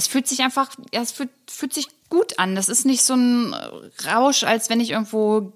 das 0.00 0.06
fühlt 0.06 0.26
sich 0.26 0.40
einfach, 0.40 0.70
ja, 0.94 1.02
es 1.02 1.12
fühlt, 1.12 1.28
fühlt 1.46 1.74
sich 1.74 1.88
gut 2.08 2.38
an. 2.38 2.54
Das 2.54 2.70
ist 2.70 2.86
nicht 2.86 3.02
so 3.02 3.12
ein 3.12 3.54
Rausch, 4.10 4.44
als 4.44 4.70
wenn 4.70 4.80
ich 4.80 4.92
irgendwo 4.92 5.52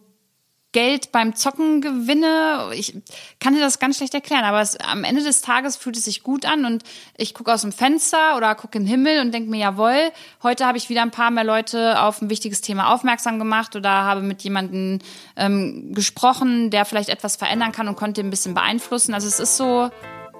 Geld 0.72 1.12
beim 1.12 1.34
Zocken 1.34 1.80
gewinne. 1.80 2.68
Ich 2.74 2.94
kann 3.40 3.54
dir 3.54 3.60
das 3.60 3.78
ganz 3.78 3.96
schlecht 3.96 4.12
erklären, 4.12 4.44
aber 4.44 4.60
es, 4.60 4.76
am 4.76 5.02
Ende 5.02 5.22
des 5.22 5.40
Tages 5.40 5.76
fühlt 5.76 5.96
es 5.96 6.04
sich 6.04 6.22
gut 6.22 6.44
an 6.44 6.66
und 6.66 6.82
ich 7.16 7.32
gucke 7.32 7.54
aus 7.54 7.62
dem 7.62 7.72
Fenster 7.72 8.36
oder 8.36 8.54
gucke 8.54 8.76
in 8.76 8.84
den 8.84 8.90
Himmel 8.90 9.22
und 9.22 9.32
denke 9.32 9.48
mir, 9.48 9.60
jawohl, 9.60 10.12
heute 10.42 10.66
habe 10.66 10.76
ich 10.76 10.90
wieder 10.90 11.00
ein 11.00 11.10
paar 11.10 11.30
mehr 11.30 11.44
Leute 11.44 12.02
auf 12.02 12.20
ein 12.20 12.28
wichtiges 12.28 12.60
Thema 12.60 12.92
aufmerksam 12.92 13.38
gemacht 13.38 13.76
oder 13.76 13.88
habe 13.88 14.20
mit 14.20 14.42
jemandem 14.42 14.98
ähm, 15.36 15.94
gesprochen, 15.94 16.68
der 16.68 16.84
vielleicht 16.84 17.08
etwas 17.08 17.36
verändern 17.36 17.72
kann 17.72 17.88
und 17.88 17.96
konnte 17.96 18.20
ein 18.20 18.28
bisschen 18.28 18.52
beeinflussen. 18.52 19.14
Also 19.14 19.26
es 19.26 19.40
ist 19.40 19.56
so, 19.56 19.88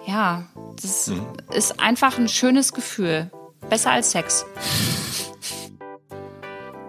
ja, 0.06 0.44
das 0.82 1.06
mhm. 1.06 1.24
ist 1.54 1.80
einfach 1.80 2.18
ein 2.18 2.28
schönes 2.28 2.74
Gefühl. 2.74 3.30
Besser 3.70 3.92
als 3.92 4.10
Sex. 4.10 4.44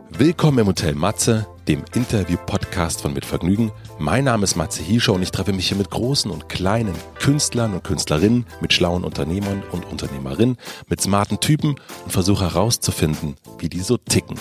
Willkommen 0.09 0.59
im 0.59 0.67
Hotel 0.67 0.93
Matze, 0.93 1.47
dem 1.67 1.83
Interview-Podcast 1.93 3.01
von 3.01 3.13
Mit 3.13 3.25
Vergnügen. 3.25 3.71
Mein 3.97 4.25
Name 4.25 4.43
ist 4.43 4.55
Matze 4.55 4.83
Hiescher 4.83 5.13
und 5.13 5.21
ich 5.21 5.31
treffe 5.31 5.53
mich 5.53 5.67
hier 5.67 5.77
mit 5.77 5.89
großen 5.89 6.29
und 6.29 6.49
kleinen 6.49 6.95
Künstlern 7.19 7.73
und 7.73 7.83
Künstlerinnen, 7.83 8.45
mit 8.61 8.73
schlauen 8.73 9.03
Unternehmern 9.03 9.63
und 9.71 9.85
Unternehmerinnen, 9.85 10.57
mit 10.87 11.01
smarten 11.01 11.39
Typen 11.39 11.75
und 12.03 12.11
versuche 12.11 12.45
herauszufinden, 12.45 13.35
wie 13.57 13.69
die 13.69 13.81
so 13.81 13.97
ticken. 13.97 14.37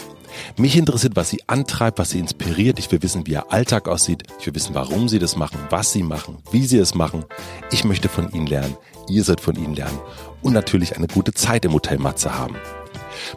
Mich 0.57 0.77
interessiert, 0.77 1.17
was 1.17 1.31
sie 1.31 1.43
antreibt, 1.47 1.99
was 1.99 2.11
sie 2.11 2.19
inspiriert. 2.19 2.79
Ich 2.79 2.91
will 2.93 3.03
wissen, 3.03 3.27
wie 3.27 3.33
ihr 3.33 3.53
Alltag 3.53 3.89
aussieht. 3.89 4.25
Ich 4.39 4.47
will 4.47 4.55
wissen, 4.55 4.75
warum 4.75 5.09
sie 5.09 5.19
das 5.19 5.37
machen, 5.37 5.59
was 5.71 5.93
sie 5.93 6.03
machen, 6.03 6.39
wie 6.51 6.67
sie 6.67 6.79
es 6.79 6.95
machen. 6.95 7.25
Ich 7.71 7.85
möchte 7.85 8.09
von 8.09 8.31
ihnen 8.33 8.47
lernen. 8.47 8.77
Ihr 9.09 9.25
sollt 9.25 9.41
von 9.41 9.57
ihnen 9.57 9.75
lernen. 9.75 9.99
Und 10.43 10.53
natürlich 10.53 10.97
eine 10.97 11.09
gute 11.09 11.33
Zeit 11.33 11.65
im 11.65 11.73
Hotel 11.73 11.99
Matze 11.99 12.37
haben. 12.39 12.57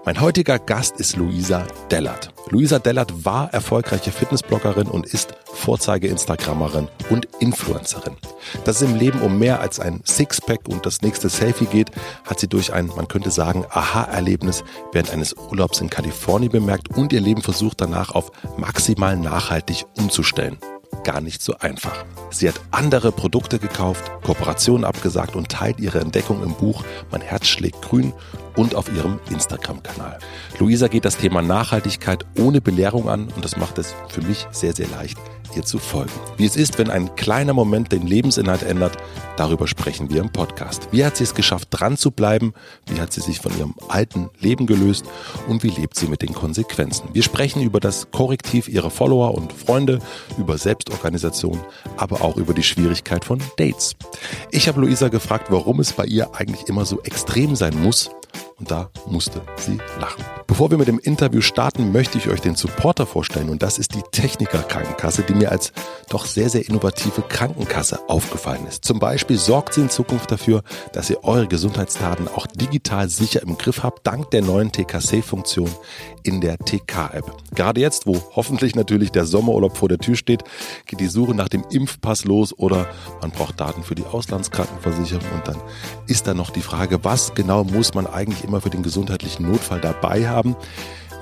Mein 0.06 0.22
heutiger 0.22 0.60
Gast 0.60 1.00
ist 1.00 1.16
Luisa 1.16 1.66
Dellert. 1.92 2.34
Luisa 2.50 2.80
Dellert 2.80 3.26
war 3.26 3.54
erfolgreiche 3.54 4.12
Fitnessbloggerin 4.12 4.88
und 4.88 5.06
ist 5.06 5.34
Vorzeige-Instagrammerin 5.46 6.88
und 7.10 7.28
Influencerin. 7.40 8.16
Dass 8.64 8.82
es 8.82 8.90
im 8.90 8.96
Leben 8.96 9.22
um 9.22 9.38
mehr 9.38 9.60
als 9.60 9.80
ein 9.80 10.02
Sixpack 10.06 10.68
und 10.68 10.86
das 10.86 11.02
nächste 11.02 11.30
Selfie 11.30 11.66
geht, 11.66 11.92
hat 12.26 12.40
sie 12.40 12.48
durch 12.48 12.74
ein, 12.74 12.88
man 12.96 13.08
könnte 13.08 13.32
sagen, 13.32 13.66
Aha-Erlebnis 13.70 14.64
während 14.94 15.12
eines 15.12 15.34
Urlaubs 15.34 15.82
in 15.82 15.90
Kalifornien 15.90 16.52
bemerkt 16.52 16.96
und 16.96 17.12
ihr 17.12 17.22
Leben 17.22 17.42
versucht 17.42 17.82
danach 17.82 18.12
auf 18.12 18.32
maximal 18.58 19.18
nachhaltig 19.18 19.86
umzustellen 19.98 20.58
gar 21.04 21.22
nicht 21.22 21.42
so 21.42 21.58
einfach. 21.60 22.06
Sie 22.32 22.48
hat 22.48 22.60
andere 22.72 23.12
Produkte 23.12 23.60
gekauft, 23.60 24.12
Kooperationen 24.24 24.84
abgesagt 24.84 25.36
und 25.36 25.50
teilt 25.50 25.80
ihre 25.80 26.00
Entdeckung 26.00 26.44
im 26.44 26.54
Buch 26.54 26.84
Mein 27.12 27.22
Herz 27.22 27.48
schlägt 27.48 27.82
grün 27.82 28.14
und 28.56 28.76
auf 28.76 28.92
ihrem 28.94 29.20
Instagram-Kanal. 29.30 30.20
Luisa 30.60 30.88
geht 30.88 31.06
das 31.06 31.18
Thema 31.18 31.42
Nachhaltigkeit 31.42 32.26
ohne 32.40 32.62
Belehrung 32.62 33.10
an 33.10 33.30
und 33.36 33.46
das 33.46 33.58
macht 33.58 33.78
es 33.78 33.96
für 34.10 34.22
mich 34.22 34.48
sehr, 34.52 34.74
sehr 34.74 34.88
leicht, 34.88 35.18
ihr 35.56 35.64
zu 35.64 35.80
folgen. 35.80 36.12
Wie 36.38 36.46
es 36.46 36.56
ist, 36.56 36.78
wenn 36.78 36.90
ein 36.90 37.16
kleiner 37.16 37.54
Moment 37.54 37.92
den 37.92 38.06
Lebensinhalt 38.06 38.64
ändert, 38.64 38.98
darüber 39.38 39.68
sprechen 39.68 40.10
wir 40.10 40.22
im 40.22 40.32
Podcast. 40.32 40.90
Wie 40.92 41.06
hat 41.06 41.18
sie 41.18 41.24
es 41.24 41.34
geschafft, 41.36 41.70
dran 41.72 41.98
zu 41.98 42.12
bleiben? 42.12 42.54
Wie 42.88 43.00
hat 43.00 43.14
sie 43.14 43.22
sich 43.22 43.40
von 43.40 43.58
ihrem 43.58 43.76
alten 43.88 44.30
Leben 44.40 44.66
gelöst? 44.66 45.06
Und 45.48 45.64
wie 45.64 45.70
lebt 45.70 45.96
sie 45.98 46.08
mit 46.08 46.22
den 46.22 46.34
Konsequenzen? 46.34 47.10
Wir 47.14 47.24
sprechen 47.24 47.62
über 47.62 47.80
das 47.80 48.12
Korrektiv 48.12 48.68
ihrer 48.68 48.90
Follower 48.90 49.34
und 49.36 49.54
Freunde, 49.54 50.00
über 50.38 50.58
Selbstorganisation, 50.58 51.60
aber 51.98 52.22
auch 52.22 52.38
über 52.38 52.54
die 52.54 52.64
Schwierigkeit 52.64 53.26
von 53.26 53.42
Dates. 53.58 53.96
Ich 54.52 54.68
habe 54.68 54.82
Luisa 54.82 55.08
gefragt, 55.10 55.48
warum 55.50 55.80
es 55.80 55.94
bei 55.94 56.06
ihr 56.06 56.36
eigentlich 56.36 56.68
immer 56.68 56.86
so 56.86 57.02
extrem 57.02 57.56
sein 57.56 57.82
muss, 57.82 58.10
und 58.60 58.72
da 58.72 58.90
musste 59.08 59.42
sie 59.58 59.78
lachen. 60.00 60.24
Bevor 60.48 60.72
wir 60.72 60.78
mit 60.78 60.88
dem 60.88 60.98
Interview 60.98 61.42
starten, 61.42 61.92
möchte 61.92 62.18
ich 62.18 62.30
euch 62.30 62.42
den 62.42 62.56
Supporter 62.56 63.06
vorstellen 63.06 63.50
und 63.50 63.62
das 63.62 63.78
ist 63.78 63.94
die 63.94 64.02
Techniker 64.12 64.64
Krankenkasse, 64.64 65.24
die 65.24 65.36
mir 65.36 65.52
als 65.52 65.72
doch 66.10 66.26
sehr, 66.26 66.50
sehr 66.50 66.68
innovative 66.68 67.22
Krankenkasse 67.22 68.00
aufgefallen 68.10 68.66
ist. 68.66 68.86
Zum 68.86 68.98
Beispiel 69.00 69.38
sorgt 69.38 69.74
sie 69.74 69.82
in 69.82 69.90
Zukunft 69.90 70.32
dafür, 70.32 70.64
dass 70.94 71.10
ihr 71.10 71.24
eure 71.24 71.48
Gesundheitsdaten 71.48 72.28
auch 72.28 72.48
digital 72.48 73.10
sicher 73.10 73.44
im 73.44 73.58
Griff 73.58 73.84
habt, 73.84 74.08
dank 74.08 74.32
der 74.32 74.42
neuen 74.42 74.72
TKC-Funktion 74.72 75.70
in 76.24 76.42
der 76.42 76.58
TK-App. 76.58 77.32
Gerade 77.54 77.82
jetzt, 77.82 78.08
wo 78.08 78.22
hoffentlich 78.36 78.76
natürlich 78.76 79.12
der 79.12 79.26
Sommerurlaub 79.26 79.78
vor 79.78 79.90
der 79.90 80.00
Tür 80.00 80.16
steht, 80.16 80.44
geht 80.86 81.00
die 81.00 81.08
Suche 81.08 81.36
nach 81.36 81.50
dem 81.50 81.64
Impfpass 81.70 82.26
los 82.26 82.58
oder 82.58 82.88
man 83.22 83.32
braucht 83.32 83.60
Daten 83.60 83.84
für 83.84 83.96
die 83.96 84.06
Auslandskrankenversicherung 84.06 85.30
und 85.36 85.48
dann 85.48 85.62
ist 86.08 86.26
da 86.26 86.34
noch 86.34 86.50
die 86.50 86.62
Frage, 86.62 87.04
was 87.04 87.36
genau 87.36 87.64
muss 87.64 87.94
man 87.94 88.08
eigentlich 88.08 88.47
immer 88.48 88.62
für 88.62 88.70
den 88.70 88.84
gesundheitlichen 88.84 89.50
Notfall 89.50 89.82
dabei 89.82 90.28
haben. 90.28 90.56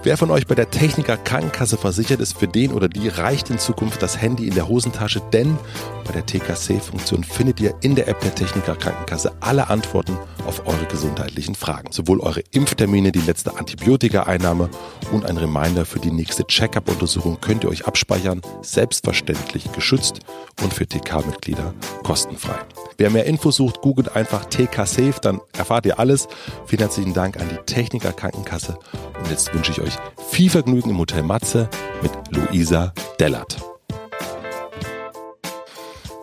Wer 0.05 0.17
von 0.17 0.29
euch 0.29 0.45
bei 0.45 0.53
der 0.53 0.69
Techniker 0.69 1.17
Krankenkasse 1.17 1.77
versichert 1.77 2.19
ist, 2.19 2.37
für 2.37 2.47
den 2.47 2.73
oder 2.73 2.87
die 2.87 3.07
reicht 3.07 3.49
in 3.49 3.57
Zukunft 3.57 4.03
das 4.03 4.21
Handy 4.21 4.47
in 4.47 4.53
der 4.53 4.67
Hosentasche, 4.67 5.19
denn 5.33 5.57
bei 6.05 6.13
der 6.13 6.23
TKC-Funktion 6.23 7.23
findet 7.23 7.59
ihr 7.59 7.73
in 7.81 7.95
der 7.95 8.07
App 8.07 8.19
der 8.19 8.35
Techniker 8.35 8.75
Krankenkasse 8.75 9.33
alle 9.39 9.67
Antworten 9.67 10.15
auf 10.45 10.67
eure 10.67 10.85
gesundheitlichen 10.85 11.55
Fragen. 11.55 11.91
Sowohl 11.91 12.19
eure 12.19 12.43
Impftermine, 12.51 13.11
die 13.11 13.21
letzte 13.21 13.57
Antibiotika-Einnahme 13.57 14.69
und 15.11 15.25
ein 15.25 15.37
Reminder 15.37 15.85
für 15.85 15.97
die 15.97 16.11
nächste 16.11 16.45
Check-up-Untersuchung 16.45 17.41
könnt 17.41 17.63
ihr 17.63 17.71
euch 17.71 17.87
abspeichern, 17.87 18.41
selbstverständlich 18.61 19.71
geschützt 19.71 20.19
und 20.61 20.71
für 20.71 20.85
TK-Mitglieder 20.85 21.73
kostenfrei. 22.03 22.59
Wer 22.97 23.09
mehr 23.09 23.25
Infos 23.25 23.55
sucht, 23.55 23.81
googelt 23.81 24.15
einfach 24.15 24.45
TK 24.45 24.85
Safe, 24.85 25.15
dann 25.19 25.41
erfahrt 25.57 25.87
ihr 25.87 25.97
alles. 25.97 26.27
Vielen 26.67 26.81
herzlichen 26.81 27.13
Dank 27.15 27.37
an 27.41 27.49
die 27.49 27.57
Techniker 27.65 28.13
Krankenkasse 28.13 28.77
und 29.19 29.29
jetzt 29.31 29.51
wünsche 29.53 29.71
ich 29.71 29.81
euch 29.81 29.94
viel 30.29 30.49
Vergnügen 30.49 30.89
im 30.89 30.97
Hotel 30.97 31.23
Matze 31.23 31.69
mit 32.01 32.11
Luisa 32.29 32.93
Dellert. 33.19 33.57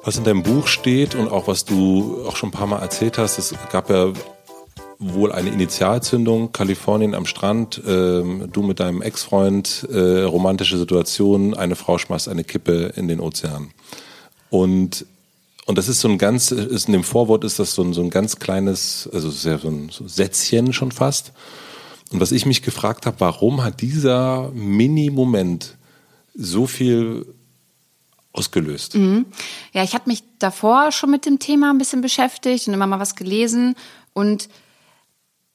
Was 0.05 0.17
in 0.17 0.25
deinem 0.25 0.43
Buch 0.43 0.67
steht 0.67 1.15
und 1.15 1.29
auch 1.29 1.47
was 1.47 1.65
du 1.65 2.25
auch 2.27 2.37
schon 2.37 2.49
ein 2.49 2.53
paar 2.53 2.67
Mal 2.67 2.81
erzählt 2.81 3.19
hast, 3.19 3.39
es 3.39 3.55
gab 3.71 3.89
ja 3.89 4.13
wohl 4.99 5.33
eine 5.33 5.51
Initialzündung, 5.51 6.53
Kalifornien 6.53 7.15
am 7.15 7.27
Strand, 7.27 7.81
ähm, 7.87 8.49
du 8.53 8.63
mit 8.63 8.81
deinem 8.81 9.03
Ex-Freund, 9.03 9.89
äh, 9.93 10.23
romantische 10.23 10.79
Situation, 10.79 11.55
eine 11.55 11.77
Frau 11.77 11.99
schmeißt 11.99 12.29
eine 12.29 12.45
Kippe 12.45 12.93
in 12.97 13.09
den 13.09 13.21
Ozean. 13.21 13.71
Und 14.51 15.07
und 15.65 15.79
das 15.79 15.89
ist 15.89 16.01
so 16.01 16.09
ein 16.09 16.19
ganz, 16.19 16.51
ist 16.51 16.89
in 16.89 16.93
dem 16.93 17.05
Vorwort 17.05 17.45
ist 17.45 17.61
das 17.61 17.75
so 17.75 17.83
ein, 17.83 17.93
so 17.93 18.03
ein 18.03 18.11
ganz 18.11 18.41
kleines, 18.41 19.09
also 19.13 19.31
sehr 19.31 19.59
so 19.59 19.69
ein 19.69 19.91
Sätzchen 19.91 20.73
schon 20.73 20.91
fast. 20.91 21.33
Und 22.13 22.21
was 22.21 22.33
ich 22.33 22.47
mich 22.47 22.63
gefragt 22.63 23.07
habe, 23.07 23.21
warum 23.21 23.63
hat 23.65 23.81
dieser 23.81 24.51
Mini-Moment 24.53 25.77
so 26.35 26.67
viel 26.67 27.27
ausgelöst? 28.33 28.95
Mhm. 28.95 29.27
Ja, 29.73 29.83
ich 29.83 29.95
hatte 29.95 30.09
mich 30.09 30.23
davor 30.39 30.93
schon 30.93 31.11
mit 31.11 31.27
dem 31.27 31.39
Thema 31.39 31.71
ein 31.71 31.79
bisschen 31.79 32.01
beschäftigt 32.01 32.69
und 32.69 32.75
immer 32.75 32.87
mal 32.87 33.01
was 33.01 33.17
gelesen 33.17 33.75
und 34.13 34.49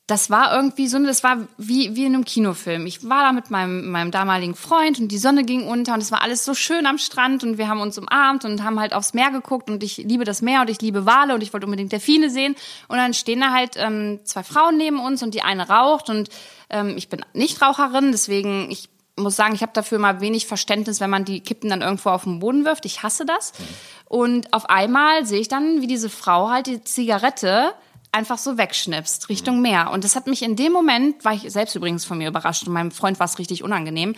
das 0.07 0.29
war 0.29 0.55
irgendwie 0.55 0.87
so, 0.87 0.97
das 0.99 1.21
war 1.21 1.37
wie, 1.57 1.93
wie 1.97 2.05
in 2.05 2.15
einem 2.15 2.23
Kinofilm. 2.23 2.85
Ich 2.85 3.07
war 3.09 3.23
da 3.23 3.33
mit 3.33 3.51
meinem, 3.51 3.91
meinem 3.91 4.09
damaligen 4.09 4.55
Freund 4.55 4.99
und 4.99 5.09
die 5.09 5.17
Sonne 5.17 5.43
ging 5.43 5.67
unter 5.67 5.93
und 5.93 6.01
es 6.01 6.13
war 6.13 6.21
alles 6.21 6.45
so 6.45 6.53
schön 6.53 6.85
am 6.85 6.97
Strand 6.97 7.43
und 7.43 7.57
wir 7.57 7.67
haben 7.67 7.81
uns 7.81 7.97
umarmt 7.97 8.45
und 8.45 8.63
haben 8.63 8.79
halt 8.79 8.93
aufs 8.93 9.13
Meer 9.13 9.31
geguckt 9.31 9.69
und 9.69 9.83
ich 9.83 9.97
liebe 9.97 10.23
das 10.23 10.41
Meer 10.41 10.61
und 10.61 10.69
ich 10.69 10.81
liebe 10.81 11.05
Wale 11.05 11.35
und 11.35 11.43
ich 11.43 11.51
wollte 11.51 11.65
unbedingt 11.65 11.91
Delfine 11.91 12.29
sehen. 12.29 12.55
Und 12.87 12.95
dann 12.95 13.13
stehen 13.13 13.41
da 13.41 13.51
halt 13.51 13.75
ähm, 13.75 14.21
zwei 14.23 14.43
Frauen 14.43 14.77
neben 14.77 15.01
uns 15.01 15.21
und 15.23 15.33
die 15.33 15.41
eine 15.41 15.67
raucht 15.67 16.09
und 16.09 16.29
ähm, 16.69 16.95
ich 16.95 17.09
bin 17.09 17.25
nicht 17.33 17.61
Raucherin, 17.61 18.13
deswegen 18.13 18.71
ich 18.71 18.87
muss 19.17 19.35
sagen, 19.35 19.55
ich 19.55 19.61
habe 19.61 19.73
dafür 19.73 19.99
mal 19.99 20.21
wenig 20.21 20.45
Verständnis, 20.45 21.01
wenn 21.01 21.09
man 21.09 21.25
die 21.25 21.41
Kippen 21.41 21.69
dann 21.69 21.81
irgendwo 21.81 22.11
auf 22.11 22.23
den 22.23 22.39
Boden 22.39 22.65
wirft. 22.65 22.85
Ich 22.85 23.03
hasse 23.03 23.25
das. 23.25 23.51
Mhm. 23.57 23.65
Und 24.05 24.53
auf 24.53 24.69
einmal 24.69 25.25
sehe 25.25 25.39
ich 25.39 25.47
dann, 25.47 25.81
wie 25.81 25.87
diese 25.87 26.09
Frau 26.09 26.49
halt 26.49 26.67
die 26.67 26.83
Zigarette 26.83 27.73
einfach 28.11 28.37
so 28.37 28.57
wegschnippst 28.57 29.29
Richtung 29.29 29.61
Meer. 29.61 29.91
Und 29.91 30.03
das 30.03 30.15
hat 30.15 30.27
mich 30.27 30.43
in 30.43 30.55
dem 30.55 30.71
Moment, 30.71 31.23
war 31.23 31.33
ich 31.33 31.51
selbst 31.51 31.75
übrigens 31.75 32.05
von 32.05 32.17
mir 32.17 32.29
überrascht 32.29 32.67
und 32.67 32.73
meinem 32.73 32.91
Freund 32.91 33.19
war 33.19 33.25
es 33.25 33.39
richtig 33.39 33.63
unangenehm, 33.63 34.15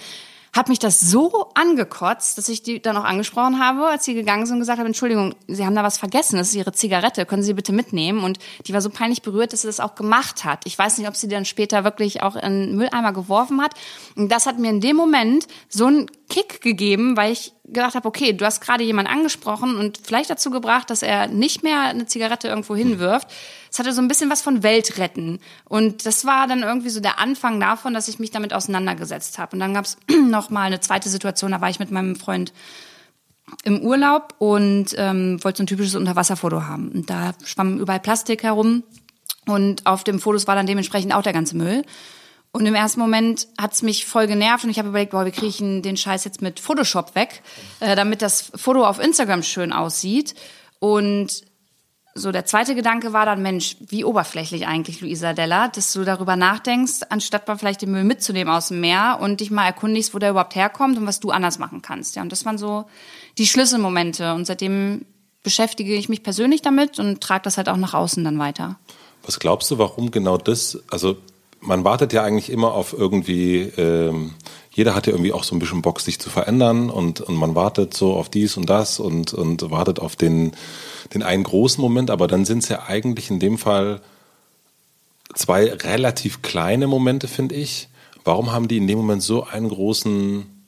hat 0.53 0.67
mich 0.67 0.79
das 0.79 0.99
so 0.99 1.51
angekotzt, 1.53 2.37
dass 2.37 2.49
ich 2.49 2.63
die 2.63 2.81
dann 2.81 2.97
auch 2.97 3.03
angesprochen 3.03 3.63
habe, 3.63 3.85
als 3.87 4.05
sie 4.05 4.15
gegangen 4.15 4.45
sind 4.45 4.55
und 4.55 4.61
gesagt 4.61 4.79
haben, 4.79 4.87
Entschuldigung, 4.87 5.35
Sie 5.47 5.65
haben 5.65 5.75
da 5.75 5.83
was 5.83 5.97
vergessen, 5.97 6.37
das 6.37 6.49
ist 6.49 6.55
Ihre 6.55 6.71
Zigarette, 6.71 7.25
können 7.25 7.43
Sie 7.43 7.53
bitte 7.53 7.71
mitnehmen? 7.71 8.23
Und 8.23 8.39
die 8.65 8.73
war 8.73 8.81
so 8.81 8.89
peinlich 8.89 9.21
berührt, 9.21 9.53
dass 9.53 9.61
sie 9.61 9.67
das 9.67 9.79
auch 9.79 9.95
gemacht 9.95 10.45
hat. 10.45 10.65
Ich 10.65 10.77
weiß 10.77 10.97
nicht, 10.97 11.07
ob 11.07 11.15
sie 11.15 11.27
dann 11.27 11.45
später 11.45 11.83
wirklich 11.83 12.23
auch 12.23 12.35
in 12.35 12.41
den 12.41 12.75
Mülleimer 12.77 13.13
geworfen 13.13 13.61
hat. 13.61 13.73
Und 14.15 14.31
das 14.31 14.45
hat 14.45 14.57
mir 14.57 14.69
in 14.69 14.81
dem 14.81 14.95
Moment 14.95 15.47
so 15.67 15.85
einen 15.85 16.07
Kick 16.29 16.61
gegeben, 16.61 17.15
weil 17.15 17.31
ich 17.31 17.53
gedacht 17.73 17.95
habe, 17.95 18.07
okay, 18.07 18.33
du 18.33 18.45
hast 18.45 18.61
gerade 18.61 18.83
jemanden 18.83 19.11
angesprochen 19.11 19.77
und 19.77 19.99
vielleicht 20.03 20.29
dazu 20.29 20.49
gebracht, 20.49 20.89
dass 20.89 21.01
er 21.01 21.27
nicht 21.27 21.63
mehr 21.63 21.81
eine 21.81 22.05
Zigarette 22.05 22.47
irgendwo 22.47 22.75
hinwirft. 22.75 23.27
Es 23.71 23.79
hatte 23.79 23.93
so 23.93 24.01
ein 24.01 24.07
bisschen 24.07 24.29
was 24.29 24.41
von 24.41 24.63
Weltretten. 24.63 25.39
Und 25.65 26.05
das 26.05 26.25
war 26.25 26.47
dann 26.47 26.63
irgendwie 26.63 26.89
so 26.89 26.99
der 26.99 27.19
Anfang 27.19 27.59
davon, 27.59 27.93
dass 27.93 28.07
ich 28.07 28.19
mich 28.19 28.31
damit 28.31 28.53
auseinandergesetzt 28.53 29.37
habe. 29.37 29.53
Und 29.53 29.59
dann 29.59 29.73
gab 29.73 29.85
es 29.85 29.97
noch 30.27 30.49
mal 30.49 30.63
eine 30.63 30.79
zweite 30.79 31.09
Situation, 31.09 31.51
da 31.51 31.61
war 31.61 31.69
ich 31.69 31.79
mit 31.79 31.91
meinem 31.91 32.15
Freund 32.15 32.53
im 33.63 33.81
Urlaub 33.81 34.35
und 34.37 34.93
ähm, 34.97 35.43
wollte 35.43 35.57
so 35.57 35.63
ein 35.63 35.67
typisches 35.67 35.95
Unterwasserfoto 35.95 36.63
haben. 36.63 36.89
Und 36.89 37.09
da 37.09 37.33
schwamm 37.43 37.79
überall 37.79 37.99
Plastik 37.99 38.43
herum. 38.43 38.83
Und 39.45 39.85
auf 39.85 40.03
dem 40.03 40.19
Fotos 40.19 40.47
war 40.47 40.55
dann 40.55 40.67
dementsprechend 40.67 41.13
auch 41.13 41.23
der 41.23 41.33
ganze 41.33 41.57
Müll. 41.57 41.83
Und 42.51 42.65
im 42.65 42.73
ersten 42.73 42.99
Moment 42.99 43.47
hat's 43.59 43.83
mich 43.83 44.05
voll 44.05 44.25
genervt 44.25 44.63
und 44.63 44.71
ich 44.71 44.79
habe 44.79 44.89
überlegt, 44.89 45.11
boah, 45.11 45.25
wie 45.25 45.31
kriege 45.31 45.47
ich 45.47 45.57
den 45.57 45.97
Scheiß 45.97 46.23
jetzt 46.23 46.41
mit 46.41 46.59
Photoshop 46.59 47.13
weg, 47.13 47.43
äh, 47.79 47.95
damit 47.95 48.21
das 48.21 48.51
Foto 48.55 48.85
auf 48.85 48.99
Instagram 48.99 49.43
schön 49.43 49.71
aussieht. 49.71 50.33
Und 50.79 51.43
so 52.15 52.31
der 52.31 52.45
zweite 52.45 52.73
Gedanke 52.73 53.13
war 53.13 53.25
dann, 53.25 53.41
Mensch, 53.41 53.77
wie 53.79 54.03
oberflächlich 54.03 54.65
eigentlich, 54.65 55.01
Luisa 55.01 55.33
Della, 55.33 55.67
dass 55.67 55.93
du 55.93 56.03
darüber 56.03 56.35
nachdenkst, 56.35 57.01
anstatt 57.09 57.47
mal 57.47 57.57
vielleicht 57.57 57.83
den 57.83 57.91
Müll 57.91 58.03
mitzunehmen 58.03 58.53
aus 58.53 58.69
dem 58.69 58.81
Meer 58.81 59.19
und 59.21 59.41
dich 59.41 59.51
mal 59.51 59.65
erkundigst, 59.65 60.13
wo 60.15 60.19
der 60.19 60.31
überhaupt 60.31 60.55
herkommt 60.55 60.97
und 60.97 61.05
was 61.05 61.19
du 61.19 61.29
anders 61.29 61.59
machen 61.59 61.81
kannst. 61.83 62.15
Ja, 62.15 62.23
und 62.23 62.31
das 62.31 62.45
waren 62.45 62.57
so 62.57 62.85
die 63.37 63.45
Schlüsselmomente. 63.45 64.33
Und 64.33 64.45
seitdem 64.45 65.05
beschäftige 65.43 65.93
ich 65.95 66.09
mich 66.09 66.23
persönlich 66.23 66.61
damit 66.61 66.99
und 66.99 67.21
trage 67.21 67.43
das 67.43 67.57
halt 67.57 67.69
auch 67.69 67.77
nach 67.77 67.93
außen 67.93 68.23
dann 68.23 68.39
weiter. 68.39 68.79
Was 69.23 69.39
glaubst 69.39 69.69
du, 69.71 69.77
warum 69.77 70.11
genau 70.11 70.37
das? 70.37 70.79
Also 70.89 71.17
man 71.61 71.83
wartet 71.83 72.13
ja 72.13 72.23
eigentlich 72.23 72.49
immer 72.49 72.73
auf 72.73 72.93
irgendwie, 72.93 73.61
ähm, 73.77 74.33
jeder 74.71 74.95
hat 74.95 75.07
ja 75.07 75.13
irgendwie 75.13 75.33
auch 75.33 75.43
so 75.43 75.55
ein 75.55 75.59
bisschen 75.59 75.81
Bock, 75.81 75.99
sich 75.99 76.19
zu 76.19 76.29
verändern 76.29 76.89
und, 76.89 77.21
und 77.21 77.35
man 77.35 77.55
wartet 77.55 77.93
so 77.93 78.13
auf 78.13 78.29
dies 78.29 78.57
und 78.57 78.69
das 78.69 78.99
und, 78.99 79.33
und 79.33 79.69
wartet 79.69 79.99
auf 79.99 80.15
den, 80.15 80.53
den 81.13 81.23
einen 81.23 81.43
großen 81.43 81.81
Moment, 81.81 82.11
aber 82.11 82.27
dann 82.27 82.45
sind 82.45 82.63
es 82.63 82.69
ja 82.69 82.83
eigentlich 82.87 83.29
in 83.29 83.39
dem 83.39 83.57
Fall 83.57 84.01
zwei 85.35 85.71
relativ 85.71 86.41
kleine 86.41 86.87
Momente, 86.87 87.27
finde 87.27 87.55
ich. 87.55 87.89
Warum 88.23 88.51
haben 88.51 88.67
die 88.67 88.77
in 88.77 88.87
dem 88.87 88.97
Moment 88.97 89.21
so 89.23 89.43
einen 89.45 89.69
großen 89.69 90.58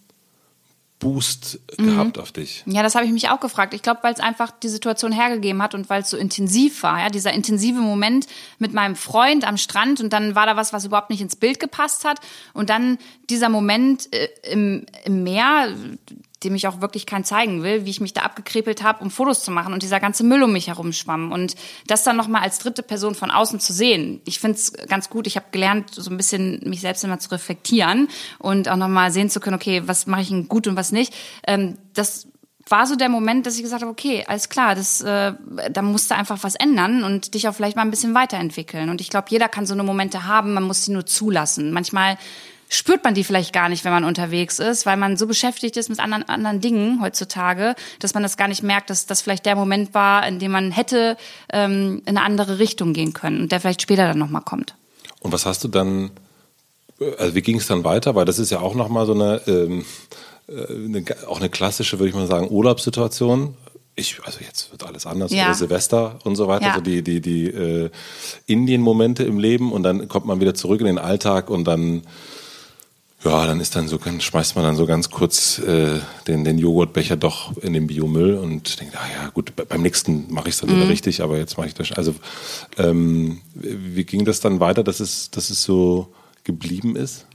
Boost 1.01 1.59
gehabt 1.77 2.15
mhm. 2.15 2.21
auf 2.21 2.31
dich? 2.31 2.63
Ja, 2.67 2.83
das 2.83 2.95
habe 2.95 3.05
ich 3.05 3.11
mich 3.11 3.29
auch 3.29 3.39
gefragt. 3.39 3.73
Ich 3.73 3.81
glaube, 3.81 3.99
weil 4.03 4.13
es 4.13 4.19
einfach 4.19 4.51
die 4.51 4.69
Situation 4.69 5.11
hergegeben 5.11 5.61
hat 5.61 5.73
und 5.73 5.89
weil 5.89 6.03
es 6.03 6.11
so 6.11 6.15
intensiv 6.15 6.83
war. 6.83 6.99
Ja, 6.99 7.09
dieser 7.09 7.33
intensive 7.33 7.79
Moment 7.79 8.27
mit 8.59 8.71
meinem 8.71 8.95
Freund 8.95 9.45
am 9.45 9.57
Strand 9.57 9.99
und 9.99 10.13
dann 10.13 10.35
war 10.35 10.45
da 10.45 10.55
was, 10.55 10.73
was 10.73 10.85
überhaupt 10.85 11.09
nicht 11.09 11.19
ins 11.21 11.35
Bild 11.35 11.59
gepasst 11.59 12.05
hat. 12.05 12.19
Und 12.53 12.69
dann 12.69 12.99
dieser 13.31 13.49
Moment 13.49 14.13
äh, 14.13 14.29
im, 14.43 14.85
im 15.03 15.23
Meer, 15.23 15.73
dem 16.43 16.55
ich 16.55 16.67
auch 16.67 16.81
wirklich 16.81 17.05
keinen 17.05 17.23
zeigen 17.23 17.63
will, 17.63 17.85
wie 17.85 17.89
ich 17.89 18.01
mich 18.01 18.13
da 18.13 18.21
abgekrepelt 18.21 18.83
habe, 18.83 19.03
um 19.03 19.11
Fotos 19.11 19.43
zu 19.43 19.51
machen 19.51 19.73
und 19.73 19.83
dieser 19.83 19.99
ganze 19.99 20.23
Müll 20.23 20.43
um 20.43 20.51
mich 20.51 20.67
herum 20.67 20.93
schwamm. 20.93 21.31
Und 21.31 21.55
das 21.87 22.03
dann 22.03 22.17
nochmal 22.17 22.41
als 22.41 22.59
dritte 22.59 22.83
Person 22.83 23.15
von 23.15 23.31
außen 23.31 23.59
zu 23.59 23.73
sehen. 23.73 24.21
Ich 24.25 24.39
finde 24.39 24.57
es 24.57 24.73
ganz 24.73 25.09
gut. 25.09 25.27
Ich 25.27 25.35
habe 25.35 25.47
gelernt, 25.51 25.93
so 25.93 26.09
ein 26.09 26.17
bisschen 26.17 26.59
mich 26.65 26.81
selbst 26.81 27.03
immer 27.03 27.19
zu 27.19 27.31
reflektieren 27.31 28.07
und 28.39 28.69
auch 28.69 28.75
nochmal 28.75 29.11
sehen 29.11 29.29
zu 29.29 29.39
können, 29.39 29.55
okay, 29.55 29.83
was 29.85 30.07
mache 30.07 30.21
ich 30.21 30.29
denn 30.29 30.47
gut 30.47 30.67
und 30.67 30.75
was 30.75 30.91
nicht. 30.91 31.13
Ähm, 31.45 31.77
das 31.93 32.27
war 32.67 32.87
so 32.87 32.95
der 32.95 33.09
Moment, 33.09 33.45
dass 33.45 33.55
ich 33.55 33.63
gesagt 33.63 33.81
habe, 33.81 33.91
okay, 33.91 34.23
alles 34.27 34.49
klar, 34.49 34.75
das, 34.75 35.01
äh, 35.01 35.33
da 35.71 35.81
musst 35.81 36.09
du 36.09 36.15
einfach 36.15 36.39
was 36.41 36.55
ändern 36.55 37.03
und 37.03 37.33
dich 37.33 37.47
auch 37.47 37.53
vielleicht 37.53 37.75
mal 37.75 37.83
ein 37.83 37.91
bisschen 37.91 38.13
weiterentwickeln. 38.13 38.89
Und 38.89 39.01
ich 39.01 39.09
glaube, 39.09 39.27
jeder 39.29 39.49
kann 39.49 39.65
so 39.65 39.73
eine 39.73 39.83
Momente 39.83 40.25
haben, 40.25 40.53
man 40.53 40.63
muss 40.63 40.85
sie 40.85 40.91
nur 40.91 41.05
zulassen. 41.05 41.71
Manchmal 41.71 42.17
spürt 42.71 43.03
man 43.03 43.13
die 43.13 43.25
vielleicht 43.25 43.51
gar 43.51 43.67
nicht, 43.67 43.83
wenn 43.83 43.91
man 43.91 44.05
unterwegs 44.05 44.57
ist, 44.57 44.85
weil 44.85 44.95
man 44.95 45.17
so 45.17 45.27
beschäftigt 45.27 45.75
ist 45.75 45.89
mit 45.89 45.99
anderen, 45.99 46.27
anderen 46.29 46.61
Dingen 46.61 47.01
heutzutage, 47.01 47.75
dass 47.99 48.13
man 48.13 48.23
das 48.23 48.37
gar 48.37 48.47
nicht 48.47 48.63
merkt, 48.63 48.89
dass 48.89 49.05
das 49.05 49.21
vielleicht 49.21 49.45
der 49.45 49.57
Moment 49.57 49.93
war, 49.93 50.25
in 50.25 50.39
dem 50.39 50.51
man 50.51 50.71
hätte 50.71 51.17
ähm, 51.51 52.01
in 52.05 52.17
eine 52.17 52.25
andere 52.25 52.59
Richtung 52.59 52.93
gehen 52.93 53.11
können 53.11 53.41
und 53.41 53.51
der 53.51 53.59
vielleicht 53.59 53.81
später 53.81 54.07
dann 54.07 54.17
nochmal 54.17 54.41
kommt. 54.41 54.73
Und 55.19 55.33
was 55.33 55.45
hast 55.45 55.65
du 55.65 55.67
dann, 55.67 56.11
also 57.19 57.35
wie 57.35 57.41
ging 57.41 57.57
es 57.57 57.67
dann 57.67 57.83
weiter? 57.83 58.15
Weil 58.15 58.25
das 58.25 58.39
ist 58.39 58.51
ja 58.51 58.61
auch 58.61 58.73
nochmal 58.73 59.05
so 59.05 59.13
eine, 59.13 59.41
ähm, 59.47 59.85
äh, 60.47 60.73
eine, 60.73 61.03
auch 61.27 61.39
eine 61.39 61.49
klassische, 61.49 61.99
würde 61.99 62.09
ich 62.09 62.15
mal 62.15 62.27
sagen, 62.27 62.49
Urlaubssituation 62.49 63.55
ich, 63.93 64.21
also 64.23 64.39
jetzt 64.39 64.71
wird 64.71 64.85
alles 64.85 65.05
anders, 65.05 65.33
ja. 65.33 65.53
Silvester 65.53 66.17
und 66.23 66.37
so 66.37 66.47
weiter, 66.47 66.67
ja. 66.67 66.75
so 66.75 66.81
die, 66.81 67.03
die, 67.03 67.19
die 67.19 67.47
äh, 67.47 67.89
Indien-Momente 68.47 69.23
im 69.23 69.37
Leben 69.37 69.73
und 69.73 69.83
dann 69.83 70.07
kommt 70.07 70.25
man 70.25 70.39
wieder 70.39 70.53
zurück 70.53 70.79
in 70.79 70.87
den 70.87 70.97
Alltag 70.97 71.49
und 71.49 71.65
dann 71.65 72.03
ja, 73.23 73.45
dann 73.45 73.59
ist 73.59 73.75
dann 73.75 73.87
so, 73.87 73.99
schmeißt 73.99 74.55
man 74.55 74.65
dann 74.65 74.75
so 74.75 74.85
ganz 74.85 75.09
kurz 75.11 75.59
äh, 75.59 75.99
den, 76.27 76.43
den 76.43 76.57
Joghurtbecher 76.57 77.17
doch 77.17 77.55
in 77.57 77.73
den 77.73 77.87
Biomüll 77.87 78.35
und 78.35 78.79
denkt, 78.79 78.95
ah 78.97 79.07
ja, 79.15 79.29
gut, 79.29 79.53
beim 79.55 79.81
nächsten 79.81 80.33
mache 80.33 80.49
ich 80.49 80.55
es 80.55 80.61
dann 80.61 80.71
mhm. 80.71 80.77
wieder 80.77 80.89
richtig, 80.89 81.21
aber 81.21 81.37
jetzt 81.37 81.57
mache 81.57 81.67
ich 81.67 81.75
das. 81.75 81.91
Also 81.91 82.15
ähm, 82.77 83.41
wie 83.53 84.05
ging 84.05 84.25
das 84.25 84.39
dann 84.39 84.59
weiter, 84.59 84.83
dass 84.83 84.99
es, 84.99 85.29
dass 85.29 85.51
es 85.51 85.61
so 85.63 86.13
geblieben 86.43 86.95
ist? 86.95 87.27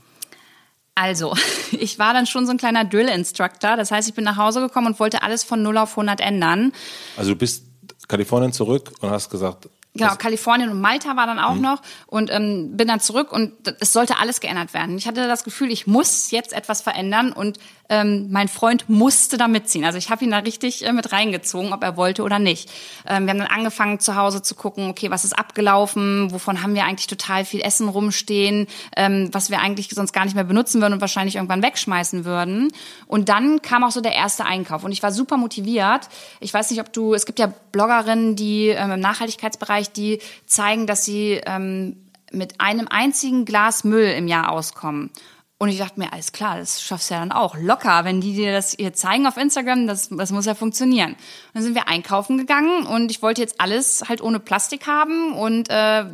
Also, 0.93 1.35
ich 1.71 1.99
war 1.99 2.13
dann 2.13 2.25
schon 2.25 2.45
so 2.45 2.51
ein 2.51 2.57
kleiner 2.57 2.83
Drill-Instructor. 2.83 3.77
Das 3.77 3.91
heißt, 3.91 4.09
ich 4.09 4.15
bin 4.15 4.25
nach 4.25 4.37
Hause 4.37 4.59
gekommen 4.61 4.87
und 4.87 4.99
wollte 4.99 5.21
alles 5.21 5.43
von 5.43 5.61
0 5.61 5.77
auf 5.77 5.91
100 5.91 6.19
ändern. 6.19 6.73
Also 7.15 7.31
du 7.31 7.37
bist 7.37 7.63
Kalifornien 8.07 8.51
zurück 8.51 8.91
und 9.01 9.09
hast 9.09 9.29
gesagt, 9.29 9.69
Genau, 9.97 10.15
Kalifornien 10.15 10.69
und 10.69 10.81
Malta 10.81 11.15
war 11.15 11.27
dann 11.27 11.39
auch 11.39 11.55
mhm. 11.55 11.61
noch 11.61 11.81
und 12.05 12.31
ähm, 12.31 12.77
bin 12.77 12.87
dann 12.87 12.99
zurück 12.99 13.31
und 13.31 13.53
es 13.79 13.93
sollte 13.93 14.17
alles 14.17 14.39
geändert 14.39 14.73
werden. 14.73 14.97
Ich 14.97 15.07
hatte 15.07 15.27
das 15.27 15.43
Gefühl, 15.43 15.71
ich 15.71 15.87
muss 15.87 16.31
jetzt 16.31 16.53
etwas 16.53 16.81
verändern 16.81 17.31
und 17.31 17.59
ähm, 17.89 18.27
mein 18.29 18.47
Freund 18.47 18.89
musste 18.89 19.37
da 19.37 19.47
mitziehen. 19.47 19.85
Also 19.85 19.97
ich 19.97 20.09
habe 20.09 20.23
ihn 20.23 20.31
da 20.31 20.39
richtig 20.39 20.85
äh, 20.85 20.91
mit 20.91 21.11
reingezogen, 21.11 21.73
ob 21.73 21.83
er 21.83 21.97
wollte 21.97 22.23
oder 22.23 22.39
nicht. 22.39 22.69
Ähm, 23.07 23.25
wir 23.25 23.31
haben 23.31 23.39
dann 23.39 23.47
angefangen 23.47 23.99
zu 23.99 24.15
Hause 24.15 24.41
zu 24.41 24.55
gucken, 24.55 24.89
okay, 24.89 25.09
was 25.11 25.23
ist 25.23 25.37
abgelaufen, 25.37 26.31
wovon 26.31 26.61
haben 26.61 26.75
wir 26.75 26.85
eigentlich 26.85 27.07
total 27.07 27.45
viel 27.45 27.61
Essen 27.61 27.89
rumstehen, 27.89 28.67
ähm, 28.95 29.29
was 29.31 29.49
wir 29.49 29.59
eigentlich 29.59 29.89
sonst 29.89 30.13
gar 30.13 30.25
nicht 30.25 30.35
mehr 30.35 30.43
benutzen 30.43 30.81
würden 30.81 30.93
und 30.93 31.01
wahrscheinlich 31.01 31.35
irgendwann 31.35 31.63
wegschmeißen 31.63 32.25
würden. 32.25 32.71
Und 33.07 33.29
dann 33.29 33.61
kam 33.61 33.83
auch 33.83 33.91
so 33.91 34.01
der 34.01 34.13
erste 34.13 34.45
Einkauf 34.45 34.83
und 34.83 34.91
ich 34.91 35.03
war 35.03 35.11
super 35.11 35.37
motiviert. 35.37 36.09
Ich 36.39 36.53
weiß 36.53 36.71
nicht, 36.71 36.81
ob 36.81 36.91
du, 36.93 37.13
es 37.13 37.25
gibt 37.25 37.39
ja 37.39 37.51
Bloggerinnen, 37.71 38.35
die 38.35 38.67
ähm, 38.69 38.91
im 38.91 38.99
Nachhaltigkeitsbereich, 38.99 39.91
die 39.91 40.19
zeigen, 40.45 40.87
dass 40.87 41.05
sie 41.05 41.41
ähm, 41.45 41.97
mit 42.31 42.59
einem 42.59 42.87
einzigen 42.89 43.45
Glas 43.45 43.83
Müll 43.83 44.09
im 44.09 44.27
Jahr 44.27 44.51
auskommen. 44.51 45.11
Und 45.59 45.69
ich 45.69 45.79
dachte 45.79 45.99
mir, 45.99 46.13
alles 46.13 46.33
klar, 46.33 46.59
das 46.59 46.83
schaffst 46.83 47.09
du 47.09 47.15
ja 47.15 47.19
dann 47.19 47.31
auch 47.31 47.57
locker, 47.57 48.05
wenn 48.05 48.21
die 48.21 48.35
dir 48.35 48.53
das 48.53 48.75
hier 48.77 48.93
zeigen 48.93 49.25
auf 49.25 49.37
Instagram, 49.37 49.87
das, 49.87 50.09
das 50.09 50.31
muss 50.31 50.45
ja 50.45 50.53
funktionieren. 50.53 51.13
Und 51.13 51.17
dann 51.55 51.63
sind 51.63 51.73
wir 51.73 51.87
einkaufen 51.87 52.37
gegangen 52.37 52.85
und 52.85 53.09
ich 53.09 53.23
wollte 53.23 53.41
jetzt 53.41 53.59
alles 53.59 54.03
halt 54.07 54.21
ohne 54.21 54.39
Plastik 54.39 54.85
haben 54.85 55.33
und 55.33 55.67
äh, 55.71 56.05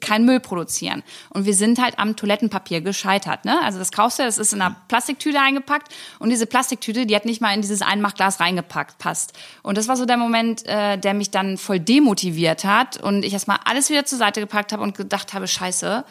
kein 0.00 0.24
Müll 0.24 0.38
produzieren. 0.38 1.02
Und 1.30 1.44
wir 1.44 1.54
sind 1.54 1.82
halt 1.82 1.98
am 1.98 2.14
Toilettenpapier 2.14 2.82
gescheitert. 2.82 3.44
Ne? 3.44 3.60
Also 3.64 3.80
das 3.80 3.90
kaufst 3.90 4.20
du, 4.20 4.22
das 4.22 4.38
ist 4.38 4.52
in 4.52 4.62
einer 4.62 4.76
Plastiktüte 4.86 5.40
eingepackt 5.40 5.92
und 6.20 6.30
diese 6.30 6.46
Plastiktüte, 6.46 7.04
die 7.04 7.16
hat 7.16 7.24
nicht 7.24 7.40
mal 7.40 7.52
in 7.52 7.62
dieses 7.62 7.82
Einmachglas 7.82 8.38
reingepackt, 8.38 8.98
passt. 8.98 9.32
Und 9.64 9.76
das 9.76 9.88
war 9.88 9.96
so 9.96 10.06
der 10.06 10.18
Moment, 10.18 10.64
äh, 10.68 10.98
der 10.98 11.14
mich 11.14 11.32
dann 11.32 11.58
voll 11.58 11.80
demotiviert 11.80 12.64
hat 12.64 13.02
und 13.02 13.24
ich 13.24 13.32
erstmal 13.32 13.58
alles 13.64 13.90
wieder 13.90 14.04
zur 14.04 14.18
Seite 14.18 14.38
gepackt 14.38 14.72
habe 14.72 14.84
und 14.84 14.96
gedacht 14.96 15.34
habe, 15.34 15.48
scheiße, 15.48 16.04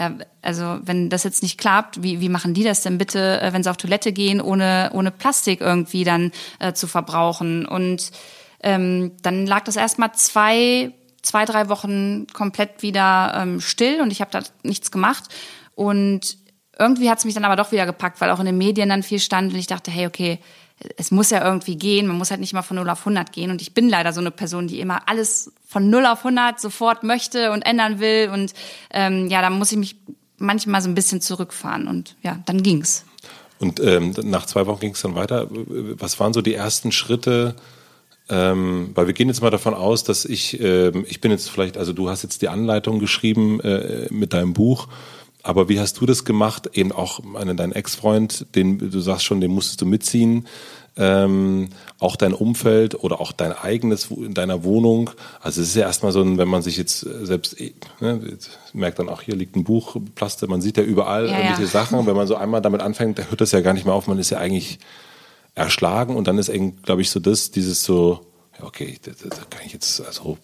ja, 0.00 0.14
also 0.40 0.78
wenn 0.80 1.10
das 1.10 1.24
jetzt 1.24 1.42
nicht 1.42 1.58
klappt, 1.58 2.02
wie, 2.02 2.20
wie 2.20 2.30
machen 2.30 2.54
die 2.54 2.64
das 2.64 2.82
denn 2.82 2.96
bitte, 2.96 3.38
äh, 3.42 3.52
wenn 3.52 3.62
sie 3.62 3.70
auf 3.70 3.76
Toilette 3.76 4.12
gehen, 4.12 4.40
ohne, 4.40 4.90
ohne 4.94 5.10
Plastik 5.10 5.60
irgendwie 5.60 6.04
dann 6.04 6.32
äh, 6.58 6.72
zu 6.72 6.86
verbrauchen? 6.86 7.66
Und 7.66 8.10
ähm, 8.62 9.12
dann 9.20 9.44
lag 9.44 9.64
das 9.64 9.76
erstmal 9.76 10.12
zwei, 10.14 10.92
zwei, 11.20 11.44
drei 11.44 11.68
Wochen 11.68 12.26
komplett 12.32 12.80
wieder 12.82 13.34
ähm, 13.36 13.60
still 13.60 14.00
und 14.00 14.10
ich 14.10 14.22
habe 14.22 14.30
da 14.30 14.40
nichts 14.62 14.90
gemacht. 14.90 15.24
Und 15.74 16.38
irgendwie 16.78 17.10
hat 17.10 17.18
es 17.18 17.26
mich 17.26 17.34
dann 17.34 17.44
aber 17.44 17.56
doch 17.56 17.70
wieder 17.70 17.84
gepackt, 17.84 18.22
weil 18.22 18.30
auch 18.30 18.40
in 18.40 18.46
den 18.46 18.56
Medien 18.56 18.88
dann 18.88 19.02
viel 19.02 19.20
stand 19.20 19.52
und 19.52 19.58
ich 19.58 19.66
dachte, 19.66 19.90
hey, 19.90 20.06
okay, 20.06 20.38
es 20.96 21.10
muss 21.10 21.30
ja 21.30 21.44
irgendwie 21.44 21.76
gehen, 21.76 22.06
man 22.06 22.16
muss 22.16 22.30
halt 22.30 22.40
nicht 22.40 22.52
mal 22.52 22.62
von 22.62 22.76
0 22.76 22.88
auf 22.88 23.00
100 23.00 23.32
gehen. 23.32 23.50
Und 23.50 23.60
ich 23.60 23.74
bin 23.74 23.88
leider 23.88 24.12
so 24.12 24.20
eine 24.20 24.30
Person, 24.30 24.66
die 24.66 24.80
immer 24.80 25.08
alles 25.08 25.52
von 25.66 25.90
0 25.90 26.06
auf 26.06 26.24
100 26.24 26.60
sofort 26.60 27.02
möchte 27.02 27.52
und 27.52 27.62
ändern 27.62 28.00
will. 28.00 28.30
Und 28.32 28.54
ähm, 28.90 29.28
ja, 29.28 29.42
da 29.42 29.50
muss 29.50 29.72
ich 29.72 29.78
mich 29.78 29.96
manchmal 30.38 30.80
so 30.80 30.88
ein 30.88 30.94
bisschen 30.94 31.20
zurückfahren. 31.20 31.86
Und 31.86 32.16
ja, 32.22 32.38
dann 32.46 32.62
ging's. 32.62 33.04
Und 33.58 33.78
ähm, 33.80 34.14
nach 34.22 34.46
zwei 34.46 34.66
Wochen 34.66 34.80
ging 34.80 34.92
es 34.92 35.02
dann 35.02 35.14
weiter. 35.14 35.48
Was 35.50 36.18
waren 36.18 36.32
so 36.32 36.40
die 36.40 36.54
ersten 36.54 36.92
Schritte? 36.92 37.56
Ähm, 38.30 38.92
weil 38.94 39.06
wir 39.06 39.12
gehen 39.12 39.28
jetzt 39.28 39.42
mal 39.42 39.50
davon 39.50 39.74
aus, 39.74 40.04
dass 40.04 40.24
ich, 40.24 40.60
ähm, 40.60 41.04
ich 41.08 41.20
bin 41.20 41.30
jetzt 41.30 41.50
vielleicht, 41.50 41.76
also 41.76 41.92
du 41.92 42.08
hast 42.08 42.22
jetzt 42.22 42.40
die 42.42 42.48
Anleitung 42.48 43.00
geschrieben 43.00 43.60
äh, 43.60 44.06
mit 44.10 44.32
deinem 44.32 44.54
Buch. 44.54 44.88
Aber 45.42 45.68
wie 45.68 45.80
hast 45.80 46.00
du 46.00 46.06
das 46.06 46.24
gemacht? 46.24 46.70
Eben 46.74 46.92
auch 46.92 47.22
meine, 47.22 47.54
dein 47.54 47.72
Ex-Freund, 47.72 48.46
den 48.54 48.78
du 48.78 49.00
sagst 49.00 49.24
schon, 49.24 49.40
den 49.40 49.50
musstest 49.50 49.80
du 49.80 49.86
mitziehen. 49.86 50.46
Ähm, 50.96 51.70
auch 51.98 52.16
dein 52.16 52.34
Umfeld 52.34 53.02
oder 53.02 53.20
auch 53.20 53.32
dein 53.32 53.52
eigenes 53.52 54.10
in 54.10 54.34
deiner 54.34 54.64
Wohnung. 54.64 55.10
Also 55.40 55.62
es 55.62 55.68
ist 55.68 55.76
ja 55.76 55.86
erstmal 55.86 56.12
so, 56.12 56.20
wenn 56.36 56.48
man 56.48 56.62
sich 56.62 56.76
jetzt 56.76 57.00
selbst 57.00 57.56
ne, 58.00 58.20
merkt 58.72 58.98
dann 58.98 59.08
auch 59.08 59.22
hier 59.22 59.36
liegt 59.36 59.56
ein 59.56 59.64
Buch, 59.64 59.96
Plaste, 60.14 60.46
man 60.48 60.60
sieht 60.60 60.76
ja 60.76 60.82
überall 60.82 61.28
ja, 61.28 61.36
irgendwelche 61.36 61.62
ja. 61.62 61.68
Sachen. 61.68 61.98
Und 61.98 62.06
wenn 62.06 62.16
man 62.16 62.26
so 62.26 62.34
einmal 62.34 62.60
damit 62.60 62.82
anfängt, 62.82 63.18
da 63.18 63.22
hört 63.22 63.40
das 63.40 63.52
ja 63.52 63.60
gar 63.60 63.72
nicht 63.72 63.86
mehr 63.86 63.94
auf. 63.94 64.08
Man 64.08 64.18
ist 64.18 64.30
ja 64.30 64.38
eigentlich 64.38 64.78
erschlagen 65.54 66.16
und 66.16 66.26
dann 66.26 66.38
ist 66.38 66.48
eben, 66.48 66.82
glaube 66.82 67.02
ich, 67.02 67.10
so 67.10 67.20
das, 67.20 67.50
dieses 67.50 67.84
so, 67.84 68.20
ja, 68.58 68.66
okay, 68.66 68.98
da, 69.02 69.12
da 69.28 69.36
kann 69.48 69.62
ich 69.64 69.72
jetzt, 69.72 70.04
also 70.04 70.38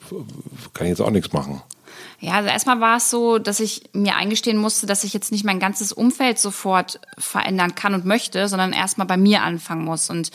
kann 0.72 0.86
ich 0.86 0.90
jetzt 0.90 1.00
auch 1.00 1.10
nichts 1.10 1.32
machen. 1.32 1.62
Ja, 2.20 2.34
also 2.34 2.48
erstmal 2.48 2.80
war 2.80 2.96
es 2.96 3.10
so, 3.10 3.38
dass 3.38 3.60
ich 3.60 3.84
mir 3.92 4.16
eingestehen 4.16 4.56
musste, 4.56 4.86
dass 4.86 5.04
ich 5.04 5.12
jetzt 5.12 5.32
nicht 5.32 5.44
mein 5.44 5.60
ganzes 5.60 5.92
Umfeld 5.92 6.38
sofort 6.38 7.00
verändern 7.18 7.74
kann 7.74 7.94
und 7.94 8.04
möchte, 8.04 8.48
sondern 8.48 8.72
erstmal 8.72 9.06
bei 9.06 9.16
mir 9.16 9.42
anfangen 9.42 9.84
muss. 9.84 10.10
Und 10.10 10.30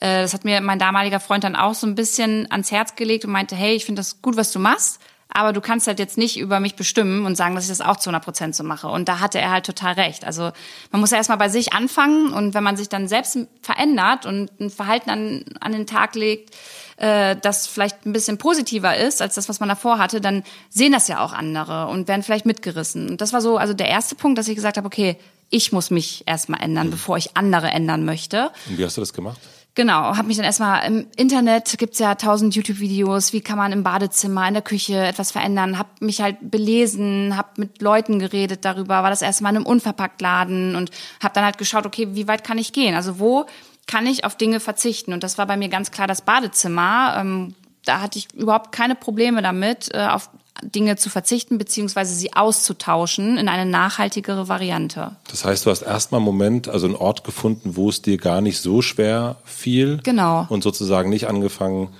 äh, 0.00 0.22
das 0.22 0.34
hat 0.34 0.44
mir 0.44 0.60
mein 0.60 0.78
damaliger 0.78 1.20
Freund 1.20 1.44
dann 1.44 1.56
auch 1.56 1.74
so 1.74 1.86
ein 1.86 1.94
bisschen 1.94 2.50
ans 2.50 2.70
Herz 2.70 2.96
gelegt 2.96 3.24
und 3.24 3.32
meinte, 3.32 3.56
hey, 3.56 3.74
ich 3.74 3.84
finde 3.84 4.00
das 4.00 4.22
gut, 4.22 4.36
was 4.36 4.52
du 4.52 4.58
machst, 4.58 5.00
aber 5.28 5.52
du 5.52 5.60
kannst 5.60 5.86
halt 5.86 5.98
jetzt 5.98 6.16
nicht 6.16 6.38
über 6.38 6.60
mich 6.60 6.76
bestimmen 6.76 7.26
und 7.26 7.36
sagen, 7.36 7.54
dass 7.54 7.64
ich 7.64 7.70
das 7.70 7.80
auch 7.80 7.96
zu 7.96 8.08
100 8.08 8.24
Prozent 8.24 8.56
so 8.56 8.64
mache. 8.64 8.88
Und 8.88 9.08
da 9.08 9.20
hatte 9.20 9.38
er 9.38 9.50
halt 9.50 9.66
total 9.66 9.94
recht. 9.94 10.24
Also 10.24 10.52
man 10.92 11.00
muss 11.00 11.10
ja 11.10 11.18
erstmal 11.18 11.38
bei 11.38 11.48
sich 11.48 11.72
anfangen 11.72 12.32
und 12.32 12.54
wenn 12.54 12.64
man 12.64 12.76
sich 12.76 12.88
dann 12.88 13.08
selbst 13.08 13.38
verändert 13.60 14.24
und 14.24 14.50
ein 14.60 14.70
Verhalten 14.70 15.10
an, 15.10 15.44
an 15.60 15.72
den 15.72 15.86
Tag 15.86 16.14
legt, 16.14 16.54
äh, 16.96 17.36
das 17.40 17.66
vielleicht 17.66 18.06
ein 18.06 18.12
bisschen 18.12 18.38
positiver 18.38 18.96
ist 18.96 19.20
als 19.22 19.34
das, 19.34 19.48
was 19.48 19.60
man 19.60 19.68
davor 19.68 19.98
hatte, 19.98 20.20
dann 20.20 20.42
sehen 20.70 20.92
das 20.92 21.08
ja 21.08 21.24
auch 21.24 21.32
andere 21.32 21.88
und 21.88 22.08
werden 22.08 22.22
vielleicht 22.22 22.46
mitgerissen. 22.46 23.10
Und 23.10 23.20
das 23.20 23.32
war 23.32 23.40
so, 23.40 23.58
also 23.58 23.74
der 23.74 23.88
erste 23.88 24.14
Punkt, 24.14 24.38
dass 24.38 24.48
ich 24.48 24.54
gesagt 24.54 24.76
habe, 24.76 24.86
okay, 24.86 25.16
ich 25.50 25.72
muss 25.72 25.90
mich 25.90 26.24
erstmal 26.26 26.62
ändern, 26.62 26.88
mhm. 26.88 26.92
bevor 26.92 27.16
ich 27.16 27.36
andere 27.36 27.68
ändern 27.68 28.04
möchte. 28.04 28.50
Und 28.68 28.78
wie 28.78 28.84
hast 28.84 28.96
du 28.96 29.00
das 29.00 29.12
gemacht? 29.12 29.38
Genau, 29.76 30.16
habe 30.16 30.26
mich 30.26 30.38
dann 30.38 30.46
erstmal 30.46 30.86
im 30.86 31.06
Internet 31.16 31.76
gibt's 31.76 31.98
ja 31.98 32.14
tausend 32.14 32.56
YouTube-Videos, 32.56 33.34
wie 33.34 33.42
kann 33.42 33.58
man 33.58 33.72
im 33.72 33.82
Badezimmer, 33.82 34.48
in 34.48 34.54
der 34.54 34.62
Küche 34.62 34.96
etwas 34.96 35.32
verändern, 35.32 35.78
habe 35.78 35.90
mich 36.00 36.22
halt 36.22 36.38
belesen, 36.40 37.36
habe 37.36 37.48
mit 37.56 37.82
Leuten 37.82 38.18
geredet 38.18 38.64
darüber, 38.64 39.02
war 39.02 39.10
das 39.10 39.20
erste 39.20 39.42
Mal 39.42 39.50
in 39.50 39.56
einem 39.56 39.66
Unverpacktladen 39.66 40.76
und 40.76 40.90
habe 41.22 41.34
dann 41.34 41.44
halt 41.44 41.58
geschaut, 41.58 41.84
okay, 41.84 42.08
wie 42.12 42.26
weit 42.26 42.42
kann 42.42 42.56
ich 42.56 42.72
gehen? 42.72 42.94
Also 42.94 43.18
wo 43.18 43.44
kann 43.86 44.06
ich 44.06 44.24
auf 44.24 44.36
Dinge 44.36 44.60
verzichten? 44.60 45.12
Und 45.12 45.22
das 45.22 45.38
war 45.38 45.46
bei 45.46 45.56
mir 45.56 45.68
ganz 45.68 45.90
klar 45.90 46.06
das 46.06 46.22
Badezimmer. 46.22 47.16
Ähm, 47.18 47.54
da 47.84 48.00
hatte 48.00 48.18
ich 48.18 48.28
überhaupt 48.34 48.72
keine 48.72 48.94
Probleme 48.94 49.42
damit, 49.42 49.94
äh, 49.94 50.06
auf 50.08 50.30
Dinge 50.62 50.96
zu 50.96 51.10
verzichten 51.10 51.58
beziehungsweise 51.58 52.14
sie 52.14 52.32
auszutauschen 52.32 53.36
in 53.36 53.48
eine 53.48 53.70
nachhaltigere 53.70 54.48
Variante. 54.48 55.16
Das 55.30 55.44
heißt, 55.44 55.66
du 55.66 55.70
hast 55.70 55.82
erstmal 55.82 56.20
einen 56.20 56.24
Moment, 56.24 56.68
also 56.68 56.86
einen 56.86 56.96
Ort 56.96 57.24
gefunden, 57.24 57.76
wo 57.76 57.88
es 57.88 58.02
dir 58.02 58.16
gar 58.16 58.40
nicht 58.40 58.58
so 58.60 58.82
schwer 58.82 59.36
fiel. 59.44 60.00
Genau. 60.02 60.46
Und 60.48 60.62
sozusagen 60.62 61.10
nicht 61.10 61.28
angefangen, 61.28 61.94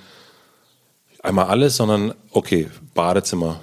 einmal 1.21 1.45
alles, 1.45 1.77
sondern 1.77 2.13
okay, 2.31 2.69
Badezimmer. 2.93 3.59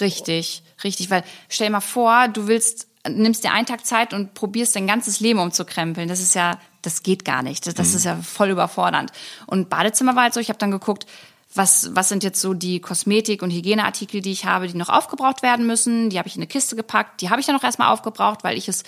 Richtig, 0.00 0.62
richtig, 0.84 1.10
weil 1.10 1.24
stell 1.48 1.66
dir 1.66 1.72
mal 1.72 1.80
vor, 1.80 2.28
du 2.28 2.46
willst 2.46 2.86
nimmst 3.08 3.44
dir 3.44 3.52
einen 3.52 3.66
Tag 3.66 3.86
Zeit 3.86 4.12
und 4.12 4.34
probierst 4.34 4.76
dein 4.76 4.86
ganzes 4.86 5.20
Leben 5.20 5.38
umzukrempeln. 5.38 6.08
Das 6.08 6.20
ist 6.20 6.34
ja, 6.34 6.58
das 6.82 7.02
geht 7.02 7.24
gar 7.24 7.42
nicht. 7.42 7.66
Das, 7.66 7.74
das 7.74 7.90
mhm. 7.90 7.96
ist 7.96 8.04
ja 8.04 8.16
voll 8.16 8.50
überfordernd. 8.50 9.12
Und 9.46 9.68
Badezimmer 9.68 10.16
war 10.16 10.24
halt 10.24 10.34
so, 10.34 10.40
ich 10.40 10.48
habe 10.48 10.58
dann 10.58 10.70
geguckt, 10.70 11.06
was, 11.54 11.90
was 11.94 12.08
sind 12.08 12.24
jetzt 12.24 12.40
so 12.40 12.54
die 12.54 12.80
Kosmetik- 12.80 13.42
und 13.42 13.50
Hygieneartikel, 13.50 14.20
die 14.20 14.32
ich 14.32 14.44
habe, 14.44 14.68
die 14.68 14.76
noch 14.76 14.90
aufgebraucht 14.90 15.42
werden 15.42 15.66
müssen. 15.66 16.10
Die 16.10 16.18
habe 16.18 16.28
ich 16.28 16.36
in 16.36 16.42
eine 16.42 16.46
Kiste 16.46 16.76
gepackt. 16.76 17.20
Die 17.20 17.30
habe 17.30 17.40
ich 17.40 17.46
dann 17.46 17.56
noch 17.56 17.64
erstmal 17.64 17.92
aufgebraucht, 17.92 18.44
weil 18.44 18.56
ich 18.56 18.68
es 18.68 18.82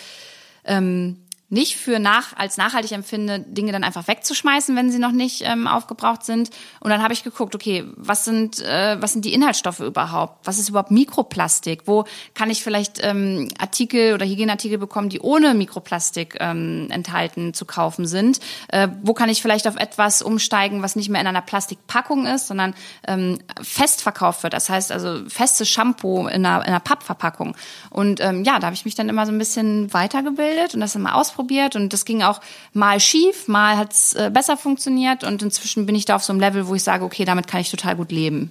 ähm, 0.64 1.16
nicht 1.50 1.76
für 1.76 1.98
nach, 1.98 2.36
als 2.36 2.56
nachhaltig 2.56 2.92
empfinde, 2.92 3.40
Dinge 3.40 3.72
dann 3.72 3.82
einfach 3.82 4.06
wegzuschmeißen, 4.06 4.76
wenn 4.76 4.92
sie 4.92 5.00
noch 5.00 5.10
nicht 5.10 5.42
ähm, 5.44 5.66
aufgebraucht 5.66 6.24
sind. 6.24 6.50
Und 6.78 6.90
dann 6.90 7.02
habe 7.02 7.12
ich 7.12 7.24
geguckt, 7.24 7.56
okay, 7.56 7.84
was 7.96 8.24
sind, 8.24 8.60
äh, 8.60 8.96
was 9.02 9.12
sind 9.12 9.24
die 9.24 9.34
Inhaltsstoffe 9.34 9.80
überhaupt? 9.80 10.46
Was 10.46 10.60
ist 10.60 10.68
überhaupt 10.68 10.92
Mikroplastik? 10.92 11.82
Wo 11.86 12.04
kann 12.34 12.50
ich 12.50 12.62
vielleicht 12.62 13.04
ähm, 13.04 13.48
Artikel 13.58 14.14
oder 14.14 14.26
Hygieneartikel 14.26 14.78
bekommen, 14.78 15.08
die 15.08 15.18
ohne 15.18 15.54
Mikroplastik 15.54 16.36
ähm, 16.38 16.86
enthalten 16.90 17.52
zu 17.52 17.64
kaufen 17.64 18.06
sind? 18.06 18.38
Äh, 18.68 18.86
wo 19.02 19.12
kann 19.12 19.28
ich 19.28 19.42
vielleicht 19.42 19.66
auf 19.66 19.76
etwas 19.76 20.22
umsteigen, 20.22 20.82
was 20.82 20.94
nicht 20.94 21.08
mehr 21.08 21.20
in 21.20 21.26
einer 21.26 21.42
Plastikpackung 21.42 22.26
ist, 22.26 22.46
sondern 22.46 22.74
ähm, 23.08 23.40
fest 23.60 24.02
verkauft 24.02 24.44
wird? 24.44 24.52
Das 24.52 24.70
heißt 24.70 24.92
also 24.92 25.28
festes 25.28 25.68
Shampoo 25.68 26.28
in 26.28 26.46
einer, 26.46 26.60
in 26.60 26.68
einer 26.68 26.80
Pappverpackung. 26.80 27.56
Und 27.90 28.20
ähm, 28.20 28.44
ja, 28.44 28.60
da 28.60 28.66
habe 28.66 28.74
ich 28.74 28.84
mich 28.84 28.94
dann 28.94 29.08
immer 29.08 29.26
so 29.26 29.32
ein 29.32 29.38
bisschen 29.38 29.92
weitergebildet 29.92 30.74
und 30.74 30.80
das 30.80 30.94
immer 30.94 31.16
ausprobiert 31.16 31.39
ausprobiert 31.40 31.76
und 31.76 31.92
das 31.92 32.04
ging 32.04 32.22
auch 32.22 32.40
mal 32.72 33.00
schief, 33.00 33.48
mal 33.48 33.76
hat 33.76 33.92
es 33.92 34.14
äh, 34.14 34.30
besser 34.32 34.56
funktioniert 34.56 35.24
und 35.24 35.42
inzwischen 35.42 35.86
bin 35.86 35.94
ich 35.94 36.04
da 36.04 36.16
auf 36.16 36.24
so 36.24 36.32
einem 36.32 36.40
Level, 36.40 36.66
wo 36.66 36.74
ich 36.74 36.82
sage, 36.82 37.04
okay, 37.04 37.24
damit 37.24 37.46
kann 37.46 37.60
ich 37.60 37.70
total 37.70 37.96
gut 37.96 38.12
leben. 38.12 38.50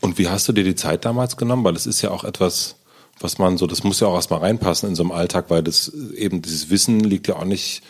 Und 0.00 0.18
wie 0.18 0.28
hast 0.28 0.48
du 0.48 0.52
dir 0.52 0.64
die 0.64 0.74
Zeit 0.74 1.04
damals 1.04 1.36
genommen? 1.36 1.64
Weil 1.64 1.74
es 1.74 1.86
ist 1.86 2.02
ja 2.02 2.10
auch 2.10 2.24
etwas, 2.24 2.76
was 3.20 3.38
man 3.38 3.58
so, 3.58 3.66
das 3.66 3.82
muss 3.82 4.00
ja 4.00 4.08
auch 4.08 4.14
erstmal 4.14 4.40
reinpassen 4.40 4.88
in 4.88 4.94
so 4.94 5.02
einem 5.02 5.12
Alltag, 5.12 5.46
weil 5.48 5.62
das 5.62 5.92
eben 6.14 6.42
dieses 6.42 6.70
Wissen 6.70 7.00
liegt 7.00 7.28
ja 7.28 7.36
auch 7.36 7.44
nicht 7.44 7.82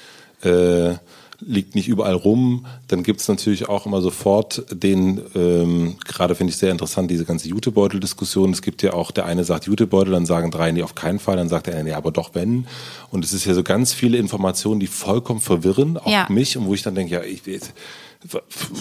äh, 0.42 0.94
liegt 1.40 1.74
nicht 1.74 1.88
überall 1.88 2.14
rum. 2.14 2.66
Dann 2.88 3.02
gibt 3.02 3.20
es 3.20 3.28
natürlich 3.28 3.68
auch 3.68 3.86
immer 3.86 4.00
sofort 4.00 4.64
den, 4.70 5.20
ähm, 5.34 5.96
gerade 6.04 6.34
finde 6.34 6.52
ich 6.52 6.56
sehr 6.56 6.72
interessant, 6.72 7.10
diese 7.10 7.24
ganze 7.24 7.48
Jutebeutel-Diskussion. 7.48 8.52
Es 8.52 8.62
gibt 8.62 8.82
ja 8.82 8.92
auch, 8.92 9.10
der 9.10 9.26
eine 9.26 9.44
sagt 9.44 9.66
Jutebeutel, 9.66 10.12
dann 10.12 10.26
sagen 10.26 10.50
drei, 10.50 10.72
nee, 10.72 10.82
auf 10.82 10.94
keinen 10.94 11.18
Fall, 11.18 11.36
dann 11.36 11.48
sagt 11.48 11.66
der 11.66 11.74
eine, 11.74 11.84
nee, 11.84 11.92
aber 11.92 12.10
doch 12.10 12.34
wenn. 12.34 12.66
Und 13.10 13.24
es 13.24 13.32
ist 13.32 13.44
ja 13.44 13.54
so 13.54 13.62
ganz 13.62 13.92
viele 13.92 14.18
Informationen, 14.18 14.80
die 14.80 14.86
vollkommen 14.86 15.40
verwirren, 15.40 15.98
auch 15.98 16.10
ja. 16.10 16.26
mich, 16.28 16.56
und 16.56 16.66
wo 16.66 16.74
ich 16.74 16.82
dann 16.82 16.94
denke, 16.94 17.14
ja, 17.14 17.22
ich 17.22 17.42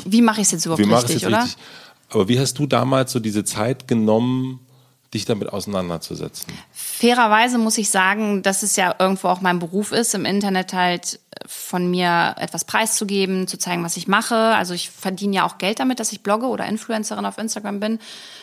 Wie 0.05 0.21
mache 0.21 0.41
ich 0.41 0.47
es 0.47 0.51
jetzt 0.51 0.65
überhaupt 0.65 0.83
wie 0.83 0.93
richtig, 0.93 1.21
jetzt 1.21 1.25
oder? 1.25 1.43
Richtig? 1.43 1.57
Aber 2.09 2.27
wie 2.27 2.39
hast 2.39 2.57
du 2.59 2.67
damals 2.67 3.12
so 3.12 3.19
diese 3.19 3.43
Zeit 3.43 3.88
genommen, 3.88 4.59
dich 5.15 5.25
damit 5.25 5.51
auseinanderzusetzen? 5.51 6.53
Fairerweise 6.72 7.57
muss 7.57 7.77
ich 7.77 7.89
sagen, 7.89 8.43
dass 8.43 8.62
es 8.62 8.75
ja 8.75 8.95
irgendwo 9.00 9.29
auch 9.29 9.41
mein 9.41 9.60
Beruf 9.60 9.91
ist, 9.91 10.13
im 10.13 10.25
Internet 10.25 10.74
halt 10.74 11.19
von 11.48 11.89
mir 11.89 12.36
etwas 12.38 12.63
preiszugeben, 12.65 13.48
zu 13.48 13.57
zeigen, 13.57 13.84
was 13.84 13.98
ich 13.98 14.07
mache. 14.07 14.36
Also 14.36 14.74
ich 14.74 14.89
verdiene 14.89 15.38
ja 15.38 15.45
auch 15.45 15.57
Geld 15.57 15.79
damit, 15.79 16.00
dass 16.00 16.12
ich 16.12 16.22
blogge 16.22 16.48
oder 16.48 16.65
Influencerin 16.65 17.25
auf 17.25 17.38
Instagram 17.38 17.79
bin. 17.79 18.00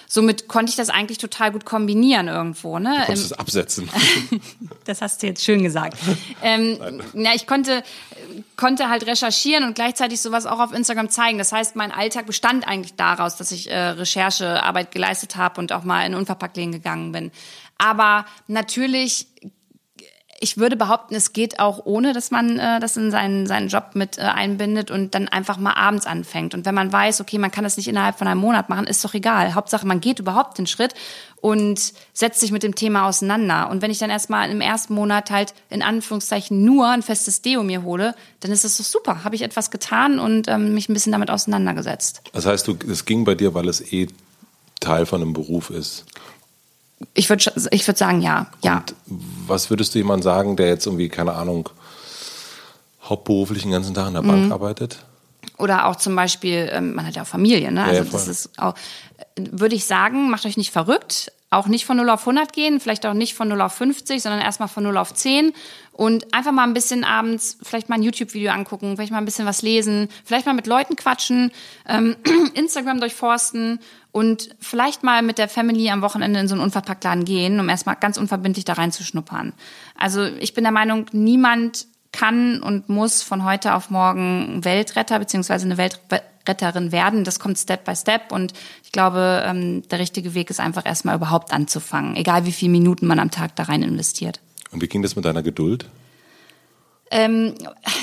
Somit 0.06 0.46
konnte 0.46 0.70
ich 0.70 0.76
das 0.76 0.90
eigentlich 0.90 1.18
total 1.18 1.52
gut 1.52 1.64
kombinieren 1.64 2.28
irgendwo. 2.28 2.78
Ne? 2.78 2.90
Du 2.90 3.06
konntest 3.06 3.26
es 3.26 3.32
absetzen. 3.32 3.88
das 4.84 5.00
hast 5.00 5.22
du 5.22 5.26
jetzt 5.26 5.42
schön 5.42 5.62
gesagt. 5.62 5.96
ähm, 6.42 6.78
na, 7.14 7.34
ich 7.34 7.46
konnte, 7.46 7.82
konnte 8.56 8.88
halt 8.88 9.06
recherchieren 9.06 9.64
und 9.64 9.74
gleichzeitig 9.74 10.20
sowas 10.20 10.46
auch 10.46 10.60
auf 10.60 10.72
Instagram 10.72 11.08
zeigen. 11.08 11.38
Das 11.38 11.52
heißt, 11.52 11.76
mein 11.76 11.92
Alltag 11.92 12.26
bestand 12.26 12.66
eigentlich 12.66 12.94
daraus, 12.94 13.36
dass 13.36 13.52
ich 13.52 13.70
äh, 13.70 13.76
Recherchearbeit 13.76 14.90
geleistet 14.90 15.36
habe 15.36 15.60
und 15.60 15.72
auch 15.72 15.84
mal 15.84 16.06
in 16.06 16.14
Unverpacktläden 16.14 16.72
gegangen 16.72 17.12
bin. 17.12 17.30
Aber 17.78 18.26
natürlich 18.46 19.26
ich 20.42 20.58
würde 20.58 20.74
behaupten, 20.76 21.14
es 21.14 21.32
geht 21.32 21.60
auch 21.60 21.82
ohne, 21.84 22.12
dass 22.12 22.32
man 22.32 22.58
äh, 22.58 22.80
das 22.80 22.96
in 22.96 23.12
seinen, 23.12 23.46
seinen 23.46 23.68
Job 23.68 23.90
mit 23.94 24.18
äh, 24.18 24.22
einbindet 24.22 24.90
und 24.90 25.14
dann 25.14 25.28
einfach 25.28 25.56
mal 25.56 25.74
abends 25.74 26.04
anfängt. 26.04 26.52
Und 26.52 26.66
wenn 26.66 26.74
man 26.74 26.92
weiß, 26.92 27.20
okay, 27.20 27.38
man 27.38 27.52
kann 27.52 27.62
das 27.62 27.76
nicht 27.76 27.86
innerhalb 27.86 28.18
von 28.18 28.26
einem 28.26 28.40
Monat 28.40 28.68
machen, 28.68 28.88
ist 28.88 29.04
doch 29.04 29.14
egal. 29.14 29.54
Hauptsache, 29.54 29.86
man 29.86 30.00
geht 30.00 30.18
überhaupt 30.18 30.58
den 30.58 30.66
Schritt 30.66 30.94
und 31.40 31.92
setzt 32.12 32.40
sich 32.40 32.50
mit 32.50 32.64
dem 32.64 32.74
Thema 32.74 33.06
auseinander. 33.06 33.70
Und 33.70 33.82
wenn 33.82 33.92
ich 33.92 33.98
dann 33.98 34.10
erstmal 34.10 34.50
im 34.50 34.60
ersten 34.60 34.94
Monat 34.94 35.30
halt 35.30 35.54
in 35.70 35.80
Anführungszeichen 35.80 36.64
nur 36.64 36.88
ein 36.88 37.02
festes 37.02 37.40
Deo 37.40 37.62
mir 37.62 37.84
hole, 37.84 38.16
dann 38.40 38.50
ist 38.50 38.64
das 38.64 38.76
doch 38.78 38.84
super. 38.84 39.22
Habe 39.22 39.36
ich 39.36 39.42
etwas 39.42 39.70
getan 39.70 40.18
und 40.18 40.48
ähm, 40.48 40.74
mich 40.74 40.88
ein 40.88 40.94
bisschen 40.94 41.12
damit 41.12 41.30
auseinandergesetzt. 41.30 42.22
Das 42.32 42.46
heißt, 42.46 42.66
du, 42.66 42.76
es 42.90 43.04
ging 43.04 43.24
bei 43.24 43.36
dir, 43.36 43.54
weil 43.54 43.68
es 43.68 43.80
eh 43.92 44.08
Teil 44.80 45.06
von 45.06 45.22
einem 45.22 45.34
Beruf 45.34 45.70
ist. 45.70 46.04
Ich 47.14 47.28
würde 47.28 47.44
ich 47.70 47.86
würd 47.86 47.98
sagen, 47.98 48.20
ja. 48.20 48.46
ja. 48.62 48.76
Und 48.76 48.94
was 49.46 49.70
würdest 49.70 49.94
du 49.94 49.98
jemand 49.98 50.22
sagen, 50.24 50.56
der 50.56 50.68
jetzt 50.68 50.86
irgendwie, 50.86 51.08
keine 51.08 51.32
Ahnung, 51.32 51.68
hauptberuflich 53.04 53.62
den 53.62 53.72
ganzen 53.72 53.94
Tag 53.94 54.08
in 54.08 54.14
der 54.14 54.22
Bank 54.22 54.46
mhm. 54.46 54.52
arbeitet? 54.52 55.04
Oder 55.58 55.86
auch 55.86 55.96
zum 55.96 56.16
Beispiel, 56.16 56.68
ähm, 56.72 56.94
man 56.94 57.06
hat 57.06 57.14
ja 57.14 57.22
auch 57.22 57.26
Familie, 57.26 57.70
ne? 57.70 57.84
Also 57.84 58.02
ja, 58.02 58.08
das 58.10 58.28
ist 58.28 58.58
auch, 58.58 58.74
würde 59.36 59.74
ich 59.74 59.84
sagen, 59.84 60.30
macht 60.30 60.46
euch 60.46 60.56
nicht 60.56 60.72
verrückt. 60.72 61.32
Auch 61.50 61.66
nicht 61.66 61.84
von 61.84 61.98
0 61.98 62.08
auf 62.08 62.20
100 62.20 62.50
gehen, 62.54 62.80
vielleicht 62.80 63.04
auch 63.04 63.12
nicht 63.12 63.34
von 63.34 63.46
0 63.48 63.60
auf 63.60 63.74
50, 63.74 64.22
sondern 64.22 64.40
erstmal 64.40 64.68
von 64.68 64.84
0 64.84 64.96
auf 64.96 65.12
10 65.12 65.52
und 65.92 66.32
einfach 66.34 66.52
mal 66.52 66.64
ein 66.64 66.74
bisschen 66.74 67.04
abends 67.04 67.58
vielleicht 67.62 67.88
mal 67.88 67.96
ein 67.96 68.02
YouTube-Video 68.02 68.50
angucken, 68.50 68.96
vielleicht 68.96 69.12
mal 69.12 69.18
ein 69.18 69.24
bisschen 69.24 69.46
was 69.46 69.62
lesen, 69.62 70.08
vielleicht 70.24 70.46
mal 70.46 70.54
mit 70.54 70.66
Leuten 70.66 70.96
quatschen, 70.96 71.52
ähm, 71.86 72.16
Instagram 72.54 73.00
durchforsten 73.00 73.78
und 74.10 74.54
vielleicht 74.58 75.02
mal 75.02 75.22
mit 75.22 75.38
der 75.38 75.48
Family 75.48 75.90
am 75.90 76.02
Wochenende 76.02 76.40
in 76.40 76.48
so 76.48 76.54
einen 76.54 76.62
Unverpacktladen 76.62 77.24
gehen, 77.24 77.60
um 77.60 77.68
erstmal 77.68 77.96
ganz 77.96 78.16
unverbindlich 78.16 78.64
da 78.64 78.74
reinzuschnuppern. 78.74 79.52
Also 79.96 80.24
ich 80.24 80.54
bin 80.54 80.64
der 80.64 80.72
Meinung, 80.72 81.06
niemand 81.12 81.86
kann 82.12 82.62
und 82.62 82.88
muss 82.88 83.22
von 83.22 83.44
heute 83.44 83.74
auf 83.74 83.90
morgen 83.90 84.64
Weltretter 84.64 85.18
beziehungsweise 85.18 85.64
eine 85.64 85.78
Weltretterin 85.78 86.92
werden. 86.92 87.24
Das 87.24 87.38
kommt 87.38 87.58
Step 87.58 87.84
by 87.84 87.96
Step 87.96 88.32
und 88.32 88.52
ich 88.84 88.92
glaube, 88.92 89.42
ähm, 89.46 89.82
der 89.88 89.98
richtige 89.98 90.34
Weg 90.34 90.50
ist 90.50 90.60
einfach 90.60 90.84
erstmal 90.84 91.16
überhaupt 91.16 91.52
anzufangen, 91.52 92.16
egal 92.16 92.44
wie 92.44 92.52
viele 92.52 92.72
Minuten 92.72 93.06
man 93.06 93.18
am 93.18 93.30
Tag 93.30 93.56
da 93.56 93.64
rein 93.64 93.82
investiert. 93.82 94.40
Und 94.72 94.82
wie 94.82 94.88
ging 94.88 95.02
das 95.02 95.16
mit 95.16 95.24
deiner 95.24 95.42
Geduld? 95.42 95.86
Ähm, 97.14 97.54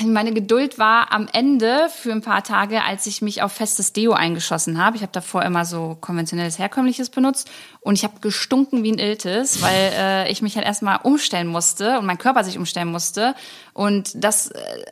meine 0.06 0.32
Geduld 0.32 0.78
war 0.78 1.12
am 1.12 1.26
Ende 1.32 1.88
für 1.92 2.12
ein 2.12 2.20
paar 2.20 2.44
Tage, 2.44 2.84
als 2.84 3.08
ich 3.08 3.22
mich 3.22 3.42
auf 3.42 3.50
festes 3.50 3.92
Deo 3.92 4.12
eingeschossen 4.12 4.78
habe. 4.78 4.96
Ich 4.96 5.02
habe 5.02 5.10
davor 5.10 5.42
immer 5.42 5.64
so 5.64 5.98
konventionelles, 6.00 6.60
herkömmliches 6.60 7.10
benutzt 7.10 7.50
und 7.80 7.94
ich 7.94 8.04
habe 8.04 8.20
gestunken 8.20 8.84
wie 8.84 8.92
ein 8.92 9.00
Iltis, 9.00 9.60
weil 9.62 9.92
äh, 9.98 10.30
ich 10.30 10.42
mich 10.42 10.54
halt 10.54 10.64
erstmal 10.64 11.00
umstellen 11.02 11.48
musste 11.48 11.98
und 11.98 12.06
mein 12.06 12.18
Körper 12.18 12.44
sich 12.44 12.56
umstellen 12.56 12.92
musste. 12.92 13.34
Und 13.72 14.12
das, 14.14 14.52
äh, 14.52 14.84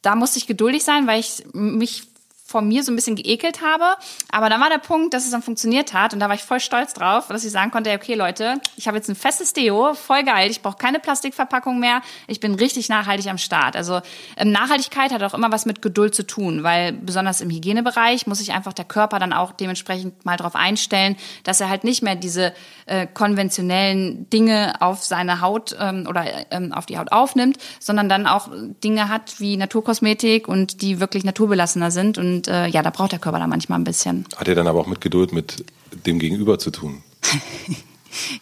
da 0.00 0.14
musste 0.14 0.38
ich 0.38 0.46
geduldig 0.46 0.82
sein, 0.82 1.06
weil 1.06 1.20
ich 1.20 1.44
mich 1.52 2.04
vor 2.48 2.62
mir 2.62 2.82
so 2.82 2.90
ein 2.90 2.96
bisschen 2.96 3.14
geekelt 3.14 3.60
habe. 3.60 3.84
Aber 4.30 4.48
dann 4.48 4.58
war 4.58 4.70
der 4.70 4.78
Punkt, 4.78 5.12
dass 5.12 5.26
es 5.26 5.30
dann 5.30 5.42
funktioniert 5.42 5.92
hat 5.92 6.14
und 6.14 6.20
da 6.20 6.28
war 6.28 6.34
ich 6.34 6.42
voll 6.42 6.60
stolz 6.60 6.94
drauf, 6.94 7.28
dass 7.28 7.44
ich 7.44 7.52
sagen 7.52 7.70
konnte, 7.70 7.92
okay 7.92 8.14
Leute, 8.14 8.54
ich 8.76 8.88
habe 8.88 8.96
jetzt 8.96 9.10
ein 9.10 9.16
festes 9.16 9.52
Deo, 9.52 9.92
voll 9.92 10.24
geil, 10.24 10.50
ich 10.50 10.62
brauche 10.62 10.78
keine 10.78 10.98
Plastikverpackung 10.98 11.78
mehr, 11.78 12.00
ich 12.26 12.40
bin 12.40 12.54
richtig 12.54 12.88
nachhaltig 12.88 13.28
am 13.28 13.36
Start. 13.36 13.76
Also 13.76 14.00
ähm, 14.38 14.50
Nachhaltigkeit 14.50 15.12
hat 15.12 15.22
auch 15.22 15.34
immer 15.34 15.52
was 15.52 15.66
mit 15.66 15.82
Geduld 15.82 16.14
zu 16.14 16.26
tun, 16.26 16.62
weil 16.62 16.92
besonders 16.94 17.42
im 17.42 17.50
Hygienebereich 17.50 18.26
muss 18.26 18.38
sich 18.38 18.52
einfach 18.52 18.72
der 18.72 18.86
Körper 18.86 19.18
dann 19.18 19.34
auch 19.34 19.52
dementsprechend 19.52 20.24
mal 20.24 20.38
darauf 20.38 20.56
einstellen, 20.56 21.16
dass 21.44 21.60
er 21.60 21.68
halt 21.68 21.84
nicht 21.84 22.02
mehr 22.02 22.16
diese 22.16 22.54
äh, 22.86 23.06
konventionellen 23.06 24.30
Dinge 24.30 24.80
auf 24.80 25.02
seine 25.02 25.42
Haut 25.42 25.76
ähm, 25.78 26.06
oder 26.08 26.24
ähm, 26.50 26.72
auf 26.72 26.86
die 26.86 26.96
Haut 26.96 27.12
aufnimmt, 27.12 27.58
sondern 27.78 28.08
dann 28.08 28.26
auch 28.26 28.48
Dinge 28.82 29.10
hat 29.10 29.38
wie 29.38 29.58
Naturkosmetik 29.58 30.48
und 30.48 30.80
die 30.80 30.98
wirklich 30.98 31.24
naturbelassener 31.24 31.90
sind 31.90 32.16
und 32.16 32.37
und 32.38 32.46
äh, 32.46 32.68
ja, 32.68 32.82
da 32.82 32.90
braucht 32.90 33.12
der 33.12 33.18
Körper 33.18 33.40
dann 33.40 33.50
manchmal 33.50 33.78
ein 33.80 33.84
bisschen. 33.84 34.24
Hat 34.36 34.46
er 34.46 34.54
dann 34.54 34.68
aber 34.68 34.80
auch 34.80 34.86
mit 34.86 35.00
Geduld 35.00 35.32
mit 35.32 35.64
dem 36.06 36.18
Gegenüber 36.20 36.58
zu 36.58 36.70
tun? 36.70 37.02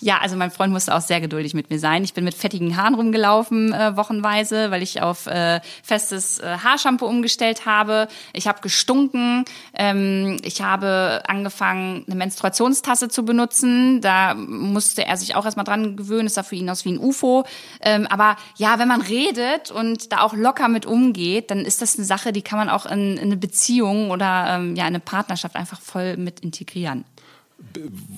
Ja, 0.00 0.18
also 0.18 0.36
mein 0.36 0.50
Freund 0.50 0.72
musste 0.72 0.94
auch 0.94 1.00
sehr 1.00 1.20
geduldig 1.20 1.54
mit 1.54 1.70
mir 1.70 1.78
sein. 1.78 2.04
Ich 2.04 2.14
bin 2.14 2.24
mit 2.24 2.34
fettigen 2.34 2.76
Haaren 2.76 2.94
rumgelaufen 2.94 3.72
äh, 3.72 3.96
wochenweise, 3.96 4.70
weil 4.70 4.82
ich 4.82 5.02
auf 5.02 5.26
äh, 5.26 5.60
festes 5.82 6.38
äh, 6.38 6.58
Haarshampoo 6.58 7.06
umgestellt 7.06 7.66
habe. 7.66 8.08
Ich 8.32 8.46
habe 8.46 8.60
gestunken. 8.60 9.44
Ähm, 9.74 10.38
ich 10.42 10.62
habe 10.62 11.22
angefangen, 11.26 12.04
eine 12.06 12.16
Menstruationstasse 12.16 13.08
zu 13.08 13.24
benutzen. 13.24 14.00
Da 14.00 14.34
musste 14.34 15.04
er 15.04 15.16
sich 15.16 15.34
auch 15.34 15.44
erstmal 15.44 15.64
dran 15.64 15.96
gewöhnen. 15.96 16.26
Das 16.26 16.34
sah 16.34 16.42
für 16.42 16.56
ihn 16.56 16.70
aus 16.70 16.84
wie 16.84 16.92
ein 16.92 16.98
UFO. 16.98 17.44
Ähm, 17.80 18.06
aber 18.06 18.36
ja, 18.56 18.78
wenn 18.78 18.88
man 18.88 19.00
redet 19.00 19.70
und 19.70 20.12
da 20.12 20.20
auch 20.20 20.34
locker 20.34 20.68
mit 20.68 20.86
umgeht, 20.86 21.50
dann 21.50 21.60
ist 21.60 21.82
das 21.82 21.96
eine 21.96 22.04
Sache, 22.04 22.32
die 22.32 22.42
kann 22.42 22.58
man 22.58 22.68
auch 22.68 22.86
in, 22.86 23.16
in 23.16 23.24
eine 23.24 23.36
Beziehung 23.36 24.10
oder 24.10 24.46
ähm, 24.50 24.76
ja, 24.76 24.84
in 24.84 24.88
eine 24.88 25.00
Partnerschaft 25.00 25.56
einfach 25.56 25.80
voll 25.80 26.16
mit 26.16 26.40
integrieren 26.40 27.04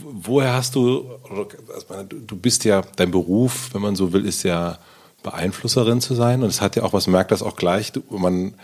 woher 0.03 0.53
hast 0.53 0.75
du, 0.75 1.11
also 1.89 2.03
du 2.05 2.37
bist 2.37 2.65
ja, 2.65 2.83
dein 2.97 3.11
Beruf, 3.11 3.71
wenn 3.73 3.83
man 3.83 3.97
so 3.97 4.13
will, 4.13 4.27
ist 4.27 4.43
ja 4.43 4.79
Beeinflusserin 5.23 6.01
zu 6.01 6.15
sein 6.15 6.43
und 6.43 6.49
es 6.49 6.61
hat 6.61 6.77
ja 6.77 6.83
auch 6.83 6.93
was, 6.93 7.07
merkt 7.07 7.31
das 7.31 7.43
auch 7.43 7.57
gleich, 7.57 7.93
man, 8.11 8.55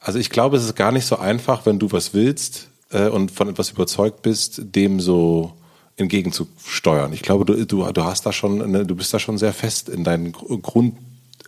also 0.00 0.18
ich 0.18 0.30
glaube, 0.30 0.56
es 0.56 0.64
ist 0.64 0.76
gar 0.76 0.92
nicht 0.92 1.06
so 1.06 1.16
einfach, 1.16 1.66
wenn 1.66 1.78
du 1.78 1.90
was 1.92 2.14
willst 2.14 2.68
äh, 2.90 3.08
und 3.08 3.30
von 3.30 3.48
etwas 3.48 3.70
überzeugt 3.70 4.22
bist, 4.22 4.60
dem 4.74 5.00
so 5.00 5.52
entgegenzusteuern. 5.96 7.12
Ich 7.12 7.22
glaube, 7.22 7.44
du, 7.44 7.64
du, 7.66 7.90
du 7.92 8.04
hast 8.04 8.26
da 8.26 8.32
schon, 8.32 8.70
ne, 8.70 8.84
du 8.84 8.94
bist 8.94 9.14
da 9.14 9.18
schon 9.18 9.38
sehr 9.38 9.52
fest 9.52 9.88
in 9.88 10.04
deinen 10.04 10.32
Grund, 10.32 10.96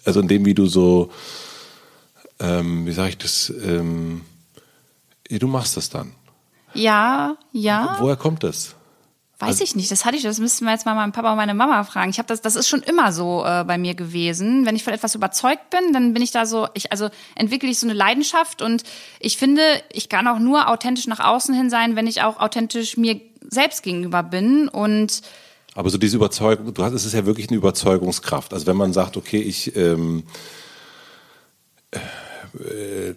also 0.04 0.20
in 0.20 0.28
dem, 0.28 0.44
wie 0.44 0.54
du 0.54 0.66
so, 0.66 1.10
ähm, 2.38 2.86
wie 2.86 2.92
sage 2.92 3.10
ich 3.10 3.18
das, 3.18 3.52
ähm, 3.64 4.22
du 5.28 5.46
machst 5.48 5.76
das 5.76 5.90
dann. 5.90 6.12
Ja, 6.78 7.36
ja. 7.52 7.96
Woher 7.98 8.16
kommt 8.16 8.42
das? 8.42 8.74
Weiß 9.38 9.48
also, 9.48 9.64
ich 9.64 9.76
nicht, 9.76 9.90
das 9.90 10.06
hatte 10.06 10.16
ich, 10.16 10.22
das 10.22 10.38
müssten 10.38 10.64
wir 10.64 10.72
jetzt 10.72 10.86
mal 10.86 10.94
meinen 10.94 11.12
Papa 11.12 11.30
und 11.30 11.36
meine 11.36 11.52
Mama 11.52 11.84
fragen. 11.84 12.08
Ich 12.08 12.18
habe 12.18 12.26
das, 12.26 12.40
das 12.40 12.56
ist 12.56 12.68
schon 12.68 12.80
immer 12.80 13.12
so 13.12 13.44
äh, 13.44 13.64
bei 13.64 13.76
mir 13.76 13.94
gewesen. 13.94 14.64
Wenn 14.64 14.76
ich 14.76 14.82
von 14.82 14.94
etwas 14.94 15.14
überzeugt 15.14 15.68
bin, 15.68 15.92
dann 15.92 16.14
bin 16.14 16.22
ich 16.22 16.30
da 16.30 16.46
so, 16.46 16.68
ich 16.72 16.90
also 16.90 17.10
entwickle 17.34 17.68
ich 17.68 17.78
so 17.78 17.86
eine 17.86 17.92
Leidenschaft 17.92 18.62
und 18.62 18.82
ich 19.20 19.36
finde, 19.36 19.60
ich 19.92 20.08
kann 20.08 20.26
auch 20.26 20.38
nur 20.38 20.70
authentisch 20.70 21.06
nach 21.06 21.20
außen 21.20 21.54
hin 21.54 21.68
sein, 21.68 21.96
wenn 21.96 22.06
ich 22.06 22.22
auch 22.22 22.40
authentisch 22.40 22.96
mir 22.96 23.20
selbst 23.42 23.82
gegenüber 23.82 24.22
bin 24.22 24.68
und 24.68 25.20
aber 25.74 25.90
so 25.90 25.98
diese 25.98 26.16
Überzeugung, 26.16 26.72
du 26.72 26.82
hast, 26.82 26.94
es 26.94 27.04
ist 27.04 27.12
ja 27.12 27.26
wirklich 27.26 27.48
eine 27.48 27.58
Überzeugungskraft. 27.58 28.54
Also 28.54 28.66
wenn 28.66 28.78
man 28.78 28.94
sagt, 28.94 29.18
okay, 29.18 29.40
ich 29.42 29.76
ähm, 29.76 30.24
äh, 31.90 31.98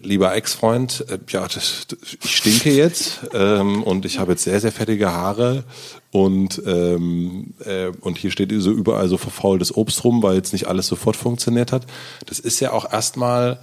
lieber 0.02 0.34
Ex-Freund, 0.34 1.04
äh, 1.08 1.18
ja, 1.28 1.42
das, 1.42 1.86
das, 1.88 1.98
ich 2.22 2.36
stinke 2.36 2.72
jetzt 2.72 3.20
ähm, 3.32 3.82
und 3.82 4.04
ich 4.04 4.18
habe 4.18 4.32
jetzt 4.32 4.44
sehr, 4.44 4.60
sehr 4.60 4.72
fettige 4.72 5.12
Haare 5.12 5.64
und, 6.12 6.60
ähm, 6.66 7.54
äh, 7.64 7.88
und 8.00 8.18
hier 8.18 8.30
steht 8.30 8.52
so 8.58 8.70
überall 8.70 9.08
so 9.08 9.16
verfaultes 9.16 9.76
Obst 9.76 10.04
rum, 10.04 10.22
weil 10.22 10.34
jetzt 10.34 10.52
nicht 10.52 10.66
alles 10.66 10.86
sofort 10.86 11.16
funktioniert 11.16 11.72
hat. 11.72 11.86
Das 12.26 12.40
ist 12.40 12.60
ja 12.60 12.72
auch 12.72 12.92
erstmal, 12.92 13.58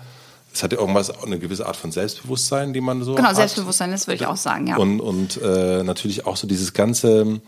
das 0.51 0.63
hat 0.63 0.71
ja 0.71 0.79
irgendwas, 0.79 1.11
eine 1.23 1.39
gewisse 1.39 1.65
Art 1.65 1.75
von 1.75 1.91
Selbstbewusstsein, 1.91 2.73
die 2.73 2.81
man 2.81 3.03
so 3.03 3.15
Genau, 3.15 3.29
hat. 3.29 3.35
Selbstbewusstsein, 3.35 3.91
das 3.91 4.07
würde 4.07 4.21
ich 4.21 4.27
auch 4.27 4.37
sagen, 4.37 4.67
ja. 4.67 4.77
Und, 4.77 5.01
und 5.01 5.41
äh, 5.41 5.83
natürlich 5.83 6.25
auch 6.25 6.37
so 6.37 6.47
dieses 6.47 6.73
ganze 6.73 7.41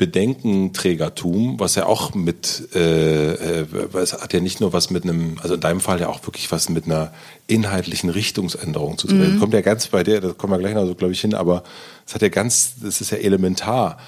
Bedenkenträgertum, 0.00 1.60
was 1.60 1.74
ja 1.74 1.84
auch 1.84 2.14
mit, 2.14 2.74
äh, 2.74 3.60
äh, 3.60 3.66
es 3.98 4.14
hat 4.14 4.32
ja 4.32 4.40
nicht 4.40 4.58
nur 4.58 4.72
was 4.72 4.88
mit 4.88 5.04
einem, 5.04 5.36
also 5.42 5.56
in 5.56 5.60
deinem 5.60 5.80
Fall 5.80 6.00
ja 6.00 6.08
auch 6.08 6.26
wirklich 6.26 6.50
was 6.50 6.70
mit 6.70 6.86
einer 6.86 7.12
inhaltlichen 7.48 8.08
Richtungsänderung 8.08 8.96
zu 8.96 9.08
tun. 9.08 9.18
Mhm. 9.18 9.32
Das 9.32 9.40
kommt 9.40 9.52
ja 9.52 9.60
ganz 9.60 9.88
bei 9.88 10.02
dir, 10.02 10.22
das 10.22 10.38
kommen 10.38 10.54
wir 10.54 10.58
gleich 10.58 10.72
noch 10.72 10.86
so, 10.86 10.94
glaube 10.94 11.12
ich, 11.12 11.20
hin, 11.20 11.34
aber 11.34 11.64
es 12.06 12.14
hat 12.14 12.22
ja 12.22 12.30
ganz, 12.30 12.76
das 12.82 13.02
ist 13.02 13.10
ja 13.10 13.18
elementar. 13.18 13.98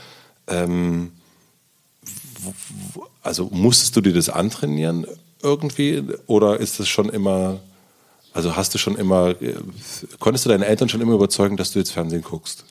Ähm, 0.47 1.13
also 3.23 3.51
musstest 3.53 3.95
du 3.95 4.01
dir 4.01 4.15
das 4.15 4.31
antrainieren 4.31 5.07
irgendwie 5.43 6.05
oder 6.27 6.59
ist 6.59 6.81
das 6.81 6.89
schon 6.89 7.11
immer, 7.11 7.61
also 8.33 8.57
hast 8.57 8.73
du 8.73 8.79
schon 8.79 8.97
immer, 8.97 9.35
konntest 10.21 10.47
du 10.47 10.49
deine 10.49 10.65
Eltern 10.65 10.89
schon 10.89 11.03
immer 11.03 11.13
überzeugen, 11.13 11.59
dass 11.59 11.73
du 11.73 11.81
jetzt 11.81 11.93
Fernsehen 11.93 12.23
guckst 12.23 12.65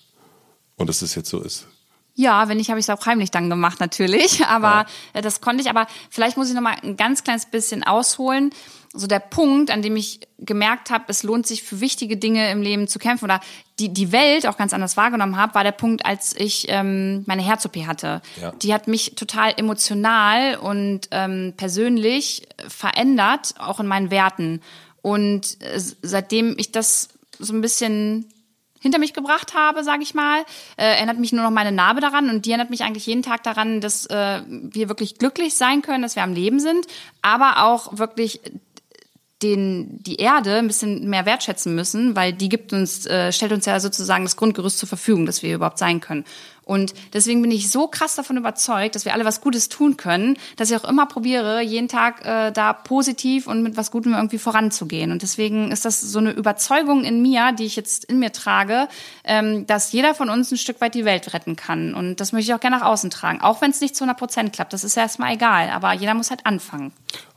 und 0.77 0.89
dass 0.89 1.01
das 1.01 1.13
jetzt 1.13 1.29
so 1.29 1.39
ist? 1.39 1.67
Ja, 2.15 2.49
wenn 2.49 2.57
nicht, 2.57 2.69
habe 2.69 2.79
ich 2.79 2.87
es 2.87 2.89
auch 2.89 3.05
heimlich 3.05 3.31
dann 3.31 3.49
gemacht 3.49 3.79
natürlich. 3.79 4.45
Aber 4.47 4.67
ja. 4.67 4.85
Äh, 5.13 5.21
das 5.21 5.41
konnte 5.41 5.61
ich. 5.61 5.69
Aber 5.69 5.87
vielleicht 6.09 6.37
muss 6.37 6.49
ich 6.49 6.55
noch 6.55 6.61
mal 6.61 6.75
ein 6.83 6.97
ganz 6.97 7.23
kleines 7.23 7.45
bisschen 7.45 7.83
ausholen. 7.83 8.51
So 8.93 9.07
der 9.07 9.19
Punkt, 9.19 9.71
an 9.71 9.81
dem 9.81 9.95
ich 9.95 10.19
gemerkt 10.37 10.89
habe, 10.89 11.05
es 11.07 11.23
lohnt 11.23 11.47
sich 11.47 11.63
für 11.63 11.79
wichtige 11.79 12.17
Dinge 12.17 12.51
im 12.51 12.61
Leben 12.61 12.89
zu 12.89 12.99
kämpfen 12.99 13.23
oder 13.23 13.39
die 13.79 13.93
die 13.93 14.11
Welt 14.11 14.45
auch 14.45 14.57
ganz 14.57 14.73
anders 14.73 14.97
wahrgenommen 14.97 15.37
habe, 15.37 15.55
war 15.55 15.63
der 15.63 15.71
Punkt, 15.71 16.05
als 16.05 16.35
ich 16.35 16.65
ähm, 16.67 17.23
meine 17.25 17.41
Herz-OP 17.41 17.87
hatte. 17.87 18.21
Ja. 18.41 18.51
Die 18.51 18.73
hat 18.73 18.89
mich 18.89 19.15
total 19.15 19.53
emotional 19.55 20.55
und 20.57 21.07
ähm, 21.11 21.53
persönlich 21.55 22.49
verändert, 22.67 23.53
auch 23.59 23.79
in 23.79 23.87
meinen 23.87 24.11
Werten. 24.11 24.61
Und 25.01 25.61
äh, 25.61 25.79
seitdem 26.01 26.55
ich 26.57 26.73
das 26.73 27.09
so 27.39 27.53
ein 27.53 27.61
bisschen 27.61 28.25
hinter 28.81 28.99
mich 28.99 29.13
gebracht 29.13 29.53
habe, 29.53 29.83
sage 29.83 30.03
ich 30.03 30.13
mal, 30.13 30.41
äh, 30.75 30.83
erinnert 30.83 31.19
mich 31.19 31.31
nur 31.31 31.43
noch 31.43 31.51
meine 31.51 31.71
Narbe 31.71 32.01
daran 32.01 32.29
und 32.29 32.45
die 32.45 32.51
erinnert 32.51 32.69
mich 32.69 32.83
eigentlich 32.83 33.05
jeden 33.05 33.23
Tag 33.23 33.43
daran, 33.43 33.79
dass 33.79 34.05
äh, 34.07 34.41
wir 34.47 34.89
wirklich 34.89 35.17
glücklich 35.17 35.55
sein 35.55 35.81
können, 35.81 36.01
dass 36.01 36.15
wir 36.15 36.23
am 36.23 36.33
Leben 36.33 36.59
sind, 36.59 36.87
aber 37.21 37.63
auch 37.63 37.97
wirklich 37.97 38.41
den, 39.41 40.03
die 40.03 40.17
Erde 40.17 40.57
ein 40.57 40.67
bisschen 40.67 41.09
mehr 41.09 41.25
wertschätzen 41.25 41.73
müssen, 41.73 42.15
weil 42.15 42.33
die 42.33 42.49
gibt 42.49 42.73
uns, 42.73 43.05
äh, 43.05 43.31
stellt 43.31 43.51
uns 43.51 43.65
ja 43.65 43.79
sozusagen 43.79 44.23
das 44.23 44.37
Grundgerüst 44.37 44.77
zur 44.77 44.89
Verfügung, 44.89 45.25
dass 45.25 45.41
wir 45.41 45.55
überhaupt 45.55 45.79
sein 45.79 45.99
können. 45.99 46.25
Und 46.63 46.93
deswegen 47.13 47.41
bin 47.41 47.51
ich 47.51 47.71
so 47.71 47.87
krass 47.87 48.15
davon 48.15 48.37
überzeugt, 48.37 48.95
dass 48.95 49.03
wir 49.03 49.13
alle 49.13 49.25
was 49.25 49.41
Gutes 49.41 49.67
tun 49.67 49.97
können, 49.97 50.37
dass 50.57 50.69
ich 50.69 50.77
auch 50.77 50.87
immer 50.87 51.05
probiere, 51.05 51.61
jeden 51.61 51.87
Tag 51.87 52.23
äh, 52.25 52.51
da 52.51 52.73
positiv 52.73 53.47
und 53.47 53.63
mit 53.63 53.77
was 53.77 53.91
Gutem 53.91 54.13
irgendwie 54.13 54.37
voranzugehen. 54.37 55.11
Und 55.11 55.21
deswegen 55.21 55.71
ist 55.71 55.85
das 55.85 55.99
so 55.99 56.19
eine 56.19 56.31
Überzeugung 56.31 57.03
in 57.03 57.21
mir, 57.21 57.51
die 57.51 57.65
ich 57.65 57.75
jetzt 57.75 58.05
in 58.05 58.19
mir 58.19 58.31
trage, 58.31 58.87
ähm, 59.23 59.65
dass 59.65 59.91
jeder 59.91 60.13
von 60.13 60.29
uns 60.29 60.51
ein 60.51 60.57
Stück 60.57 60.81
weit 60.81 60.93
die 60.93 61.05
Welt 61.05 61.33
retten 61.33 61.55
kann. 61.55 61.93
Und 61.95 62.17
das 62.17 62.31
möchte 62.31 62.51
ich 62.51 62.55
auch 62.55 62.61
gerne 62.61 62.77
nach 62.77 62.85
außen 62.85 63.09
tragen. 63.09 63.41
Auch 63.41 63.61
wenn 63.61 63.71
es 63.71 63.81
nicht 63.81 63.95
zu 63.95 64.03
100 64.03 64.17
Prozent 64.17 64.53
klappt. 64.53 64.73
Das 64.73 64.83
ist 64.83 64.95
ja 64.95 65.01
erstmal 65.01 65.33
egal. 65.33 65.69
Aber 65.71 65.93
jeder 65.93 66.13
muss 66.13 66.29
halt 66.29 66.45
anfangen. 66.45 66.93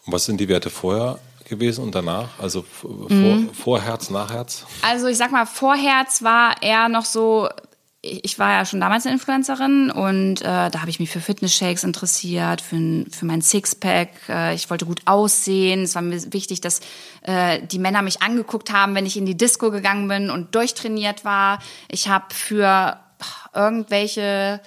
Und 0.07 0.13
was 0.13 0.27
sind 0.27 0.39
die 0.39 0.49
Werte 0.49 0.71
vorher? 0.71 1.19
gewesen 1.47 1.85
und 1.85 1.95
danach? 1.95 2.29
Also 2.39 2.63
vor, 2.63 2.91
mhm. 3.11 3.51
vor 3.53 3.81
Herz, 3.81 4.09
nach 4.09 4.33
Herz? 4.33 4.65
Also 4.81 5.09
ich 5.09 5.17
sag 5.19 5.31
mal, 5.31 5.45
vor 5.47 5.75
Herz 5.77 6.23
war 6.23 6.63
eher 6.63 6.89
noch 6.89 7.05
so 7.05 7.49
ich 8.05 8.39
war 8.39 8.53
ja 8.53 8.65
schon 8.67 8.81
damals 8.81 9.07
eine 9.07 9.15
Influencerin 9.15 9.91
und 9.91 10.43
äh, 10.43 10.71
da 10.71 10.81
habe 10.81 10.91
ich 10.91 11.01
mich 11.01 11.11
für 11.11 11.21
Fitness-Shakes 11.21 11.85
interessiert, 11.85 12.61
für, 12.61 13.05
für 13.11 13.25
mein 13.25 13.41
Sixpack. 13.41 14.11
Äh, 14.29 14.55
ich 14.55 14.69
wollte 14.69 14.85
gut 14.85 15.01
aussehen. 15.07 15.83
Es 15.83 15.95
war 15.95 16.03
mir 16.03 16.33
wichtig, 16.33 16.61
dass 16.61 16.81
äh, 17.23 17.61
die 17.67 17.79
Männer 17.79 18.03
mich 18.03 18.21
angeguckt 18.23 18.73
haben, 18.73 18.95
wenn 18.95 19.07
ich 19.07 19.17
in 19.17 19.27
die 19.27 19.37
Disco 19.37 19.71
gegangen 19.71 20.09
bin 20.09 20.31
und 20.31 20.55
durchtrainiert 20.55 21.25
war. 21.25 21.61
Ich 21.89 22.09
habe 22.09 22.27
für 22.35 22.99
irgendwelche 23.55 24.61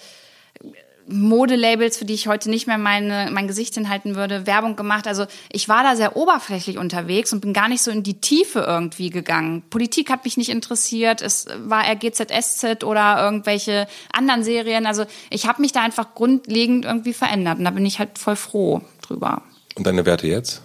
Modelabels, 1.10 1.98
für 1.98 2.06
die 2.06 2.14
ich 2.14 2.28
heute 2.28 2.50
nicht 2.50 2.68
mehr 2.68 2.78
meine, 2.78 3.30
mein 3.32 3.48
Gesicht 3.48 3.74
hinhalten 3.76 4.16
würde, 4.16 4.46
Werbung 4.46 4.76
gemacht. 4.76 5.08
Also 5.08 5.26
ich 5.52 5.70
war 5.70 5.84
da 5.84 5.96
sehr 5.96 6.16
oberflächlich 6.18 6.78
unterwegs 6.78 7.32
und 7.32 7.42
bin 7.42 7.54
gar 7.54 7.70
nicht 7.70 7.82
so 7.82 7.92
in 7.92 8.04
die 8.04 8.20
Tiefe 8.20 8.60
irgendwie 8.60 9.10
gegangen. 9.10 9.64
Politik 9.70 10.10
hat 10.10 10.26
mich 10.26 10.38
nicht 10.38 10.50
interessiert, 10.50 11.22
es 11.22 11.48
war 11.64 11.86
eher 11.86 11.96
GZSZ 11.96 12.84
oder 12.84 13.22
irgendwelche 13.22 13.88
anderen 14.12 14.44
Serien. 14.44 14.86
Also 14.86 15.06
ich 15.30 15.48
habe 15.48 15.62
mich 15.62 15.72
da 15.72 15.82
einfach 15.82 16.14
grundlegend 16.14 16.86
irgendwie 16.86 17.14
verändert 17.14 17.60
und 17.60 17.66
da 17.66 17.72
bin 17.72 17.86
ich 17.86 18.00
halt 18.00 18.18
voll 18.18 18.36
froh 18.36 18.82
drüber. 19.02 19.44
Und 19.76 19.88
deine 19.88 20.06
Werte 20.06 20.28
jetzt? 20.28 20.62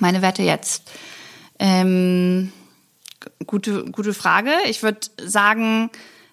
Meine 0.00 0.22
Werte 0.22 0.42
jetzt. 0.42 0.90
Ähm, 1.58 2.52
gute, 3.46 3.84
gute 3.84 4.14
Frage. 4.14 4.50
Ich 4.68 4.82
würde 4.82 5.00
sagen, 5.22 5.90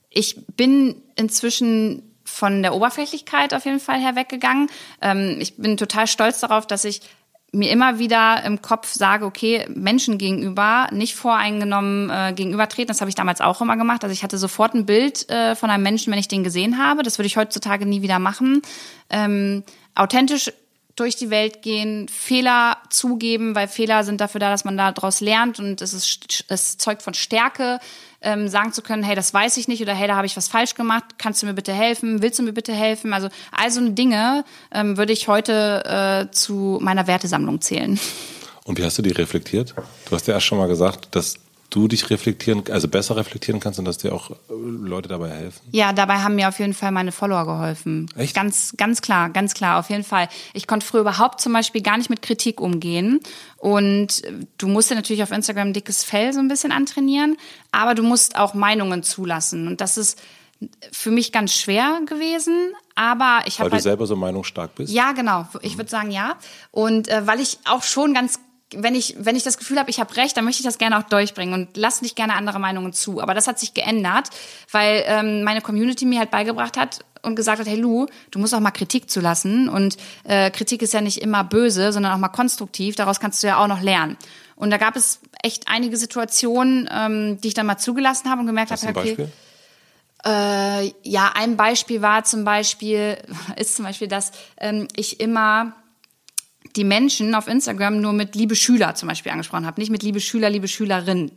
ich 0.09 0.45
bin 0.55 0.95
inzwischen 1.15 2.03
von 2.31 2.61
der 2.63 2.73
Oberflächlichkeit 2.73 3.53
auf 3.53 3.65
jeden 3.65 3.79
Fall 3.79 3.99
her 3.99 4.15
weggegangen. 4.15 4.69
Ähm, 5.01 5.37
ich 5.39 5.57
bin 5.57 5.77
total 5.77 6.07
stolz 6.07 6.39
darauf, 6.39 6.65
dass 6.65 6.85
ich 6.85 7.01
mir 7.53 7.69
immer 7.69 7.99
wieder 7.99 8.43
im 8.45 8.61
Kopf 8.61 8.93
sage, 8.93 9.25
okay, 9.25 9.65
Menschen 9.69 10.17
gegenüber 10.17 10.87
nicht 10.91 11.15
voreingenommen 11.15 12.09
äh, 12.09 12.33
gegenübertreten. 12.33 12.87
Das 12.87 13.01
habe 13.01 13.09
ich 13.09 13.15
damals 13.15 13.41
auch 13.41 13.59
immer 13.59 13.75
gemacht. 13.75 14.03
Also 14.03 14.13
ich 14.13 14.23
hatte 14.23 14.37
sofort 14.37 14.73
ein 14.73 14.85
Bild 14.85 15.29
äh, 15.29 15.55
von 15.55 15.69
einem 15.69 15.83
Menschen, 15.83 16.11
wenn 16.11 16.19
ich 16.19 16.29
den 16.29 16.45
gesehen 16.45 16.77
habe. 16.77 17.03
Das 17.03 17.17
würde 17.17 17.27
ich 17.27 17.35
heutzutage 17.35 17.85
nie 17.85 18.01
wieder 18.01 18.19
machen. 18.19 18.61
Ähm, 19.09 19.63
authentisch 19.95 20.51
durch 20.95 21.15
die 21.15 21.29
Welt 21.29 21.61
gehen, 21.61 22.07
Fehler 22.07 22.77
zugeben, 22.89 23.55
weil 23.55 23.67
Fehler 23.67 24.03
sind 24.03 24.21
dafür 24.21 24.39
da, 24.39 24.49
dass 24.49 24.65
man 24.65 24.77
daraus 24.77 25.19
lernt 25.19 25.59
und 25.59 25.81
es, 25.81 25.93
ist, 25.93 26.45
es 26.47 26.77
zeugt 26.77 27.01
von 27.01 27.13
Stärke, 27.13 27.79
ähm, 28.21 28.47
sagen 28.47 28.73
zu 28.73 28.81
können, 28.81 29.03
hey, 29.03 29.15
das 29.15 29.33
weiß 29.33 29.57
ich 29.57 29.67
nicht 29.67 29.81
oder 29.81 29.93
hey, 29.93 30.07
da 30.07 30.15
habe 30.15 30.25
ich 30.25 30.37
was 30.37 30.47
falsch 30.47 30.75
gemacht, 30.75 31.03
kannst 31.17 31.41
du 31.41 31.45
mir 31.47 31.53
bitte 31.53 31.73
helfen, 31.73 32.21
willst 32.21 32.39
du 32.39 32.43
mir 32.43 32.53
bitte 32.53 32.73
helfen? 32.73 33.13
Also 33.13 33.29
all 33.51 33.71
so 33.71 33.81
Dinge 33.89 34.45
ähm, 34.71 34.97
würde 34.97 35.13
ich 35.13 35.27
heute 35.27 36.27
äh, 36.29 36.31
zu 36.31 36.79
meiner 36.81 37.07
Wertesammlung 37.07 37.61
zählen. 37.61 37.99
Und 38.63 38.77
wie 38.77 38.85
hast 38.85 38.97
du 38.97 39.01
die 39.01 39.11
reflektiert? 39.11 39.73
Du 40.07 40.15
hast 40.15 40.27
ja 40.27 40.35
erst 40.35 40.45
schon 40.45 40.57
mal 40.57 40.67
gesagt, 40.67 41.15
dass 41.15 41.35
du 41.71 41.87
dich 41.87 42.09
reflektieren, 42.09 42.63
also 42.69 42.87
besser 42.87 43.15
reflektieren 43.15 43.59
kannst 43.59 43.79
und 43.79 43.85
dass 43.85 43.97
dir 43.97 44.13
auch 44.13 44.29
äh, 44.29 44.35
Leute 44.49 45.09
dabei 45.09 45.29
helfen? 45.29 45.61
Ja, 45.71 45.93
dabei 45.93 46.17
haben 46.17 46.35
mir 46.35 46.49
auf 46.49 46.59
jeden 46.59 46.73
Fall 46.73 46.91
meine 46.91 47.11
Follower 47.11 47.45
geholfen. 47.45 48.09
Echt? 48.15 48.35
Ganz, 48.35 48.75
ganz 48.77 49.01
klar, 49.01 49.29
ganz 49.29 49.53
klar, 49.53 49.79
auf 49.79 49.89
jeden 49.89 50.03
Fall. 50.03 50.27
Ich 50.53 50.67
konnte 50.67 50.85
früher 50.85 51.01
überhaupt 51.01 51.41
zum 51.41 51.53
Beispiel 51.53 51.81
gar 51.81 51.97
nicht 51.97 52.09
mit 52.09 52.21
Kritik 52.21 52.61
umgehen. 52.61 53.21
Und 53.57 54.21
du 54.57 54.67
musst 54.67 54.89
ja 54.89 54.95
natürlich 54.95 55.23
auf 55.23 55.31
Instagram 55.31 55.73
dickes 55.73 56.03
Fell 56.03 56.33
so 56.33 56.39
ein 56.39 56.49
bisschen 56.49 56.71
antrainieren, 56.71 57.37
aber 57.71 57.95
du 57.95 58.03
musst 58.03 58.35
auch 58.35 58.53
Meinungen 58.53 59.01
zulassen. 59.01 59.67
Und 59.67 59.81
das 59.81 59.97
ist 59.97 60.19
für 60.91 61.09
mich 61.09 61.31
ganz 61.31 61.53
schwer 61.53 62.01
gewesen, 62.05 62.73
aber 62.95 63.41
ich 63.45 63.59
habe. 63.59 63.65
Weil 63.65 63.69
du 63.69 63.73
halt, 63.75 63.83
selber 63.83 64.07
so 64.07 64.15
meinungsstark 64.15 64.75
bist? 64.75 64.93
Ja, 64.93 65.13
genau. 65.13 65.47
Ich 65.61 65.77
würde 65.77 65.89
sagen, 65.89 66.11
ja. 66.11 66.35
Und 66.69 67.07
äh, 67.07 67.25
weil 67.25 67.39
ich 67.39 67.57
auch 67.65 67.83
schon 67.83 68.13
ganz 68.13 68.39
wenn 68.75 68.95
ich, 68.95 69.15
wenn 69.19 69.35
ich 69.35 69.43
das 69.43 69.57
Gefühl 69.57 69.77
habe, 69.77 69.89
ich 69.89 69.99
habe 69.99 70.15
recht, 70.15 70.35
dann 70.37 70.45
möchte 70.45 70.61
ich 70.61 70.65
das 70.65 70.77
gerne 70.77 70.97
auch 70.97 71.03
durchbringen 71.03 71.53
und 71.53 71.77
lass 71.77 72.01
nicht 72.01 72.15
gerne 72.15 72.35
andere 72.35 72.59
Meinungen 72.59 72.93
zu. 72.93 73.21
Aber 73.21 73.33
das 73.33 73.47
hat 73.47 73.59
sich 73.59 73.73
geändert, 73.73 74.29
weil 74.71 75.03
ähm, 75.07 75.43
meine 75.43 75.61
Community 75.61 76.05
mir 76.05 76.19
halt 76.19 76.31
beigebracht 76.31 76.77
hat 76.77 76.99
und 77.21 77.35
gesagt 77.35 77.59
hat, 77.59 77.67
hey 77.67 77.77
Lu, 77.77 78.07
du 78.31 78.39
musst 78.39 78.53
auch 78.53 78.59
mal 78.59 78.71
Kritik 78.71 79.09
zulassen. 79.09 79.69
Und 79.69 79.97
äh, 80.23 80.49
Kritik 80.51 80.81
ist 80.81 80.93
ja 80.93 81.01
nicht 81.01 81.21
immer 81.21 81.43
böse, 81.43 81.91
sondern 81.91 82.13
auch 82.13 82.17
mal 82.17 82.29
konstruktiv. 82.29 82.95
Daraus 82.95 83.19
kannst 83.19 83.43
du 83.43 83.47
ja 83.47 83.57
auch 83.57 83.67
noch 83.67 83.81
lernen. 83.81 84.17
Und 84.55 84.69
da 84.69 84.77
gab 84.77 84.95
es 84.95 85.19
echt 85.43 85.67
einige 85.67 85.97
Situationen, 85.97 86.89
ähm, 86.91 87.41
die 87.41 87.49
ich 87.49 87.53
dann 87.53 87.65
mal 87.65 87.77
zugelassen 87.77 88.29
habe 88.29 88.41
und 88.41 88.47
gemerkt 88.47 88.71
habe, 88.71 88.81
okay. 88.81 88.93
Beispiel? 88.93 89.31
Äh, 90.23 90.93
ja, 91.03 91.31
ein 91.33 91.57
Beispiel 91.57 92.01
war 92.01 92.23
zum 92.23 92.43
Beispiel, 92.43 93.17
ist 93.55 93.75
zum 93.75 93.85
Beispiel, 93.85 94.07
dass 94.07 94.31
ähm, 94.57 94.87
ich 94.95 95.19
immer 95.19 95.73
die 96.75 96.83
Menschen 96.83 97.35
auf 97.35 97.47
Instagram 97.47 98.01
nur 98.01 98.13
mit 98.13 98.35
liebe 98.35 98.55
Schüler 98.55 98.95
zum 98.95 99.09
Beispiel 99.09 99.31
angesprochen 99.31 99.65
habe, 99.65 99.79
nicht 99.79 99.91
mit 99.91 100.03
liebe 100.03 100.19
Schüler, 100.19 100.49
liebe 100.49 100.67
Schülerin. 100.67 101.31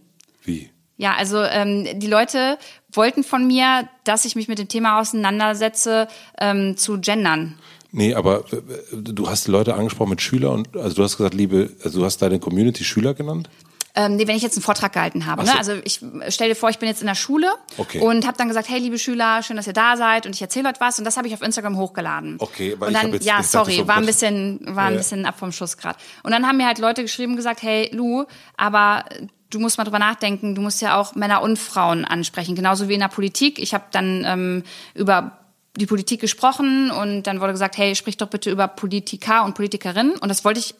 Wie? 0.44 0.70
Ja, 0.96 1.14
also 1.16 1.42
ähm, 1.42 1.86
die 1.98 2.06
Leute 2.06 2.58
wollten 2.92 3.24
von 3.24 3.46
mir, 3.46 3.88
dass 4.04 4.24
ich 4.24 4.36
mich 4.36 4.46
mit 4.46 4.58
dem 4.58 4.68
Thema 4.68 5.00
auseinandersetze, 5.00 6.06
ähm, 6.38 6.76
zu 6.76 7.00
gendern. 7.00 7.58
Nee, 7.90 8.14
aber 8.14 8.44
äh, 8.52 8.60
du 8.92 9.28
hast 9.28 9.48
Leute 9.48 9.74
angesprochen 9.74 10.10
mit 10.10 10.22
Schüler 10.22 10.52
und 10.52 10.76
also 10.76 10.94
du 10.96 11.02
hast 11.02 11.16
gesagt, 11.16 11.34
liebe, 11.34 11.70
also 11.82 12.00
du 12.00 12.04
hast 12.04 12.18
deine 12.18 12.38
Community 12.38 12.84
Schüler 12.84 13.14
genannt? 13.14 13.48
Ähm, 13.96 14.16
nee, 14.16 14.26
wenn 14.26 14.34
ich 14.36 14.42
jetzt 14.42 14.56
einen 14.56 14.64
Vortrag 14.64 14.92
gehalten 14.92 15.26
habe. 15.26 15.42
Ne? 15.42 15.48
So. 15.48 15.52
Ne? 15.52 15.58
Also 15.58 15.72
ich 15.84 16.00
stell 16.28 16.48
dir 16.48 16.56
vor, 16.56 16.68
ich 16.68 16.78
bin 16.78 16.88
jetzt 16.88 17.00
in 17.00 17.06
der 17.06 17.14
Schule 17.14 17.48
okay. 17.76 18.00
und 18.00 18.26
habe 18.26 18.36
dann 18.36 18.48
gesagt, 18.48 18.68
hey 18.68 18.80
liebe 18.80 18.98
Schüler, 18.98 19.42
schön, 19.42 19.56
dass 19.56 19.68
ihr 19.68 19.72
da 19.72 19.96
seid 19.96 20.26
und 20.26 20.34
ich 20.34 20.42
erzähle 20.42 20.68
euch 20.68 20.80
was 20.80 20.98
und 20.98 21.04
das 21.04 21.16
habe 21.16 21.28
ich 21.28 21.34
auf 21.34 21.42
Instagram 21.42 21.76
hochgeladen. 21.76 22.36
Okay, 22.40 22.74
weil 22.78 22.88
und 22.88 22.94
dann, 22.94 23.06
ich 23.08 23.14
jetzt, 23.14 23.26
ja, 23.26 23.40
ich 23.40 23.46
sorry, 23.46 23.76
so, 23.76 23.88
war 23.88 23.96
ein 23.96 24.06
bisschen, 24.06 24.60
war 24.64 24.86
ein 24.86 24.96
bisschen 24.96 25.26
ab 25.26 25.38
vom 25.38 25.52
Schuss 25.52 25.76
gerade. 25.76 25.98
Und 26.24 26.32
dann 26.32 26.46
haben 26.46 26.56
mir 26.56 26.66
halt 26.66 26.78
Leute 26.78 27.02
geschrieben 27.02 27.36
gesagt, 27.36 27.62
hey 27.62 27.88
Lu, 27.92 28.24
aber 28.56 29.04
du 29.50 29.60
musst 29.60 29.78
mal 29.78 29.84
drüber 29.84 30.00
nachdenken, 30.00 30.56
du 30.56 30.62
musst 30.62 30.82
ja 30.82 30.98
auch 30.98 31.14
Männer 31.14 31.42
und 31.42 31.56
Frauen 31.56 32.04
ansprechen, 32.04 32.56
genauso 32.56 32.88
wie 32.88 32.94
in 32.94 33.00
der 33.00 33.08
Politik. 33.08 33.60
Ich 33.60 33.74
habe 33.74 33.84
dann 33.92 34.24
ähm, 34.26 34.62
über 34.94 35.38
die 35.76 35.86
Politik 35.86 36.20
gesprochen 36.20 36.90
und 36.90 37.24
dann 37.24 37.40
wurde 37.40 37.52
gesagt, 37.52 37.76
hey, 37.78 37.94
sprich 37.94 38.16
doch 38.16 38.28
bitte 38.28 38.50
über 38.50 38.68
Politiker 38.68 39.44
und 39.44 39.54
Politikerinnen. 39.54 40.12
Und 40.16 40.28
das 40.28 40.44
wollte 40.44 40.60
ich 40.60 40.74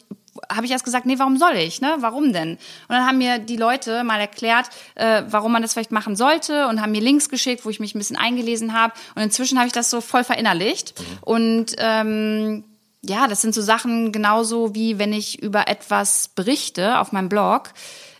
habe 0.51 0.65
ich 0.65 0.71
erst 0.71 0.85
gesagt, 0.85 1.05
nee, 1.05 1.17
warum 1.17 1.37
soll 1.37 1.55
ich? 1.55 1.81
Ne? 1.81 1.95
Warum 1.99 2.33
denn? 2.33 2.51
Und 2.51 2.59
dann 2.89 3.05
haben 3.05 3.17
mir 3.17 3.39
die 3.39 3.57
Leute 3.57 4.03
mal 4.03 4.19
erklärt, 4.19 4.69
äh, 4.95 5.23
warum 5.29 5.51
man 5.51 5.61
das 5.61 5.73
vielleicht 5.73 5.91
machen 5.91 6.15
sollte 6.15 6.67
und 6.67 6.81
haben 6.81 6.91
mir 6.91 7.01
Links 7.01 7.29
geschickt, 7.29 7.65
wo 7.65 7.69
ich 7.69 7.79
mich 7.79 7.95
ein 7.95 7.99
bisschen 7.99 8.17
eingelesen 8.17 8.73
habe. 8.73 8.93
Und 9.15 9.21
inzwischen 9.21 9.57
habe 9.57 9.67
ich 9.67 9.73
das 9.73 9.89
so 9.89 10.01
voll 10.01 10.23
verinnerlicht. 10.23 10.99
Mhm. 10.99 11.17
Und 11.21 11.75
ähm, 11.77 12.63
ja, 13.01 13.27
das 13.27 13.41
sind 13.41 13.53
so 13.53 13.61
Sachen 13.61 14.11
genauso 14.11 14.73
wie 14.73 14.97
wenn 14.97 15.13
ich 15.13 15.41
über 15.41 15.67
etwas 15.67 16.29
berichte 16.29 16.99
auf 16.99 17.11
meinem 17.11 17.29
Blog 17.29 17.71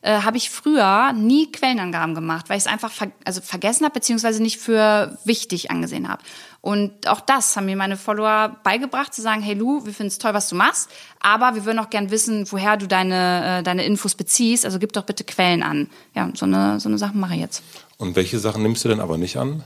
äh, 0.05 0.21
habe 0.21 0.37
ich 0.37 0.51
früher 0.51 1.13
nie 1.13 1.51
Quellenangaben 1.51 2.13
gemacht, 2.13 2.47
weil 2.47 2.57
ich 2.57 2.65
es 2.65 2.71
einfach 2.71 2.91
ver 2.91 3.07
also 3.25 3.41
vergessen 3.41 3.85
habe, 3.85 3.95
beziehungsweise 3.95 4.41
nicht 4.41 4.59
für 4.59 5.17
wichtig 5.25 5.71
angesehen 5.71 6.07
habe. 6.07 6.21
Und 6.61 7.07
auch 7.07 7.21
das 7.21 7.57
haben 7.57 7.65
mir 7.65 7.75
meine 7.75 7.97
Follower 7.97 8.55
beigebracht, 8.63 9.15
zu 9.15 9.23
sagen, 9.23 9.41
hey 9.41 9.55
Lu, 9.55 9.83
wir 9.83 9.93
finden 9.93 10.09
es 10.09 10.19
toll, 10.19 10.35
was 10.35 10.47
du 10.47 10.55
machst, 10.55 10.91
aber 11.19 11.55
wir 11.55 11.65
würden 11.65 11.79
auch 11.79 11.89
gern 11.89 12.11
wissen, 12.11 12.45
woher 12.51 12.77
du 12.77 12.87
deine, 12.87 13.59
äh, 13.59 13.63
deine 13.63 13.83
Infos 13.83 14.13
beziehst. 14.13 14.63
Also 14.63 14.77
gib 14.77 14.93
doch 14.93 15.03
bitte 15.03 15.23
Quellen 15.23 15.63
an. 15.63 15.89
Ja, 16.13 16.29
so 16.35 16.45
eine, 16.45 16.79
so 16.79 16.87
eine 16.87 16.99
Sache 16.99 17.17
mache 17.17 17.33
ich 17.33 17.41
jetzt. 17.41 17.63
Und 17.97 18.15
welche 18.15 18.37
Sachen 18.37 18.61
nimmst 18.61 18.85
du 18.85 18.89
denn 18.89 18.99
aber 18.99 19.17
nicht 19.17 19.37
an? 19.37 19.63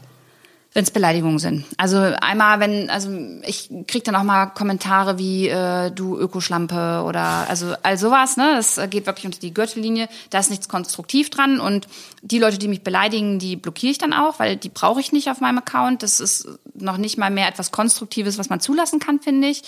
Wenn 0.73 0.83
es 0.83 0.91
Beleidigungen 0.91 1.39
sind. 1.39 1.65
Also 1.77 1.97
einmal, 1.97 2.59
wenn, 2.59 2.91
also 2.91 3.09
ich 3.47 3.71
krieg 3.87 4.03
dann 4.03 4.15
auch 4.15 4.23
mal 4.23 4.47
Kommentare 4.47 5.17
wie 5.17 5.47
äh, 5.47 5.89
du 5.89 6.15
Ökoschlampe 6.15 7.03
oder 7.07 7.49
also 7.49 7.73
all 7.81 7.97
sowas, 7.97 8.37
ne? 8.37 8.53
Das 8.55 8.79
geht 8.91 9.07
wirklich 9.07 9.25
unter 9.25 9.39
die 9.39 9.51
Gürtellinie. 9.51 10.07
Da 10.29 10.37
ist 10.39 10.51
nichts 10.51 10.69
konstruktiv 10.69 11.31
dran. 11.31 11.59
Und 11.59 11.87
die 12.21 12.37
Leute, 12.37 12.59
die 12.59 12.67
mich 12.67 12.83
beleidigen, 12.83 13.39
die 13.39 13.55
blockiere 13.55 13.91
ich 13.91 13.97
dann 13.97 14.13
auch, 14.13 14.37
weil 14.37 14.57
die 14.57 14.69
brauche 14.69 14.99
ich 14.99 15.11
nicht 15.11 15.31
auf 15.31 15.41
meinem 15.41 15.57
Account. 15.57 16.03
Das 16.03 16.19
ist 16.19 16.47
noch 16.75 16.97
nicht 16.97 17.17
mal 17.17 17.31
mehr 17.31 17.47
etwas 17.47 17.71
Konstruktives, 17.71 18.37
was 18.37 18.49
man 18.49 18.59
zulassen 18.59 18.99
kann, 18.99 19.19
finde 19.19 19.47
ich. 19.47 19.63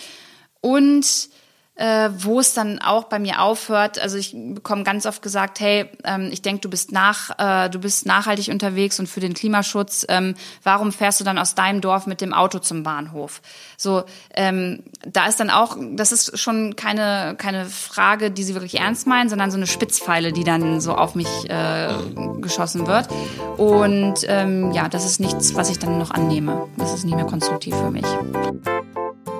Und 0.61 1.29
äh, 1.81 2.11
wo 2.15 2.39
es 2.39 2.53
dann 2.53 2.79
auch 2.79 3.05
bei 3.05 3.17
mir 3.17 3.41
aufhört. 3.41 3.99
Also 3.99 4.15
ich 4.15 4.35
bekomme 4.35 4.83
ganz 4.83 5.07
oft 5.07 5.23
gesagt, 5.23 5.59
hey, 5.59 5.89
ähm, 6.03 6.29
ich 6.31 6.43
denke, 6.43 6.61
du 6.61 6.69
bist 6.69 6.91
nach, 6.91 7.31
äh, 7.39 7.69
du 7.71 7.79
bist 7.79 8.05
nachhaltig 8.05 8.49
unterwegs 8.49 8.99
und 8.99 9.07
für 9.07 9.19
den 9.19 9.33
Klimaschutz. 9.33 10.05
Ähm, 10.07 10.35
warum 10.61 10.91
fährst 10.91 11.19
du 11.19 11.23
dann 11.23 11.39
aus 11.39 11.55
deinem 11.55 11.81
Dorf 11.81 12.05
mit 12.05 12.21
dem 12.21 12.33
Auto 12.33 12.59
zum 12.59 12.83
Bahnhof? 12.83 13.41
So, 13.77 14.03
ähm, 14.35 14.83
da 15.07 15.25
ist 15.25 15.39
dann 15.39 15.49
auch, 15.49 15.75
das 15.93 16.11
ist 16.11 16.37
schon 16.37 16.75
keine 16.75 17.35
keine 17.37 17.65
Frage, 17.65 18.29
die 18.29 18.43
sie 18.43 18.53
wirklich 18.53 18.79
ernst 18.79 19.07
meinen, 19.07 19.29
sondern 19.29 19.49
so 19.49 19.57
eine 19.57 19.65
Spitzpfeile, 19.65 20.31
die 20.33 20.43
dann 20.43 20.81
so 20.81 20.93
auf 20.93 21.15
mich 21.15 21.49
äh, 21.49 21.95
geschossen 22.41 22.85
wird. 22.85 23.07
Und 23.57 24.19
ähm, 24.27 24.71
ja, 24.71 24.87
das 24.87 25.05
ist 25.05 25.19
nichts, 25.19 25.55
was 25.55 25.71
ich 25.71 25.79
dann 25.79 25.97
noch 25.97 26.11
annehme. 26.11 26.67
Das 26.77 26.93
ist 26.93 27.05
nicht 27.05 27.15
mehr 27.15 27.25
konstruktiv 27.25 27.75
für 27.75 27.89
mich. 27.89 28.05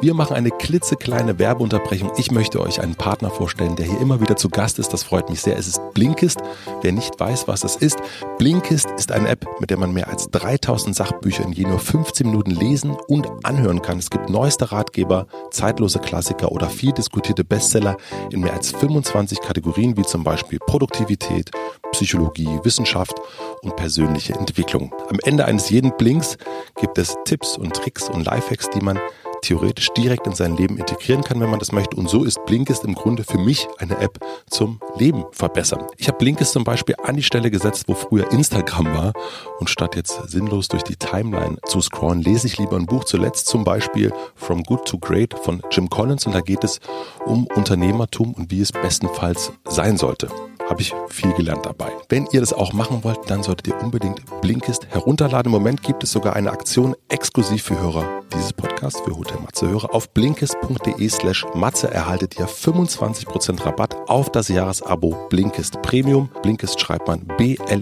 Wir 0.01 0.15
machen 0.15 0.35
eine 0.35 0.49
klitzekleine 0.49 1.37
Werbeunterbrechung. 1.37 2.11
Ich 2.17 2.31
möchte 2.31 2.59
euch 2.59 2.81
einen 2.81 2.95
Partner 2.95 3.29
vorstellen, 3.29 3.75
der 3.75 3.85
hier 3.85 4.01
immer 4.01 4.19
wieder 4.19 4.35
zu 4.35 4.49
Gast 4.49 4.79
ist. 4.79 4.91
Das 4.93 5.03
freut 5.03 5.29
mich 5.29 5.41
sehr. 5.41 5.55
Es 5.55 5.67
ist 5.67 5.79
Blinkist. 5.93 6.39
Wer 6.81 6.91
nicht 6.91 7.19
weiß, 7.19 7.47
was 7.47 7.59
das 7.59 7.75
ist, 7.75 7.99
Blinkist 8.39 8.89
ist 8.97 9.11
eine 9.11 9.29
App, 9.29 9.45
mit 9.59 9.69
der 9.69 9.77
man 9.77 9.93
mehr 9.93 10.07
als 10.07 10.31
3000 10.31 10.95
Sachbücher 10.95 11.43
in 11.43 11.51
je 11.51 11.65
nur 11.65 11.77
15 11.77 12.25
Minuten 12.25 12.49
lesen 12.49 12.97
und 13.09 13.27
anhören 13.43 13.83
kann. 13.83 13.99
Es 13.99 14.09
gibt 14.09 14.27
neueste 14.27 14.71
Ratgeber, 14.71 15.27
zeitlose 15.51 15.99
Klassiker 15.99 16.51
oder 16.51 16.67
viel 16.67 16.93
diskutierte 16.93 17.43
Bestseller 17.43 17.95
in 18.31 18.39
mehr 18.39 18.53
als 18.53 18.71
25 18.71 19.39
Kategorien, 19.39 19.97
wie 19.97 20.03
zum 20.03 20.23
Beispiel 20.23 20.57
Produktivität, 20.65 21.51
Psychologie, 21.91 22.59
Wissenschaft 22.63 23.13
und 23.61 23.75
persönliche 23.75 24.33
Entwicklung. 24.33 24.95
Am 25.11 25.19
Ende 25.25 25.45
eines 25.45 25.69
jeden 25.69 25.95
Blinks 25.95 26.39
gibt 26.79 26.97
es 26.97 27.15
Tipps 27.23 27.55
und 27.55 27.75
Tricks 27.75 28.09
und 28.09 28.25
Lifehacks, 28.25 28.67
die 28.71 28.81
man 28.81 28.99
theoretisch 29.41 29.89
direkt 29.97 30.27
in 30.27 30.33
sein 30.33 30.55
Leben 30.55 30.77
integrieren 30.77 31.23
kann, 31.23 31.39
wenn 31.39 31.49
man 31.49 31.59
das 31.59 31.71
möchte. 31.71 31.97
Und 31.97 32.09
so 32.09 32.23
ist 32.23 32.43
Blinkist 32.45 32.83
im 32.83 32.95
Grunde 32.95 33.23
für 33.23 33.37
mich 33.37 33.67
eine 33.77 33.97
App 33.97 34.19
zum 34.49 34.79
Leben 34.97 35.25
verbessern. 35.31 35.85
Ich 35.97 36.07
habe 36.07 36.17
Blinkist 36.17 36.53
zum 36.53 36.63
Beispiel 36.63 36.95
an 37.03 37.15
die 37.15 37.23
Stelle 37.23 37.51
gesetzt, 37.51 37.85
wo 37.87 37.93
früher 37.93 38.31
Instagram 38.31 38.85
war. 38.85 39.13
Und 39.59 39.69
statt 39.69 39.95
jetzt 39.95 40.29
sinnlos 40.29 40.67
durch 40.67 40.83
die 40.83 40.95
Timeline 40.95 41.57
zu 41.65 41.81
scrollen, 41.81 42.21
lese 42.21 42.47
ich 42.47 42.57
lieber 42.57 42.75
ein 42.75 42.85
Buch. 42.85 43.03
Zuletzt 43.03 43.47
zum 43.47 43.63
Beispiel 43.63 44.13
From 44.35 44.63
Good 44.63 44.85
to 44.85 44.97
Great 44.97 45.33
von 45.33 45.61
Jim 45.71 45.89
Collins. 45.89 46.25
Und 46.25 46.33
da 46.33 46.41
geht 46.41 46.63
es 46.63 46.79
um 47.25 47.47
Unternehmertum 47.55 48.33
und 48.33 48.51
wie 48.51 48.61
es 48.61 48.71
bestenfalls 48.71 49.51
sein 49.67 49.97
sollte 49.97 50.29
habe 50.71 50.81
ich 50.81 50.93
viel 51.09 51.33
gelernt 51.33 51.65
dabei. 51.65 51.91
Wenn 52.07 52.27
ihr 52.31 52.39
das 52.39 52.53
auch 52.53 52.71
machen 52.71 53.03
wollt, 53.03 53.29
dann 53.29 53.43
solltet 53.43 53.67
ihr 53.67 53.77
unbedingt 53.83 54.21
Blinkist 54.39 54.87
herunterladen. 54.89 55.51
Im 55.51 55.59
Moment 55.59 55.83
gibt 55.83 56.01
es 56.03 56.13
sogar 56.13 56.37
eine 56.37 56.49
Aktion 56.49 56.95
exklusiv 57.09 57.63
für 57.63 57.77
Hörer 57.77 58.05
dieses 58.33 58.53
Podcasts, 58.53 59.01
für 59.01 59.13
Hotel 59.17 59.37
Matze 59.41 59.67
Hörer. 59.67 59.93
Auf 59.93 60.09
blinkist.de 60.11 61.09
slash 61.09 61.45
Matze 61.53 61.93
erhaltet 61.93 62.39
ihr 62.39 62.47
25% 62.47 63.65
Rabatt 63.65 63.97
auf 64.07 64.31
das 64.31 64.47
Jahresabo 64.47 65.27
Blinkist 65.29 65.81
Premium. 65.81 66.29
Blinkist 66.41 66.79
schreibt 66.79 67.05
man 67.09 67.27
B-L-I-N-K-I-S-T. 67.37 67.81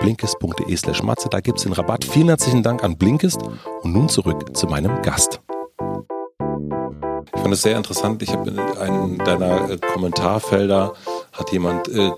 Blinkist.de 0.00 0.76
slash 0.76 1.02
Matze, 1.02 1.28
da 1.28 1.40
gibt 1.40 1.58
es 1.58 1.64
den 1.64 1.72
Rabatt. 1.72 2.04
Vielen 2.04 2.28
herzlichen 2.28 2.62
Dank 2.62 2.84
an 2.84 2.96
Blinkist 2.96 3.40
und 3.82 3.92
nun 3.92 4.08
zurück 4.08 4.56
zu 4.56 4.68
meinem 4.68 5.02
Gast 5.02 5.40
fand 7.46 7.54
es 7.54 7.62
sehr 7.62 7.76
interessant. 7.76 8.22
Ich 8.24 8.32
habe 8.32 8.50
in 8.50 8.58
einem 8.58 9.18
deiner 9.18 9.70
äh, 9.70 9.76
Kommentarfelder 9.76 10.94
hat 11.32 11.52
jemand 11.52 11.86
äh, 11.86 12.10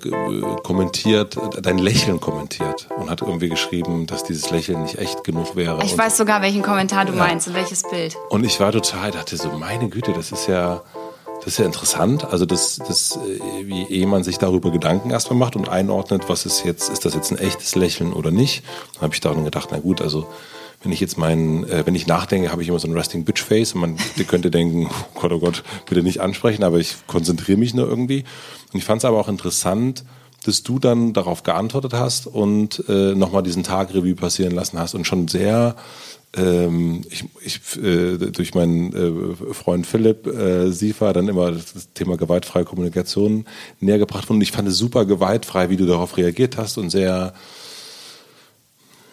kommentiert, 0.65 1.37
dein 1.61 1.77
Lächeln 1.77 2.19
kommentiert 2.19 2.89
und 2.99 3.11
hat 3.11 3.21
irgendwie 3.21 3.51
geschrieben, 3.51 4.07
dass 4.07 4.25
dieses 4.25 4.51
Lächeln 4.51 4.81
nicht 4.81 4.99
echt 4.99 5.25
genug 5.25 5.55
wäre. 5.55 5.85
Ich 5.85 5.99
weiß 5.99 6.17
so. 6.17 6.23
sogar, 6.23 6.41
welchen 6.41 6.63
Kommentar 6.63 7.05
du 7.05 7.13
ja. 7.13 7.19
meinst 7.19 7.47
und 7.47 7.53
welches 7.53 7.83
Bild. 7.83 8.17
Und 8.31 8.45
ich 8.45 8.59
war 8.59 8.73
total, 8.73 9.11
dachte 9.11 9.37
so, 9.37 9.51
meine 9.51 9.91
Güte, 9.91 10.15
das 10.15 10.33
ist 10.33 10.47
ja, 10.47 10.81
das 11.41 11.49
ist 11.49 11.59
ja 11.59 11.67
interessant. 11.67 12.25
Also 12.33 12.47
das, 12.47 12.77
das, 12.89 13.17
äh, 13.17 13.67
wie 13.67 13.83
ehe 13.83 14.07
man 14.07 14.25
sich 14.25 14.39
darüber 14.39 14.71
Gedanken 14.71 15.11
erstmal 15.11 15.39
macht 15.39 15.57
und 15.57 15.69
einordnet, 15.69 16.31
was 16.31 16.47
ist 16.47 16.65
jetzt, 16.65 16.89
ist 16.89 17.05
das 17.05 17.13
jetzt 17.13 17.33
ein 17.33 17.39
echtes 17.39 17.75
Lächeln 17.75 18.15
oder 18.15 18.31
nicht, 18.31 18.65
dann 18.95 19.03
habe 19.03 19.15
ich 19.15 19.21
da 19.21 19.35
gedacht, 19.35 19.69
na 19.73 19.79
gut, 19.79 20.01
also 20.01 20.27
wenn 20.83 20.93
ich 20.93 21.01
jetzt 21.01 21.19
meinen, 21.19 21.65
äh, 21.69 21.85
wenn 21.87 21.95
ich 21.95 22.07
nachdenke, 22.07 22.53
habe 22.53 22.63
ich 22.63 22.69
immer 22.69 22.79
so 22.79 22.89
ein 22.89 22.95
Resting 22.95 23.25
Bitch 23.25 23.43
Face 23.43 23.75
und 23.75 23.81
man 23.81 23.97
könnte 24.27 24.51
denken, 24.51 24.89
oh 25.15 25.21
Gott, 25.21 25.33
oh 25.33 25.39
Gott, 25.39 25.65
bitte 25.87 26.03
nicht 26.03 26.21
ansprechen, 26.21 26.63
aber 26.63 26.79
ich 26.79 26.97
konzentriere 27.07 27.59
mich 27.59 27.75
nur 27.75 27.89
irgendwie. 27.89 28.25
Und 28.73 28.79
ich 28.79 28.85
fand 28.85 29.01
es 29.01 29.05
aber 29.05 29.19
auch 29.19 29.29
interessant, 29.29 30.05
dass 30.45 30.63
du 30.63 30.79
dann 30.79 31.13
darauf 31.13 31.43
geantwortet 31.43 31.95
hast 31.95 32.27
und 32.27 32.85
äh, 32.89 33.15
nochmal 33.15 33.43
diesen 33.43 33.65
Tag 33.65 33.93
Revue 33.93 34.15
passieren 34.15 34.53
lassen 34.53 34.79
hast 34.79 34.95
und 34.95 35.07
schon 35.07 35.29
sehr 35.29 35.75
ähm, 36.37 37.03
ich, 37.11 37.25
ich 37.43 37.83
äh, 37.83 38.17
durch 38.19 38.55
meinen 38.55 38.93
äh, 38.93 39.55
Freund 39.55 39.87
Philipp 39.87 40.27
äh, 40.27 40.71
Siefer 40.71 41.13
dann 41.13 41.29
immer 41.29 41.53
das 41.53 41.93
Thema 41.95 42.17
gewaltfreie 42.17 42.65
Kommunikation 42.65 43.47
näher 43.81 43.99
gebracht 43.99 44.29
worden. 44.29 44.39
Und 44.39 44.43
ich 44.43 44.53
fand 44.53 44.69
es 44.69 44.77
super 44.77 45.07
gewaltfrei, 45.07 45.71
wie 45.71 45.77
du 45.77 45.87
darauf 45.87 46.17
reagiert 46.17 46.57
hast 46.57 46.77
und 46.77 46.91
sehr 46.91 47.33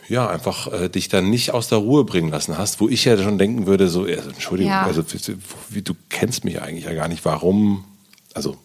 ja, 0.07 0.27
einfach 0.29 0.71
äh, 0.71 0.89
dich 0.89 1.09
dann 1.09 1.29
nicht 1.29 1.51
aus 1.51 1.67
der 1.67 1.79
Ruhe 1.79 2.03
bringen 2.03 2.29
lassen 2.29 2.57
hast, 2.57 2.79
wo 2.79 2.89
ich 2.89 3.05
ja 3.05 3.17
schon 3.17 3.37
denken 3.37 3.65
würde, 3.65 3.87
so, 3.87 4.03
also, 4.03 4.29
Entschuldigung, 4.29 4.71
ja. 4.71 4.83
also 4.83 5.03
wie, 5.69 5.81
du 5.81 5.93
kennst 6.09 6.45
mich 6.45 6.61
eigentlich 6.61 6.85
ja 6.85 6.93
gar 6.93 7.07
nicht, 7.07 7.25
warum, 7.25 7.85
also 8.33 8.57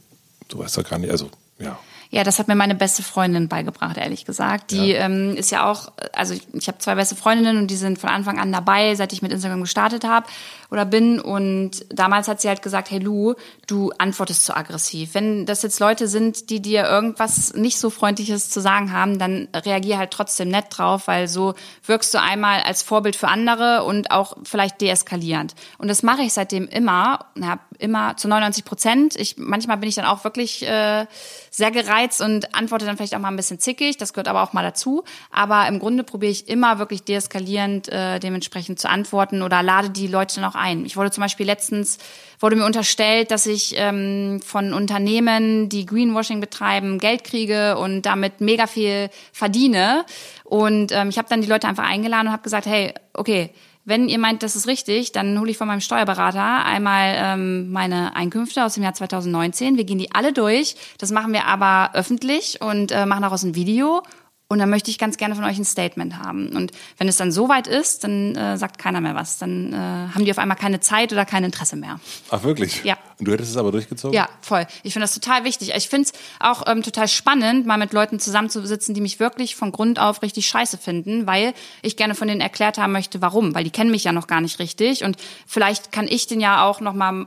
du 0.49 0.59
weißt 0.59 0.79
doch 0.79 0.85
gar 0.85 0.99
nicht, 0.99 1.11
also 1.11 1.31
ja. 1.59 1.79
Ja, 2.13 2.25
das 2.25 2.41
hat 2.41 2.49
mir 2.49 2.57
meine 2.57 2.75
beste 2.75 3.05
Freundin 3.05 3.47
beigebracht, 3.47 3.97
ehrlich 3.97 4.25
gesagt. 4.25 4.73
Die 4.73 4.91
ja. 4.91 5.07
ähm, 5.07 5.37
ist 5.37 5.53
ja 5.53 5.71
auch, 5.71 5.93
also 6.13 6.35
ich, 6.35 6.43
ich 6.53 6.67
habe 6.67 6.79
zwei 6.79 6.97
beste 6.97 7.15
Freundinnen 7.15 7.57
und 7.57 7.69
die 7.69 7.77
sind 7.77 8.01
von 8.01 8.11
Anfang 8.11 8.41
an 8.41 8.51
dabei, 8.51 8.97
seit 8.97 9.13
ich 9.13 9.23
mit 9.23 9.33
Instagram 9.33 9.61
gestartet 9.61 10.03
habe 10.03 10.27
oder 10.71 10.85
bin. 10.85 11.21
Und 11.21 11.85
damals 11.89 12.29
hat 12.29 12.41
sie 12.41 12.49
halt 12.49 12.63
gesagt, 12.63 12.91
hey 12.91 12.99
Lu, 12.99 13.35
du 13.67 13.93
antwortest 13.99 14.45
zu 14.45 14.57
aggressiv. 14.57 15.15
Wenn 15.15 15.47
das 15.47 15.63
jetzt 15.63 15.81
Leute 15.81 16.09
sind, 16.09 16.51
die 16.51 16.61
dir 16.61 16.85
irgendwas 16.85 17.55
nicht 17.55 17.79
so 17.79 17.91
Freundliches 17.91 18.51
zu 18.51 18.61
sagen 18.61 18.93
haben, 18.93 19.19
dann 19.19 19.49
reagier 19.55 19.99
halt 19.99 20.11
trotzdem 20.11 20.49
nett 20.49 20.67
drauf, 20.71 21.07
weil 21.07 21.29
so 21.29 21.55
wirkst 21.85 22.15
du 22.15 22.21
einmal 22.21 22.63
als 22.63 22.83
Vorbild 22.83 23.17
für 23.17 23.29
andere 23.29 23.85
und 23.85 24.11
auch 24.11 24.37
vielleicht 24.45 24.81
deeskalierend. 24.81 25.55
Und 25.79 25.89
das 25.89 26.03
mache 26.03 26.23
ich 26.23 26.33
seitdem 26.33 26.69
immer, 26.69 27.27
hab 27.43 27.61
immer 27.79 28.17
zu 28.17 28.29
99 28.29 28.65
Prozent. 28.65 29.17
Ich 29.17 29.37
manchmal 29.39 29.79
bin 29.79 29.89
ich 29.89 29.95
dann 29.95 30.05
auch 30.05 30.25
wirklich 30.25 30.67
äh, 30.67 31.07
sehr 31.51 31.71
gereizt 31.71 32.21
und 32.21 32.55
antworte 32.55 32.85
dann 32.85 32.97
vielleicht 32.97 33.15
auch 33.15 33.21
mal 33.21 33.29
ein 33.29 33.37
bisschen 33.37 33.59
zickig. 33.59 33.97
Das 33.97 34.13
gehört 34.13 34.29
aber 34.29 34.43
auch 34.43 34.53
mal 34.53 34.63
dazu. 34.63 35.05
Aber 35.31 35.67
im 35.67 35.79
Grunde 35.79 36.05
probiere 36.05 36.33
ich 36.33 36.49
immer 36.49 36.79
wirklich 36.79 37.03
deeskalierend 37.03 37.89
äh, 37.89 38.21
dementsprechend 38.21 38.79
zu 38.79 38.89
antworten 38.89 39.43
oder 39.43 39.63
lade 39.63 39.91
die 39.91 40.07
Leute 40.07 40.37
dann 40.37 40.45
auch 40.45 40.55
ein. 40.61 40.87
Ich 40.87 40.97
wurde 40.97 41.11
zum 41.11 41.23
Beispiel 41.23 41.47
letztens, 41.47 41.99
wurde 42.39 42.57
mir 42.57 42.65
unterstellt, 42.65 43.31
dass 43.31 43.47
ich 43.47 43.75
ähm, 43.77 44.41
von 44.45 44.73
Unternehmen, 44.73 45.69
die 45.69 45.87
Greenwashing 45.87 46.41
betreiben, 46.41 46.99
Geld 46.99 47.25
kriege 47.25 47.79
und 47.79 48.03
damit 48.03 48.41
mega 48.41 48.67
viel 48.67 49.11
verdiene. 49.33 50.05
Und 50.45 50.93
ähm, 50.93 51.09
ich 51.09 51.19
habe 51.19 51.29
dann 51.29 51.41
die 51.41 51.49
Leute 51.49 51.67
einfach 51.67 51.89
eingeladen 51.89 52.29
und 52.29 52.33
habe 52.33 52.43
gesagt, 52.43 52.67
hey, 52.67 52.95
okay, 53.15 53.51
wenn 53.85 54.09
ihr 54.09 54.19
meint, 54.19 54.43
das 54.43 54.57
ist 54.57 54.67
richtig, 54.67 55.13
dann 55.13 55.41
hole 55.41 55.51
ich 55.51 55.59
von 55.59 55.67
meinem 55.67 55.81
Steuerberater 55.81 56.65
einmal 56.65 57.15
ähm, 57.17 57.73
meine 57.73 58.15
Einkünfte 58.15 58.65
aus 58.65 58.75
dem 58.75 58.83
Jahr 58.83 58.95
2019. 58.95 59.77
Wir 59.77 59.85
gehen 59.85 59.99
die 59.99 60.15
alle 60.15 60.33
durch. 60.33 60.77
Das 60.99 61.11
machen 61.11 61.33
wir 61.33 61.47
aber 61.47 61.91
öffentlich 61.95 62.61
und 62.61 62.93
äh, 62.93 63.07
machen 63.07 63.23
daraus 63.23 63.43
ein 63.43 63.55
Video 63.55 64.03
und 64.51 64.59
dann 64.59 64.69
möchte 64.69 64.91
ich 64.91 64.99
ganz 64.99 65.17
gerne 65.17 65.37
von 65.37 65.45
euch 65.45 65.59
ein 65.59 65.65
Statement 65.65 66.19
haben. 66.19 66.49
Und 66.49 66.73
wenn 66.99 67.07
es 67.07 67.17
dann 67.17 67.31
soweit 67.31 67.69
ist, 67.69 68.03
dann 68.03 68.35
äh, 68.35 68.59
sagt 68.59 68.79
keiner 68.79 69.01
mehr 69.01 69.15
was. 69.15 69.39
Dann 69.39 69.73
äh, 69.73 69.77
haben 69.77 70.25
die 70.25 70.31
auf 70.33 70.39
einmal 70.39 70.57
keine 70.57 70.81
Zeit 70.81 71.13
oder 71.13 71.25
kein 71.25 71.45
Interesse 71.45 71.77
mehr. 71.77 72.01
Ach 72.31 72.43
wirklich? 72.43 72.83
Ja. 72.83 72.99
Und 73.21 73.29
du 73.29 73.33
hättest 73.33 73.53
es 73.53 73.57
aber 73.57 73.71
durchgezogen? 73.71 74.13
Ja, 74.13 74.29
voll. 74.41 74.67
Ich 74.83 74.93
finde 74.93 75.05
das 75.05 75.15
total 75.15 75.45
wichtig. 75.45 75.73
Ich 75.77 75.89
finde 75.89 76.09
es 76.09 76.13
auch 76.41 76.65
ähm, 76.67 76.83
total 76.83 77.07
spannend, 77.07 77.65
mal 77.65 77.79
mit 77.79 77.93
Leuten 77.93 78.19
zusammenzusitzen, 78.19 78.93
die 78.93 79.01
mich 79.01 79.21
wirklich 79.21 79.55
von 79.55 79.71
Grund 79.71 80.01
auf 80.01 80.21
richtig 80.21 80.49
scheiße 80.49 80.79
finden, 80.79 81.29
weil 81.29 81.55
ich 81.83 81.97
gerne 81.97 82.17
von 82.17 82.27
denen 82.27 82.41
erklärt 82.41 82.77
haben 82.77 82.93
möchte, 82.93 83.23
warum. 83.23 83.55
Weil 83.55 83.63
die 83.63 83.71
kennen 83.71 83.93
mich 83.93 84.03
ja 84.03 84.11
noch 84.11 84.27
gar 84.27 84.41
nicht 84.41 84.59
richtig. 84.59 85.05
Und 85.05 85.17
vielleicht 85.47 85.93
kann 85.93 86.09
ich 86.09 86.27
den 86.27 86.41
ja 86.41 86.65
auch 86.65 86.81
noch 86.81 86.95
mal 86.95 87.25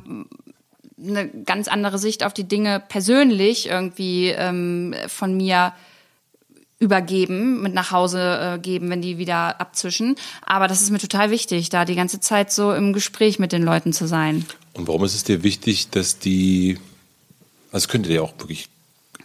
eine 1.01 1.29
ganz 1.29 1.69
andere 1.69 1.99
Sicht 1.99 2.25
auf 2.25 2.33
die 2.33 2.49
Dinge 2.49 2.83
persönlich 2.85 3.69
irgendwie 3.69 4.27
ähm, 4.27 4.93
von 5.07 5.37
mir 5.37 5.71
übergeben, 6.83 7.61
mit 7.61 7.73
nach 7.73 7.91
Hause 7.91 8.55
äh, 8.55 8.59
geben, 8.59 8.89
wenn 8.89 9.01
die 9.01 9.17
wieder 9.17 9.59
abzischen. 9.61 10.15
Aber 10.45 10.67
das 10.67 10.81
ist 10.81 10.91
mir 10.91 10.99
total 10.99 11.31
wichtig, 11.31 11.69
da 11.69 11.85
die 11.85 11.95
ganze 11.95 12.19
Zeit 12.19 12.51
so 12.51 12.73
im 12.73 12.93
Gespräch 12.93 13.39
mit 13.39 13.51
den 13.53 13.63
Leuten 13.63 13.93
zu 13.93 14.05
sein. 14.05 14.45
Und 14.73 14.87
warum 14.87 15.03
ist 15.05 15.15
es 15.15 15.23
dir 15.23 15.43
wichtig, 15.43 15.89
dass 15.89 16.19
die, 16.19 16.77
also 17.71 17.85
es 17.85 17.87
könnte 17.87 18.09
dir 18.09 18.23
auch 18.23 18.33
wirklich 18.37 18.69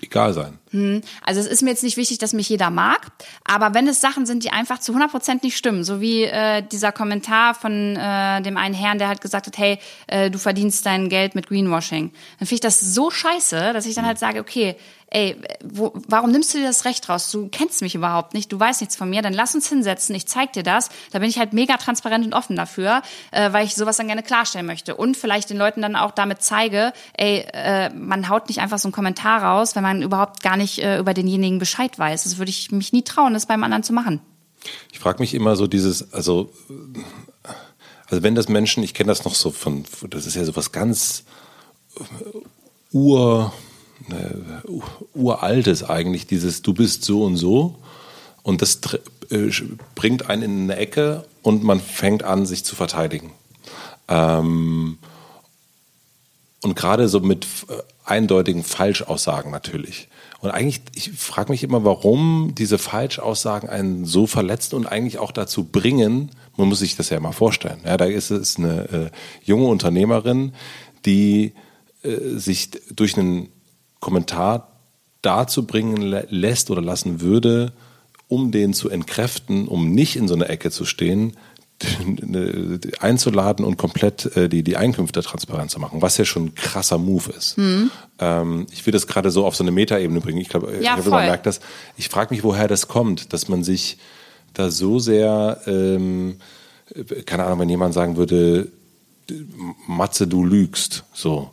egal 0.00 0.32
sein. 0.32 0.58
Hm. 0.70 1.02
Also 1.24 1.40
es 1.40 1.46
ist 1.46 1.62
mir 1.62 1.70
jetzt 1.70 1.82
nicht 1.82 1.96
wichtig, 1.96 2.18
dass 2.18 2.32
mich 2.32 2.48
jeder 2.48 2.70
mag, 2.70 3.08
aber 3.44 3.74
wenn 3.74 3.88
es 3.88 4.00
Sachen 4.00 4.26
sind, 4.26 4.44
die 4.44 4.50
einfach 4.50 4.78
zu 4.78 4.92
100 4.92 5.10
Prozent 5.10 5.42
nicht 5.42 5.56
stimmen, 5.56 5.84
so 5.84 6.00
wie 6.00 6.24
äh, 6.24 6.62
dieser 6.62 6.92
Kommentar 6.92 7.54
von 7.54 7.96
äh, 7.96 8.42
dem 8.42 8.56
einen 8.56 8.74
Herrn, 8.74 8.98
der 8.98 9.08
halt 9.08 9.20
gesagt 9.20 9.46
hat, 9.46 9.58
hey, 9.58 9.78
äh, 10.06 10.30
du 10.30 10.38
verdienst 10.38 10.84
dein 10.86 11.08
Geld 11.08 11.34
mit 11.34 11.48
Greenwashing, 11.48 12.12
dann 12.38 12.46
finde 12.46 12.54
ich 12.54 12.60
das 12.60 12.80
so 12.80 13.10
scheiße, 13.10 13.72
dass 13.72 13.86
ich 13.86 13.94
dann 13.94 14.06
halt 14.06 14.18
sage, 14.18 14.40
okay, 14.40 14.76
ey, 15.10 15.36
wo, 15.64 15.92
warum 16.06 16.30
nimmst 16.30 16.52
du 16.52 16.58
dir 16.58 16.66
das 16.66 16.84
Recht 16.84 17.08
raus? 17.08 17.30
Du 17.30 17.48
kennst 17.48 17.82
mich 17.82 17.94
überhaupt 17.94 18.34
nicht, 18.34 18.52
du 18.52 18.60
weißt 18.60 18.80
nichts 18.80 18.96
von 18.96 19.08
mir, 19.08 19.22
dann 19.22 19.32
lass 19.32 19.54
uns 19.54 19.68
hinsetzen, 19.68 20.14
ich 20.14 20.26
zeig 20.26 20.52
dir 20.52 20.62
das. 20.62 20.90
Da 21.12 21.18
bin 21.18 21.28
ich 21.28 21.38
halt 21.38 21.52
mega 21.52 21.76
transparent 21.76 22.24
und 22.26 22.34
offen 22.34 22.56
dafür, 22.56 23.02
äh, 23.30 23.52
weil 23.52 23.64
ich 23.64 23.74
sowas 23.74 23.96
dann 23.96 24.06
gerne 24.06 24.22
klarstellen 24.22 24.66
möchte. 24.66 24.96
Und 24.96 25.16
vielleicht 25.16 25.50
den 25.50 25.56
Leuten 25.56 25.82
dann 25.82 25.96
auch 25.96 26.10
damit 26.10 26.42
zeige, 26.42 26.92
ey, 27.14 27.46
äh, 27.52 27.90
man 27.90 28.28
haut 28.28 28.48
nicht 28.48 28.60
einfach 28.60 28.78
so 28.78 28.88
einen 28.88 28.92
Kommentar 28.92 29.42
raus, 29.42 29.74
wenn 29.76 29.82
man 29.82 30.02
überhaupt 30.02 30.42
gar 30.42 30.56
nicht 30.56 30.82
äh, 30.82 30.98
über 30.98 31.14
denjenigen 31.14 31.58
Bescheid 31.58 31.98
weiß. 31.98 32.24
Das 32.24 32.38
würde 32.38 32.50
ich 32.50 32.70
mich 32.70 32.92
nie 32.92 33.02
trauen, 33.02 33.32
das 33.32 33.46
beim 33.46 33.64
anderen 33.64 33.82
zu 33.82 33.92
machen. 33.92 34.20
Ich 34.92 34.98
frage 34.98 35.20
mich 35.20 35.34
immer 35.34 35.56
so 35.56 35.66
dieses, 35.66 36.12
also, 36.12 36.52
also 38.08 38.22
wenn 38.22 38.34
das 38.34 38.48
Menschen, 38.48 38.82
ich 38.82 38.92
kenne 38.92 39.08
das 39.08 39.24
noch 39.24 39.34
so 39.34 39.50
von, 39.50 39.84
das 40.10 40.26
ist 40.26 40.34
ja 40.34 40.44
so 40.44 40.56
was 40.56 40.72
ganz 40.72 41.24
ur 42.92 43.52
uraltes 45.14 45.84
eigentlich, 45.84 46.26
dieses 46.26 46.62
Du 46.62 46.74
bist 46.74 47.04
so 47.04 47.24
und 47.24 47.36
so. 47.36 47.76
Und 48.42 48.62
das 48.62 48.80
äh, 49.30 49.50
bringt 49.94 50.30
einen 50.30 50.42
in 50.42 50.62
eine 50.70 50.76
Ecke 50.76 51.26
und 51.42 51.64
man 51.64 51.80
fängt 51.80 52.22
an, 52.22 52.46
sich 52.46 52.64
zu 52.64 52.76
verteidigen. 52.76 53.32
Ähm, 54.08 54.98
und 56.62 56.74
gerade 56.74 57.08
so 57.08 57.20
mit 57.20 57.46
äh, 57.68 57.74
eindeutigen 58.04 58.64
Falschaussagen 58.64 59.52
natürlich. 59.52 60.08
Und 60.40 60.50
eigentlich, 60.50 60.80
ich 60.94 61.10
frage 61.12 61.52
mich 61.52 61.62
immer, 61.62 61.84
warum 61.84 62.54
diese 62.56 62.78
Falschaussagen 62.78 63.68
einen 63.68 64.04
so 64.04 64.26
verletzen 64.26 64.76
und 64.76 64.86
eigentlich 64.86 65.18
auch 65.18 65.32
dazu 65.32 65.64
bringen, 65.64 66.30
man 66.56 66.68
muss 66.68 66.78
sich 66.78 66.96
das 66.96 67.10
ja 67.10 67.20
mal 67.20 67.32
vorstellen. 67.32 67.80
Ja, 67.84 67.96
da 67.96 68.04
ist 68.04 68.30
es 68.30 68.56
eine 68.56 68.88
äh, 68.88 69.10
junge 69.44 69.66
Unternehmerin, 69.66 70.52
die 71.04 71.52
äh, 72.02 72.38
sich 72.38 72.70
durch 72.94 73.18
einen 73.18 73.48
Kommentar 74.00 74.68
dazu 75.22 75.66
bringen 75.66 75.96
lässt 76.30 76.70
oder 76.70 76.80
lassen 76.80 77.20
würde, 77.20 77.72
um 78.28 78.50
den 78.50 78.74
zu 78.74 78.88
entkräften, 78.88 79.66
um 79.66 79.90
nicht 79.90 80.16
in 80.16 80.28
so 80.28 80.34
einer 80.34 80.50
Ecke 80.50 80.70
zu 80.70 80.84
stehen, 80.84 81.36
einzuladen 83.00 83.64
und 83.64 83.76
komplett 83.76 84.36
äh, 84.36 84.48
die, 84.48 84.62
die 84.64 84.76
Einkünfte 84.76 85.22
transparent 85.22 85.70
zu 85.70 85.78
machen, 85.78 86.02
was 86.02 86.16
ja 86.18 86.24
schon 86.24 86.46
ein 86.46 86.54
krasser 86.54 86.98
Move 86.98 87.30
ist. 87.30 87.56
Mhm. 87.56 87.90
Ähm, 88.18 88.66
ich 88.72 88.84
will 88.84 88.92
das 88.92 89.06
gerade 89.06 89.30
so 89.30 89.46
auf 89.46 89.54
so 89.54 89.62
eine 89.62 89.70
Metaebene 89.70 90.20
bringen. 90.20 90.40
Ich 90.40 90.48
glaube, 90.48 90.72
ja, 90.72 90.78
ich 90.78 91.02
glaube, 91.02 91.10
man 91.10 91.26
merkt 91.26 91.46
das. 91.46 91.60
Ich 91.96 92.08
frage 92.08 92.34
mich, 92.34 92.42
woher 92.42 92.66
das 92.66 92.88
kommt, 92.88 93.32
dass 93.32 93.48
man 93.48 93.62
sich 93.62 93.98
da 94.54 94.70
so 94.70 94.98
sehr, 94.98 95.60
ähm, 95.66 96.38
keine 97.26 97.44
Ahnung, 97.44 97.60
wenn 97.60 97.68
jemand 97.68 97.94
sagen 97.94 98.16
würde, 98.16 98.68
Matze, 99.86 100.26
du 100.26 100.44
lügst, 100.44 101.04
so 101.12 101.50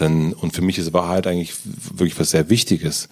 dann, 0.00 0.32
und 0.32 0.54
für 0.54 0.62
mich 0.62 0.78
ist 0.78 0.92
Wahrheit 0.92 1.26
eigentlich 1.26 1.54
wirklich 1.64 2.18
was 2.18 2.30
sehr 2.30 2.48
Wichtiges. 2.50 3.08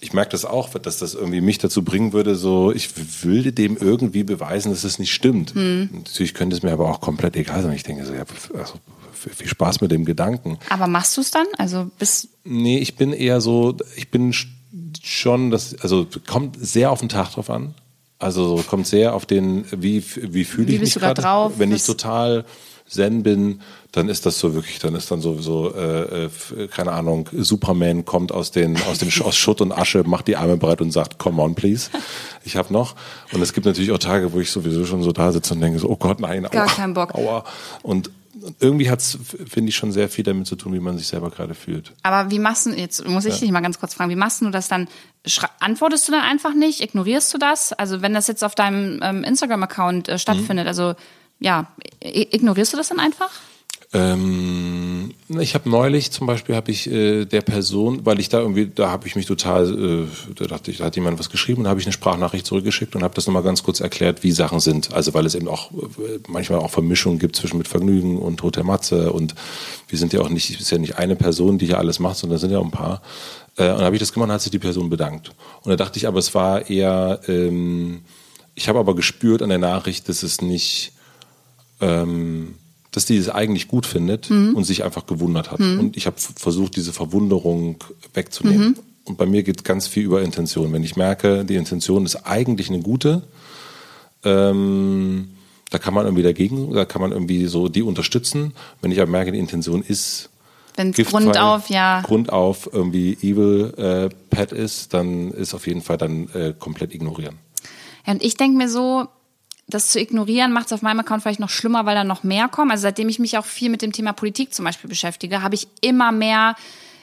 Ich 0.00 0.12
merke 0.12 0.32
das 0.32 0.44
auch, 0.44 0.68
dass 0.70 0.98
das 0.98 1.14
irgendwie 1.14 1.40
mich 1.40 1.58
dazu 1.58 1.82
bringen 1.82 2.12
würde, 2.12 2.34
so, 2.36 2.72
ich 2.72 2.90
würde 3.22 3.52
dem 3.52 3.76
irgendwie 3.78 4.22
beweisen, 4.22 4.70
dass 4.70 4.84
es 4.84 4.98
nicht 4.98 5.14
stimmt. 5.14 5.54
Hm. 5.54 5.88
Natürlich 5.92 6.34
könnte 6.34 6.56
es 6.56 6.62
mir 6.62 6.72
aber 6.72 6.90
auch 6.90 7.00
komplett 7.00 7.36
egal 7.36 7.62
sein. 7.62 7.72
Ich 7.72 7.84
denke 7.84 8.04
so, 8.04 8.12
ja, 8.12 8.24
also, 8.58 8.74
viel 9.14 9.48
Spaß 9.48 9.80
mit 9.80 9.90
dem 9.90 10.04
Gedanken. 10.04 10.58
Aber 10.68 10.86
machst 10.86 11.16
du 11.16 11.22
es 11.22 11.30
dann? 11.30 11.46
Also 11.56 11.90
bist 11.98 12.28
Nee, 12.44 12.78
ich 12.78 12.96
bin 12.96 13.12
eher 13.12 13.40
so, 13.40 13.76
ich 13.96 14.10
bin 14.10 14.34
schon, 15.02 15.50
das, 15.50 15.74
also 15.80 16.06
kommt 16.26 16.56
sehr 16.60 16.90
auf 16.90 17.00
den 17.00 17.08
Tag 17.08 17.32
drauf 17.32 17.48
an. 17.48 17.74
Also 18.18 18.62
kommt 18.68 18.86
sehr 18.86 19.14
auf 19.14 19.26
den, 19.26 19.64
wie, 19.70 20.04
wie 20.16 20.44
fühle 20.44 20.72
ich 20.72 20.80
mich 20.80 20.94
gerade 20.94 21.20
drauf? 21.20 21.54
Wenn 21.56 21.72
ich 21.72 21.84
total 21.84 22.44
zen 22.86 23.22
bin, 23.22 23.60
dann 23.92 24.08
ist 24.08 24.26
das 24.26 24.38
so 24.38 24.54
wirklich, 24.54 24.78
dann 24.78 24.94
ist 24.94 25.10
dann 25.10 25.20
so, 25.20 25.40
so 25.40 25.74
äh, 25.74 26.26
äh 26.26 26.68
keine 26.68 26.92
Ahnung, 26.92 27.28
Superman 27.32 28.04
kommt 28.04 28.32
aus 28.32 28.50
den 28.50 28.76
aus 28.82 28.98
dem 28.98 29.10
aus 29.22 29.36
Schutt 29.36 29.60
und 29.60 29.72
Asche, 29.72 30.04
macht 30.04 30.28
die 30.28 30.36
Arme 30.36 30.56
breit 30.56 30.80
und 30.80 30.90
sagt, 30.90 31.18
come 31.18 31.42
on, 31.42 31.54
please. 31.54 31.90
Ich 32.44 32.56
habe 32.56 32.72
noch. 32.72 32.94
Und 33.32 33.40
es 33.40 33.52
gibt 33.52 33.66
natürlich 33.66 33.90
auch 33.90 33.98
Tage, 33.98 34.32
wo 34.32 34.40
ich 34.40 34.50
sowieso 34.50 34.84
schon 34.84 35.02
so 35.02 35.12
da 35.12 35.32
sitze 35.32 35.54
und 35.54 35.60
denke 35.60 35.78
so, 35.78 35.88
oh 35.88 35.96
Gott, 35.96 36.20
nein, 36.20 36.44
aua, 36.44 36.50
Gar 36.50 36.66
keinen 36.66 36.94
Bock. 36.94 37.14
aua. 37.14 37.44
Und 37.82 38.10
irgendwie 38.60 38.90
hat 38.90 39.00
es, 39.00 39.18
finde 39.48 39.70
ich, 39.70 39.76
schon 39.76 39.92
sehr 39.92 40.08
viel 40.08 40.24
damit 40.24 40.46
zu 40.46 40.56
tun, 40.56 40.74
wie 40.74 40.80
man 40.80 40.98
sich 40.98 41.06
selber 41.06 41.30
gerade 41.30 41.54
fühlt. 41.54 41.92
Aber 42.02 42.30
wie 42.30 42.38
machst 42.38 42.66
du, 42.66 42.70
jetzt 42.70 43.06
muss 43.06 43.24
ich 43.24 43.34
ja. 43.34 43.40
dich 43.40 43.50
mal 43.50 43.60
ganz 43.60 43.78
kurz 43.78 43.94
fragen, 43.94 44.10
wie 44.10 44.16
machst 44.16 44.42
du 44.42 44.50
das 44.50 44.68
dann? 44.68 44.88
Antwortest 45.60 46.06
du 46.08 46.12
dann 46.12 46.22
einfach 46.22 46.54
nicht? 46.54 46.82
Ignorierst 46.82 47.32
du 47.32 47.38
das? 47.38 47.72
Also 47.72 48.02
wenn 48.02 48.12
das 48.12 48.26
jetzt 48.26 48.44
auf 48.44 48.54
deinem 48.54 49.00
ähm, 49.02 49.24
Instagram-Account 49.24 50.08
äh, 50.08 50.18
stattfindet, 50.18 50.64
mhm. 50.64 50.68
also 50.68 50.94
ja, 51.40 51.66
ignorierst 52.00 52.72
du 52.72 52.76
das 52.76 52.88
dann 52.88 53.00
einfach? 53.00 53.30
Ähm, 53.94 55.14
ich 55.28 55.54
habe 55.54 55.70
neulich 55.70 56.10
zum 56.10 56.26
Beispiel 56.26 56.56
habe 56.56 56.72
ich 56.72 56.90
äh, 56.90 57.26
der 57.26 57.42
Person, 57.42 58.04
weil 58.04 58.18
ich 58.18 58.28
da 58.28 58.40
irgendwie, 58.40 58.66
da 58.66 58.90
habe 58.90 59.06
ich 59.06 59.14
mich 59.14 59.26
total, 59.26 59.72
äh, 59.72 60.34
da 60.34 60.46
dachte 60.46 60.72
ich, 60.72 60.78
da 60.78 60.86
hat 60.86 60.96
jemand 60.96 61.20
was 61.20 61.30
geschrieben 61.30 61.62
und 61.62 61.68
habe 61.68 61.78
ich 61.78 61.86
eine 61.86 61.92
Sprachnachricht 61.92 62.44
zurückgeschickt 62.44 62.96
und 62.96 63.04
habe 63.04 63.14
das 63.14 63.28
nochmal 63.28 63.44
ganz 63.44 63.62
kurz 63.62 63.78
erklärt, 63.78 64.24
wie 64.24 64.32
Sachen 64.32 64.58
sind. 64.58 64.92
Also 64.92 65.14
weil 65.14 65.26
es 65.26 65.36
eben 65.36 65.46
auch 65.46 65.70
äh, 65.70 66.18
manchmal 66.26 66.58
auch 66.58 66.72
Vermischungen 66.72 67.20
gibt 67.20 67.36
zwischen 67.36 67.56
mit 67.56 67.68
Vergnügen 67.68 68.18
und 68.18 68.42
Hotel 68.42 68.64
Matze 68.64 69.12
und 69.12 69.36
wir 69.86 69.96
sind 69.96 70.12
ja 70.12 70.22
auch 70.22 70.28
nicht, 70.28 70.58
ist 70.60 70.72
ja 70.72 70.78
nicht 70.78 70.98
eine 70.98 71.14
Person, 71.14 71.58
die 71.58 71.66
hier 71.66 71.78
alles 71.78 72.00
macht, 72.00 72.16
sondern 72.16 72.40
sind 72.40 72.50
ja 72.50 72.58
auch 72.58 72.64
ein 72.64 72.72
paar. 72.72 73.00
Äh, 73.56 73.70
und 73.70 73.82
habe 73.82 73.94
ich 73.94 74.00
das 74.00 74.12
gemacht, 74.12 74.30
hat 74.30 74.42
sich 74.42 74.50
die 74.50 74.58
Person 74.58 74.90
bedankt. 74.90 75.30
Und 75.62 75.70
da 75.70 75.76
dachte 75.76 75.98
ich, 75.98 76.08
aber 76.08 76.18
es 76.18 76.34
war 76.34 76.68
eher, 76.68 77.20
ähm, 77.28 78.02
ich 78.56 78.68
habe 78.68 78.80
aber 78.80 78.96
gespürt 78.96 79.40
an 79.40 79.50
der 79.50 79.58
Nachricht, 79.58 80.08
dass 80.08 80.24
es 80.24 80.40
nicht 80.40 80.93
ähm, 81.80 82.54
dass 82.90 83.06
die 83.06 83.16
es 83.16 83.28
eigentlich 83.28 83.68
gut 83.68 83.86
findet 83.86 84.30
mhm. 84.30 84.54
und 84.54 84.64
sich 84.64 84.84
einfach 84.84 85.06
gewundert 85.06 85.50
hat. 85.50 85.60
Mhm. 85.60 85.80
Und 85.80 85.96
ich 85.96 86.06
habe 86.06 86.16
versucht, 86.18 86.76
diese 86.76 86.92
Verwunderung 86.92 87.82
wegzunehmen. 88.12 88.68
Mhm. 88.68 88.76
Und 89.04 89.18
bei 89.18 89.26
mir 89.26 89.42
geht 89.42 89.64
ganz 89.64 89.86
viel 89.86 90.04
über 90.04 90.22
Intention. 90.22 90.72
Wenn 90.72 90.84
ich 90.84 90.96
merke, 90.96 91.44
die 91.44 91.56
Intention 91.56 92.06
ist 92.06 92.16
eigentlich 92.24 92.70
eine 92.70 92.80
gute, 92.80 93.22
ähm, 94.22 95.30
da 95.70 95.78
kann 95.78 95.92
man 95.92 96.06
irgendwie 96.06 96.22
dagegen, 96.22 96.72
da 96.72 96.84
kann 96.84 97.02
man 97.02 97.10
irgendwie 97.10 97.46
so 97.46 97.68
die 97.68 97.82
unterstützen. 97.82 98.54
Wenn 98.80 98.92
ich 98.92 99.00
aber 99.00 99.10
merke, 99.10 99.32
die 99.32 99.38
Intention 99.38 99.82
ist 99.82 100.30
wenn 100.76 100.90
es 100.90 101.06
grundauf, 101.06 101.68
ja. 101.70 102.02
Grundauf 102.02 102.68
irgendwie 102.72 103.16
Evil 103.22 103.74
äh, 103.76 104.08
Pet 104.30 104.52
ist, 104.52 104.92
dann 104.92 105.30
ist 105.30 105.54
auf 105.54 105.66
jeden 105.66 105.82
Fall 105.82 105.98
dann 105.98 106.28
äh, 106.34 106.52
komplett 106.58 106.94
ignorieren. 106.94 107.38
Ja, 108.06 108.12
und 108.12 108.22
ich 108.22 108.36
denke 108.36 108.56
mir 108.56 108.68
so, 108.68 109.06
das 109.66 109.88
zu 109.88 110.00
ignorieren 110.00 110.52
macht 110.52 110.66
es 110.66 110.72
auf 110.72 110.82
meinem 110.82 111.00
Account 111.00 111.22
vielleicht 111.22 111.40
noch 111.40 111.50
schlimmer, 111.50 111.86
weil 111.86 111.94
da 111.94 112.04
noch 112.04 112.22
mehr 112.22 112.48
kommen. 112.48 112.70
Also 112.70 112.82
seitdem 112.82 113.08
ich 113.08 113.18
mich 113.18 113.38
auch 113.38 113.46
viel 113.46 113.70
mit 113.70 113.82
dem 113.82 113.92
Thema 113.92 114.12
Politik 114.12 114.52
zum 114.52 114.64
Beispiel 114.64 114.88
beschäftige, 114.88 115.42
habe 115.42 115.54
ich 115.54 115.68
immer 115.80 116.12
mehr 116.12 116.54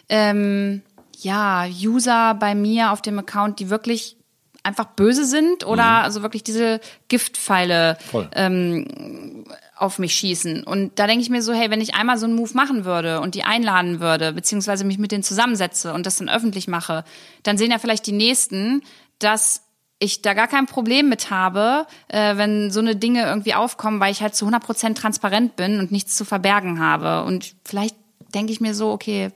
ähm, 0.10 0.82
ja, 1.19 1.65
User 1.65 2.36
bei 2.36 2.56
mir 2.56 2.91
auf 2.91 3.02
dem 3.02 3.17
Account, 3.19 3.60
die 3.60 3.69
wirklich 3.69 4.17
einfach 4.63 4.86
böse 4.86 5.26
sind 5.26 5.65
oder 5.65 5.84
mhm. 5.84 6.04
also 6.04 6.21
wirklich 6.21 6.43
diese 6.43 6.82
Giftpfeile 7.08 7.97
ähm, 8.34 9.45
auf 9.76 9.97
mich 9.97 10.13
schießen. 10.13 10.63
Und 10.63 11.00
da 11.00 11.08
denke 11.08 11.24
ich 11.24 11.32
mir 11.32 11.41
so, 11.41 11.54
hey, 11.54 11.71
wenn 11.71 11.82
ich 11.82 11.95
einmal 11.95 12.19
so 12.19 12.28
einen 12.28 12.36
Move 12.36 12.52
machen 12.54 12.86
würde 12.86 13.21
und 13.21 13.34
die 13.34 13.43
einladen 13.43 14.00
würde, 14.00 14.34
beziehungsweise 14.34 14.84
mich 14.84 15.00
mit 15.00 15.12
denen 15.12 15.24
zusammensetze 15.24 15.93
und 15.93 16.06
das 16.06 16.17
dann 16.17 16.30
öffentlich 16.30 16.67
mache, 16.67 17.04
dann 17.41 17.58
sehen 17.58 17.71
ja 17.71 17.80
vielleicht 17.80 18.06
die 18.06 18.12
Nächsten, 18.12 18.84
dass 19.17 19.63
ich 20.01 20.23
da 20.23 20.33
gar 20.33 20.47
kein 20.47 20.65
Problem 20.65 21.09
mit 21.09 21.29
habe, 21.29 21.85
äh, 22.07 22.35
wenn 22.35 22.71
so 22.71 22.79
eine 22.79 22.95
Dinge 22.95 23.23
irgendwie 23.23 23.53
aufkommen, 23.53 23.99
weil 23.99 24.11
ich 24.11 24.21
halt 24.21 24.35
zu 24.35 24.47
100% 24.47 24.95
transparent 24.95 25.55
bin 25.55 25.79
und 25.79 25.91
nichts 25.91 26.17
zu 26.17 26.25
verbergen 26.25 26.79
habe. 26.79 27.23
Und 27.23 27.53
vielleicht 27.63 27.95
denke 28.33 28.51
ich 28.51 28.59
mir 28.59 28.73
so, 28.73 28.91
okay, 28.91 29.31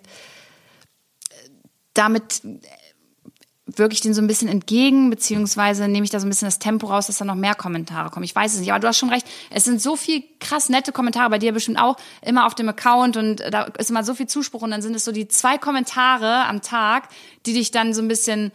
damit 1.93 2.41
wirke 3.67 3.93
ich 3.93 4.01
den 4.01 4.15
so 4.15 4.21
ein 4.21 4.27
bisschen 4.27 4.47
entgegen, 4.47 5.11
beziehungsweise 5.11 5.87
nehme 5.87 6.03
ich 6.03 6.09
da 6.09 6.19
so 6.19 6.25
ein 6.25 6.29
bisschen 6.29 6.47
das 6.47 6.59
Tempo 6.59 6.87
raus, 6.87 7.07
dass 7.07 7.17
da 7.17 7.25
noch 7.25 7.35
mehr 7.35 7.55
Kommentare 7.55 8.09
kommen. 8.09 8.23
Ich 8.23 8.35
weiß 8.35 8.55
es 8.55 8.59
nicht, 8.59 8.71
aber 8.71 8.79
du 8.79 8.87
hast 8.87 8.97
schon 8.97 9.09
recht. 9.09 9.27
Es 9.51 9.65
sind 9.65 9.81
so 9.81 9.95
viel 9.95 10.23
krass 10.39 10.69
nette 10.69 10.91
Kommentare 10.91 11.29
bei 11.29 11.37
dir 11.37 11.51
bestimmt 11.51 11.79
auch 11.79 11.95
immer 12.23 12.47
auf 12.47 12.55
dem 12.55 12.69
Account 12.69 13.17
und 13.17 13.39
da 13.51 13.63
ist 13.77 13.91
immer 13.91 14.03
so 14.03 14.15
viel 14.15 14.27
Zuspruch 14.27 14.63
und 14.63 14.71
dann 14.71 14.81
sind 14.81 14.95
es 14.95 15.05
so 15.05 15.11
die 15.11 15.27
zwei 15.27 15.57
Kommentare 15.59 16.45
am 16.45 16.61
Tag, 16.61 17.09
die 17.45 17.53
dich 17.53 17.69
dann 17.69 17.93
so 17.93 18.01
ein 18.01 18.07
bisschen 18.07 18.51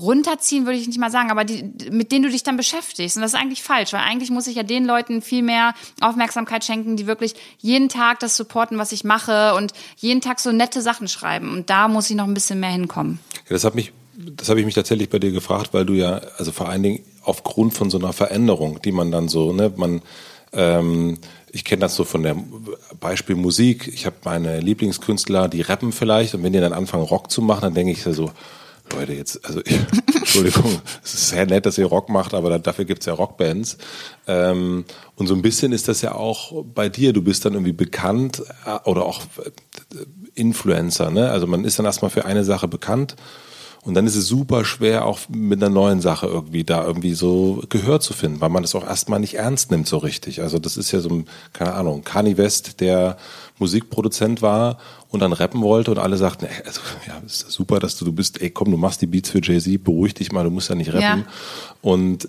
runterziehen 0.00 0.66
würde 0.66 0.78
ich 0.78 0.86
nicht 0.86 0.98
mal 0.98 1.10
sagen, 1.10 1.30
aber 1.30 1.44
die, 1.44 1.64
mit 1.90 2.12
denen 2.12 2.24
du 2.24 2.30
dich 2.30 2.42
dann 2.42 2.56
beschäftigst. 2.56 3.16
Und 3.16 3.22
das 3.22 3.34
ist 3.34 3.40
eigentlich 3.40 3.62
falsch, 3.62 3.92
weil 3.92 4.00
eigentlich 4.00 4.30
muss 4.30 4.46
ich 4.46 4.56
ja 4.56 4.62
den 4.62 4.84
Leuten 4.84 5.22
viel 5.22 5.42
mehr 5.42 5.74
Aufmerksamkeit 6.00 6.64
schenken, 6.64 6.96
die 6.96 7.06
wirklich 7.06 7.34
jeden 7.58 7.88
Tag 7.88 8.20
das 8.20 8.36
supporten, 8.36 8.78
was 8.78 8.92
ich 8.92 9.04
mache 9.04 9.54
und 9.54 9.72
jeden 9.96 10.20
Tag 10.20 10.40
so 10.40 10.52
nette 10.52 10.82
Sachen 10.82 11.08
schreiben. 11.08 11.52
Und 11.52 11.70
da 11.70 11.88
muss 11.88 12.10
ich 12.10 12.16
noch 12.16 12.26
ein 12.26 12.34
bisschen 12.34 12.60
mehr 12.60 12.70
hinkommen. 12.70 13.18
Ja, 13.48 13.54
das 13.54 13.64
hat 13.64 13.74
mich, 13.74 13.92
das 14.16 14.48
habe 14.48 14.60
ich 14.60 14.66
mich 14.66 14.74
tatsächlich 14.74 15.10
bei 15.10 15.18
dir 15.18 15.32
gefragt, 15.32 15.70
weil 15.72 15.84
du 15.84 15.94
ja, 15.94 16.20
also 16.38 16.52
vor 16.52 16.68
allen 16.68 16.82
Dingen 16.82 17.00
aufgrund 17.22 17.74
von 17.74 17.90
so 17.90 17.98
einer 17.98 18.12
Veränderung, 18.12 18.80
die 18.82 18.92
man 18.92 19.10
dann 19.10 19.28
so, 19.28 19.52
ne, 19.52 19.72
man, 19.76 20.02
ähm, 20.52 21.18
ich 21.52 21.64
kenne 21.64 21.80
das 21.80 21.94
so 21.94 22.04
von 22.04 22.22
der 22.22 22.36
Beispiel 23.00 23.36
Musik. 23.36 23.88
Ich 23.88 24.06
habe 24.06 24.16
meine 24.24 24.60
Lieblingskünstler, 24.60 25.48
die 25.48 25.60
rappen 25.60 25.92
vielleicht, 25.92 26.34
und 26.34 26.42
wenn 26.42 26.52
die 26.52 26.60
dann 26.60 26.72
anfangen 26.72 27.04
Rock 27.04 27.30
zu 27.30 27.42
machen, 27.42 27.62
dann 27.62 27.74
denke 27.74 27.92
ich 27.92 28.02
so, 28.02 28.30
Leute, 28.92 29.12
jetzt, 29.12 29.44
also 29.44 29.60
ich, 29.64 29.78
Entschuldigung, 30.16 30.80
es 31.02 31.14
ist 31.14 31.28
sehr 31.28 31.46
nett, 31.46 31.66
dass 31.66 31.78
ihr 31.78 31.86
Rock 31.86 32.08
macht, 32.08 32.34
aber 32.34 32.58
dafür 32.58 32.84
gibt's 32.84 33.06
ja 33.06 33.14
Rockbands. 33.14 33.78
Ähm, 34.26 34.84
und 35.16 35.26
so 35.26 35.34
ein 35.34 35.42
bisschen 35.42 35.72
ist 35.72 35.88
das 35.88 36.02
ja 36.02 36.14
auch 36.14 36.64
bei 36.64 36.88
dir. 36.88 37.12
Du 37.12 37.22
bist 37.22 37.44
dann 37.44 37.54
irgendwie 37.54 37.72
bekannt 37.72 38.42
äh, 38.66 38.88
oder 38.88 39.04
auch 39.04 39.22
äh, 39.44 39.50
Influencer, 40.34 41.10
ne? 41.10 41.30
Also 41.30 41.46
man 41.46 41.64
ist 41.64 41.78
dann 41.78 41.86
erstmal 41.86 42.10
für 42.10 42.24
eine 42.24 42.44
Sache 42.44 42.68
bekannt 42.68 43.16
und 43.82 43.94
dann 43.94 44.06
ist 44.06 44.16
es 44.16 44.26
super 44.26 44.64
schwer, 44.64 45.06
auch 45.06 45.20
mit 45.28 45.62
einer 45.62 45.72
neuen 45.72 46.00
Sache 46.00 46.26
irgendwie 46.26 46.64
da 46.64 46.84
irgendwie 46.84 47.14
so 47.14 47.62
Gehör 47.68 48.00
zu 48.00 48.12
finden, 48.12 48.40
weil 48.40 48.50
man 48.50 48.62
das 48.62 48.74
auch 48.74 48.84
erstmal 48.84 49.20
nicht 49.20 49.34
ernst 49.34 49.70
nimmt 49.70 49.86
so 49.86 49.98
richtig. 49.98 50.42
Also 50.42 50.58
das 50.58 50.76
ist 50.76 50.90
ja 50.92 51.00
so 51.00 51.08
ein, 51.08 51.26
keine 51.52 51.74
Ahnung, 51.74 52.02
Kanye 52.04 52.36
West, 52.36 52.80
der 52.80 53.16
Musikproduzent 53.60 54.42
war 54.42 54.78
und 55.08 55.20
dann 55.20 55.32
rappen 55.32 55.62
wollte 55.62 55.90
und 55.90 55.98
alle 55.98 56.16
sagten, 56.16 56.46
ey, 56.46 56.66
also, 56.66 56.80
ja, 57.06 57.20
ist 57.24 57.50
super, 57.50 57.80
dass 57.80 57.96
du, 57.96 58.04
du 58.04 58.12
bist, 58.12 58.40
ey, 58.40 58.50
komm, 58.50 58.70
du 58.70 58.76
machst 58.76 59.02
die 59.02 59.06
Beats 59.06 59.30
für 59.30 59.42
Jay-Z, 59.42 59.82
beruhig 59.82 60.14
dich 60.14 60.32
mal, 60.32 60.44
du 60.44 60.50
musst 60.50 60.68
ja 60.68 60.74
nicht 60.74 60.92
rappen. 60.92 61.20
Ja. 61.20 61.26
Und, 61.82 62.28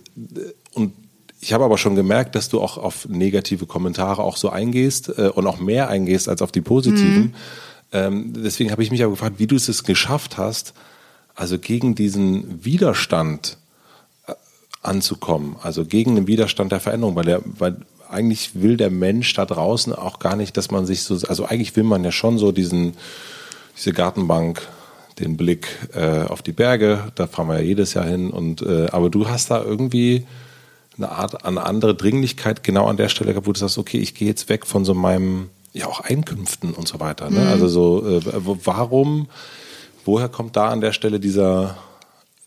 und 0.73 0.93
ich 1.41 1.53
habe 1.53 1.63
aber 1.63 1.77
schon 1.77 1.95
gemerkt, 1.95 2.35
dass 2.35 2.49
du 2.49 2.61
auch 2.61 2.77
auf 2.77 3.07
negative 3.07 3.65
Kommentare 3.65 4.23
auch 4.23 4.37
so 4.37 4.49
eingehst 4.49 5.09
äh, 5.17 5.29
und 5.33 5.47
auch 5.47 5.59
mehr 5.59 5.89
eingehst 5.89 6.27
als 6.27 6.41
auf 6.41 6.51
die 6.51 6.61
positiven. 6.61 7.21
Mhm. 7.21 7.33
Ähm, 7.91 8.33
deswegen 8.35 8.71
habe 8.71 8.83
ich 8.83 8.91
mich 8.91 9.03
aber 9.03 9.11
gefragt, 9.11 9.35
wie 9.39 9.47
du 9.47 9.55
es 9.55 9.83
geschafft 9.83 10.37
hast, 10.37 10.73
also 11.35 11.57
gegen 11.57 11.95
diesen 11.95 12.63
Widerstand 12.65 13.57
äh, 14.27 14.33
anzukommen, 14.81 15.55
also 15.61 15.85
gegen 15.85 16.15
den 16.15 16.27
Widerstand 16.27 16.71
der 16.71 16.81
Veränderung, 16.81 17.15
weil 17.15 17.25
der, 17.25 17.41
weil 17.57 17.77
eigentlich 18.09 18.61
will 18.61 18.77
der 18.77 18.89
Mensch 18.89 19.33
da 19.33 19.45
draußen 19.45 19.93
auch 19.93 20.19
gar 20.19 20.35
nicht, 20.35 20.57
dass 20.57 20.71
man 20.71 20.85
sich 20.85 21.03
so, 21.03 21.15
also 21.27 21.45
eigentlich 21.45 21.75
will 21.75 21.83
man 21.83 22.03
ja 22.03 22.11
schon 22.11 22.37
so 22.37 22.51
diesen, 22.51 22.93
diese 23.77 23.93
Gartenbank, 23.93 24.67
den 25.19 25.37
Blick 25.37 25.67
äh, 25.93 26.23
auf 26.23 26.41
die 26.41 26.53
Berge, 26.53 27.11
da 27.15 27.27
fahren 27.27 27.47
wir 27.47 27.55
ja 27.55 27.63
jedes 27.63 27.93
Jahr 27.93 28.05
hin 28.05 28.31
und 28.31 28.61
äh, 28.61 28.87
aber 28.91 29.09
du 29.09 29.27
hast 29.27 29.51
da 29.51 29.61
irgendwie 29.61 30.25
eine 30.97 31.11
Art, 31.11 31.45
eine 31.45 31.65
andere 31.65 31.93
Dringlichkeit 31.93 32.63
genau 32.63 32.87
an 32.87 32.97
der 32.97 33.09
Stelle 33.09 33.31
gehabt, 33.31 33.47
wo 33.47 33.51
du 33.51 33.59
sagst, 33.59 33.77
okay, 33.77 33.97
ich 33.97 34.15
gehe 34.15 34.27
jetzt 34.27 34.49
weg 34.49 34.65
von 34.65 34.85
so 34.85 34.93
meinem, 34.93 35.49
ja 35.73 35.87
auch 35.87 36.01
Einkünften 36.01 36.73
und 36.73 36.87
so 36.87 36.99
weiter. 36.99 37.29
Ne? 37.29 37.41
Mhm. 37.41 37.47
Also 37.47 37.67
so, 37.67 38.07
äh, 38.07 38.21
warum 38.63 39.27
woher 40.05 40.29
kommt 40.29 40.55
da 40.55 40.69
an 40.69 40.81
der 40.81 40.91
Stelle 40.91 41.19
dieser, 41.19 41.77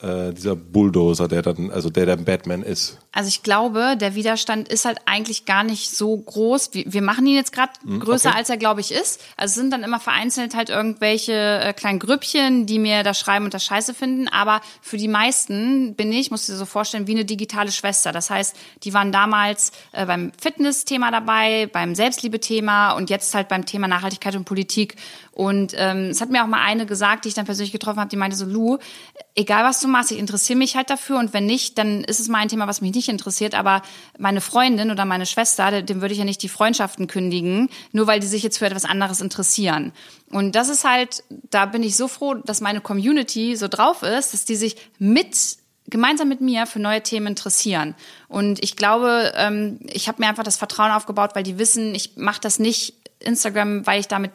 äh, 0.02 0.32
dieser 0.32 0.56
Bulldozer, 0.56 1.28
der 1.28 1.42
dann, 1.42 1.70
also 1.70 1.88
der 1.88 2.06
der 2.06 2.16
Batman 2.16 2.62
ist? 2.62 2.98
Also 3.12 3.28
ich 3.28 3.42
glaube, 3.42 3.96
der 3.96 4.14
Widerstand 4.14 4.68
ist 4.68 4.84
halt 4.84 4.98
eigentlich 5.04 5.44
gar 5.44 5.62
nicht 5.62 5.90
so 5.90 6.16
groß. 6.16 6.70
Wir 6.72 7.02
machen 7.02 7.26
ihn 7.26 7.36
jetzt 7.36 7.52
gerade 7.52 7.72
hm, 7.84 8.00
größer, 8.00 8.30
okay. 8.30 8.38
als 8.38 8.50
er, 8.50 8.56
glaube 8.56 8.80
ich, 8.80 8.90
ist. 8.90 9.20
Also 9.36 9.52
es 9.52 9.54
sind 9.54 9.70
dann 9.70 9.82
immer 9.82 10.00
vereinzelt 10.00 10.56
halt 10.56 10.70
irgendwelche 10.70 11.32
äh, 11.32 11.72
kleinen 11.72 11.98
Grüppchen, 11.98 12.66
die 12.66 12.78
mir 12.78 13.02
das 13.02 13.20
schreiben 13.20 13.44
und 13.44 13.54
das 13.54 13.64
scheiße 13.64 13.94
finden. 13.94 14.28
Aber 14.28 14.60
für 14.80 14.96
die 14.96 15.08
meisten 15.08 15.94
bin 15.94 16.12
ich, 16.12 16.30
musst 16.30 16.48
du 16.48 16.52
dir 16.52 16.58
so 16.58 16.64
vorstellen, 16.64 17.06
wie 17.06 17.12
eine 17.12 17.24
digitale 17.24 17.70
Schwester. 17.70 18.12
Das 18.12 18.30
heißt, 18.30 18.56
die 18.82 18.94
waren 18.94 19.12
damals 19.12 19.72
äh, 19.92 20.06
beim 20.06 20.32
Fitness-Thema 20.40 21.10
dabei, 21.10 21.68
beim 21.72 21.94
Selbstliebe-Thema 21.94 22.92
und 22.92 23.10
jetzt 23.10 23.34
halt 23.34 23.48
beim 23.48 23.66
Thema 23.66 23.88
Nachhaltigkeit 23.88 24.34
und 24.34 24.44
Politik. 24.44 24.96
Und 25.32 25.74
ähm, 25.76 26.10
es 26.10 26.20
hat 26.20 26.30
mir 26.30 26.42
auch 26.42 26.48
mal 26.48 26.62
eine 26.62 26.86
gesagt, 26.86 27.24
die 27.24 27.28
ich 27.28 27.34
dann 27.34 27.46
persönlich 27.46 27.72
getroffen 27.72 28.00
habe, 28.00 28.10
die 28.10 28.16
meinte 28.16 28.36
so, 28.36 28.44
Lu, 28.44 28.78
egal 29.34 29.64
was 29.64 29.80
du 29.80 29.88
machst, 29.88 30.12
ich 30.12 30.18
interessiere 30.18 30.58
mich 30.58 30.76
halt 30.76 30.90
dafür 30.90 31.18
und 31.18 31.32
wenn 31.32 31.46
nicht, 31.46 31.78
dann 31.78 32.04
ist 32.04 32.20
es 32.20 32.28
mal 32.28 32.38
ein 32.38 32.48
Thema, 32.48 32.66
was 32.66 32.80
mich 32.80 32.94
nicht 32.94 33.08
interessiert. 33.08 33.54
Aber 33.54 33.82
meine 34.18 34.40
Freundin 34.40 34.90
oder 34.90 35.04
meine 35.04 35.26
Schwester, 35.26 35.82
dem 35.82 36.00
würde 36.00 36.12
ich 36.12 36.18
ja 36.18 36.24
nicht 36.24 36.42
die 36.42 36.48
Freundschaften 36.48 37.06
kündigen, 37.06 37.68
nur 37.92 38.06
weil 38.06 38.20
die 38.20 38.26
sich 38.26 38.42
jetzt 38.42 38.58
für 38.58 38.66
etwas 38.66 38.84
anderes 38.84 39.20
interessieren. 39.20 39.92
Und 40.30 40.54
das 40.54 40.68
ist 40.68 40.84
halt, 40.84 41.24
da 41.28 41.66
bin 41.66 41.82
ich 41.82 41.96
so 41.96 42.08
froh, 42.08 42.34
dass 42.34 42.60
meine 42.60 42.80
Community 42.80 43.56
so 43.56 43.68
drauf 43.68 44.02
ist, 44.02 44.32
dass 44.34 44.44
die 44.44 44.56
sich 44.56 44.76
mit 44.98 45.36
gemeinsam 45.88 46.28
mit 46.28 46.40
mir 46.40 46.66
für 46.66 46.78
neue 46.78 47.02
Themen 47.02 47.28
interessieren. 47.28 47.94
Und 48.28 48.62
ich 48.62 48.76
glaube, 48.76 49.32
ähm, 49.36 49.80
ich 49.90 50.08
habe 50.08 50.22
mir 50.22 50.28
einfach 50.28 50.44
das 50.44 50.56
Vertrauen 50.56 50.92
aufgebaut, 50.92 51.32
weil 51.34 51.42
die 51.42 51.58
wissen, 51.58 51.94
ich 51.94 52.16
mache 52.16 52.40
das 52.40 52.58
nicht 52.58 52.94
Instagram, 53.18 53.86
weil 53.86 54.00
ich 54.00 54.08
damit 54.08 54.32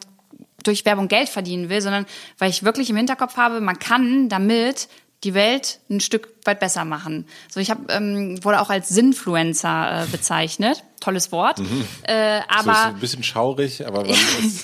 durch 0.62 0.84
Werbung 0.84 1.08
Geld 1.08 1.28
verdienen 1.28 1.68
will, 1.68 1.80
sondern 1.80 2.06
weil 2.38 2.50
ich 2.50 2.62
wirklich 2.62 2.90
im 2.90 2.96
Hinterkopf 2.96 3.36
habe, 3.36 3.60
man 3.60 3.78
kann 3.78 4.28
damit 4.28 4.88
die 5.24 5.34
Welt 5.34 5.80
ein 5.90 6.00
Stück 6.00 6.28
weit 6.44 6.60
besser 6.60 6.84
machen. 6.84 7.26
So, 7.50 7.58
ich 7.58 7.70
habe 7.70 7.92
ähm, 7.92 8.42
wurde 8.44 8.60
auch 8.60 8.70
als 8.70 8.88
Sinfluencer 8.88 10.04
äh, 10.04 10.06
bezeichnet. 10.06 10.84
Tolles 11.00 11.32
Wort. 11.32 11.58
Mhm. 11.58 11.84
Äh, 12.02 12.40
aber 12.48 12.74
so 12.74 12.80
ein 12.88 13.00
bisschen 13.00 13.22
schaurig, 13.24 13.84
aber 13.86 14.04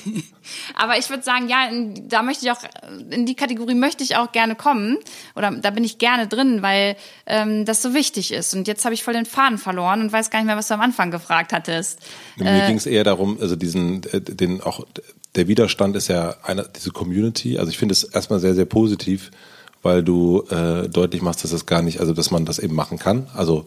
aber 0.74 0.98
ich 0.98 1.10
würde 1.10 1.22
sagen, 1.22 1.48
ja, 1.48 1.68
in, 1.68 2.08
da 2.08 2.22
möchte 2.22 2.44
ich 2.44 2.52
auch 2.52 2.60
in 3.10 3.26
die 3.26 3.34
Kategorie 3.34 3.74
möchte 3.74 4.04
ich 4.04 4.16
auch 4.16 4.30
gerne 4.30 4.54
kommen 4.54 4.98
oder 5.34 5.50
da 5.50 5.70
bin 5.70 5.82
ich 5.82 5.98
gerne 5.98 6.28
drin, 6.28 6.62
weil 6.62 6.96
ähm, 7.26 7.64
das 7.64 7.82
so 7.82 7.92
wichtig 7.92 8.32
ist. 8.32 8.54
Und 8.54 8.68
jetzt 8.68 8.84
habe 8.84 8.94
ich 8.94 9.02
voll 9.02 9.14
den 9.14 9.26
Faden 9.26 9.58
verloren 9.58 10.00
und 10.00 10.12
weiß 10.12 10.30
gar 10.30 10.38
nicht 10.38 10.46
mehr, 10.46 10.56
was 10.56 10.68
du 10.68 10.74
am 10.74 10.80
Anfang 10.80 11.10
gefragt 11.10 11.52
hattest. 11.52 12.00
Mir 12.36 12.64
äh, 12.64 12.66
ging 12.66 12.76
es 12.76 12.86
eher 12.86 13.04
darum, 13.04 13.38
also 13.40 13.56
diesen 13.56 14.04
äh, 14.12 14.20
den 14.20 14.60
auch 14.60 14.84
der 15.36 15.48
Widerstand 15.48 15.96
ist 15.96 16.08
ja 16.08 16.36
einer 16.42 16.64
diese 16.64 16.90
Community. 16.90 17.58
Also 17.58 17.70
ich 17.70 17.78
finde 17.78 17.92
es 17.92 18.04
erstmal 18.04 18.40
sehr 18.40 18.54
sehr 18.54 18.66
positiv 18.66 19.30
weil 19.84 20.02
du 20.02 20.42
äh, 20.50 20.88
deutlich 20.88 21.22
machst, 21.22 21.44
dass 21.44 21.50
das 21.50 21.66
gar 21.66 21.82
nicht, 21.82 22.00
also 22.00 22.14
dass 22.14 22.30
man 22.30 22.46
das 22.46 22.58
eben 22.58 22.74
machen 22.74 22.98
kann. 22.98 23.28
Also 23.34 23.66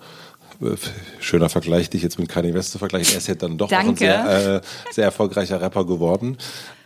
äh, 0.62 0.76
schöner 1.20 1.48
Vergleich, 1.48 1.92
dich 1.92 2.02
jetzt 2.02 2.18
mit 2.18 2.28
Kanye 2.28 2.56
West 2.56 2.72
zu 2.72 2.80
vergleichen. 2.80 3.14
Er 3.14 3.20
ist 3.20 3.28
ja 3.28 3.36
dann 3.36 3.58
doch 3.58 3.72
auch 3.72 3.78
ein 3.78 3.96
sehr, 3.96 4.56
äh, 4.56 4.62
sehr 4.92 5.06
erfolgreicher 5.06 5.62
Rapper 5.62 5.86
geworden. 5.86 6.38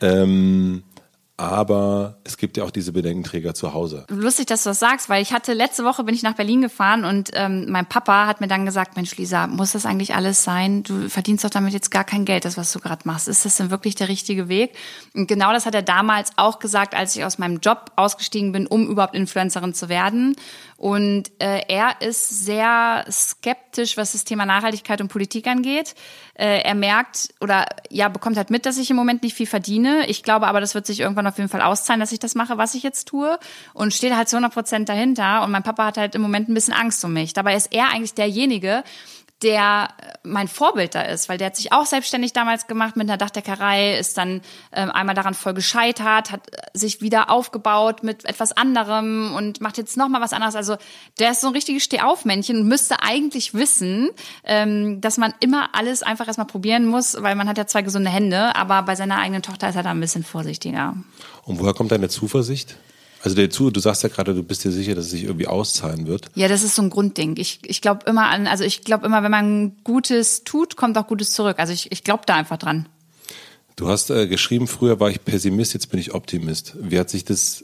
Ähm, 0.01 0.83
aber 1.37 2.19
es 2.23 2.37
gibt 2.37 2.57
ja 2.57 2.63
auch 2.63 2.71
diese 2.71 2.91
Bedenkenträger 2.91 3.53
zu 3.53 3.73
Hause. 3.73 4.05
Lustig, 4.09 4.45
dass 4.47 4.63
du 4.63 4.69
das 4.69 4.79
sagst, 4.79 5.09
weil 5.09 5.21
ich 5.21 5.33
hatte 5.33 5.53
letzte 5.53 5.83
Woche 5.83 6.03
bin 6.03 6.13
ich 6.13 6.21
nach 6.21 6.35
Berlin 6.35 6.61
gefahren 6.61 7.03
und 7.03 7.31
ähm, 7.33 7.65
mein 7.69 7.87
Papa 7.87 8.27
hat 8.27 8.41
mir 8.41 8.47
dann 8.47 8.65
gesagt, 8.65 8.95
Mensch 8.95 9.15
Lisa, 9.17 9.47
muss 9.47 9.71
das 9.71 9.85
eigentlich 9.85 10.13
alles 10.13 10.43
sein? 10.43 10.83
Du 10.83 11.09
verdienst 11.09 11.43
doch 11.43 11.49
damit 11.49 11.73
jetzt 11.73 11.89
gar 11.89 12.03
kein 12.03 12.25
Geld, 12.25 12.45
das 12.45 12.57
was 12.57 12.71
du 12.71 12.79
gerade 12.79 13.01
machst. 13.05 13.27
Ist 13.27 13.45
das 13.45 13.57
denn 13.57 13.71
wirklich 13.71 13.95
der 13.95 14.07
richtige 14.07 14.49
Weg? 14.49 14.75
Und 15.15 15.27
genau 15.27 15.51
das 15.51 15.65
hat 15.65 15.73
er 15.73 15.81
damals 15.81 16.31
auch 16.35 16.59
gesagt, 16.59 16.93
als 16.93 17.15
ich 17.15 17.25
aus 17.25 17.39
meinem 17.39 17.59
Job 17.59 17.91
ausgestiegen 17.95 18.51
bin, 18.51 18.67
um 18.67 18.87
überhaupt 18.87 19.15
Influencerin 19.15 19.73
zu 19.73 19.89
werden. 19.89 20.35
Und 20.81 21.31
äh, 21.37 21.61
er 21.67 22.01
ist 22.01 22.43
sehr 22.43 23.05
skeptisch, 23.07 23.97
was 23.97 24.13
das 24.13 24.23
Thema 24.23 24.47
Nachhaltigkeit 24.47 24.99
und 24.99 25.09
Politik 25.09 25.45
angeht. 25.45 25.93
Äh, 26.33 26.63
er 26.63 26.73
merkt 26.73 27.35
oder 27.39 27.67
ja 27.91 28.09
bekommt 28.09 28.35
halt 28.35 28.49
mit, 28.49 28.65
dass 28.65 28.79
ich 28.79 28.89
im 28.89 28.95
Moment 28.95 29.21
nicht 29.21 29.35
viel 29.35 29.45
verdiene. 29.45 30.07
Ich 30.07 30.23
glaube 30.23 30.47
aber, 30.47 30.59
das 30.59 30.73
wird 30.73 30.87
sich 30.87 31.01
irgendwann 31.01 31.27
auf 31.27 31.37
jeden 31.37 31.49
Fall 31.51 31.61
auszahlen, 31.61 31.99
dass 31.99 32.11
ich 32.11 32.17
das 32.17 32.33
mache, 32.33 32.57
was 32.57 32.73
ich 32.73 32.81
jetzt 32.81 33.07
tue. 33.07 33.37
Und 33.75 33.93
steht 33.93 34.15
halt 34.15 34.27
zu 34.27 34.37
100 34.37 34.51
Prozent 34.51 34.89
dahinter. 34.89 35.43
Und 35.43 35.51
mein 35.51 35.61
Papa 35.61 35.85
hat 35.85 35.99
halt 35.99 36.15
im 36.15 36.23
Moment 36.23 36.49
ein 36.49 36.55
bisschen 36.55 36.73
Angst 36.73 37.05
um 37.05 37.13
mich. 37.13 37.33
Dabei 37.33 37.55
ist 37.55 37.71
er 37.71 37.91
eigentlich 37.91 38.15
derjenige, 38.15 38.83
der 39.43 39.89
mein 40.23 40.47
Vorbild 40.47 40.93
da 40.93 41.01
ist, 41.01 41.29
weil 41.29 41.37
der 41.37 41.47
hat 41.47 41.55
sich 41.55 41.73
auch 41.73 41.85
selbstständig 41.85 42.33
damals 42.33 42.67
gemacht 42.67 42.95
mit 42.95 43.09
einer 43.09 43.17
Dachdeckerei, 43.17 43.97
ist 43.97 44.17
dann 44.17 44.41
ähm, 44.71 44.91
einmal 44.91 45.15
daran 45.15 45.33
voll 45.33 45.53
gescheitert, 45.53 46.31
hat 46.31 46.41
sich 46.73 47.01
wieder 47.01 47.29
aufgebaut 47.29 48.03
mit 48.03 48.25
etwas 48.25 48.51
anderem 48.51 49.33
und 49.35 49.61
macht 49.61 49.77
jetzt 49.77 49.97
noch 49.97 50.09
mal 50.09 50.21
was 50.21 50.33
anderes. 50.33 50.55
Also 50.55 50.77
der 51.19 51.31
ist 51.31 51.41
so 51.41 51.47
ein 51.47 51.53
richtiges 51.53 51.83
Stehaufmännchen 51.83 52.57
und 52.57 52.67
müsste 52.67 53.01
eigentlich 53.01 53.53
wissen, 53.53 54.09
ähm, 54.43 55.01
dass 55.01 55.17
man 55.17 55.33
immer 55.39 55.69
alles 55.73 56.03
einfach 56.03 56.27
erstmal 56.27 56.47
probieren 56.47 56.85
muss, 56.85 57.17
weil 57.19 57.35
man 57.35 57.49
hat 57.49 57.57
ja 57.57 57.65
zwei 57.65 57.81
gesunde 57.81 58.11
Hände, 58.11 58.55
aber 58.55 58.83
bei 58.83 58.95
seiner 58.95 59.17
eigenen 59.17 59.41
Tochter 59.41 59.69
ist 59.69 59.75
er 59.75 59.83
da 59.83 59.91
ein 59.91 59.99
bisschen 59.99 60.23
vorsichtiger. 60.23 60.95
Und 61.45 61.59
woher 61.59 61.73
kommt 61.73 61.91
deine 61.91 62.09
Zuversicht? 62.09 62.77
Also 63.23 63.35
der 63.35 63.49
zu, 63.49 63.69
du 63.69 63.79
sagst 63.79 64.03
ja 64.03 64.09
gerade, 64.09 64.33
du 64.33 64.43
bist 64.43 64.63
dir 64.63 64.71
sicher, 64.71 64.95
dass 64.95 65.05
es 65.05 65.11
sich 65.11 65.23
irgendwie 65.23 65.47
auszahlen 65.47 66.07
wird. 66.07 66.29
Ja, 66.35 66.47
das 66.47 66.63
ist 66.63 66.75
so 66.75 66.81
ein 66.81 66.89
Grundding. 66.89 67.37
Ich, 67.37 67.59
ich 67.63 67.81
glaube 67.81 68.05
immer 68.07 68.29
an, 68.29 68.47
also 68.47 68.63
ich 68.63 68.83
glaube 68.83 69.05
immer, 69.05 69.21
wenn 69.23 69.31
man 69.31 69.75
Gutes 69.83 70.43
tut, 70.43 70.75
kommt 70.75 70.97
auch 70.97 71.07
Gutes 71.07 71.31
zurück. 71.31 71.59
Also 71.59 71.71
ich, 71.71 71.91
ich 71.91 72.03
glaube 72.03 72.23
da 72.25 72.35
einfach 72.35 72.57
dran. 72.57 72.87
Du 73.75 73.87
hast 73.87 74.09
äh, 74.09 74.27
geschrieben, 74.27 74.67
früher 74.67 74.99
war 74.99 75.09
ich 75.09 75.23
Pessimist, 75.23 75.73
jetzt 75.73 75.89
bin 75.89 75.99
ich 75.99 76.13
Optimist. 76.13 76.75
Wie 76.79 76.99
hat 76.99 77.09
sich 77.09 77.23
das 77.23 77.63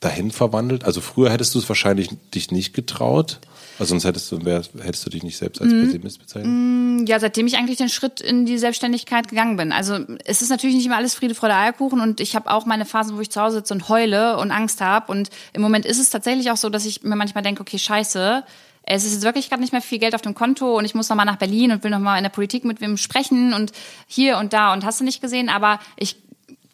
dahin 0.00 0.30
verwandelt? 0.30 0.84
Also 0.84 1.00
früher 1.00 1.30
hättest 1.30 1.54
du 1.54 1.58
es 1.58 1.68
wahrscheinlich 1.68 2.10
dich 2.34 2.50
nicht 2.50 2.72
getraut. 2.72 3.40
Also 3.78 3.90
sonst 3.90 4.04
hättest 4.04 4.30
du, 4.30 4.44
wär, 4.44 4.62
hättest 4.82 5.06
du 5.06 5.10
dich 5.10 5.22
nicht 5.22 5.36
selbst 5.36 5.60
als 5.60 5.72
mm. 5.72 5.84
Pessimist 5.84 6.18
bezeichnet? 6.20 6.52
Mm, 6.52 7.04
ja, 7.06 7.18
seitdem 7.18 7.46
ich 7.46 7.56
eigentlich 7.56 7.78
den 7.78 7.88
Schritt 7.88 8.20
in 8.20 8.46
die 8.46 8.58
Selbstständigkeit 8.58 9.28
gegangen 9.28 9.56
bin. 9.56 9.72
Also 9.72 9.98
es 10.24 10.42
ist 10.42 10.50
natürlich 10.50 10.76
nicht 10.76 10.86
immer 10.86 10.96
alles 10.96 11.14
Friede, 11.14 11.34
Freude, 11.34 11.54
Eierkuchen 11.54 12.00
und 12.00 12.20
ich 12.20 12.36
habe 12.36 12.50
auch 12.50 12.66
meine 12.66 12.84
Phasen, 12.84 13.16
wo 13.16 13.20
ich 13.20 13.30
zu 13.30 13.40
Hause 13.40 13.56
sitze 13.56 13.74
und 13.74 13.88
heule 13.88 14.36
und 14.38 14.50
Angst 14.50 14.80
habe. 14.80 15.10
Und 15.10 15.30
im 15.52 15.62
Moment 15.62 15.86
ist 15.86 15.98
es 15.98 16.10
tatsächlich 16.10 16.50
auch 16.50 16.56
so, 16.56 16.70
dass 16.70 16.86
ich 16.86 17.02
mir 17.02 17.16
manchmal 17.16 17.42
denke, 17.42 17.62
okay, 17.62 17.78
scheiße, 17.78 18.44
es 18.86 19.04
ist 19.04 19.14
jetzt 19.14 19.24
wirklich 19.24 19.48
gerade 19.48 19.62
nicht 19.62 19.72
mehr 19.72 19.80
viel 19.80 19.98
Geld 19.98 20.14
auf 20.14 20.20
dem 20.20 20.34
Konto 20.34 20.76
und 20.76 20.84
ich 20.84 20.94
muss 20.94 21.08
nochmal 21.08 21.26
nach 21.26 21.36
Berlin 21.36 21.72
und 21.72 21.82
will 21.84 21.90
nochmal 21.90 22.18
in 22.18 22.24
der 22.24 22.30
Politik 22.30 22.64
mit 22.64 22.80
wem 22.80 22.96
sprechen 22.96 23.54
und 23.54 23.72
hier 24.06 24.38
und 24.38 24.52
da 24.52 24.72
und 24.72 24.84
hast 24.84 25.00
du 25.00 25.04
nicht 25.04 25.22
gesehen, 25.22 25.48
aber 25.48 25.80
ich 25.96 26.16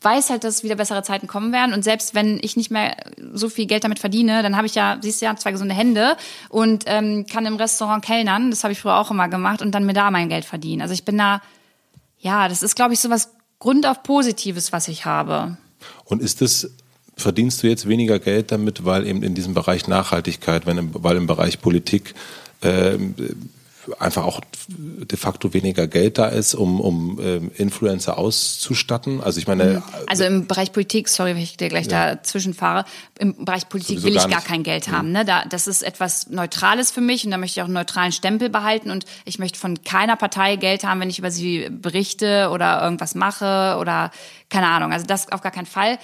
weiß 0.03 0.31
halt, 0.31 0.45
dass 0.45 0.63
wieder 0.63 0.77
bessere 0.77 1.03
Zeiten 1.03 1.27
kommen 1.27 1.53
werden. 1.53 1.75
Und 1.75 1.85
selbst 1.85 2.15
wenn 2.15 2.39
ich 2.43 2.57
nicht 2.57 2.71
mehr 2.71 2.97
so 3.33 3.49
viel 3.49 3.67
Geld 3.67 3.85
damit 3.85 3.99
verdiene, 3.99 4.43
dann 4.43 4.57
habe 4.57 4.67
ich 4.67 4.75
ja, 4.75 4.99
siehst 5.01 5.21
du 5.21 5.27
ja, 5.27 5.37
zwei 5.37 5.53
gesunde 5.53 5.75
Hände 5.75 6.17
und 6.49 6.85
ähm, 6.87 7.27
kann 7.27 7.47
im 7.47 7.57
Restaurant 7.57 8.05
kellnern. 8.05 8.51
Das 8.51 8.65
habe 8.65 8.73
ich 8.73 8.81
früher 8.81 8.97
auch 8.97 9.11
immer 9.11 9.29
gemacht 9.29 9.63
und 9.63 9.73
dann 9.73 9.85
mir 9.85 9.93
da 9.93 10.11
mein 10.11 10.29
Geld 10.29 10.45
verdienen. 10.45 10.83
Also 10.83 10.95
ich 10.95 11.05
bin 11.05 11.19
da, 11.19 11.43
ja, 12.19 12.49
das 12.49 12.63
ist, 12.63 12.77
glaube 12.77 12.95
ich, 12.95 13.01
so 13.01 13.11
was 13.11 13.31
grundauf 13.59 14.03
Positives, 14.03 14.73
was 14.73 14.89
ich 14.89 15.05
habe. 15.05 15.59
Und 16.05 16.23
ist 16.23 16.41
es 16.43 16.71
verdienst 17.17 17.63
du 17.63 17.69
jetzt 17.69 17.87
weniger 17.87 18.19
Geld 18.19 18.51
damit, 18.51 18.85
weil 18.85 19.07
eben 19.07 19.23
in 19.23 19.35
diesem 19.35 19.55
Bereich 19.55 19.87
Nachhaltigkeit, 19.87 20.67
wenn 20.67 20.91
weil 20.95 21.17
im 21.17 21.27
Bereich 21.27 21.61
Politik 21.61 22.15
äh, 22.63 22.97
einfach 23.99 24.25
auch 24.25 24.41
de 24.67 25.19
facto 25.19 25.53
weniger 25.53 25.87
Geld 25.87 26.19
da 26.19 26.27
ist, 26.27 26.55
um, 26.55 26.81
um 26.81 27.19
ähm, 27.21 27.51
Influencer 27.57 28.19
auszustatten. 28.19 29.21
Also 29.21 29.39
ich 29.39 29.47
meine. 29.47 29.83
Also 30.07 30.25
im 30.25 30.47
Bereich 30.47 30.73
Politik, 30.73 31.09
sorry, 31.09 31.35
wenn 31.35 31.43
ich 31.43 31.57
dir 31.57 31.69
gleich 31.69 31.87
ja. 31.87 32.15
dazwischen 32.15 32.55
fahre, 32.55 32.85
im 33.19 33.45
Bereich 33.45 33.69
Politik 33.69 34.03
will 34.03 34.17
ich 34.17 34.29
gar, 34.29 34.41
kein 34.41 34.63
Geld 34.63 34.89
mhm. 34.89 34.93
haben. 34.93 35.13
Ne? 35.13 35.25
Da, 35.25 35.45
das 35.45 35.67
ist 35.67 35.83
etwas 35.83 36.29
Neutrales 36.29 36.91
für 36.91 37.01
mich 37.01 37.25
und 37.25 37.31
da 37.31 37.39
möchte 37.39 37.59
ich 37.59 37.63
auch 37.63 37.67
einen 37.67 37.75
neutralen 37.75 38.13
Stempel 38.13 38.49
behalten 38.49 38.91
und 38.91 39.05
ich 39.25 39.39
möchte 39.39 39.59
von 39.59 39.83
keiner 39.83 40.17
Partei 40.17 40.57
Geld 40.57 40.85
haben, 40.85 41.01
wenn 41.01 41.11
ich 41.11 41.19
über 41.19 41.31
sie 41.31 41.69
berichte 41.71 42.51
oder 42.53 42.83
irgendwas 42.83 43.15
mache 43.15 43.77
oder 43.81 44.11
keine 44.49 44.69
Ahnung. 44.69 44.93
Also 44.93 45.07
das 45.07 45.31
auf 45.33 45.41
gar 45.41 45.53
keinen 45.53 45.67
Fall. 45.67 45.99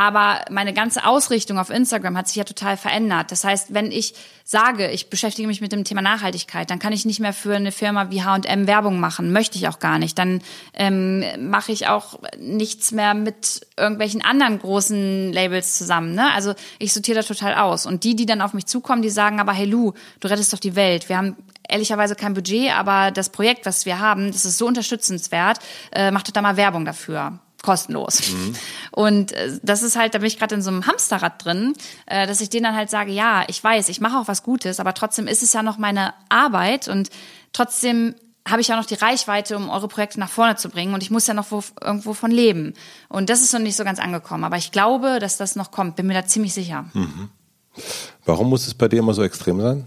Aber 0.00 0.40
meine 0.48 0.72
ganze 0.72 1.04
Ausrichtung 1.04 1.58
auf 1.58 1.68
Instagram 1.68 2.16
hat 2.16 2.26
sich 2.26 2.36
ja 2.36 2.44
total 2.44 2.78
verändert. 2.78 3.30
Das 3.32 3.44
heißt, 3.44 3.74
wenn 3.74 3.92
ich 3.92 4.14
sage, 4.44 4.90
ich 4.90 5.10
beschäftige 5.10 5.46
mich 5.46 5.60
mit 5.60 5.72
dem 5.72 5.84
Thema 5.84 6.00
Nachhaltigkeit, 6.00 6.70
dann 6.70 6.78
kann 6.78 6.94
ich 6.94 7.04
nicht 7.04 7.20
mehr 7.20 7.34
für 7.34 7.54
eine 7.54 7.70
Firma 7.70 8.10
wie 8.10 8.22
H&M 8.22 8.66
Werbung 8.66 8.98
machen. 8.98 9.30
Möchte 9.30 9.58
ich 9.58 9.68
auch 9.68 9.78
gar 9.78 9.98
nicht. 9.98 10.18
Dann 10.18 10.40
ähm, 10.72 11.50
mache 11.50 11.70
ich 11.72 11.88
auch 11.88 12.18
nichts 12.38 12.92
mehr 12.92 13.12
mit 13.12 13.60
irgendwelchen 13.76 14.24
anderen 14.24 14.58
großen 14.58 15.34
Labels 15.34 15.76
zusammen. 15.76 16.14
Ne? 16.14 16.32
Also 16.32 16.54
ich 16.78 16.94
sortiere 16.94 17.20
da 17.20 17.22
total 17.22 17.56
aus. 17.56 17.84
Und 17.84 18.02
die, 18.02 18.16
die 18.16 18.24
dann 18.24 18.40
auf 18.40 18.54
mich 18.54 18.64
zukommen, 18.64 19.02
die 19.02 19.10
sagen 19.10 19.38
aber, 19.38 19.52
hey 19.52 19.66
Lu, 19.66 19.92
du 20.20 20.28
rettest 20.28 20.54
doch 20.54 20.60
die 20.60 20.76
Welt. 20.76 21.10
Wir 21.10 21.18
haben 21.18 21.36
ehrlicherweise 21.68 22.14
kein 22.14 22.32
Budget, 22.32 22.70
aber 22.70 23.10
das 23.10 23.28
Projekt, 23.28 23.66
was 23.66 23.84
wir 23.84 23.98
haben, 23.98 24.32
das 24.32 24.46
ist 24.46 24.56
so 24.56 24.66
unterstützenswert. 24.66 25.58
Äh, 25.92 26.10
mach 26.10 26.22
doch 26.22 26.32
da 26.32 26.40
mal 26.40 26.56
Werbung 26.56 26.86
dafür 26.86 27.38
kostenlos. 27.62 28.32
Mhm. 28.32 28.54
Und 28.90 29.32
äh, 29.32 29.58
das 29.62 29.82
ist 29.82 29.96
halt, 29.96 30.14
da 30.14 30.18
bin 30.18 30.26
ich 30.26 30.38
gerade 30.38 30.54
in 30.54 30.62
so 30.62 30.70
einem 30.70 30.86
Hamsterrad 30.86 31.44
drin, 31.44 31.74
äh, 32.06 32.26
dass 32.26 32.40
ich 32.40 32.50
denen 32.50 32.64
dann 32.64 32.76
halt 32.76 32.90
sage, 32.90 33.12
ja, 33.12 33.44
ich 33.48 33.62
weiß, 33.62 33.88
ich 33.88 34.00
mache 34.00 34.18
auch 34.18 34.28
was 34.28 34.42
Gutes, 34.42 34.80
aber 34.80 34.94
trotzdem 34.94 35.26
ist 35.26 35.42
es 35.42 35.52
ja 35.52 35.62
noch 35.62 35.78
meine 35.78 36.14
Arbeit 36.28 36.88
und 36.88 37.10
trotzdem 37.52 38.14
habe 38.48 38.62
ich 38.62 38.68
ja 38.68 38.76
noch 38.76 38.86
die 38.86 38.94
Reichweite, 38.94 39.56
um 39.56 39.68
eure 39.68 39.88
Projekte 39.88 40.18
nach 40.18 40.30
vorne 40.30 40.56
zu 40.56 40.70
bringen 40.70 40.94
und 40.94 41.02
ich 41.02 41.10
muss 41.10 41.26
ja 41.26 41.34
noch 41.34 41.50
wo, 41.50 41.62
irgendwo 41.80 42.14
von 42.14 42.30
leben. 42.30 42.74
Und 43.08 43.30
das 43.30 43.42
ist 43.42 43.52
noch 43.52 43.60
nicht 43.60 43.76
so 43.76 43.84
ganz 43.84 43.98
angekommen, 43.98 44.44
aber 44.44 44.56
ich 44.56 44.72
glaube, 44.72 45.18
dass 45.20 45.36
das 45.36 45.56
noch 45.56 45.70
kommt, 45.70 45.96
bin 45.96 46.06
mir 46.06 46.14
da 46.14 46.24
ziemlich 46.24 46.54
sicher. 46.54 46.86
Mhm. 46.94 47.28
Warum 48.24 48.50
muss 48.50 48.66
es 48.66 48.74
bei 48.74 48.88
dir 48.88 48.98
immer 48.98 49.14
so 49.14 49.22
extrem 49.22 49.60
sein? 49.60 49.84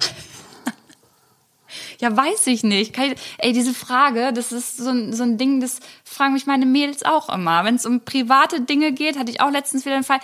Ja, 2.03 2.17
weiß 2.17 2.47
ich 2.47 2.63
nicht. 2.63 2.97
Ey, 3.37 3.53
diese 3.53 3.73
Frage, 3.73 4.33
das 4.33 4.51
ist 4.51 4.75
so 4.75 4.89
ein, 4.89 5.13
so 5.13 5.23
ein 5.23 5.37
Ding, 5.37 5.61
das 5.61 5.79
fragen 6.03 6.33
mich 6.33 6.45
meine 6.45 6.65
Mädels 6.65 7.03
auch 7.03 7.29
immer. 7.33 7.63
Wenn 7.63 7.75
es 7.75 7.85
um 7.85 8.01
private 8.01 8.59
Dinge 8.59 8.91
geht, 8.91 9.17
hatte 9.17 9.31
ich 9.31 9.39
auch 9.39 9.49
letztens 9.49 9.85
wieder 9.85 9.95
einen 9.95 10.03
Fall, 10.03 10.19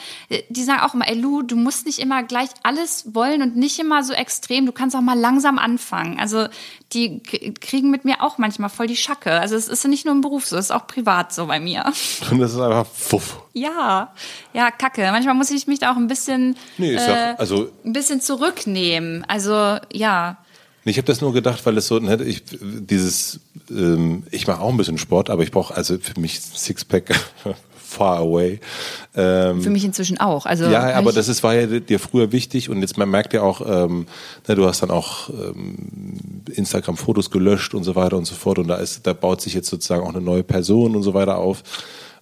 die 0.49 0.63
sagen 0.65 0.81
auch 0.81 0.93
immer, 0.93 1.07
ey 1.07 1.15
Lu, 1.15 1.41
du 1.41 1.55
musst 1.55 1.85
nicht 1.85 1.99
immer 1.99 2.21
gleich 2.23 2.49
alles 2.63 3.15
wollen 3.15 3.41
und 3.41 3.55
nicht 3.55 3.79
immer 3.79 4.03
so 4.03 4.11
extrem, 4.11 4.65
du 4.65 4.73
kannst 4.73 4.93
auch 4.93 4.99
mal 4.99 5.17
langsam 5.17 5.57
anfangen. 5.57 6.19
Also 6.19 6.47
die 6.91 7.21
kriegen 7.21 7.89
mit 7.89 8.03
mir 8.03 8.23
auch 8.23 8.37
manchmal 8.37 8.69
voll 8.69 8.87
die 8.87 8.97
Schacke. 8.97 9.31
Also 9.31 9.55
es 9.55 9.69
ist 9.69 9.81
ja 9.81 9.89
nicht 9.89 10.03
nur 10.03 10.13
im 10.13 10.19
Beruf 10.19 10.47
so, 10.47 10.57
es 10.57 10.65
ist 10.65 10.71
auch 10.71 10.85
privat 10.85 11.31
so 11.31 11.45
bei 11.45 11.61
mir. 11.61 11.85
Und 12.29 12.39
das 12.41 12.51
ist 12.51 12.59
einfach 12.59 12.87
fuff. 12.87 13.41
Ja, 13.53 14.13
ja, 14.51 14.69
kacke. 14.69 15.09
Manchmal 15.13 15.35
muss 15.35 15.49
ich 15.49 15.65
mich 15.65 15.79
da 15.79 15.93
auch 15.93 15.97
ein 15.97 16.07
bisschen, 16.07 16.57
nee, 16.77 16.95
äh, 16.95 17.09
ja, 17.09 17.35
also 17.35 17.71
ein 17.85 17.93
bisschen 17.93 18.19
zurücknehmen. 18.19 19.23
Also 19.29 19.77
ja. 19.93 20.39
Ich 20.89 20.97
habe 20.97 21.05
das 21.05 21.21
nur 21.21 21.33
gedacht, 21.33 21.65
weil 21.65 21.77
es 21.77 21.87
so, 21.87 21.99
ne, 21.99 22.21
ich, 22.23 22.43
dieses, 22.61 23.39
ähm, 23.69 24.23
ich 24.31 24.47
mache 24.47 24.61
auch 24.61 24.69
ein 24.69 24.77
bisschen 24.77 24.97
Sport, 24.97 25.29
aber 25.29 25.43
ich 25.43 25.51
brauche 25.51 25.75
also 25.75 25.97
für 25.97 26.19
mich 26.19 26.41
Sixpack 26.41 27.13
far 27.89 28.19
away. 28.19 28.59
Ähm, 29.15 29.61
Für 29.61 29.69
mich 29.71 29.83
inzwischen 29.83 30.19
auch. 30.19 30.45
Also 30.45 30.65
ja, 30.65 30.93
aber 30.93 31.11
das 31.11 31.27
ist, 31.27 31.41
war 31.43 31.55
ja 31.55 31.79
dir 31.79 31.99
früher 31.99 32.31
wichtig 32.31 32.69
und 32.69 32.81
jetzt 32.81 32.97
man 32.97 33.09
merkt 33.09 33.33
ja 33.33 33.41
auch, 33.41 33.61
ähm, 33.65 34.05
ne, 34.47 34.55
du 34.55 34.65
hast 34.67 34.83
dann 34.83 34.91
auch 34.91 35.29
ähm, 35.29 36.43
Instagram-Fotos 36.51 37.31
gelöscht 37.31 37.73
und 37.73 37.83
so 37.83 37.95
weiter 37.95 38.17
und 38.17 38.25
so 38.25 38.35
fort 38.35 38.59
und 38.59 38.67
da 38.67 38.75
ist, 38.75 39.07
da 39.07 39.13
baut 39.13 39.41
sich 39.41 39.53
jetzt 39.55 39.69
sozusagen 39.69 40.03
auch 40.03 40.13
eine 40.13 40.21
neue 40.21 40.43
Person 40.43 40.95
und 40.95 41.03
so 41.03 41.13
weiter 41.13 41.37
auf 41.37 41.63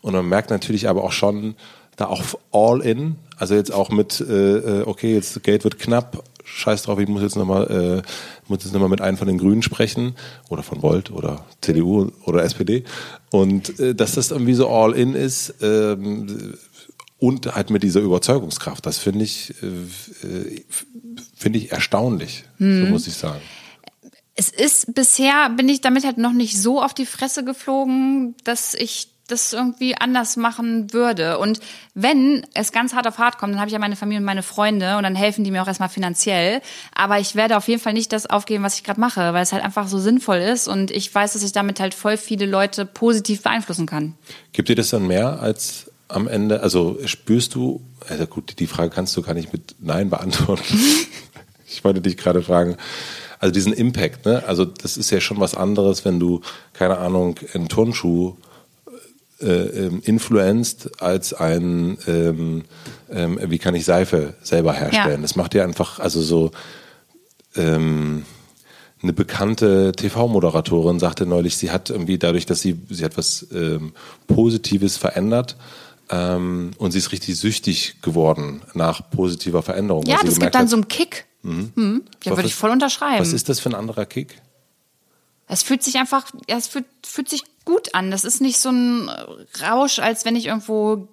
und 0.01 0.13
man 0.13 0.27
merkt 0.27 0.49
natürlich 0.49 0.87
aber 0.87 1.03
auch 1.03 1.11
schon, 1.11 1.55
da 1.97 2.05
auch 2.05 2.21
all 2.51 2.81
in, 2.81 3.15
also 3.37 3.55
jetzt 3.55 3.73
auch 3.73 3.89
mit, 3.89 4.21
äh, 4.21 4.57
äh 4.57 4.83
okay, 4.85 5.15
jetzt 5.15 5.43
Geld 5.43 5.63
wird 5.63 5.79
knapp, 5.79 6.23
scheiß 6.47 6.83
drauf, 6.83 6.99
ich 6.99 7.07
muss 7.07 7.21
jetzt 7.21 7.35
nochmal 7.35 8.03
äh, 8.03 8.09
muss 8.47 8.63
jetzt 8.63 8.73
nochmal 8.73 8.89
mit 8.89 9.01
einem 9.01 9.17
von 9.17 9.27
den 9.27 9.37
Grünen 9.37 9.61
sprechen 9.61 10.15
oder 10.49 10.63
von 10.63 10.81
Volt 10.81 11.11
oder 11.11 11.45
CDU 11.61 12.11
oder 12.25 12.43
SPD 12.43 12.83
und 13.31 13.79
äh, 13.79 13.93
dass 13.93 14.13
das 14.13 14.31
irgendwie 14.31 14.53
so 14.53 14.69
all 14.69 14.93
in 14.93 15.13
ist 15.13 15.55
ähm, 15.61 16.57
und 17.19 17.53
halt 17.55 17.69
mit 17.69 17.83
dieser 17.83 17.99
Überzeugungskraft, 17.99 18.85
das 18.85 18.97
finde 18.97 19.25
ich 19.25 19.53
äh, 19.61 20.63
finde 21.35 21.59
ich 21.59 21.71
erstaunlich, 21.71 22.45
hm. 22.57 22.85
so 22.85 22.91
muss 22.91 23.07
ich 23.07 23.15
sagen. 23.15 23.41
Es 24.35 24.49
ist 24.49 24.93
bisher 24.93 25.49
bin 25.49 25.67
ich 25.67 25.81
damit 25.81 26.05
halt 26.05 26.17
noch 26.17 26.33
nicht 26.33 26.61
so 26.61 26.81
auf 26.81 26.93
die 26.93 27.07
Fresse 27.07 27.43
geflogen, 27.43 28.35
dass 28.43 28.73
ich 28.75 29.16
das 29.27 29.53
irgendwie 29.53 29.95
anders 29.95 30.37
machen 30.37 30.93
würde. 30.93 31.37
Und 31.37 31.59
wenn 31.93 32.45
es 32.53 32.71
ganz 32.71 32.93
hart 32.93 33.07
auf 33.07 33.17
hart 33.17 33.37
kommt, 33.37 33.53
dann 33.53 33.59
habe 33.59 33.67
ich 33.67 33.73
ja 33.73 33.79
meine 33.79 33.95
Familie 33.95 34.19
und 34.19 34.25
meine 34.25 34.43
Freunde 34.43 34.97
und 34.97 35.03
dann 35.03 35.15
helfen 35.15 35.43
die 35.43 35.51
mir 35.51 35.61
auch 35.61 35.67
erstmal 35.67 35.89
finanziell. 35.89 36.61
Aber 36.95 37.19
ich 37.19 37.35
werde 37.35 37.57
auf 37.57 37.67
jeden 37.67 37.81
Fall 37.81 37.93
nicht 37.93 38.13
das 38.13 38.25
aufgeben, 38.25 38.63
was 38.63 38.75
ich 38.75 38.83
gerade 38.83 38.99
mache, 38.99 39.33
weil 39.33 39.43
es 39.43 39.51
halt 39.51 39.63
einfach 39.63 39.87
so 39.87 39.99
sinnvoll 39.99 40.37
ist 40.37 40.67
und 40.67 40.91
ich 40.91 41.13
weiß, 41.13 41.33
dass 41.33 41.43
ich 41.43 41.51
damit 41.51 41.79
halt 41.79 41.93
voll 41.93 42.17
viele 42.17 42.45
Leute 42.45 42.85
positiv 42.85 43.43
beeinflussen 43.43 43.85
kann. 43.85 44.15
Gibt 44.53 44.69
dir 44.69 44.75
das 44.75 44.89
dann 44.89 45.07
mehr 45.07 45.41
als 45.41 45.91
am 46.07 46.27
Ende? 46.27 46.61
Also 46.61 46.97
spürst 47.05 47.55
du, 47.55 47.81
also 48.07 48.25
gut, 48.27 48.59
die 48.59 48.67
Frage 48.67 48.89
kannst 48.89 49.15
du 49.17 49.21
gar 49.21 49.33
nicht 49.33 49.51
mit 49.51 49.75
Nein 49.79 50.09
beantworten. 50.09 50.79
ich 51.67 51.83
wollte 51.83 52.01
dich 52.01 52.15
gerade 52.15 52.41
fragen, 52.41 52.77
also 53.39 53.53
diesen 53.53 53.73
Impact, 53.73 54.25
ne? 54.25 54.43
Also 54.47 54.65
das 54.65 54.97
ist 54.97 55.11
ja 55.11 55.21
schon 55.21 55.39
was 55.39 55.53
anderes, 55.53 56.05
wenn 56.05 56.19
du, 56.19 56.41
keine 56.73 56.97
Ahnung, 56.97 57.35
einen 57.53 57.67
Turnschuh 57.69 58.35
äh, 59.41 59.45
ähm, 59.45 60.01
influenced 60.03 61.01
als 61.01 61.33
ein, 61.33 61.97
ähm, 62.07 62.63
ähm, 63.09 63.39
wie 63.43 63.59
kann 63.59 63.75
ich 63.75 63.85
Seife 63.85 64.35
selber 64.41 64.73
herstellen. 64.73 65.11
Ja. 65.11 65.21
Das 65.21 65.35
macht 65.35 65.53
ja 65.53 65.63
einfach, 65.63 65.99
also 65.99 66.21
so 66.21 66.51
ähm, 67.55 68.25
eine 69.01 69.13
bekannte 69.13 69.91
TV-Moderatorin 69.91 70.99
sagte 70.99 71.25
neulich, 71.25 71.57
sie 71.57 71.71
hat 71.71 71.89
irgendwie 71.89 72.17
dadurch, 72.17 72.45
dass 72.45 72.61
sie, 72.61 72.79
sie 72.89 73.05
hat 73.05 73.17
was 73.17 73.47
ähm, 73.53 73.93
Positives 74.27 74.97
verändert, 74.97 75.55
ähm, 76.09 76.71
und 76.77 76.91
sie 76.91 76.99
ist 76.99 77.11
richtig 77.11 77.37
süchtig 77.37 78.01
geworden 78.01 78.61
nach 78.73 79.09
positiver 79.09 79.61
Veränderung. 79.61 80.05
Ja, 80.05 80.19
das 80.23 80.39
gibt 80.39 80.55
dann 80.55 80.63
hat, 80.63 80.69
so 80.69 80.77
einen 80.77 80.87
Kick. 80.87 81.25
Mhm. 81.43 81.71
Mhm. 81.75 82.03
Ja, 82.23 82.35
würde 82.35 82.47
ich 82.47 82.55
voll 82.55 82.69
unterschreiben. 82.69 83.19
Was 83.19 83.33
ist 83.33 83.49
das 83.49 83.59
für 83.59 83.69
ein 83.69 83.75
anderer 83.75 84.05
Kick? 84.05 84.41
Es 85.47 85.63
fühlt 85.63 85.83
sich 85.83 85.95
einfach, 85.97 86.25
ja, 86.49 86.57
es 86.57 86.67
fühlt, 86.67 86.85
fühlt 87.05 87.29
sich 87.29 87.43
gut 87.67 87.93
an. 87.93 88.11
Das 88.11 88.23
ist 88.23 88.39
nicht 88.39 88.59
so 88.59 88.69
ein 88.69 89.11
Rausch, 89.61 89.99
als 89.99 90.23
wenn 90.23 90.37
ich 90.37 90.45
irgendwo 90.45 91.09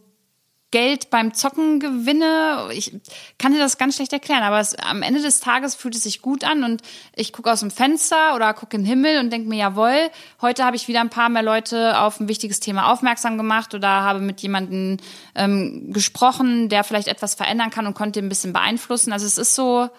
Geld 0.71 1.11
beim 1.11 1.35
Zocken 1.35 1.81
gewinne. 1.81 2.69
Ich 2.73 2.97
kann 3.39 3.53
dir 3.53 3.59
das 3.59 3.77
ganz 3.77 3.97
schlecht 3.97 4.13
erklären, 4.13 4.45
aber 4.45 4.61
es, 4.61 4.77
am 4.77 5.03
Ende 5.03 5.21
des 5.21 5.41
Tages 5.41 5.75
fühlt 5.75 5.97
es 5.97 6.05
sich 6.05 6.23
gut 6.23 6.45
an 6.45 6.63
und 6.63 6.83
ich 7.17 7.33
gucke 7.33 7.51
aus 7.51 7.61
dem 7.61 7.73
Fenster 7.73 8.37
oder 8.37 8.55
gucke 8.55 8.77
in 8.77 8.83
den 8.83 8.89
Himmel 8.89 9.19
und 9.19 9.31
denke 9.31 9.49
mir, 9.49 9.59
jawohl, 9.59 10.11
heute 10.41 10.65
habe 10.65 10.77
ich 10.77 10.87
wieder 10.87 11.01
ein 11.01 11.11
paar 11.11 11.29
mehr 11.29 11.43
Leute 11.43 12.01
auf 12.01 12.21
ein 12.21 12.29
wichtiges 12.29 12.61
Thema 12.61 12.93
aufmerksam 12.93 13.37
gemacht 13.37 13.75
oder 13.75 13.89
habe 13.89 14.21
mit 14.21 14.41
jemandem 14.41 14.99
ähm, 15.35 15.93
gesprochen, 15.93 16.69
der 16.69 16.85
vielleicht 16.85 17.09
etwas 17.09 17.35
verändern 17.35 17.71
kann 17.71 17.87
und 17.87 17.95
konnte 17.95 18.21
ein 18.21 18.29
bisschen 18.29 18.53
beeinflussen. 18.53 19.13
Also 19.13 19.27
es 19.27 19.39
ist 19.39 19.57
so, 19.57 19.91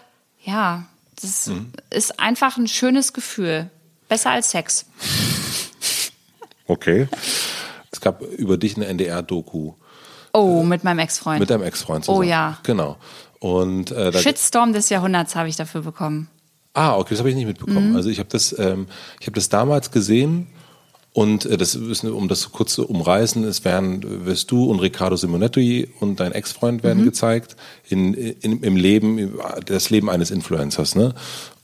ja, 0.43 0.85
das 1.21 1.47
mhm. 1.47 1.71
ist 1.89 2.19
einfach 2.19 2.57
ein 2.57 2.67
schönes 2.67 3.13
Gefühl. 3.13 3.69
Besser 4.07 4.31
als 4.31 4.51
Sex. 4.51 4.85
Okay. 6.67 7.07
Es 7.91 8.01
gab 8.01 8.21
über 8.21 8.57
dich 8.57 8.75
eine 8.75 8.87
NDR-Doku. 8.87 9.73
Oh, 10.33 10.63
mit 10.63 10.83
meinem 10.83 10.99
Ex-Freund. 10.99 11.39
Mit 11.39 11.49
deinem 11.49 11.63
Ex-Freund 11.63 12.05
zusammen. 12.05 12.19
Oh 12.19 12.23
ja. 12.23 12.57
Genau. 12.63 12.97
Und, 13.39 13.91
äh, 13.91 14.11
Shitstorm 14.11 14.73
des 14.73 14.89
Jahrhunderts 14.89 15.35
habe 15.35 15.47
ich 15.47 15.55
dafür 15.55 15.81
bekommen. 15.81 16.27
Ah, 16.73 16.97
okay, 16.97 17.11
das 17.11 17.19
habe 17.19 17.29
ich 17.29 17.35
nicht 17.35 17.45
mitbekommen. 17.45 17.91
Mhm. 17.91 17.95
Also 17.95 18.09
ich 18.09 18.19
habe 18.19 18.27
das, 18.29 18.57
ähm, 18.59 18.87
ich 19.21 19.27
habe 19.27 19.35
das 19.35 19.47
damals 19.47 19.91
gesehen 19.91 20.47
und 21.13 21.45
äh, 21.45 21.55
das 21.55 21.75
ist, 21.75 22.03
um 22.03 22.27
das 22.27 22.51
kurz 22.51 22.73
zu 22.73 22.85
umreißen, 22.85 23.45
es 23.45 23.63
werden, 23.63 24.25
wirst 24.25 24.51
du 24.51 24.65
und 24.65 24.81
Riccardo 24.81 25.15
Simonetti 25.15 25.87
und 26.01 26.19
dein 26.19 26.33
Ex-Freund 26.33 26.83
werden 26.83 27.03
mhm. 27.03 27.05
gezeigt 27.05 27.55
in, 27.87 28.13
in, 28.13 28.61
im 28.61 28.75
Leben, 28.75 29.39
das 29.65 29.89
Leben 29.89 30.09
eines 30.09 30.31
Influencers. 30.31 30.95
Ne? 30.95 31.15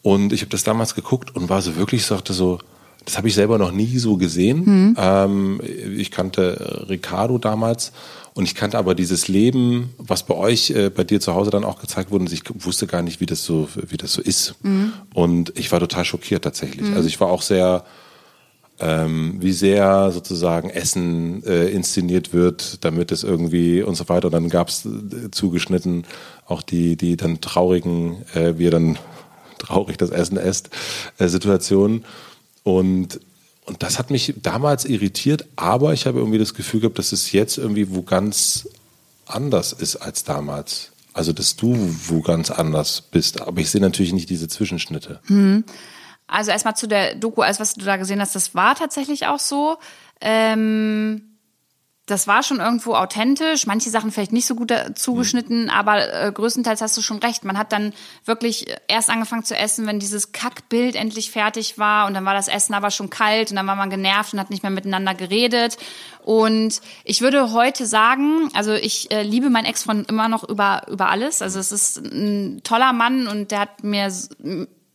Und 0.02 0.32
ich 0.32 0.40
habe 0.40 0.50
das 0.52 0.64
damals 0.64 0.96
geguckt 0.96 1.36
und 1.36 1.50
war 1.50 1.62
so 1.62 1.76
wirklich, 1.76 2.06
sagte 2.06 2.32
so, 2.32 2.60
das 3.06 3.18
habe 3.18 3.28
ich 3.28 3.34
selber 3.34 3.58
noch 3.58 3.72
nie 3.72 3.98
so 3.98 4.18
gesehen. 4.18 4.64
Mhm. 4.66 4.96
Ähm, 4.98 5.62
ich 5.98 6.12
kannte 6.12 6.86
Ricardo 6.88 7.38
damals 7.38 7.92
und 8.34 8.46
ich 8.46 8.56
kannte 8.56 8.78
aber 8.78 8.96
dieses 8.96 9.28
Leben, 9.28 9.94
was 9.98 10.24
bei 10.24 10.36
euch, 10.36 10.70
äh, 10.72 10.90
bei 10.90 11.04
dir 11.04 11.20
zu 11.20 11.34
Hause 11.34 11.50
dann 11.52 11.64
auch 11.64 11.80
gezeigt 11.80 12.12
wurde. 12.12 12.26
Und 12.26 12.32
ich 12.32 12.44
wusste 12.66 12.88
gar 12.88 13.02
nicht, 13.02 13.20
wie 13.20 13.26
das 13.26 13.44
so, 13.44 13.68
wie 13.76 13.98
das 13.98 14.14
so 14.14 14.22
ist. 14.22 14.56
Mhm. 14.64 14.94
Und 15.14 15.54
ich 15.58 15.72
war 15.72 15.80
total 15.80 16.06
schockiert 16.06 16.44
tatsächlich. 16.44 16.90
Mhm. 16.90 16.96
Also 16.96 17.08
ich 17.08 17.20
war 17.20 17.30
auch 17.30 17.42
sehr, 17.42 17.84
ähm, 18.80 19.38
wie 19.40 19.52
sehr 19.52 20.12
sozusagen 20.12 20.70
Essen 20.70 21.44
äh, 21.44 21.70
inszeniert 21.70 22.34
wird, 22.34 22.86
damit 22.86 23.12
es 23.12 23.24
irgendwie 23.24 23.82
und 23.82 23.96
so 23.96 24.08
weiter. 24.08 24.28
Und 24.28 24.34
dann 24.34 24.50
gab 24.50 24.70
es 24.70 24.86
äh, 24.86 25.32
zugeschnitten 25.32 26.06
auch 26.46 26.62
die, 26.62 26.96
die 26.96 27.18
dann 27.18 27.42
traurigen, 27.42 28.26
äh, 28.34 28.58
wie 28.58 28.68
er 28.68 28.72
dann 28.72 28.98
traurig 29.58 29.98
das 29.98 30.10
Essen 30.10 30.38
esst, 30.38 30.70
äh, 31.18 31.28
Situationen. 31.28 32.06
Und, 32.64 33.20
und 33.66 33.84
das 33.84 33.98
hat 34.00 34.12
mich 34.12 34.34
damals 34.42 34.86
irritiert, 34.86 35.46
aber 35.56 35.94
ich 35.94 36.06
habe 36.06 36.20
irgendwie 36.20 36.38
das 36.38 36.54
Gefühl 36.54 36.82
gehabt, 36.82 37.00
dass 37.00 37.12
es 37.12 37.32
jetzt 37.32 37.58
irgendwie 37.58 37.94
wo 37.94 38.02
ganz 38.02 38.68
anders 39.26 39.74
ist 39.74 39.96
als 39.98 40.24
damals. 40.24 40.92
Also, 41.14 41.34
dass 41.34 41.56
du 41.56 41.76
wo 42.08 42.22
ganz 42.22 42.52
anders 42.52 43.02
bist. 43.02 43.42
Aber 43.42 43.60
ich 43.60 43.70
sehe 43.70 43.82
natürlich 43.82 44.14
nicht 44.14 44.30
diese 44.30 44.48
Zwischenschnitte. 44.48 45.20
Hm. 45.26 45.66
Also 46.28 46.52
erstmal 46.52 46.78
zu 46.78 46.88
der 46.88 47.16
Doku, 47.16 47.42
alles 47.42 47.60
was 47.60 47.74
du 47.74 47.84
da 47.84 47.98
gesehen 47.98 48.22
hast, 48.22 48.36
das 48.36 48.56
war 48.56 48.76
tatsächlich 48.76 49.28
auch 49.28 49.40
so. 49.40 49.78
Ähm 50.22 51.31
das 52.08 52.28
war 52.28 52.44
schon 52.44 52.60
irgendwo 52.60 52.96
authentisch, 52.96 53.68
manche 53.68 53.90
Sachen 53.90 54.12
vielleicht 54.12 54.34
nicht 54.34 54.48
so 54.48 54.56
gut 54.56 54.74
zugeschnitten, 54.96 55.64
mhm. 55.64 55.70
aber 55.70 56.14
äh, 56.14 56.32
größtenteils 56.32 56.82
hast 56.82 56.98
du 56.98 57.02
schon 57.02 57.20
recht. 57.20 57.46
Man 57.46 57.58
hat 57.58 57.72
dann 57.72 57.94
wirklich 58.26 58.66
erst 58.88 59.10
angefangen 59.10 59.44
zu 59.44 59.56
essen, 59.56 59.86
wenn 59.86 60.00
dieses 60.00 60.32
Kackbild 60.32 60.96
endlich 60.96 61.32
fertig 61.32 61.78
war 61.78 62.08
und 62.08 62.14
dann 62.14 62.26
war 62.26 62.34
das 62.34 62.48
Essen 62.48 62.74
aber 62.74 62.92
schon 62.92 63.10
kalt 63.10 63.52
und 63.52 63.56
dann 63.56 63.68
war 63.68 63.76
man 63.76 63.90
genervt 63.90 64.34
und 64.34 64.40
hat 64.40 64.50
nicht 64.50 64.64
mehr 64.64 64.72
miteinander 64.72 65.14
geredet. 65.14 65.78
Und 66.24 66.82
ich 67.04 67.22
würde 67.22 67.54
heute 67.54 67.86
sagen, 67.86 68.50
also 68.54 68.74
ich 68.74 69.12
äh, 69.12 69.24
liebe 69.24 69.50
meinen 69.50 69.66
Ex-Freund 69.66 70.10
immer 70.10 70.28
noch 70.28 70.44
über, 70.44 70.84
über 70.88 71.10
alles. 71.10 71.42
Also 71.42 71.60
es 71.60 71.72
ist 71.72 71.98
ein 71.98 72.62
toller 72.64 72.94
Mann 72.94 73.28
und 73.28 73.52
der 73.52 73.60
hat 73.60 73.84
mir 73.84 74.12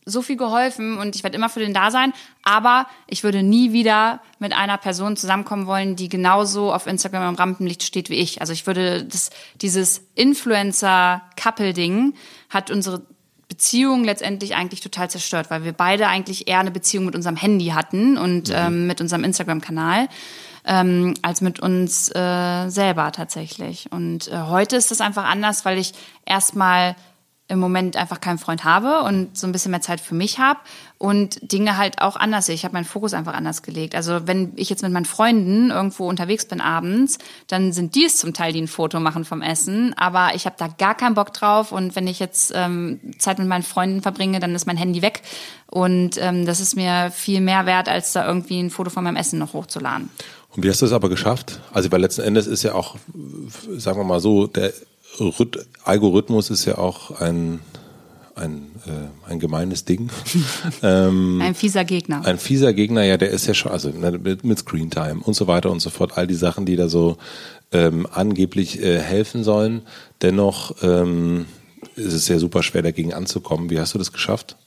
so 0.07 0.21
viel 0.21 0.37
geholfen 0.37 0.97
und 0.97 1.15
ich 1.15 1.23
werde 1.23 1.35
immer 1.35 1.49
für 1.49 1.59
den 1.59 1.73
da 1.73 1.91
sein, 1.91 2.13
aber 2.43 2.87
ich 3.07 3.23
würde 3.23 3.43
nie 3.43 3.73
wieder 3.73 4.21
mit 4.39 4.53
einer 4.53 4.77
Person 4.77 5.17
zusammenkommen 5.17 5.67
wollen, 5.67 5.97
die 5.97 6.07
genauso 6.07 6.73
auf 6.73 6.87
Instagram 6.87 7.29
im 7.29 7.35
Rampenlicht 7.35 7.83
steht 7.83 8.09
wie 8.09 8.15
ich. 8.15 8.39
Also 8.39 8.53
ich 8.53 8.65
würde 8.65 9.03
das, 9.03 9.29
dieses 9.61 10.01
Influencer-Couple-Ding 10.15 12.13
hat 12.49 12.71
unsere 12.71 13.01
Beziehung 13.49 14.03
letztendlich 14.03 14.55
eigentlich 14.55 14.81
total 14.81 15.09
zerstört, 15.09 15.49
weil 15.49 15.63
wir 15.63 15.73
beide 15.73 16.07
eigentlich 16.07 16.47
eher 16.47 16.59
eine 16.59 16.71
Beziehung 16.71 17.05
mit 17.05 17.15
unserem 17.15 17.35
Handy 17.35 17.67
hatten 17.67 18.17
und 18.17 18.49
mhm. 18.49 18.55
ähm, 18.55 18.87
mit 18.87 19.01
unserem 19.01 19.23
Instagram-Kanal. 19.23 20.07
Ähm, 20.69 21.13
als 21.21 21.39
mit 21.39 21.61
uns 21.61 22.13
äh, 22.13 22.67
selber 22.67 23.13
tatsächlich. 23.13 23.89
Und 23.89 24.27
äh, 24.27 24.37
heute 24.47 24.75
ist 24.75 24.91
das 24.91 24.99
einfach 24.99 25.23
anders, 25.23 25.63
weil 25.63 25.77
ich 25.77 25.93
erstmal 26.25 26.97
im 27.49 27.59
Moment 27.59 27.95
einfach 27.95 28.19
keinen 28.19 28.39
Freund 28.39 28.65
habe 28.65 29.03
und 29.03 29.37
so 29.37 29.47
ein 29.47 29.53
bisschen 29.53 29.71
mehr 29.71 29.81
Zeit 29.81 30.01
für 30.01 30.15
mich 30.15 30.37
habe 30.37 30.59
und 30.97 31.51
Dinge 31.51 31.77
halt 31.77 32.01
auch 32.01 32.17
anders. 32.17 32.49
Ich 32.49 32.65
habe 32.65 32.73
meinen 32.73 32.85
Fokus 32.85 33.13
einfach 33.13 33.33
anders 33.33 33.61
gelegt. 33.61 33.95
Also 33.95 34.27
wenn 34.27 34.51
ich 34.57 34.69
jetzt 34.69 34.83
mit 34.83 34.91
meinen 34.91 35.05
Freunden 35.05 35.71
irgendwo 35.71 36.09
unterwegs 36.09 36.45
bin 36.45 36.59
abends, 36.59 37.19
dann 37.47 37.71
sind 37.71 37.95
die 37.95 38.03
es 38.03 38.17
zum 38.17 38.33
Teil, 38.33 38.51
die 38.51 38.61
ein 38.61 38.67
Foto 38.67 38.99
machen 38.99 39.23
vom 39.23 39.41
Essen, 39.41 39.93
aber 39.97 40.35
ich 40.35 40.45
habe 40.45 40.55
da 40.57 40.67
gar 40.67 40.95
keinen 40.95 41.15
Bock 41.15 41.31
drauf 41.33 41.71
und 41.71 41.95
wenn 41.95 42.07
ich 42.07 42.19
jetzt 42.19 42.51
ähm, 42.53 42.99
Zeit 43.17 43.39
mit 43.39 43.47
meinen 43.47 43.63
Freunden 43.63 44.01
verbringe, 44.01 44.39
dann 44.41 44.53
ist 44.53 44.67
mein 44.67 44.77
Handy 44.77 45.01
weg 45.01 45.21
und 45.67 46.17
ähm, 46.17 46.45
das 46.45 46.59
ist 46.59 46.75
mir 46.75 47.11
viel 47.11 47.39
mehr 47.39 47.65
wert, 47.65 47.87
als 47.87 48.11
da 48.11 48.27
irgendwie 48.27 48.59
ein 48.59 48.71
Foto 48.71 48.89
von 48.89 49.05
meinem 49.05 49.15
Essen 49.15 49.39
noch 49.39 49.53
hochzuladen. 49.53 50.09
Und 50.55 50.63
wie 50.63 50.69
hast 50.69 50.81
du 50.81 50.85
es 50.85 50.91
aber 50.91 51.07
geschafft? 51.07 51.61
Also 51.71 51.91
weil 51.91 52.01
letzten 52.01 52.21
Endes 52.21 52.47
ist 52.47 52.63
ja 52.63 52.73
auch, 52.73 52.95
sagen 53.77 53.99
wir 53.99 54.03
mal 54.03 54.19
so, 54.19 54.47
der 54.47 54.73
Algorithmus 55.83 56.49
ist 56.49 56.65
ja 56.65 56.77
auch 56.77 57.19
ein, 57.21 57.59
ein, 58.35 58.71
äh, 58.85 59.29
ein 59.29 59.39
gemeines 59.39 59.85
Ding. 59.85 60.09
ähm, 60.83 61.41
ein 61.41 61.55
fieser 61.55 61.85
Gegner. 61.85 62.25
Ein 62.25 62.37
fieser 62.37 62.73
Gegner, 62.73 63.03
ja, 63.03 63.17
der 63.17 63.29
ist 63.29 63.47
ja 63.47 63.53
schon, 63.53 63.71
also 63.71 63.89
ne, 63.89 64.11
mit, 64.11 64.43
mit 64.43 64.59
Screentime 64.59 65.21
und 65.23 65.33
so 65.33 65.47
weiter 65.47 65.71
und 65.71 65.79
so 65.79 65.89
fort, 65.89 66.17
all 66.17 66.27
die 66.27 66.35
Sachen, 66.35 66.65
die 66.65 66.75
da 66.75 66.89
so 66.89 67.17
ähm, 67.71 68.07
angeblich 68.11 68.81
äh, 68.81 68.99
helfen 68.99 69.43
sollen. 69.43 69.81
Dennoch 70.21 70.75
ähm, 70.81 71.45
ist 71.95 72.13
es 72.13 72.27
ja 72.27 72.39
super 72.39 72.63
schwer, 72.63 72.81
dagegen 72.81 73.13
anzukommen. 73.13 73.69
Wie 73.69 73.79
hast 73.79 73.93
du 73.93 73.97
das 73.97 74.11
geschafft? 74.11 74.57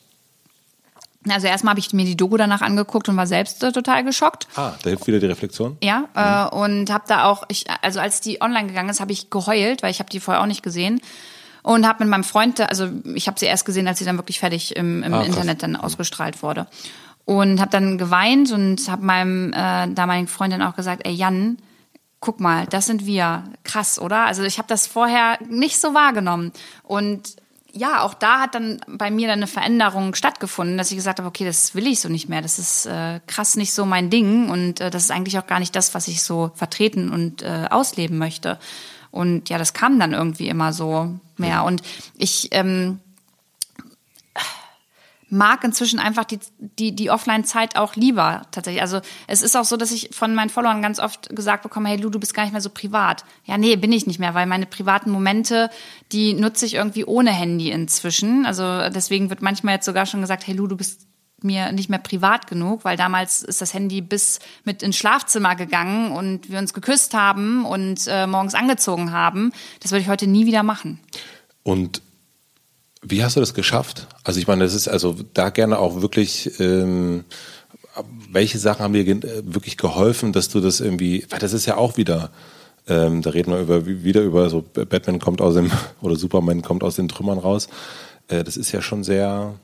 Also 1.28 1.46
erstmal 1.46 1.72
habe 1.72 1.80
ich 1.80 1.92
mir 1.92 2.06
die 2.06 2.16
Doku 2.16 2.38
danach 2.38 2.62
angeguckt 2.62 3.08
und 3.08 3.16
war 3.16 3.26
selbst 3.26 3.62
äh, 3.62 3.72
total 3.72 4.04
geschockt. 4.04 4.48
Ah, 4.56 4.72
da 4.82 4.88
hilft 4.88 5.06
wieder 5.06 5.20
die 5.20 5.26
Reflexion. 5.26 5.76
Ja, 5.82 6.00
mhm. 6.00 6.06
äh, 6.14 6.56
und 6.56 6.90
habe 6.90 7.04
da 7.06 7.24
auch, 7.24 7.44
ich, 7.48 7.66
also 7.82 8.00
als 8.00 8.20
die 8.20 8.40
online 8.40 8.68
gegangen 8.68 8.88
ist, 8.88 9.00
habe 9.00 9.12
ich 9.12 9.28
geheult, 9.28 9.82
weil 9.82 9.90
ich 9.90 9.98
habe 9.98 10.08
die 10.08 10.20
vorher 10.20 10.42
auch 10.42 10.46
nicht 10.46 10.62
gesehen 10.62 11.02
und 11.62 11.86
habe 11.86 12.04
mit 12.04 12.10
meinem 12.10 12.24
Freund, 12.24 12.60
also 12.60 12.88
ich 13.14 13.26
habe 13.26 13.38
sie 13.38 13.46
erst 13.46 13.66
gesehen, 13.66 13.86
als 13.86 13.98
sie 13.98 14.06
dann 14.06 14.16
wirklich 14.16 14.38
fertig 14.38 14.76
im, 14.76 15.02
im 15.02 15.12
ah, 15.12 15.22
Internet 15.22 15.62
dann 15.62 15.76
ausgestrahlt 15.76 16.42
wurde 16.42 16.66
und 17.26 17.60
habe 17.60 17.70
dann 17.70 17.98
geweint 17.98 18.50
und 18.50 18.88
habe 18.88 19.04
meinem 19.04 19.52
äh, 19.52 19.92
damaligen 19.92 20.26
Freund 20.26 20.54
dann 20.54 20.62
auch 20.62 20.74
gesagt, 20.74 21.06
ey 21.06 21.12
Jan, 21.12 21.58
guck 22.20 22.40
mal, 22.40 22.66
das 22.66 22.86
sind 22.86 23.06
wir, 23.06 23.44
krass, 23.64 23.98
oder? 23.98 24.26
Also 24.26 24.42
ich 24.42 24.58
habe 24.58 24.68
das 24.68 24.86
vorher 24.86 25.38
nicht 25.48 25.80
so 25.80 25.94
wahrgenommen 25.94 26.52
und 26.82 27.36
ja, 27.72 28.02
auch 28.02 28.14
da 28.14 28.40
hat 28.40 28.54
dann 28.54 28.80
bei 28.86 29.10
mir 29.10 29.28
dann 29.28 29.40
eine 29.40 29.46
Veränderung 29.46 30.14
stattgefunden, 30.14 30.78
dass 30.78 30.90
ich 30.90 30.96
gesagt 30.96 31.18
habe, 31.18 31.28
okay, 31.28 31.44
das 31.44 31.74
will 31.74 31.86
ich 31.86 32.00
so 32.00 32.08
nicht 32.08 32.28
mehr. 32.28 32.42
Das 32.42 32.58
ist 32.58 32.86
äh, 32.86 33.20
krass 33.26 33.56
nicht 33.56 33.72
so 33.72 33.84
mein 33.84 34.10
Ding 34.10 34.48
und 34.50 34.80
äh, 34.80 34.90
das 34.90 35.04
ist 35.04 35.10
eigentlich 35.10 35.38
auch 35.38 35.46
gar 35.46 35.58
nicht 35.58 35.74
das, 35.76 35.94
was 35.94 36.08
ich 36.08 36.22
so 36.22 36.50
vertreten 36.54 37.10
und 37.10 37.42
äh, 37.42 37.66
ausleben 37.70 38.18
möchte. 38.18 38.58
Und 39.10 39.48
ja, 39.48 39.58
das 39.58 39.72
kam 39.72 39.98
dann 39.98 40.12
irgendwie 40.12 40.48
immer 40.48 40.72
so 40.72 41.18
mehr. 41.36 41.64
Und 41.64 41.82
ich 42.16 42.48
ähm, 42.52 43.00
mag 45.30 45.64
inzwischen 45.64 45.98
einfach 45.98 46.24
die, 46.24 46.38
die, 46.58 46.94
die 46.94 47.10
Offline-Zeit 47.10 47.76
auch 47.76 47.94
lieber 47.94 48.42
tatsächlich. 48.50 48.82
Also 48.82 49.00
es 49.26 49.42
ist 49.42 49.56
auch 49.56 49.64
so, 49.64 49.76
dass 49.76 49.92
ich 49.92 50.10
von 50.12 50.34
meinen 50.34 50.50
Followern 50.50 50.82
ganz 50.82 50.98
oft 50.98 51.34
gesagt 51.34 51.62
bekomme, 51.62 51.88
hey 51.88 51.96
Lu, 51.96 52.10
du 52.10 52.18
bist 52.18 52.34
gar 52.34 52.42
nicht 52.42 52.52
mehr 52.52 52.60
so 52.60 52.70
privat. 52.70 53.24
Ja, 53.44 53.56
nee, 53.56 53.76
bin 53.76 53.92
ich 53.92 54.06
nicht 54.06 54.18
mehr, 54.18 54.34
weil 54.34 54.46
meine 54.46 54.66
privaten 54.66 55.10
Momente, 55.10 55.70
die 56.12 56.34
nutze 56.34 56.66
ich 56.66 56.74
irgendwie 56.74 57.04
ohne 57.04 57.30
Handy 57.30 57.70
inzwischen. 57.70 58.44
Also 58.44 58.62
deswegen 58.90 59.30
wird 59.30 59.40
manchmal 59.40 59.74
jetzt 59.74 59.86
sogar 59.86 60.06
schon 60.06 60.20
gesagt, 60.20 60.46
hey 60.46 60.54
Lu, 60.54 60.66
du 60.66 60.76
bist 60.76 61.06
mir 61.42 61.72
nicht 61.72 61.88
mehr 61.88 61.98
privat 61.98 62.46
genug, 62.46 62.84
weil 62.84 62.96
damals 62.96 63.42
ist 63.42 63.60
das 63.60 63.72
Handy 63.72 64.00
bis 64.00 64.40
mit 64.64 64.82
ins 64.82 64.96
Schlafzimmer 64.96 65.56
gegangen 65.56 66.12
und 66.12 66.50
wir 66.50 66.58
uns 66.58 66.74
geküsst 66.74 67.14
haben 67.14 67.64
und 67.64 68.06
äh, 68.06 68.26
morgens 68.26 68.54
angezogen 68.54 69.12
haben. 69.12 69.52
Das 69.80 69.92
würde 69.92 70.02
ich 70.02 70.08
heute 70.08 70.26
nie 70.26 70.46
wieder 70.46 70.62
machen. 70.62 71.00
Und 71.62 72.02
wie 73.02 73.24
hast 73.24 73.36
du 73.36 73.40
das 73.40 73.54
geschafft? 73.54 74.06
Also 74.24 74.40
ich 74.40 74.46
meine, 74.46 74.64
das 74.64 74.74
ist 74.74 74.88
also 74.88 75.16
da 75.34 75.50
gerne 75.50 75.78
auch 75.78 76.00
wirklich. 76.02 76.58
Ähm, 76.60 77.24
welche 78.30 78.58
Sachen 78.58 78.84
haben 78.84 78.92
dir 78.92 79.06
äh, 79.06 79.42
wirklich 79.44 79.76
geholfen, 79.76 80.32
dass 80.32 80.48
du 80.48 80.60
das 80.60 80.80
irgendwie? 80.80 81.26
Weil 81.28 81.40
das 81.40 81.52
ist 81.52 81.66
ja 81.66 81.76
auch 81.76 81.96
wieder. 81.96 82.30
Ähm, 82.88 83.22
da 83.22 83.30
reden 83.30 83.52
wir 83.52 83.60
über, 83.60 83.86
wieder 83.86 84.22
über 84.22 84.48
so 84.48 84.62
Batman 84.62 85.18
kommt 85.18 85.40
aus 85.40 85.54
dem 85.54 85.70
oder 86.00 86.16
Superman 86.16 86.62
kommt 86.62 86.82
aus 86.82 86.96
den 86.96 87.08
Trümmern 87.08 87.38
raus. 87.38 87.68
Äh, 88.28 88.44
das 88.44 88.56
ist 88.56 88.72
ja 88.72 88.82
schon 88.82 89.04
sehr. 89.04 89.54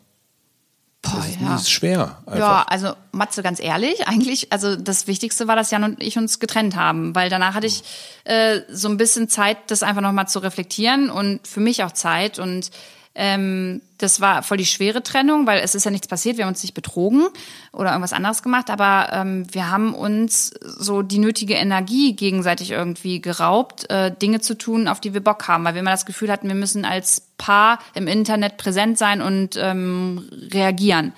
Boah, 1.02 1.12
das, 1.16 1.28
ist, 1.28 1.40
ja. 1.40 1.54
ist 1.54 1.70
schwer. 1.70 2.18
Einfach. 2.26 2.38
Ja, 2.38 2.66
also 2.68 2.92
Matze, 3.12 3.42
ganz 3.42 3.60
ehrlich, 3.60 4.08
eigentlich, 4.08 4.52
also 4.52 4.74
das 4.74 5.06
Wichtigste 5.06 5.46
war, 5.46 5.54
dass 5.54 5.70
Jan 5.70 5.84
und 5.84 6.02
ich 6.02 6.18
uns 6.18 6.40
getrennt 6.40 6.74
haben, 6.74 7.14
weil 7.14 7.30
danach 7.30 7.54
hatte 7.54 7.66
ich 7.66 7.84
äh, 8.24 8.60
so 8.70 8.88
ein 8.88 8.96
bisschen 8.96 9.28
Zeit, 9.28 9.58
das 9.68 9.82
einfach 9.82 10.02
nochmal 10.02 10.26
zu 10.26 10.40
reflektieren 10.40 11.10
und 11.10 11.46
für 11.46 11.60
mich 11.60 11.84
auch 11.84 11.92
Zeit 11.92 12.38
und 12.38 12.70
ähm, 13.16 13.80
das 13.98 14.20
war 14.20 14.42
voll 14.42 14.58
die 14.58 14.66
schwere 14.66 15.02
Trennung, 15.02 15.46
weil 15.46 15.60
es 15.60 15.74
ist 15.74 15.84
ja 15.84 15.90
nichts 15.90 16.06
passiert, 16.06 16.36
wir 16.36 16.44
haben 16.44 16.52
uns 16.52 16.62
nicht 16.62 16.74
betrogen 16.74 17.26
oder 17.72 17.90
irgendwas 17.90 18.12
anderes 18.12 18.42
gemacht, 18.42 18.68
aber 18.68 19.08
ähm, 19.10 19.46
wir 19.52 19.70
haben 19.70 19.94
uns 19.94 20.52
so 20.62 21.00
die 21.00 21.18
nötige 21.18 21.54
Energie 21.54 22.14
gegenseitig 22.14 22.72
irgendwie 22.72 23.22
geraubt, 23.22 23.88
äh, 23.88 24.14
Dinge 24.14 24.40
zu 24.40 24.56
tun, 24.56 24.86
auf 24.86 25.00
die 25.00 25.14
wir 25.14 25.24
Bock 25.24 25.48
haben, 25.48 25.64
weil 25.64 25.74
wir 25.74 25.80
immer 25.80 25.92
das 25.92 26.04
Gefühl 26.04 26.30
hatten, 26.30 26.48
wir 26.48 26.54
müssen 26.54 26.84
als 26.84 27.22
Paar 27.38 27.78
im 27.94 28.06
Internet 28.06 28.58
präsent 28.58 28.98
sein 28.98 29.22
und 29.22 29.56
ähm, 29.56 30.28
reagieren. 30.52 31.12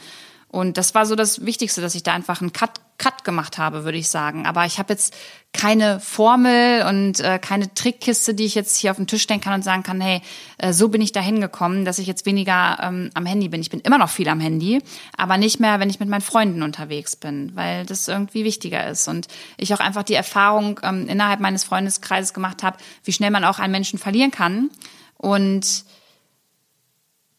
Und 0.51 0.79
das 0.79 0.95
war 0.95 1.05
so 1.05 1.17
das 1.17 1.45
Wichtigste, 1.45 1.81
dass 1.81 1.95
ich 1.95 2.05
da 2.05 2.15
einfach 2.15 2.41
einen 2.41 2.53
Cut, 2.53 2.81
Cut 2.99 3.23
gemacht 3.23 3.59
habe, 3.59 3.85
würde 3.85 3.97
ich 3.97 4.09
sagen. 4.09 4.45
Aber 4.45 4.67
ich 4.67 4.79
habe 4.81 4.93
jetzt 4.93 5.15
keine 5.53 6.01
Formel 6.01 6.85
und 6.87 7.21
äh, 7.21 7.39
keine 7.39 7.73
Trickkiste, 7.73 8.35
die 8.35 8.45
ich 8.45 8.55
jetzt 8.55 8.77
hier 8.77 8.91
auf 8.91 8.97
den 8.97 9.07
Tisch 9.07 9.23
stellen 9.23 9.41
kann 9.41 9.55
und 9.55 9.63
sagen 9.63 9.85
kann, 9.85 10.01
hey, 10.01 10.21
äh, 10.59 10.73
so 10.73 10.89
bin 10.89 11.01
ich 11.01 11.13
da 11.13 11.21
hingekommen, 11.21 11.85
dass 11.85 12.01
ich 12.01 12.07
jetzt 12.09 12.27
weniger 12.27 12.79
ähm, 12.83 13.11
am 13.15 13.25
Handy 13.25 13.49
bin. 13.49 13.61
Ich 13.61 13.71
bin 13.71 13.81
immer 13.81 13.99
noch 13.99 14.11
viel 14.11 14.29
am 14.29 14.41
Handy, 14.41 14.83
aber 15.17 15.39
nicht 15.39 15.61
mehr, 15.61 15.81
wenn 15.81 15.91
ich 15.91 16.01
mit 16.01 16.09
meinen 16.09 16.21
Freunden 16.21 16.63
unterwegs 16.63 17.17
bin, 17.17 17.53
weil 17.55 17.87
das 17.87 18.09
irgendwie 18.09 18.45
wichtiger 18.45 18.89
ist. 18.89 19.09
Und 19.09 19.29
ich 19.57 19.73
auch 19.73 19.81
einfach 19.81 20.03
die 20.03 20.15
Erfahrung 20.15 20.81
ähm, 20.83 21.09
innerhalb 21.09 21.41
meines 21.41 21.65
Freundeskreises 21.65 22.35
gemacht 22.35 22.63
habe, 22.63 22.79
wie 23.05 23.13
schnell 23.13 23.31
man 23.31 23.45
auch 23.45 23.61
einen 23.61 23.73
Menschen 23.73 23.99
verlieren 23.99 24.33
kann. 24.33 24.71
Und 25.17 25.85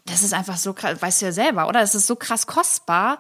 das 0.10 0.24
ist 0.24 0.34
einfach 0.34 0.58
so 0.58 0.74
krass, 0.74 1.02
weißt 1.02 1.22
du 1.22 1.26
ja 1.28 1.32
selber, 1.32 1.68
oder? 1.68 1.82
Es 1.82 1.96
ist 1.96 2.08
so 2.08 2.16
krass 2.16 2.48
kostbar, 2.48 3.20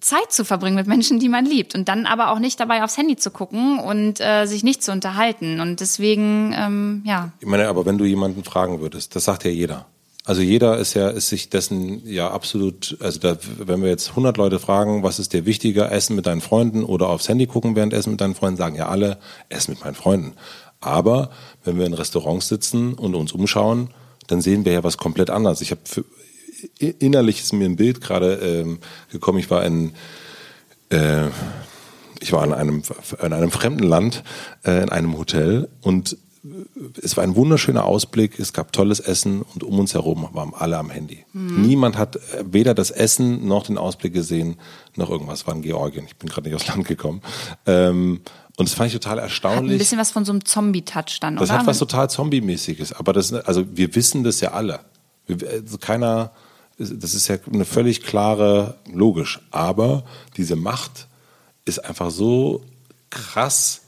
Zeit 0.00 0.30
zu 0.30 0.44
verbringen 0.44 0.76
mit 0.76 0.86
Menschen, 0.86 1.18
die 1.18 1.28
man 1.28 1.44
liebt 1.44 1.74
und 1.74 1.88
dann 1.88 2.06
aber 2.06 2.30
auch 2.30 2.38
nicht 2.38 2.60
dabei 2.60 2.84
aufs 2.84 2.96
Handy 2.96 3.16
zu 3.16 3.30
gucken 3.30 3.78
und 3.78 4.20
äh, 4.20 4.46
sich 4.46 4.62
nicht 4.62 4.82
zu 4.82 4.92
unterhalten. 4.92 5.60
Und 5.60 5.80
deswegen, 5.80 6.54
ähm, 6.56 7.02
ja. 7.04 7.32
Ich 7.40 7.46
meine, 7.46 7.68
aber 7.68 7.86
wenn 7.86 7.98
du 7.98 8.04
jemanden 8.04 8.44
fragen 8.44 8.80
würdest, 8.80 9.16
das 9.16 9.24
sagt 9.24 9.44
ja 9.44 9.50
jeder. 9.50 9.86
Also 10.24 10.42
jeder 10.42 10.78
ist 10.78 10.94
ja, 10.94 11.08
ist 11.08 11.28
sich 11.28 11.48
dessen 11.48 12.06
ja 12.06 12.30
absolut, 12.30 12.96
also 13.00 13.18
da, 13.18 13.36
wenn 13.58 13.82
wir 13.82 13.88
jetzt 13.88 14.10
100 14.10 14.36
Leute 14.36 14.58
fragen, 14.58 15.02
was 15.02 15.18
ist 15.18 15.32
dir 15.32 15.46
wichtiger, 15.46 15.90
Essen 15.90 16.14
mit 16.14 16.26
deinen 16.26 16.42
Freunden 16.42 16.84
oder 16.84 17.08
aufs 17.08 17.28
Handy 17.28 17.46
gucken 17.46 17.74
während 17.74 17.92
Essen 17.92 18.10
mit 18.10 18.20
deinen 18.20 18.34
Freunden, 18.34 18.58
sagen 18.58 18.76
ja 18.76 18.88
alle, 18.88 19.18
Essen 19.48 19.72
mit 19.72 19.82
meinen 19.82 19.94
Freunden. 19.94 20.34
Aber 20.80 21.30
wenn 21.64 21.78
wir 21.78 21.86
in 21.86 21.94
Restaurants 21.94 22.48
sitzen 22.48 22.94
und 22.94 23.14
uns 23.14 23.32
umschauen, 23.32 23.90
dann 24.26 24.40
sehen 24.40 24.64
wir 24.64 24.72
ja 24.72 24.84
was 24.84 24.98
komplett 24.98 25.30
anderes. 25.30 25.60
Ich 25.60 25.70
habe 25.70 25.80
innerlich 26.78 27.40
ist 27.40 27.52
mir 27.52 27.64
ein 27.64 27.76
Bild 27.76 28.00
gerade 28.00 28.34
ähm, 28.34 28.78
gekommen. 29.10 29.38
Ich 29.38 29.50
war 29.50 29.64
in 29.64 29.92
äh, 30.90 31.28
ich 32.20 32.32
war 32.32 32.44
in 32.44 32.52
einem 32.52 32.82
in 33.22 33.32
einem 33.32 33.50
fremden 33.50 33.84
Land 33.84 34.22
äh, 34.64 34.82
in 34.82 34.88
einem 34.90 35.16
Hotel 35.16 35.68
und 35.80 36.16
es 37.02 37.16
war 37.16 37.24
ein 37.24 37.36
wunderschöner 37.36 37.84
Ausblick, 37.84 38.38
es 38.38 38.54
gab 38.54 38.72
tolles 38.72 38.98
Essen 38.98 39.42
und 39.42 39.62
um 39.62 39.78
uns 39.78 39.92
herum 39.92 40.26
waren 40.32 40.54
alle 40.54 40.78
am 40.78 40.88
Handy. 40.88 41.24
Mhm. 41.32 41.62
Niemand 41.62 41.98
hat 41.98 42.18
weder 42.42 42.72
das 42.72 42.90
Essen 42.90 43.46
noch 43.46 43.66
den 43.66 43.76
Ausblick 43.76 44.14
gesehen, 44.14 44.56
noch 44.96 45.10
irgendwas. 45.10 45.46
War 45.46 45.54
in 45.54 45.62
Georgien, 45.62 46.04
ich 46.06 46.16
bin 46.16 46.30
gerade 46.30 46.48
nicht 46.48 46.56
aus 46.56 46.66
Land 46.66 46.86
gekommen. 46.86 47.20
Ähm, 47.66 48.20
und 48.56 48.68
das 48.68 48.74
fand 48.74 48.88
ich 48.88 48.94
total 48.94 49.18
erstaunlich. 49.18 49.64
Hat 49.64 49.70
ein 49.70 49.78
bisschen 49.78 49.98
was 49.98 50.10
von 50.10 50.24
so 50.24 50.32
einem 50.32 50.44
Zombie-Touch 50.44 51.20
dann, 51.20 51.36
das 51.36 51.42
oder? 51.42 51.52
Das 51.52 51.58
hat 51.60 51.66
was 51.66 51.78
total 51.78 52.08
Zombie-mäßiges. 52.08 52.94
Aber 52.94 53.12
das, 53.12 53.32
also 53.32 53.64
wir 53.74 53.94
wissen 53.94 54.24
das 54.24 54.40
ja 54.40 54.52
alle. 54.52 54.80
Wir, 55.26 55.48
also 55.48 55.78
keiner, 55.78 56.32
das 56.80 57.14
ist 57.14 57.28
ja 57.28 57.36
eine 57.52 57.66
völlig 57.66 58.02
klare, 58.02 58.76
logisch. 58.90 59.40
Aber 59.50 60.04
diese 60.36 60.56
Macht 60.56 61.08
ist 61.66 61.84
einfach 61.84 62.10
so 62.10 62.62
krass, 63.10 63.82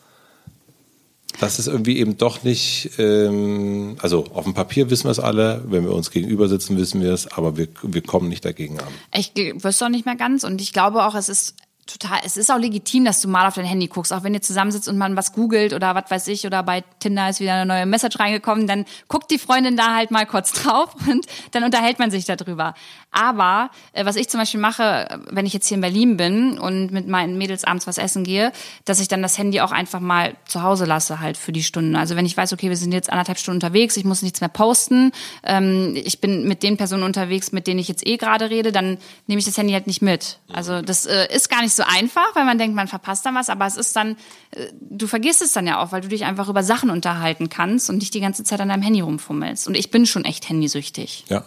dass 1.40 1.59
es 1.59 1.66
irgendwie 1.66 1.99
eben 1.99 2.18
doch 2.18 2.43
nicht, 2.43 2.90
ähm, 2.99 3.97
also 4.01 4.26
auf 4.34 4.45
dem 4.45 4.53
Papier 4.53 4.90
wissen 4.90 5.05
wir 5.05 5.11
es 5.11 5.18
alle, 5.18 5.64
wenn 5.66 5.84
wir 5.84 5.93
uns 5.95 6.11
gegenüber 6.11 6.49
sitzen, 6.49 6.76
wissen 6.76 7.01
wir 7.01 7.12
es, 7.12 7.26
aber 7.26 7.57
wir, 7.57 7.68
wir 7.82 8.03
kommen 8.03 8.28
nicht 8.28 8.45
dagegen 8.45 8.78
an. 8.78 8.93
Ich 9.14 9.32
wüsste 9.34 9.86
auch 9.86 9.88
nicht 9.88 10.05
mehr 10.05 10.16
ganz 10.16 10.45
und 10.45 10.61
ich 10.61 10.74
glaube 10.74 11.05
auch, 11.05 11.14
es 11.14 11.30
ist 11.30 11.55
total, 11.87 12.20
es 12.24 12.37
ist 12.37 12.51
auch 12.51 12.59
legitim, 12.59 13.05
dass 13.05 13.20
du 13.20 13.28
mal 13.28 13.47
auf 13.47 13.55
dein 13.55 13.64
Handy 13.64 13.89
guckst, 13.89 14.12
auch 14.12 14.22
wenn 14.22 14.35
ihr 14.35 14.43
zusammensitzt 14.43 14.89
und 14.89 14.97
man 14.99 15.16
was 15.16 15.33
googelt 15.33 15.72
oder 15.72 15.95
was 15.95 16.11
weiß 16.11 16.28
ich, 16.28 16.47
oder 16.47 16.62
bei 16.62 16.85
Tinder 17.01 17.28
ist 17.28 17.41
wieder 17.41 17.55
eine 17.55 17.66
neue 17.66 17.87
Message 17.87 18.18
reingekommen, 18.18 18.66
dann 18.66 18.85
guckt 19.09 19.30
die 19.30 19.39
Freundin 19.39 19.76
da 19.76 19.95
halt 19.95 20.11
mal 20.11 20.26
kurz 20.26 20.53
drauf 20.62 20.95
und 21.09 21.26
dann 21.51 21.64
unterhält 21.64 21.99
man 21.99 22.11
sich 22.11 22.24
darüber. 22.24 22.74
Aber 23.11 23.70
äh, 23.93 24.05
was 24.05 24.16
ich 24.16 24.28
zum 24.28 24.41
Beispiel 24.41 24.61
mache, 24.61 25.20
wenn 25.30 25.45
ich 25.45 25.53
jetzt 25.53 25.68
hier 25.68 25.74
in 25.76 25.80
Berlin 25.80 26.16
bin 26.16 26.59
und 26.59 26.93
mit 26.93 27.09
meinen 27.09 27.37
Mädels 27.37 27.64
abends 27.64 27.87
was 27.87 27.99
essen 27.99 28.24
gehe, 28.24 28.53
dass 28.85 29.01
ich 29.01 29.09
dann 29.09 29.22
das 29.22 29.37
Handy 29.37 29.61
auch 29.61 29.72
einfach 29.72 30.01
mal 30.01 30.35
zu 30.47 30.62
Hause 30.62 30.87
lasse 30.87 31.20
halt 31.20 31.37
für 31.37 31.53
die 31.53 31.62
Stunden. 31.62 31.97
Also 31.97 32.16
wenn 32.16 32.26
ich 32.26 32.37
weiß, 32.37 32.53
okay, 32.53 32.68
wir 32.68 32.76
sind 32.76 32.93
jetzt 32.93 33.11
anderthalb 33.11 33.39
Stunden 33.39 33.57
unterwegs, 33.57 33.97
ich 33.97 34.05
muss 34.05 34.22
nichts 34.22 34.41
mehr 34.41 34.49
posten, 34.49 35.12
ähm, 35.43 35.95
ich 35.97 36.20
bin 36.20 36.49
mit 36.49 36.62
den 36.62 36.76
Personen 36.76 37.03
unterwegs, 37.03 37.53
mit 37.53 37.66
denen 37.66 37.80
ich 37.80 37.89
jetzt 37.89 38.07
eh 38.07 38.16
gerade 38.16 38.51
rede, 38.51 38.72
dann 38.72 38.99
nehme 39.26 39.41
ich 39.41 39.45
das 39.45 39.59
Handy 39.59 39.72
halt 39.72 39.87
nicht 39.87 40.01
mit. 40.01 40.39
Also 40.51 40.80
das 40.80 41.05
äh, 41.05 41.26
ist 41.35 41.51
gar 41.51 41.61
nicht 41.61 41.71
so 41.74 41.82
einfach, 41.86 42.34
weil 42.34 42.44
man 42.44 42.58
denkt, 42.58 42.76
man 42.76 42.88
verpasst 42.88 43.24
dann 43.26 43.34
was, 43.34 43.50
aber 43.50 43.66
es 43.66 43.76
ist 43.76 43.94
dann, 43.96 44.16
äh, 44.50 44.68
du 44.80 45.06
vergisst 45.06 45.42
es 45.42 45.52
dann 45.52 45.66
ja 45.66 45.82
auch, 45.82 45.92
weil 45.92 46.00
du 46.00 46.08
dich 46.08 46.24
einfach 46.24 46.48
über 46.48 46.62
Sachen 46.62 46.90
unterhalten 46.90 47.48
kannst 47.48 47.90
und 47.90 47.98
nicht 47.98 48.14
die 48.14 48.20
ganze 48.20 48.44
Zeit 48.44 48.60
an 48.60 48.68
deinem 48.68 48.82
Handy 48.82 49.00
rumfummelst. 49.00 49.66
Und 49.68 49.76
ich 49.76 49.90
bin 49.90 50.06
schon 50.06 50.24
echt 50.24 50.48
handysüchtig. 50.48 51.24
Ja, 51.28 51.44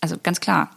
also 0.00 0.16
ganz 0.22 0.40
klar. 0.40 0.70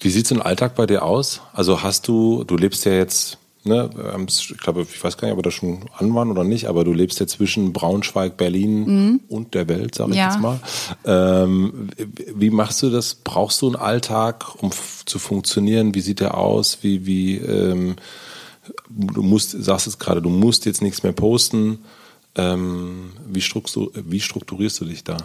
Wie 0.00 0.10
sieht 0.10 0.26
so 0.26 0.34
ein 0.34 0.42
Alltag 0.42 0.74
bei 0.74 0.86
dir 0.86 1.02
aus? 1.02 1.40
Also 1.52 1.82
hast 1.82 2.08
du, 2.08 2.44
du 2.44 2.56
lebst 2.56 2.84
ja 2.84 2.92
jetzt 2.92 3.38
ne, 3.66 3.90
ich 4.28 4.56
glaube, 4.58 4.82
ich 4.82 5.02
weiß 5.02 5.16
gar 5.16 5.28
nicht, 5.28 5.32
ob 5.32 5.38
wir 5.38 5.42
das 5.42 5.54
schon 5.54 5.84
an 5.96 6.14
waren 6.14 6.30
oder 6.30 6.44
nicht, 6.44 6.66
aber 6.66 6.84
du 6.84 6.92
lebst 6.92 7.20
ja 7.20 7.26
zwischen 7.26 7.72
Braunschweig, 7.72 8.36
Berlin 8.36 8.84
mhm. 8.86 9.20
und 9.28 9.54
der 9.54 9.68
Welt, 9.68 9.94
sag 9.94 10.08
ich 10.10 10.16
ja. 10.16 10.28
jetzt 10.28 10.40
mal. 10.40 10.60
Ähm, 11.04 11.90
wie 12.34 12.50
machst 12.50 12.82
du 12.82 12.90
das? 12.90 13.14
Brauchst 13.14 13.62
du 13.62 13.66
einen 13.66 13.76
Alltag, 13.76 14.62
um 14.62 14.70
zu 15.04 15.18
funktionieren? 15.18 15.94
Wie 15.94 16.00
sieht 16.00 16.20
der 16.20 16.36
aus? 16.36 16.78
Wie, 16.82 17.06
wie, 17.06 17.36
ähm, 17.36 17.96
du 18.88 19.22
musst, 19.22 19.50
sagst 19.50 19.86
es 19.86 19.98
gerade, 19.98 20.22
du 20.22 20.30
musst 20.30 20.66
jetzt 20.66 20.82
nichts 20.82 21.02
mehr 21.02 21.12
posten. 21.12 21.80
Ähm, 22.34 23.12
wie, 23.26 23.40
struktur, 23.40 23.90
wie 23.94 24.20
strukturierst 24.20 24.80
du 24.80 24.84
dich 24.84 25.04
da? 25.04 25.16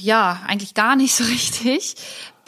Ja, 0.00 0.42
eigentlich 0.46 0.74
gar 0.74 0.96
nicht 0.96 1.14
so 1.14 1.24
richtig. 1.30 1.96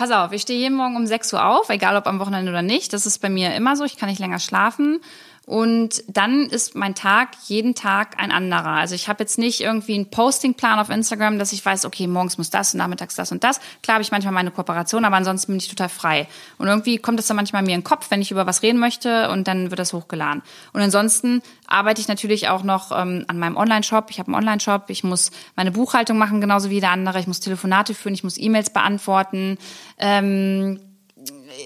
Pass 0.00 0.12
auf, 0.12 0.32
ich 0.32 0.40
stehe 0.40 0.58
jeden 0.58 0.78
Morgen 0.78 0.96
um 0.96 1.06
6 1.06 1.30
Uhr 1.34 1.44
auf, 1.44 1.68
egal 1.68 1.94
ob 1.94 2.06
am 2.06 2.20
Wochenende 2.20 2.50
oder 2.50 2.62
nicht. 2.62 2.94
Das 2.94 3.04
ist 3.04 3.18
bei 3.18 3.28
mir 3.28 3.54
immer 3.54 3.76
so. 3.76 3.84
Ich 3.84 3.98
kann 3.98 4.08
nicht 4.08 4.18
länger 4.18 4.38
schlafen. 4.38 5.02
Und 5.50 6.04
dann 6.06 6.46
ist 6.46 6.76
mein 6.76 6.94
Tag 6.94 7.30
jeden 7.48 7.74
Tag 7.74 8.20
ein 8.20 8.30
anderer. 8.30 8.68
Also 8.68 8.94
ich 8.94 9.08
habe 9.08 9.24
jetzt 9.24 9.36
nicht 9.36 9.60
irgendwie 9.60 9.96
einen 9.96 10.08
Postingplan 10.08 10.78
auf 10.78 10.90
Instagram, 10.90 11.40
dass 11.40 11.52
ich 11.52 11.66
weiß, 11.66 11.86
okay, 11.86 12.06
morgens 12.06 12.38
muss 12.38 12.50
das 12.50 12.72
und 12.72 12.78
nachmittags 12.78 13.16
das 13.16 13.32
und 13.32 13.42
das. 13.42 13.58
Klar 13.82 13.94
habe 13.96 14.02
ich 14.02 14.12
manchmal 14.12 14.32
meine 14.32 14.52
Kooperation, 14.52 15.04
aber 15.04 15.16
ansonsten 15.16 15.50
bin 15.50 15.58
ich 15.58 15.66
total 15.66 15.88
frei. 15.88 16.28
Und 16.58 16.68
irgendwie 16.68 16.98
kommt 16.98 17.18
das 17.18 17.26
dann 17.26 17.36
manchmal 17.36 17.62
mir 17.62 17.74
in 17.74 17.80
den 17.80 17.84
Kopf, 17.84 18.12
wenn 18.12 18.22
ich 18.22 18.30
über 18.30 18.46
was 18.46 18.62
reden 18.62 18.78
möchte 18.78 19.28
und 19.30 19.48
dann 19.48 19.70
wird 19.70 19.80
das 19.80 19.92
hochgeladen. 19.92 20.42
Und 20.72 20.82
ansonsten 20.82 21.42
arbeite 21.66 22.00
ich 22.00 22.06
natürlich 22.06 22.46
auch 22.46 22.62
noch 22.62 22.92
ähm, 22.92 23.24
an 23.26 23.40
meinem 23.40 23.56
Online-Shop. 23.56 24.06
Ich 24.10 24.20
habe 24.20 24.28
einen 24.28 24.36
Online-Shop, 24.36 24.84
ich 24.86 25.02
muss 25.02 25.32
meine 25.56 25.72
Buchhaltung 25.72 26.16
machen, 26.16 26.40
genauso 26.40 26.70
wie 26.70 26.74
jeder 26.74 26.90
andere. 26.90 27.18
Ich 27.18 27.26
muss 27.26 27.40
Telefonate 27.40 27.94
führen, 27.94 28.14
ich 28.14 28.22
muss 28.22 28.38
E-Mails 28.38 28.70
beantworten. 28.70 29.58
Ähm, 29.98 30.78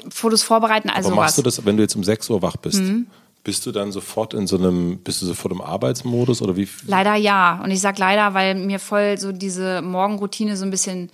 Fotos 0.08 0.42
vorbereiten, 0.42 0.88
also 0.88 1.10
Aber 1.10 1.16
machst 1.16 1.36
sowas. 1.36 1.54
du 1.56 1.60
das, 1.60 1.66
wenn 1.66 1.76
du 1.76 1.82
jetzt 1.82 1.96
um 1.96 2.02
6 2.02 2.30
Uhr 2.30 2.40
wach 2.40 2.56
bist? 2.56 2.80
Mhm. 2.80 3.08
Bist 3.44 3.66
du 3.66 3.72
dann 3.72 3.92
sofort 3.92 4.34
in 4.34 4.46
so 4.46 4.56
einem, 4.56 4.98
bist 4.98 5.22
du 5.22 5.26
sofort 5.26 5.52
im 5.52 5.60
Arbeitsmodus 5.60 6.42
oder 6.42 6.56
wie? 6.56 6.66
Leider 6.86 7.14
ja. 7.14 7.60
Und 7.62 7.70
ich 7.70 7.80
sag 7.80 7.98
leider, 7.98 8.34
weil 8.34 8.54
mir 8.54 8.80
voll 8.80 9.18
so 9.18 9.32
diese 9.32 9.82
Morgenroutine 9.82 10.56
so 10.56 10.64
ein 10.64 10.70
bisschen 10.70 11.10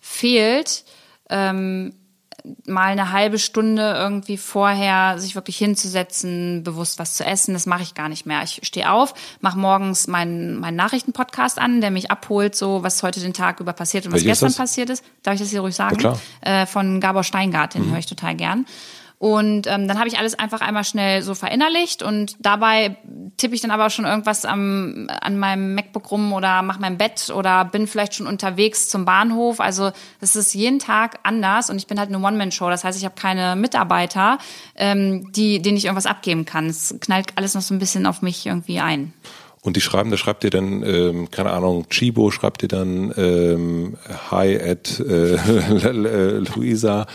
fehlt. 0.00 0.84
Ähm, 1.28 1.92
mal 2.66 2.88
eine 2.88 3.10
halbe 3.10 3.38
Stunde 3.38 3.94
irgendwie 3.96 4.36
vorher 4.36 5.18
sich 5.18 5.34
wirklich 5.34 5.56
hinzusetzen, 5.56 6.62
bewusst 6.62 6.98
was 6.98 7.14
zu 7.14 7.24
essen, 7.24 7.54
das 7.54 7.64
mache 7.64 7.82
ich 7.82 7.94
gar 7.94 8.08
nicht 8.08 8.26
mehr. 8.26 8.42
Ich 8.42 8.60
stehe 8.62 8.90
auf, 8.90 9.14
mache 9.40 9.58
morgens 9.58 10.06
meinen, 10.06 10.60
meinen 10.60 10.76
Nachrichtenpodcast 10.76 11.58
an, 11.58 11.80
der 11.80 11.90
mich 11.90 12.10
abholt, 12.10 12.54
so 12.54 12.82
was 12.82 13.02
heute 13.02 13.20
den 13.20 13.32
Tag 13.32 13.60
über 13.60 13.72
passiert 13.72 14.06
und 14.06 14.12
was 14.12 14.22
gestern 14.22 14.48
ist 14.48 14.58
passiert 14.58 14.90
ist. 14.90 15.02
Darf 15.22 15.34
ich 15.34 15.40
das 15.40 15.50
hier 15.50 15.60
ruhig 15.60 15.74
sagen? 15.74 16.00
Ja. 16.00 16.16
Äh, 16.42 16.66
von 16.66 17.00
Gabor 17.00 17.24
Steingart, 17.24 17.74
den 17.74 17.86
mhm. 17.86 17.92
höre 17.92 17.98
ich 17.98 18.06
total 18.06 18.34
gern. 18.34 18.66
Und 19.24 19.66
ähm, 19.68 19.88
dann 19.88 19.98
habe 19.98 20.06
ich 20.06 20.18
alles 20.18 20.38
einfach 20.38 20.60
einmal 20.60 20.84
schnell 20.84 21.22
so 21.22 21.34
verinnerlicht 21.34 22.02
und 22.02 22.36
dabei 22.40 22.98
tippe 23.38 23.54
ich 23.54 23.62
dann 23.62 23.70
aber 23.70 23.88
schon 23.88 24.04
irgendwas 24.04 24.44
am, 24.44 25.08
an 25.08 25.38
meinem 25.38 25.74
MacBook 25.74 26.10
rum 26.10 26.34
oder 26.34 26.60
mache 26.60 26.78
mein 26.78 26.98
Bett 26.98 27.32
oder 27.34 27.64
bin 27.64 27.86
vielleicht 27.86 28.16
schon 28.16 28.26
unterwegs 28.26 28.86
zum 28.90 29.06
Bahnhof. 29.06 29.60
Also 29.60 29.92
das 30.20 30.36
ist 30.36 30.52
jeden 30.52 30.78
Tag 30.78 31.20
anders 31.22 31.70
und 31.70 31.78
ich 31.78 31.86
bin 31.86 31.98
halt 31.98 32.10
eine 32.10 32.22
One-Man-Show. 32.22 32.68
Das 32.68 32.84
heißt, 32.84 32.98
ich 32.98 33.06
habe 33.06 33.14
keine 33.18 33.56
Mitarbeiter, 33.56 34.36
ähm, 34.74 35.32
die, 35.32 35.62
denen 35.62 35.78
ich 35.78 35.86
irgendwas 35.86 36.04
abgeben 36.04 36.44
kann. 36.44 36.66
Es 36.66 36.94
knallt 37.00 37.32
alles 37.36 37.54
noch 37.54 37.62
so 37.62 37.72
ein 37.72 37.78
bisschen 37.78 38.04
auf 38.04 38.20
mich 38.20 38.44
irgendwie 38.44 38.80
ein. 38.80 39.14
Und 39.64 39.76
die 39.76 39.80
schreiben, 39.80 40.10
da 40.10 40.18
schreibt 40.18 40.44
ihr 40.44 40.50
dann, 40.50 40.82
ähm, 40.82 41.30
keine 41.30 41.50
Ahnung, 41.52 41.88
Chibo 41.88 42.30
schreibt 42.30 42.62
ihr 42.62 42.68
dann 42.68 43.14
ähm, 43.16 43.96
Hi 44.30 44.60
at 44.60 45.00
äh, 45.00 45.36
Luisa 46.54 47.06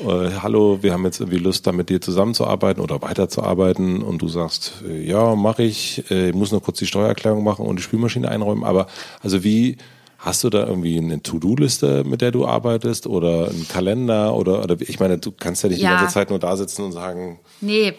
äh, 0.00 0.30
hallo, 0.42 0.78
wir 0.82 0.92
haben 0.92 1.04
jetzt 1.04 1.20
irgendwie 1.20 1.38
Lust, 1.38 1.66
da 1.66 1.72
mit 1.72 1.88
dir 1.88 2.00
zusammenzuarbeiten 2.00 2.82
oder 2.82 3.02
weiterzuarbeiten 3.02 4.02
und 4.02 4.22
du 4.22 4.28
sagst, 4.28 4.82
äh, 4.88 5.02
ja, 5.02 5.34
mache 5.34 5.62
ich, 5.62 6.10
äh, 6.10 6.32
muss 6.32 6.52
nur 6.52 6.62
kurz 6.62 6.78
die 6.78 6.86
Steuererklärung 6.86 7.44
machen 7.44 7.66
und 7.66 7.76
die 7.76 7.82
Spülmaschine 7.82 8.28
einräumen. 8.28 8.64
Aber 8.64 8.86
also 9.22 9.44
wie 9.44 9.76
hast 10.18 10.44
du 10.44 10.50
da 10.50 10.66
irgendwie 10.66 10.98
eine 10.98 11.22
To-Do-Liste, 11.22 12.04
mit 12.04 12.20
der 12.20 12.30
du 12.30 12.46
arbeitest 12.46 13.06
oder 13.06 13.48
einen 13.48 13.66
Kalender 13.68 14.34
oder, 14.34 14.62
oder 14.62 14.76
ich 14.80 15.00
meine, 15.00 15.18
du 15.18 15.32
kannst 15.32 15.62
ja 15.62 15.68
nicht 15.68 15.80
ja. 15.80 15.90
die 15.90 15.96
ganze 15.96 16.14
Zeit 16.14 16.30
nur 16.30 16.38
da 16.38 16.56
sitzen 16.56 16.84
und 16.84 16.92
sagen. 16.92 17.38
Nee, 17.60 17.94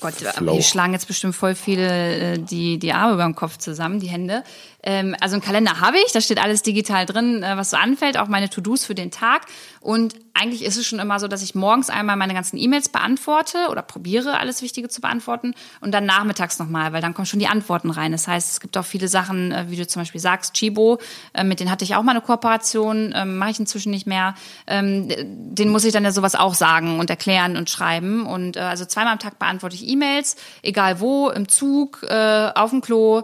Gott, 0.00 0.14
Flow. 0.14 0.54
hier 0.54 0.62
schlagen 0.62 0.94
jetzt 0.94 1.06
bestimmt 1.06 1.34
voll 1.34 1.54
viele 1.54 2.38
die, 2.38 2.78
die 2.78 2.92
Arme 2.92 3.14
über 3.14 3.24
dem 3.24 3.34
Kopf 3.34 3.58
zusammen, 3.58 4.00
die 4.00 4.08
Hände. 4.08 4.42
Ähm, 4.82 5.16
also 5.20 5.34
einen 5.34 5.42
Kalender 5.42 5.80
habe 5.80 5.98
ich, 5.98 6.12
da 6.12 6.20
steht 6.20 6.42
alles 6.42 6.62
digital 6.62 7.06
drin, 7.06 7.42
was 7.42 7.70
so 7.70 7.76
anfällt, 7.76 8.16
auch 8.18 8.28
meine 8.28 8.50
To-Dos 8.50 8.84
für 8.84 8.94
den 8.94 9.10
Tag. 9.10 9.46
Und 9.80 10.14
eigentlich 10.34 10.64
ist 10.64 10.76
es 10.76 10.86
schon 10.86 10.98
immer 10.98 11.20
so, 11.20 11.28
dass 11.28 11.42
ich 11.42 11.54
morgens 11.54 11.90
einmal 11.90 12.16
meine 12.16 12.34
ganzen 12.34 12.56
E-Mails 12.56 12.88
beantworte 12.88 13.68
oder 13.70 13.82
probiere, 13.82 14.38
alles 14.38 14.62
Wichtige 14.62 14.88
zu 14.88 15.00
beantworten 15.00 15.54
und 15.80 15.92
dann 15.92 16.06
nachmittags 16.06 16.58
nochmal, 16.58 16.92
weil 16.92 17.02
dann 17.02 17.14
kommen 17.14 17.26
schon 17.26 17.40
die 17.40 17.48
Antworten 17.48 17.90
rein. 17.90 18.12
Das 18.12 18.28
heißt, 18.28 18.50
es 18.50 18.60
gibt 18.60 18.76
auch 18.76 18.84
viele 18.84 19.08
Sachen, 19.08 19.52
äh, 19.52 19.66
wie 19.68 19.76
du 19.76 19.86
zum 19.86 20.02
Beispiel 20.02 20.20
sagst, 20.20 20.54
Chibo, 20.54 20.98
äh, 21.34 21.44
mit 21.44 21.60
denen 21.60 21.70
hatte 21.70 21.84
ich 21.84 21.94
auch 21.94 22.02
mal 22.02 22.12
eine 22.12 22.22
Kooperation, 22.22 23.12
ähm, 23.14 23.36
mache 23.38 23.50
ich 23.50 23.60
inzwischen 23.60 23.90
nicht 23.90 24.06
mehr. 24.06 24.34
Ähm, 24.66 25.08
den 25.18 25.68
muss 25.68 25.84
ich 25.84 25.92
dann 25.92 26.04
ja 26.04 26.12
sowas 26.12 26.34
auch 26.34 26.54
sagen 26.54 26.98
und 26.98 27.10
erklären 27.10 27.56
und 27.56 27.68
schreiben. 27.68 28.26
Und 28.26 28.56
äh, 28.56 28.60
also 28.60 28.84
zweimal 28.84 29.12
am 29.12 29.18
Tag 29.18 29.38
beantworte 29.38 29.74
ich 29.74 29.86
E-Mails, 29.88 30.36
egal 30.62 31.00
wo, 31.00 31.28
im 31.28 31.48
Zug, 31.48 32.02
auf 32.02 32.70
dem 32.70 32.80
Klo, 32.80 33.22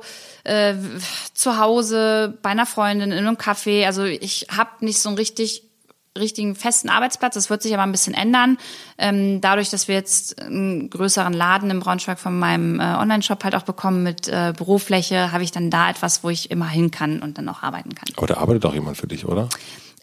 zu 1.34 1.58
Hause, 1.58 2.38
bei 2.42 2.50
einer 2.50 2.66
Freundin, 2.66 3.12
in 3.12 3.18
einem 3.18 3.36
Café. 3.36 3.86
Also 3.86 4.04
ich 4.04 4.46
habe 4.50 4.70
nicht 4.80 4.98
so 4.98 5.08
ein 5.08 5.14
richtig 5.16 5.64
richtigen 6.18 6.54
festen 6.54 6.88
Arbeitsplatz. 6.88 7.34
Das 7.34 7.50
wird 7.50 7.62
sich 7.62 7.72
aber 7.74 7.84
ein 7.84 7.92
bisschen 7.92 8.14
ändern. 8.14 8.58
Ähm, 8.98 9.40
dadurch, 9.40 9.70
dass 9.70 9.88
wir 9.88 9.94
jetzt 9.94 10.40
einen 10.40 10.90
größeren 10.90 11.32
Laden 11.32 11.70
im 11.70 11.80
Braunschweig 11.80 12.18
von 12.18 12.38
meinem 12.38 12.80
äh, 12.80 12.82
Online-Shop 12.82 13.44
halt 13.44 13.54
auch 13.54 13.62
bekommen 13.62 14.02
mit 14.02 14.28
äh, 14.28 14.52
Bürofläche, 14.56 15.32
habe 15.32 15.44
ich 15.44 15.52
dann 15.52 15.70
da 15.70 15.90
etwas, 15.90 16.24
wo 16.24 16.30
ich 16.30 16.50
immer 16.50 16.68
hin 16.68 16.90
kann 16.90 17.22
und 17.22 17.38
dann 17.38 17.48
auch 17.48 17.62
arbeiten 17.62 17.94
kann. 17.94 18.08
Aber 18.16 18.26
da 18.26 18.38
arbeitet 18.38 18.66
auch 18.66 18.74
jemand 18.74 18.96
für 18.96 19.06
dich, 19.06 19.26
oder? 19.26 19.48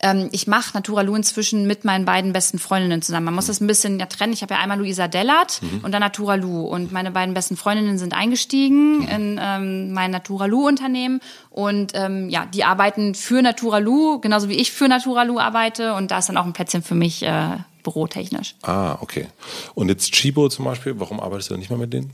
Ähm, 0.05 0.29
ich 0.31 0.45
mache 0.45 0.75
Naturalu 0.75 1.15
inzwischen 1.15 1.65
mit 1.65 1.83
meinen 1.83 2.05
beiden 2.05 2.31
besten 2.31 2.59
Freundinnen 2.59 3.01
zusammen. 3.01 3.25
Man 3.25 3.33
muss 3.33 3.47
das 3.47 3.59
ein 3.59 3.65
bisschen 3.65 3.99
ja 3.99 4.05
trennen. 4.05 4.33
Ich 4.33 4.43
habe 4.43 4.53
ja 4.53 4.59
einmal 4.59 4.77
Luisa 4.77 5.07
Dellert 5.07 5.61
mhm. 5.63 5.83
und 5.83 5.91
dann 5.91 6.01
Naturalu. 6.01 6.61
Und 6.61 6.91
meine 6.91 7.09
beiden 7.09 7.33
besten 7.33 7.57
Freundinnen 7.57 7.97
sind 7.97 8.13
eingestiegen 8.13 8.99
mhm. 8.99 9.07
in 9.07 9.39
ähm, 9.41 9.93
mein 9.93 10.11
Naturalu-Unternehmen. 10.11 11.21
Und 11.49 11.93
ähm, 11.95 12.29
ja, 12.29 12.45
die 12.45 12.63
arbeiten 12.63 13.15
für 13.15 13.41
Naturalu, 13.41 14.19
genauso 14.19 14.47
wie 14.47 14.55
ich 14.55 14.71
für 14.71 14.87
Naturalu 14.87 15.39
arbeite. 15.39 15.95
Und 15.95 16.11
da 16.11 16.19
ist 16.19 16.29
dann 16.29 16.37
auch 16.37 16.45
ein 16.45 16.53
Plätzchen 16.53 16.83
für 16.83 16.95
mich 16.95 17.23
äh, 17.23 17.57
bürotechnisch. 17.81 18.55
Ah, 18.61 18.97
okay. 19.01 19.27
Und 19.73 19.89
jetzt 19.89 20.11
Chibo 20.11 20.49
zum 20.49 20.65
Beispiel, 20.65 20.99
warum 20.99 21.19
arbeitest 21.19 21.49
du 21.49 21.57
nicht 21.57 21.71
mehr 21.71 21.79
mit 21.79 21.93
denen? 21.93 22.11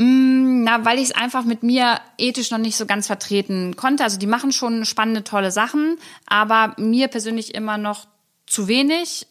Mm, 0.00 0.64
na, 0.64 0.82
weil 0.86 0.96
ich 0.96 1.04
es 1.04 1.12
einfach 1.12 1.44
mit 1.44 1.62
mir 1.62 2.00
ethisch 2.16 2.50
noch 2.50 2.58
nicht 2.58 2.78
so 2.78 2.86
ganz 2.86 3.06
vertreten 3.06 3.76
konnte. 3.76 4.02
Also 4.02 4.18
die 4.18 4.26
machen 4.26 4.50
schon 4.50 4.86
spannende, 4.86 5.24
tolle 5.24 5.50
Sachen, 5.50 5.98
aber 6.26 6.74
mir 6.78 7.08
persönlich 7.08 7.54
immer 7.54 7.76
noch 7.76 8.06
zu 8.46 8.66
wenig. 8.66 9.26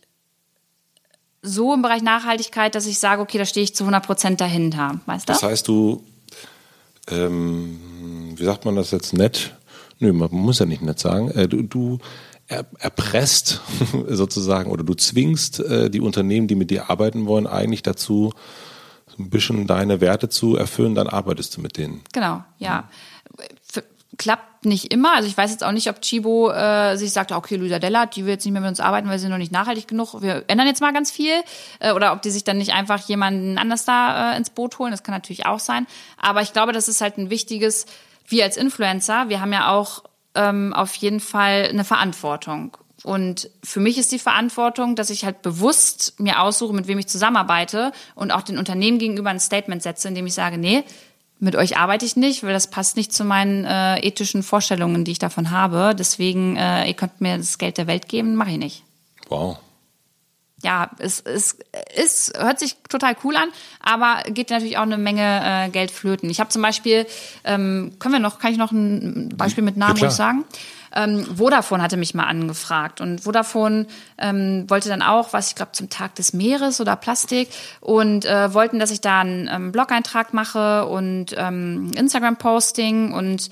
So 1.41 1.73
im 1.73 1.81
Bereich 1.81 2.03
Nachhaltigkeit, 2.03 2.75
dass 2.75 2.85
ich 2.85 2.99
sage, 2.99 3.19
okay, 3.23 3.39
da 3.39 3.45
stehe 3.45 3.63
ich 3.63 3.73
zu 3.73 3.83
100 3.83 4.05
Prozent 4.05 4.41
dahinter. 4.41 4.99
Weißt 5.07 5.27
du? 5.27 5.33
Das 5.33 5.41
heißt, 5.41 5.67
du, 5.67 6.03
ähm, 7.09 7.79
wie 8.35 8.45
sagt 8.45 8.65
man 8.65 8.75
das 8.75 8.91
jetzt 8.91 9.13
nett? 9.13 9.55
Nö, 9.97 10.13
man 10.13 10.29
muss 10.31 10.59
ja 10.59 10.67
nicht 10.67 10.83
nett 10.83 10.99
sagen. 10.99 11.31
Äh, 11.31 11.47
du, 11.47 11.63
du 11.63 11.97
erpresst 12.47 13.61
sozusagen 14.07 14.69
oder 14.69 14.83
du 14.83 14.93
zwingst 14.93 15.61
äh, 15.61 15.89
die 15.89 16.01
Unternehmen, 16.01 16.47
die 16.47 16.55
mit 16.55 16.69
dir 16.69 16.91
arbeiten 16.91 17.25
wollen, 17.25 17.47
eigentlich 17.47 17.81
dazu, 17.81 18.33
ein 19.19 19.29
bisschen 19.29 19.67
deine 19.67 20.01
Werte 20.01 20.29
zu 20.29 20.55
erfüllen, 20.55 20.95
dann 20.95 21.07
arbeitest 21.07 21.57
du 21.57 21.61
mit 21.61 21.77
denen. 21.77 22.01
Genau, 22.13 22.43
ja. 22.57 22.89
F 23.37 23.83
klappt 24.17 24.65
nicht 24.65 24.91
immer. 24.91 25.15
Also 25.15 25.27
ich 25.27 25.37
weiß 25.37 25.49
jetzt 25.49 25.63
auch 25.63 25.71
nicht, 25.71 25.89
ob 25.89 26.01
Chibo 26.01 26.51
äh, 26.51 26.97
sich 26.97 27.11
sagt, 27.11 27.31
okay, 27.31 27.55
Luisa 27.55 27.79
Della, 27.79 28.05
die 28.05 28.25
will 28.25 28.33
jetzt 28.33 28.43
nicht 28.43 28.51
mehr 28.51 28.61
mit 28.61 28.69
uns 28.69 28.81
arbeiten, 28.81 29.07
weil 29.07 29.17
sie 29.17 29.29
noch 29.29 29.37
nicht 29.37 29.51
nachhaltig 29.51 29.87
genug. 29.87 30.21
Wir 30.21 30.43
ändern 30.47 30.67
jetzt 30.67 30.81
mal 30.81 30.91
ganz 30.91 31.09
viel. 31.09 31.33
Äh, 31.79 31.93
oder 31.93 32.11
ob 32.11 32.21
die 32.21 32.29
sich 32.29 32.43
dann 32.43 32.57
nicht 32.57 32.73
einfach 32.73 32.99
jemanden 33.07 33.57
anders 33.57 33.85
da 33.85 34.33
äh, 34.33 34.37
ins 34.37 34.49
Boot 34.49 34.77
holen. 34.77 34.91
Das 34.91 35.03
kann 35.03 35.15
natürlich 35.15 35.45
auch 35.45 35.59
sein. 35.59 35.87
Aber 36.17 36.41
ich 36.41 36.51
glaube, 36.51 36.73
das 36.73 36.87
ist 36.87 36.99
halt 36.99 37.17
ein 37.17 37.29
wichtiges, 37.29 37.85
wir 38.27 38.43
als 38.43 38.57
Influencer, 38.57 39.29
wir 39.29 39.39
haben 39.41 39.53
ja 39.53 39.71
auch 39.71 40.03
ähm, 40.35 40.73
auf 40.73 40.93
jeden 40.95 41.19
Fall 41.19 41.69
eine 41.69 41.85
Verantwortung. 41.85 42.77
Und 43.03 43.49
für 43.63 43.79
mich 43.79 43.97
ist 43.97 44.11
die 44.11 44.19
Verantwortung, 44.19 44.95
dass 44.95 45.09
ich 45.09 45.23
halt 45.23 45.41
bewusst 45.41 46.19
mir 46.19 46.41
aussuche, 46.41 46.73
mit 46.73 46.87
wem 46.87 46.99
ich 46.99 47.07
zusammenarbeite 47.07 47.93
und 48.15 48.31
auch 48.31 48.41
den 48.41 48.57
Unternehmen 48.57 48.99
gegenüber 48.99 49.29
ein 49.29 49.39
Statement 49.39 49.81
setze, 49.81 50.07
in 50.09 50.15
dem 50.15 50.27
ich 50.27 50.33
sage, 50.33 50.57
nee, 50.57 50.83
mit 51.39 51.55
euch 51.55 51.77
arbeite 51.77 52.05
ich 52.05 52.17
nicht, 52.17 52.43
weil 52.43 52.51
das 52.51 52.69
passt 52.69 52.97
nicht 52.97 53.13
zu 53.13 53.23
meinen 53.23 53.63
äh, 53.63 54.05
ethischen 54.05 54.43
Vorstellungen, 54.43 55.05
die 55.05 55.11
ich 55.11 55.19
davon 55.19 55.51
habe. 55.51 55.95
Deswegen, 55.97 56.57
äh, 56.57 56.85
ihr 56.85 56.93
könnt 56.93 57.21
mir 57.21 57.37
das 57.37 57.57
Geld 57.57 57.77
der 57.77 57.87
Welt 57.87 58.09
geben, 58.09 58.35
mache 58.35 58.51
ich 58.51 58.57
nicht. 58.57 58.83
Wow. 59.29 59.57
Ja, 60.61 60.91
es, 60.97 61.21
es, 61.21 61.57
es 61.95 62.33
hört 62.35 62.59
sich 62.59 62.75
total 62.89 63.15
cool 63.23 63.37
an, 63.37 63.47
aber 63.81 64.29
geht 64.29 64.49
natürlich 64.49 64.77
auch 64.77 64.83
eine 64.83 64.97
Menge 64.97 65.41
äh, 65.65 65.69
Geld 65.69 65.91
flöten. 65.91 66.29
Ich 66.29 66.41
habe 66.41 66.49
zum 66.49 66.61
Beispiel, 66.61 67.07
ähm, 67.45 67.93
können 67.99 68.15
wir 68.15 68.19
noch, 68.19 68.39
kann 68.39 68.51
ich 68.51 68.57
noch 68.57 68.73
ein 68.73 69.29
Beispiel 69.37 69.63
mit 69.63 69.77
Namen 69.77 69.95
ja, 69.99 70.09
sagen? 70.09 70.43
Ähm, 70.95 71.25
Vodafone 71.37 71.83
hatte 71.83 71.97
mich 71.97 72.13
mal 72.13 72.23
angefragt 72.23 73.01
und 73.01 73.21
Vodafone 73.21 73.87
ähm, 74.17 74.69
wollte 74.69 74.89
dann 74.89 75.01
auch, 75.01 75.33
was 75.33 75.49
ich 75.49 75.55
glaube 75.55 75.71
zum 75.73 75.89
Tag 75.89 76.15
des 76.15 76.33
Meeres 76.33 76.81
oder 76.81 76.95
Plastik 76.95 77.49
und 77.81 78.25
äh, 78.25 78.53
wollten, 78.53 78.79
dass 78.79 78.91
ich 78.91 79.01
da 79.01 79.21
einen 79.21 79.49
ähm, 79.51 79.71
Blog-Eintrag 79.71 80.33
mache 80.33 80.85
und 80.87 81.35
ähm, 81.37 81.91
Instagram-Posting 81.95 83.13
und 83.13 83.49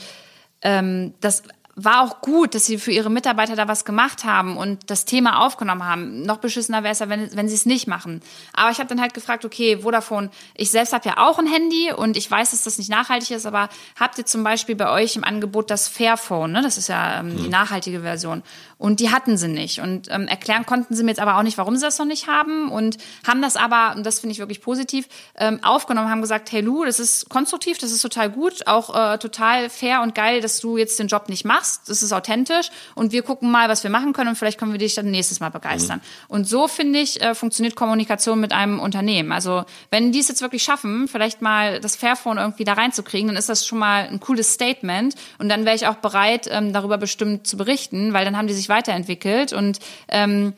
ähm, 0.61 1.13
das 1.21 1.43
war 1.79 2.01
auch 2.01 2.21
gut, 2.21 2.55
dass 2.55 2.65
sie 2.65 2.79
für 2.79 2.91
ihre 2.91 3.11
Mitarbeiter 3.11 3.55
da 3.55 3.67
was 3.67 3.85
gemacht 3.85 4.25
haben 4.25 4.57
und 4.57 4.89
das 4.89 5.05
Thema 5.05 5.45
aufgenommen 5.45 5.85
haben. 5.85 6.23
Noch 6.23 6.37
beschissener 6.37 6.81
wäre 6.81 6.93
es 6.93 6.99
ja, 6.99 7.07
wenn, 7.07 7.29
wenn 7.37 7.47
sie 7.47 7.53
es 7.53 7.67
nicht 7.67 7.85
machen. 7.87 8.21
Aber 8.53 8.71
ich 8.71 8.79
habe 8.79 8.89
dann 8.89 8.99
halt 8.99 9.13
gefragt, 9.13 9.45
okay, 9.45 9.77
Vodafone, 9.83 10.31
ich 10.55 10.71
selbst 10.71 10.91
habe 10.91 11.07
ja 11.07 11.17
auch 11.17 11.37
ein 11.37 11.45
Handy 11.45 11.93
und 11.95 12.17
ich 12.17 12.29
weiß, 12.29 12.49
dass 12.49 12.63
das 12.63 12.79
nicht 12.79 12.89
nachhaltig 12.89 13.29
ist, 13.29 13.45
aber 13.45 13.69
habt 13.99 14.17
ihr 14.17 14.25
zum 14.25 14.43
Beispiel 14.43 14.75
bei 14.75 14.89
euch 14.89 15.15
im 15.15 15.23
Angebot 15.23 15.69
das 15.69 15.87
Fairphone, 15.87 16.51
ne? 16.51 16.63
das 16.63 16.79
ist 16.79 16.89
ja 16.89 17.19
ähm, 17.19 17.37
die 17.37 17.43
mhm. 17.43 17.49
nachhaltige 17.51 18.01
Version. 18.01 18.41
Und 18.77 18.99
die 18.99 19.11
hatten 19.11 19.37
sie 19.37 19.47
nicht. 19.47 19.81
Und 19.81 20.07
ähm, 20.11 20.27
erklären 20.27 20.65
konnten 20.65 20.95
sie 20.95 21.03
mir 21.03 21.11
jetzt 21.11 21.19
aber 21.19 21.37
auch 21.37 21.43
nicht, 21.43 21.57
warum 21.57 21.75
sie 21.75 21.85
das 21.85 21.97
noch 21.97 22.05
nicht 22.05 22.27
haben. 22.27 22.69
Und 22.71 22.97
haben 23.27 23.41
das 23.41 23.55
aber, 23.55 23.95
und 23.95 24.05
das 24.05 24.19
finde 24.19 24.33
ich 24.33 24.39
wirklich 24.39 24.61
positiv, 24.61 25.07
ähm, 25.35 25.59
aufgenommen, 25.63 26.09
haben 26.09 26.21
gesagt, 26.21 26.51
hey 26.51 26.61
Lou, 26.61 26.85
das 26.85 26.99
ist 26.99 27.29
konstruktiv, 27.29 27.77
das 27.79 27.91
ist 27.91 28.01
total 28.01 28.29
gut, 28.29 28.67
auch 28.67 28.95
äh, 28.95 29.17
total 29.17 29.69
fair 29.69 30.01
und 30.01 30.13
geil, 30.13 30.41
dass 30.41 30.59
du 30.59 30.77
jetzt 30.77 30.99
den 30.99 31.07
Job 31.07 31.27
nicht 31.27 31.43
machst. 31.43 31.89
Das 31.89 32.03
ist 32.03 32.13
authentisch. 32.13 32.69
Und 32.93 33.11
wir 33.11 33.23
gucken 33.23 33.49
mal, 33.49 33.67
was 33.67 33.83
wir 33.83 33.89
machen 33.89 34.13
können 34.13 34.29
und 34.29 34.35
vielleicht 34.35 34.59
können 34.59 34.71
wir 34.71 34.79
dich 34.79 34.93
dann 34.93 35.09
nächstes 35.09 35.39
Mal 35.39 35.49
begeistern. 35.49 35.97
Mhm. 35.97 36.35
Und 36.35 36.47
so, 36.47 36.67
finde 36.67 36.99
ich, 36.99 37.21
äh, 37.21 37.33
funktioniert 37.33 37.75
Kommunikation 37.75 38.39
mit 38.39 38.51
einem 38.51 38.79
Unternehmen. 38.79 39.31
Also 39.31 39.65
wenn 39.89 40.11
die 40.11 40.19
es 40.19 40.27
jetzt 40.27 40.41
wirklich 40.41 40.61
schaffen, 40.61 41.07
vielleicht 41.07 41.41
mal 41.41 41.79
das 41.79 41.95
Fairphone 41.95 42.37
irgendwie 42.37 42.63
da 42.63 42.73
reinzukriegen, 42.73 43.29
dann 43.29 43.37
ist 43.37 43.49
das 43.49 43.65
schon 43.65 43.79
mal 43.79 44.07
ein 44.07 44.19
cooles 44.19 44.53
Statement. 44.53 45.15
Und 45.39 45.49
dann 45.49 45.65
wäre 45.65 45.75
ich 45.75 45.87
auch 45.87 45.95
bereit, 45.95 46.47
ähm, 46.51 46.73
darüber 46.73 46.97
bestimmt 46.97 47.47
zu 47.47 47.57
berichten, 47.57 48.13
weil 48.13 48.23
dann 48.23 48.37
haben 48.37 48.47
die 48.47 48.53
sich 48.53 48.66
sich 48.67 48.69
weiterentwickelt 48.69 49.53
und 49.53 49.79
ähm, 50.09 50.53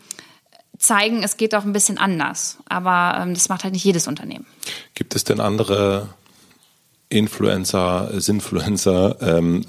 zeigen, 0.77 1.23
es 1.23 1.37
geht 1.37 1.55
auch 1.55 1.63
ein 1.63 1.73
bisschen 1.73 1.97
anders. 1.97 2.57
Aber 2.67 3.21
ähm, 3.21 3.33
das 3.33 3.49
macht 3.49 3.63
halt 3.63 3.73
nicht 3.73 3.83
jedes 3.83 4.07
Unternehmen. 4.07 4.45
Gibt 4.95 5.15
es 5.15 5.23
denn 5.23 5.39
andere 5.39 6.09
Influencer, 7.11 8.11
Sinfluencer, 8.21 9.17
ähm, 9.21 9.65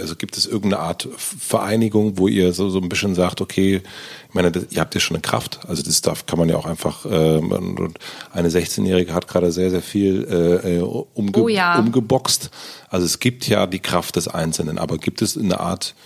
also 0.00 0.14
gibt 0.14 0.36
es 0.36 0.46
irgendeine 0.46 0.80
Art 0.80 1.08
Vereinigung, 1.16 2.18
wo 2.18 2.28
ihr 2.28 2.52
so, 2.52 2.70
so 2.70 2.78
ein 2.78 2.88
bisschen 2.88 3.16
sagt, 3.16 3.40
okay, 3.40 3.82
ich 4.28 4.34
meine, 4.34 4.52
das, 4.52 4.66
ihr 4.70 4.80
habt 4.80 4.94
ja 4.94 5.00
schon 5.00 5.16
eine 5.16 5.22
Kraft, 5.22 5.58
also 5.66 5.82
das 5.82 6.02
darf, 6.02 6.26
kann 6.26 6.38
man 6.38 6.48
ja 6.48 6.56
auch 6.56 6.66
einfach, 6.66 7.04
äh, 7.04 7.40
eine 8.32 8.48
16-Jährige 8.48 9.12
hat 9.12 9.26
gerade 9.26 9.50
sehr, 9.50 9.70
sehr 9.70 9.82
viel 9.82 10.24
äh, 10.30 10.76
äh, 10.76 10.80
umge 10.80 11.42
oh 11.42 11.48
ja. 11.48 11.80
umgeboxt. 11.80 12.50
Also 12.88 13.06
es 13.06 13.18
gibt 13.18 13.48
ja 13.48 13.66
die 13.66 13.80
Kraft 13.80 14.14
des 14.14 14.28
Einzelnen, 14.28 14.78
aber 14.78 14.98
gibt 14.98 15.20
es 15.20 15.36
eine 15.36 15.58
Art 15.58 15.96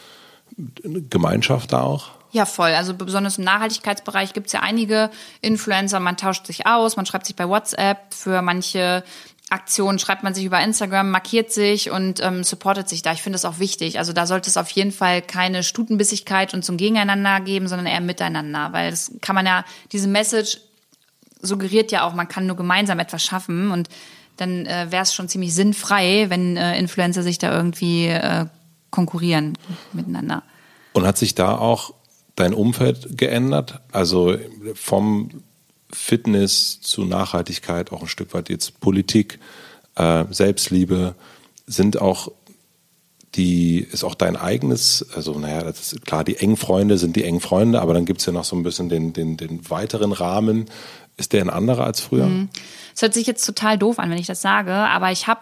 Gemeinschaft 1.10 1.72
da 1.72 1.82
auch? 1.82 2.10
Ja, 2.32 2.46
voll. 2.46 2.70
Also 2.70 2.94
besonders 2.94 3.36
im 3.36 3.44
Nachhaltigkeitsbereich 3.44 4.32
gibt 4.32 4.46
es 4.46 4.54
ja 4.54 4.60
einige 4.60 5.10
Influencer. 5.42 6.00
Man 6.00 6.16
tauscht 6.16 6.46
sich 6.46 6.66
aus, 6.66 6.96
man 6.96 7.04
schreibt 7.04 7.26
sich 7.26 7.36
bei 7.36 7.46
WhatsApp. 7.46 8.14
Für 8.14 8.40
manche 8.40 9.04
Aktionen 9.50 9.98
schreibt 9.98 10.22
man 10.22 10.32
sich 10.32 10.46
über 10.46 10.58
Instagram, 10.60 11.10
markiert 11.10 11.52
sich 11.52 11.90
und 11.90 12.22
ähm, 12.22 12.42
supportet 12.42 12.88
sich 12.88 13.02
da. 13.02 13.12
Ich 13.12 13.20
finde 13.20 13.34
das 13.34 13.44
auch 13.44 13.58
wichtig. 13.58 13.98
Also 13.98 14.14
da 14.14 14.26
sollte 14.26 14.48
es 14.48 14.56
auf 14.56 14.70
jeden 14.70 14.92
Fall 14.92 15.20
keine 15.20 15.62
Stutenbissigkeit 15.62 16.54
und 16.54 16.64
zum 16.64 16.78
Gegeneinander 16.78 17.40
geben, 17.40 17.68
sondern 17.68 17.86
eher 17.86 18.00
miteinander. 18.00 18.72
Weil 18.72 18.90
das 18.90 19.12
kann 19.20 19.34
man 19.34 19.44
ja, 19.44 19.66
diese 19.92 20.08
Message 20.08 20.58
suggeriert 21.42 21.92
ja 21.92 22.06
auch, 22.06 22.14
man 22.14 22.28
kann 22.28 22.46
nur 22.46 22.56
gemeinsam 22.56 22.98
etwas 22.98 23.22
schaffen 23.22 23.72
und 23.72 23.90
dann 24.38 24.64
äh, 24.64 24.86
wäre 24.90 25.02
es 25.02 25.12
schon 25.12 25.28
ziemlich 25.28 25.54
sinnfrei, 25.54 26.26
wenn 26.30 26.56
äh, 26.56 26.78
Influencer 26.78 27.22
sich 27.22 27.38
da 27.38 27.54
irgendwie 27.54 28.06
äh, 28.06 28.46
konkurrieren 28.92 29.58
miteinander. 29.92 30.44
Und 30.92 31.04
hat 31.04 31.18
sich 31.18 31.34
da 31.34 31.56
auch 31.56 31.94
dein 32.36 32.54
Umfeld 32.54 33.18
geändert? 33.18 33.80
Also 33.90 34.36
vom 34.74 35.42
Fitness 35.90 36.80
zu 36.80 37.04
Nachhaltigkeit, 37.04 37.90
auch 37.90 38.02
ein 38.02 38.08
Stück 38.08 38.32
weit 38.34 38.48
jetzt 38.48 38.78
Politik, 38.78 39.40
äh, 39.96 40.24
Selbstliebe, 40.30 41.16
sind 41.66 42.00
auch 42.00 42.30
die, 43.34 43.78
ist 43.78 44.04
auch 44.04 44.14
dein 44.14 44.36
eigenes, 44.36 45.06
also 45.14 45.38
naja, 45.38 45.62
das 45.62 45.92
ist 45.92 46.04
klar, 46.04 46.22
die 46.22 46.36
engen 46.36 46.56
Freunde 46.56 46.98
sind 46.98 47.16
die 47.16 47.24
engen 47.24 47.40
Freunde, 47.40 47.80
aber 47.80 47.94
dann 47.94 48.04
gibt 48.04 48.20
es 48.20 48.26
ja 48.26 48.32
noch 48.32 48.44
so 48.44 48.56
ein 48.56 48.62
bisschen 48.62 48.88
den, 48.88 49.12
den, 49.12 49.36
den 49.38 49.70
weiteren 49.70 50.12
Rahmen. 50.12 50.66
Ist 51.16 51.32
der 51.32 51.42
ein 51.42 51.50
anderer 51.50 51.84
als 51.84 52.00
früher? 52.00 52.26
Mhm. 52.26 52.50
Es 52.94 53.00
hört 53.00 53.14
sich 53.14 53.26
jetzt 53.26 53.44
total 53.44 53.78
doof 53.78 53.98
an, 53.98 54.10
wenn 54.10 54.18
ich 54.18 54.26
das 54.26 54.42
sage, 54.42 54.72
aber 54.72 55.12
ich 55.12 55.26
habe 55.26 55.40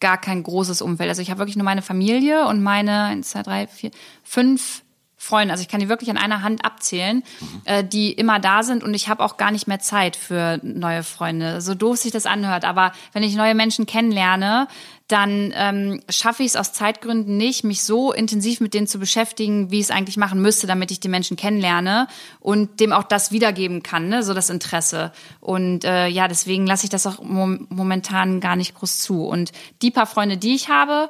gar 0.00 0.18
kein 0.18 0.42
großes 0.42 0.82
Umfeld. 0.82 1.08
Also 1.08 1.22
ich 1.22 1.30
habe 1.30 1.38
wirklich 1.38 1.56
nur 1.56 1.64
meine 1.64 1.82
Familie 1.82 2.46
und 2.46 2.62
meine 2.62 3.04
eins, 3.04 3.30
zwei, 3.30 3.42
drei, 3.42 3.66
vier, 3.66 3.90
fünf 4.22 4.82
Freunde. 5.20 5.52
Also 5.52 5.62
ich 5.62 5.68
kann 5.68 5.80
die 5.80 5.88
wirklich 5.88 6.10
an 6.10 6.16
einer 6.16 6.42
Hand 6.42 6.64
abzählen, 6.64 7.24
mhm. 7.40 7.62
äh, 7.64 7.84
die 7.84 8.12
immer 8.12 8.38
da 8.38 8.62
sind 8.62 8.84
und 8.84 8.94
ich 8.94 9.08
habe 9.08 9.24
auch 9.24 9.36
gar 9.36 9.50
nicht 9.50 9.66
mehr 9.66 9.80
Zeit 9.80 10.14
für 10.14 10.60
neue 10.62 11.02
Freunde. 11.02 11.60
So 11.60 11.74
doof 11.74 11.96
sich 11.96 12.12
das 12.12 12.24
anhört, 12.24 12.64
aber 12.64 12.92
wenn 13.12 13.24
ich 13.24 13.34
neue 13.34 13.56
Menschen 13.56 13.84
kennenlerne, 13.84 14.68
dann 15.08 15.54
ähm, 15.56 16.02
schaffe 16.10 16.42
ich 16.42 16.50
es 16.50 16.56
aus 16.56 16.74
Zeitgründen 16.74 17.38
nicht, 17.38 17.64
mich 17.64 17.82
so 17.82 18.12
intensiv 18.12 18.60
mit 18.60 18.74
denen 18.74 18.86
zu 18.86 18.98
beschäftigen, 18.98 19.70
wie 19.70 19.78
ich 19.78 19.86
es 19.86 19.90
eigentlich 19.90 20.18
machen 20.18 20.42
müsste, 20.42 20.66
damit 20.66 20.90
ich 20.90 21.00
die 21.00 21.08
Menschen 21.08 21.36
kennenlerne 21.36 22.08
und 22.40 22.78
dem 22.78 22.92
auch 22.92 23.04
das 23.04 23.32
wiedergeben 23.32 23.82
kann, 23.82 24.08
ne? 24.08 24.22
so 24.22 24.34
das 24.34 24.50
Interesse. 24.50 25.12
Und 25.40 25.84
äh, 25.84 26.08
ja, 26.08 26.28
deswegen 26.28 26.66
lasse 26.66 26.84
ich 26.84 26.90
das 26.90 27.06
auch 27.06 27.22
mom 27.22 27.66
momentan 27.70 28.40
gar 28.40 28.54
nicht 28.54 28.74
groß 28.74 28.98
zu. 28.98 29.24
Und 29.24 29.52
die 29.80 29.90
paar 29.90 30.06
Freunde, 30.06 30.36
die 30.36 30.54
ich 30.54 30.68
habe, 30.68 31.08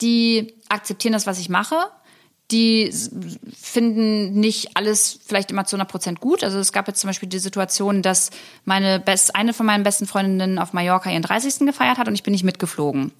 die 0.00 0.54
akzeptieren 0.68 1.12
das, 1.12 1.26
was 1.28 1.38
ich 1.38 1.48
mache 1.48 1.76
die 2.50 2.92
finden 3.60 4.38
nicht 4.38 4.76
alles 4.76 5.18
vielleicht 5.26 5.50
immer 5.50 5.64
zu 5.64 5.76
100 5.76 5.90
Prozent 5.90 6.20
gut. 6.20 6.44
Also 6.44 6.58
es 6.58 6.72
gab 6.72 6.86
jetzt 6.86 7.00
zum 7.00 7.08
Beispiel 7.08 7.28
die 7.28 7.40
Situation, 7.40 8.02
dass 8.02 8.30
meine 8.64 9.00
best, 9.00 9.34
eine 9.34 9.52
von 9.52 9.66
meinen 9.66 9.82
besten 9.82 10.06
Freundinnen 10.06 10.58
auf 10.58 10.72
Mallorca 10.72 11.10
ihren 11.10 11.22
30. 11.22 11.66
gefeiert 11.66 11.98
hat 11.98 12.06
und 12.06 12.14
ich 12.14 12.22
bin 12.22 12.32
nicht 12.32 12.44
mitgeflogen. 12.44 13.12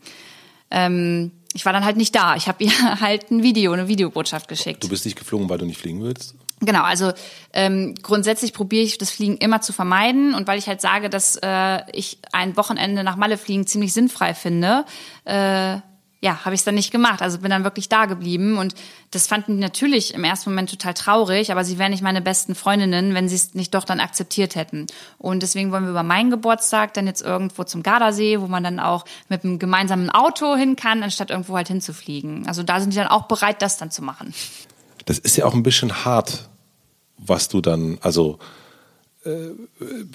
Ähm, 0.70 1.33
ich 1.55 1.64
war 1.64 1.72
dann 1.72 1.85
halt 1.85 1.97
nicht 1.97 2.14
da. 2.14 2.37
Ich 2.37 2.47
habe 2.47 2.62
ihr 2.64 3.01
halt 3.01 3.31
ein 3.31 3.43
Video, 3.43 3.72
eine 3.72 3.89
Videobotschaft 3.89 4.49
geschickt. 4.49 4.85
Du 4.85 4.89
bist 4.89 5.05
nicht 5.05 5.18
geflogen, 5.18 5.49
weil 5.49 5.59
du 5.59 5.66
nicht 5.66 5.81
fliegen 5.81 6.03
willst? 6.03 6.37
Genau, 6.61 6.83
also 6.83 7.12
ähm, 7.53 7.95
grundsätzlich 8.01 8.55
probiere 8.55 8.85
ich 8.85 8.97
das 8.97 9.11
Fliegen 9.11 9.37
immer 9.37 9.61
zu 9.61 9.74
vermeiden 9.74 10.35
und 10.35 10.47
weil 10.47 10.59
ich 10.59 10.68
halt 10.68 10.81
sage, 10.81 11.11
dass 11.11 11.37
äh, 11.43 11.83
ich 11.93 12.18
ein 12.33 12.57
Wochenende 12.57 13.05
nach 13.05 13.16
Malle 13.16 13.37
fliegen 13.37 13.66
ziemlich 13.66 13.93
sinnfrei 13.93 14.33
finde, 14.33 14.87
äh, 15.27 15.79
ja, 16.27 16.45
habe 16.45 16.57
ich 16.57 16.61
es 16.61 16.64
dann 16.64 16.74
nicht 16.74 16.91
gemacht. 16.91 17.22
Also 17.22 17.39
bin 17.39 17.51
dann 17.51 17.62
wirklich 17.62 17.89
da 17.89 18.07
geblieben 18.07 18.59
und 18.59 18.74
das 19.12 19.29
fanden 19.29 19.55
die 19.55 19.61
natürlich 19.61 20.12
im 20.12 20.24
ersten 20.24 20.51
Moment 20.51 20.70
total 20.70 20.93
traurig, 20.93 21.53
aber 21.53 21.64
sie 21.64 21.79
wären 21.79 21.93
nicht 21.93 22.03
meine 22.03 22.20
besten 22.20 22.57
Freundinnen, 22.57 23.14
wenn 23.14 23.29
sie 23.29 23.37
es 23.37 23.55
nicht 23.55 23.72
doch 23.74 23.85
dann 23.85 24.01
akzeptiert 24.01 24.57
hätten. 24.57 24.89
Und 25.18 25.45
deswegen 25.45 25.70
wollen 25.70 25.85
wir 25.85 25.91
über 25.91 26.03
meinen 26.03 26.31
Geburtstag 26.31 26.95
dann 26.95 27.07
jetzt 27.07 27.22
irgendwo 27.22 27.62
zum 27.62 27.85
Gardasee, 27.85 28.41
wo 28.41 28.49
man 28.49 28.64
dann 28.64 28.81
auch 28.81 29.05
mit 29.29 29.45
einem 29.45 29.61
gemeinsamen 29.61 30.11
Auto 30.11 30.57
hin 30.57 30.74
kann, 30.74 31.05
anstatt 31.05 31.31
irgendwo 31.31 31.55
halt 31.55 31.68
hinzufliegen. 31.68 32.49
Also 32.49 32.64
da 32.64 32.81
sind 32.81 32.93
die 32.93 32.97
dann 32.97 33.07
auch 33.07 33.29
bereit, 33.29 33.62
das 33.62 33.77
dann 33.77 33.93
zu 33.93 34.03
machen. 34.03 34.35
Das 35.05 35.20
ist 35.20 35.37
ja 35.37 35.45
auch 35.45 35.55
ein 35.55 35.62
bisschen 35.62 36.05
hart, 36.05 36.49
was 37.18 37.49
du 37.49 37.61
dann, 37.61 37.99
also 38.01 38.41
äh, 39.24 39.51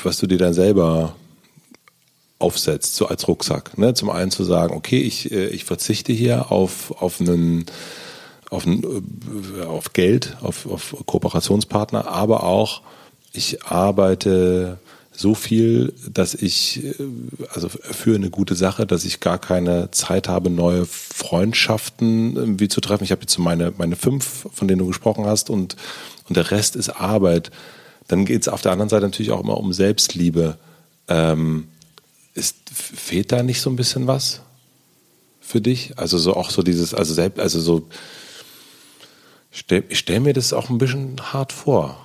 was 0.03 0.17
du 0.17 0.27
dir 0.27 0.37
dann 0.37 0.53
selber 0.53 1.15
aufsetzt, 2.41 2.95
so 2.95 3.07
als 3.07 3.27
Rucksack. 3.27 3.77
Ne? 3.77 3.93
Zum 3.93 4.09
einen 4.09 4.31
zu 4.31 4.43
sagen, 4.43 4.75
okay, 4.75 5.01
ich, 5.01 5.31
äh, 5.31 5.47
ich 5.47 5.65
verzichte 5.65 6.13
hier 6.13 6.51
auf, 6.51 6.91
auf 7.01 7.21
einen 7.21 7.65
auf, 8.49 8.65
äh, 8.67 9.63
auf 9.65 9.93
Geld, 9.93 10.37
auf, 10.41 10.65
auf 10.65 10.95
Kooperationspartner, 11.05 12.07
aber 12.07 12.43
auch 12.43 12.81
ich 13.33 13.63
arbeite 13.63 14.77
so 15.13 15.35
viel, 15.35 15.93
dass 16.11 16.33
ich, 16.33 16.83
äh, 16.83 16.93
also 17.53 17.69
für 17.69 18.15
eine 18.15 18.29
gute 18.29 18.55
Sache, 18.55 18.85
dass 18.85 19.05
ich 19.05 19.19
gar 19.19 19.39
keine 19.39 19.91
Zeit 19.91 20.27
habe, 20.27 20.49
neue 20.49 20.85
Freundschaften 20.85 22.59
wie 22.59 22.67
zu 22.67 22.81
treffen. 22.81 23.03
Ich 23.03 23.11
habe 23.11 23.21
jetzt 23.21 23.37
meine, 23.37 23.73
meine 23.77 23.95
fünf, 23.95 24.47
von 24.53 24.67
denen 24.67 24.79
du 24.79 24.87
gesprochen 24.87 25.25
hast, 25.25 25.49
und, 25.49 25.75
und 26.27 26.37
der 26.37 26.51
Rest 26.51 26.75
ist 26.75 26.89
Arbeit. 26.89 27.51
Dann 28.07 28.25
geht 28.25 28.41
es 28.41 28.47
auf 28.47 28.61
der 28.61 28.71
anderen 28.73 28.89
Seite 28.89 29.05
natürlich 29.05 29.31
auch 29.31 29.43
immer 29.43 29.57
um 29.57 29.73
Selbstliebe. 29.73 30.57
Ähm, 31.07 31.67
ist, 32.33 32.57
fehlt 32.73 33.31
da 33.31 33.43
nicht 33.43 33.61
so 33.61 33.69
ein 33.69 33.75
bisschen 33.75 34.07
was 34.07 34.41
für 35.39 35.61
dich? 35.61 35.97
Also 35.97 36.17
so 36.17 36.35
auch 36.35 36.49
so 36.49 36.63
dieses, 36.63 36.93
also 36.93 37.13
selbst, 37.13 37.39
also 37.39 37.59
so, 37.59 37.87
stell, 39.51 39.83
ich 39.89 39.99
stelle 39.99 40.21
mir 40.21 40.33
das 40.33 40.53
auch 40.53 40.69
ein 40.69 40.77
bisschen 40.77 41.33
hart 41.33 41.51
vor. 41.51 41.97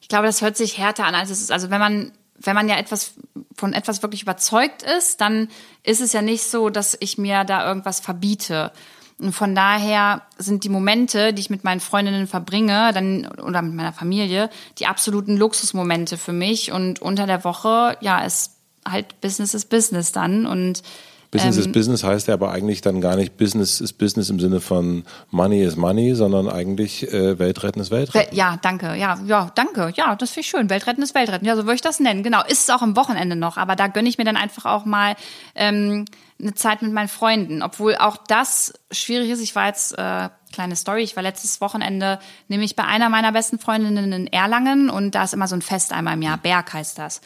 Ich 0.00 0.08
glaube, 0.08 0.26
das 0.26 0.40
hört 0.40 0.56
sich 0.56 0.78
härter 0.78 1.04
an, 1.04 1.14
als 1.14 1.30
es 1.30 1.42
ist. 1.42 1.52
Also 1.52 1.68
wenn 1.70 1.80
man, 1.80 2.12
wenn 2.36 2.54
man 2.54 2.68
ja 2.68 2.78
etwas 2.78 3.12
von 3.54 3.74
etwas 3.74 4.02
wirklich 4.02 4.22
überzeugt 4.22 4.82
ist, 4.82 5.20
dann 5.20 5.48
ist 5.82 6.00
es 6.00 6.12
ja 6.12 6.22
nicht 6.22 6.44
so, 6.44 6.70
dass 6.70 6.96
ich 7.00 7.18
mir 7.18 7.44
da 7.44 7.66
irgendwas 7.66 8.00
verbiete. 8.00 8.72
Und 9.20 9.32
von 9.32 9.54
daher 9.54 10.22
sind 10.38 10.62
die 10.62 10.68
Momente, 10.68 11.34
die 11.34 11.40
ich 11.40 11.50
mit 11.50 11.64
meinen 11.64 11.80
Freundinnen 11.80 12.28
verbringe, 12.28 12.92
dann 12.94 13.26
oder 13.26 13.62
mit 13.62 13.74
meiner 13.74 13.92
Familie, 13.92 14.48
die 14.78 14.86
absoluten 14.86 15.36
Luxusmomente 15.36 16.16
für 16.16 16.32
mich. 16.32 16.70
Und 16.70 17.02
unter 17.02 17.26
der 17.26 17.42
Woche, 17.42 17.98
ja, 18.00 18.24
ist 18.24 18.57
halt 18.86 19.20
Business 19.20 19.54
ist 19.54 19.70
Business 19.70 20.12
dann. 20.12 20.46
Und 20.46 20.82
Business 21.30 21.56
ähm, 21.56 21.62
ist 21.62 21.72
Business 21.72 22.04
heißt 22.04 22.28
ja 22.28 22.34
aber 22.34 22.50
eigentlich 22.52 22.80
dann 22.80 23.00
gar 23.00 23.16
nicht 23.16 23.36
Business 23.36 23.80
ist 23.80 23.94
Business 23.94 24.30
im 24.30 24.40
Sinne 24.40 24.60
von 24.60 25.04
Money 25.30 25.62
is 25.62 25.76
Money, 25.76 26.14
sondern 26.14 26.48
eigentlich 26.48 27.12
äh, 27.12 27.38
Weltretten 27.38 27.82
ist 27.82 27.90
Weltretten. 27.90 28.34
Ja, 28.34 28.58
danke. 28.62 28.94
Ja, 28.94 29.18
ja, 29.26 29.50
danke. 29.54 29.92
Ja, 29.94 30.16
das 30.16 30.30
finde 30.30 30.40
ich 30.40 30.48
schön. 30.48 30.70
Weltretten 30.70 31.02
ist 31.02 31.14
Weltretten. 31.14 31.46
Ja, 31.46 31.54
so 31.56 31.64
würde 31.64 31.74
ich 31.74 31.82
das 31.82 32.00
nennen. 32.00 32.22
Genau. 32.22 32.42
Ist 32.44 32.68
es 32.68 32.70
auch 32.70 32.82
am 32.82 32.96
Wochenende 32.96 33.36
noch, 33.36 33.58
aber 33.58 33.76
da 33.76 33.88
gönne 33.88 34.08
ich 34.08 34.16
mir 34.16 34.24
dann 34.24 34.36
einfach 34.36 34.64
auch 34.64 34.86
mal 34.86 35.16
ähm, 35.54 36.06
eine 36.40 36.54
Zeit 36.54 36.80
mit 36.80 36.92
meinen 36.92 37.08
Freunden. 37.08 37.62
Obwohl 37.62 37.96
auch 37.96 38.16
das 38.16 38.72
schwierig 38.90 39.28
ist. 39.28 39.42
Ich 39.42 39.54
war 39.54 39.66
jetzt, 39.66 39.98
äh, 39.98 40.30
kleine 40.52 40.76
Story, 40.76 41.02
ich 41.02 41.14
war 41.14 41.22
letztes 41.22 41.60
Wochenende 41.60 42.18
nämlich 42.48 42.74
bei 42.74 42.84
einer 42.84 43.08
meiner 43.08 43.32
besten 43.32 43.58
Freundinnen 43.58 44.12
in 44.12 44.26
Erlangen 44.28 44.88
und 44.88 45.14
da 45.14 45.24
ist 45.24 45.34
immer 45.34 45.48
so 45.48 45.54
ein 45.54 45.62
Fest 45.62 45.92
einmal 45.92 46.14
im 46.14 46.22
Jahr. 46.22 46.38
Berg 46.38 46.72
heißt 46.72 46.98
das. 46.98 47.20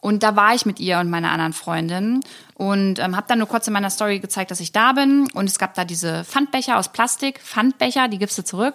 Und 0.00 0.22
da 0.22 0.36
war 0.36 0.54
ich 0.54 0.64
mit 0.64 0.78
ihr 0.78 0.98
und 0.98 1.10
meiner 1.10 1.32
anderen 1.32 1.52
Freundin 1.52 2.20
und 2.54 2.98
ähm, 2.98 3.16
habe 3.16 3.26
dann 3.28 3.38
nur 3.38 3.48
kurz 3.48 3.66
in 3.66 3.72
meiner 3.72 3.90
Story 3.90 4.20
gezeigt, 4.20 4.50
dass 4.50 4.60
ich 4.60 4.72
da 4.72 4.92
bin. 4.92 5.28
Und 5.34 5.46
es 5.46 5.58
gab 5.58 5.74
da 5.74 5.84
diese 5.84 6.24
Pfandbecher 6.24 6.78
aus 6.78 6.92
Plastik, 6.92 7.40
Pfandbecher, 7.40 8.08
die 8.08 8.18
gibst 8.18 8.38
du 8.38 8.44
zurück. 8.44 8.74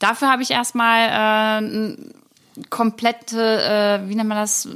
Dafür 0.00 0.30
habe 0.30 0.42
ich 0.42 0.50
erstmal 0.50 1.62
äh, 1.62 1.96
komplette, 2.70 4.02
äh, 4.04 4.08
wie 4.08 4.14
nennt 4.14 4.28
man 4.28 4.38
das, 4.38 4.68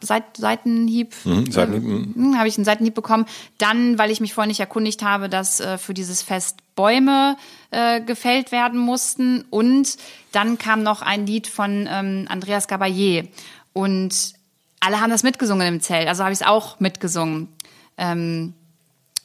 Seit 0.00 0.36
Seitenhieb, 0.36 1.14
mhm, 1.24 1.50
Seitenhieb 1.50 1.82
mhm. 1.82 2.14
Hm, 2.14 2.38
habe 2.38 2.48
ich 2.48 2.56
einen 2.56 2.64
Seitenhieb 2.64 2.94
bekommen. 2.94 3.26
Dann, 3.58 3.98
weil 3.98 4.10
ich 4.10 4.20
mich 4.20 4.34
vorher 4.34 4.48
nicht 4.48 4.60
erkundigt 4.60 5.02
habe, 5.02 5.28
dass 5.28 5.60
äh, 5.60 5.78
für 5.78 5.94
dieses 5.94 6.22
Fest 6.22 6.60
Bäume 6.74 7.36
äh, 7.70 8.00
gefällt 8.00 8.52
werden 8.52 8.78
mussten. 8.78 9.44
Und 9.50 9.96
dann 10.32 10.58
kam 10.58 10.82
noch 10.82 11.02
ein 11.02 11.26
Lied 11.26 11.46
von 11.46 11.88
ähm, 11.90 12.26
Andreas 12.28 12.68
Gabayé. 12.68 13.28
Und 13.72 14.34
alle 14.82 15.00
haben 15.00 15.10
das 15.10 15.22
mitgesungen 15.22 15.66
im 15.66 15.80
Zelt, 15.80 16.08
also 16.08 16.24
habe 16.24 16.32
ich 16.32 16.40
es 16.40 16.46
auch 16.46 16.80
mitgesungen. 16.80 17.48
Ähm, 17.96 18.54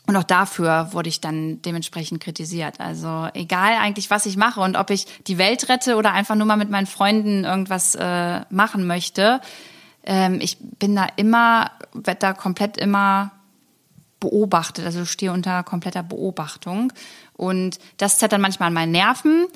und 0.06 0.16
auch 0.16 0.24
dafür 0.24 0.90
wurde 0.94 1.10
ich 1.10 1.20
dann 1.20 1.62
dementsprechend 1.64 2.22
kritisiert. 2.22 2.80
Also 2.80 3.28
egal 3.34 3.74
eigentlich, 3.74 4.10
was 4.10 4.26
ich 4.26 4.38
mache 4.38 4.62
und 4.62 4.78
ob 4.78 4.90
ich 4.90 5.06
die 5.24 5.38
Welt 5.38 5.68
rette 5.68 5.98
oder 5.98 6.14
einfach 6.14 6.36
nur 6.36 6.46
mal 6.46 6.56
mit 6.56 6.70
meinen 6.70 6.88
Freunden 6.88 7.44
irgendwas 7.44 7.96
äh, 7.96 8.42
machen 8.50 8.88
möchte, 8.88 9.42
ähm, 10.04 10.40
ich 10.40 10.58
bin 10.60 10.96
da 10.96 11.08
immer, 11.18 11.72
werde 11.92 12.20
da 12.20 12.34
komplett 12.34 12.78
immer 12.78 13.32
beobachtet, 14.20 14.86
also 14.86 15.04
stehe 15.06 15.34
unter 15.34 15.64
kompletter 15.64 16.04
Beobachtung. 16.04 16.94
Und 17.34 17.80
das 17.98 18.18
zerrt 18.18 18.32
dann 18.32 18.42
manchmal 18.42 18.68
an 18.68 18.74
meinen 18.74 18.92
Nerven. 18.92 19.48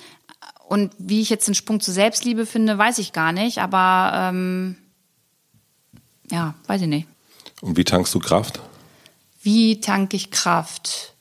Und 0.68 0.94
wie 0.98 1.22
ich 1.22 1.30
jetzt 1.30 1.48
den 1.48 1.56
Sprung 1.56 1.80
zur 1.80 1.94
Selbstliebe 1.94 2.46
finde, 2.46 2.78
weiß 2.78 2.98
ich 2.98 3.14
gar 3.14 3.32
nicht. 3.32 3.60
Aber 3.60 4.12
ähm, 4.16 4.78
ja, 6.32 6.56
weiß 6.68 6.82
ich 6.82 6.88
nicht. 6.88 7.08
Und 7.62 7.78
wie 7.78 7.84
tankst 7.84 8.14
du 8.16 8.20
Kraft? 8.20 8.60
Wie 9.44 9.80
tanke 9.80 10.16
ich 10.16 10.32
Kraft? 10.32 11.14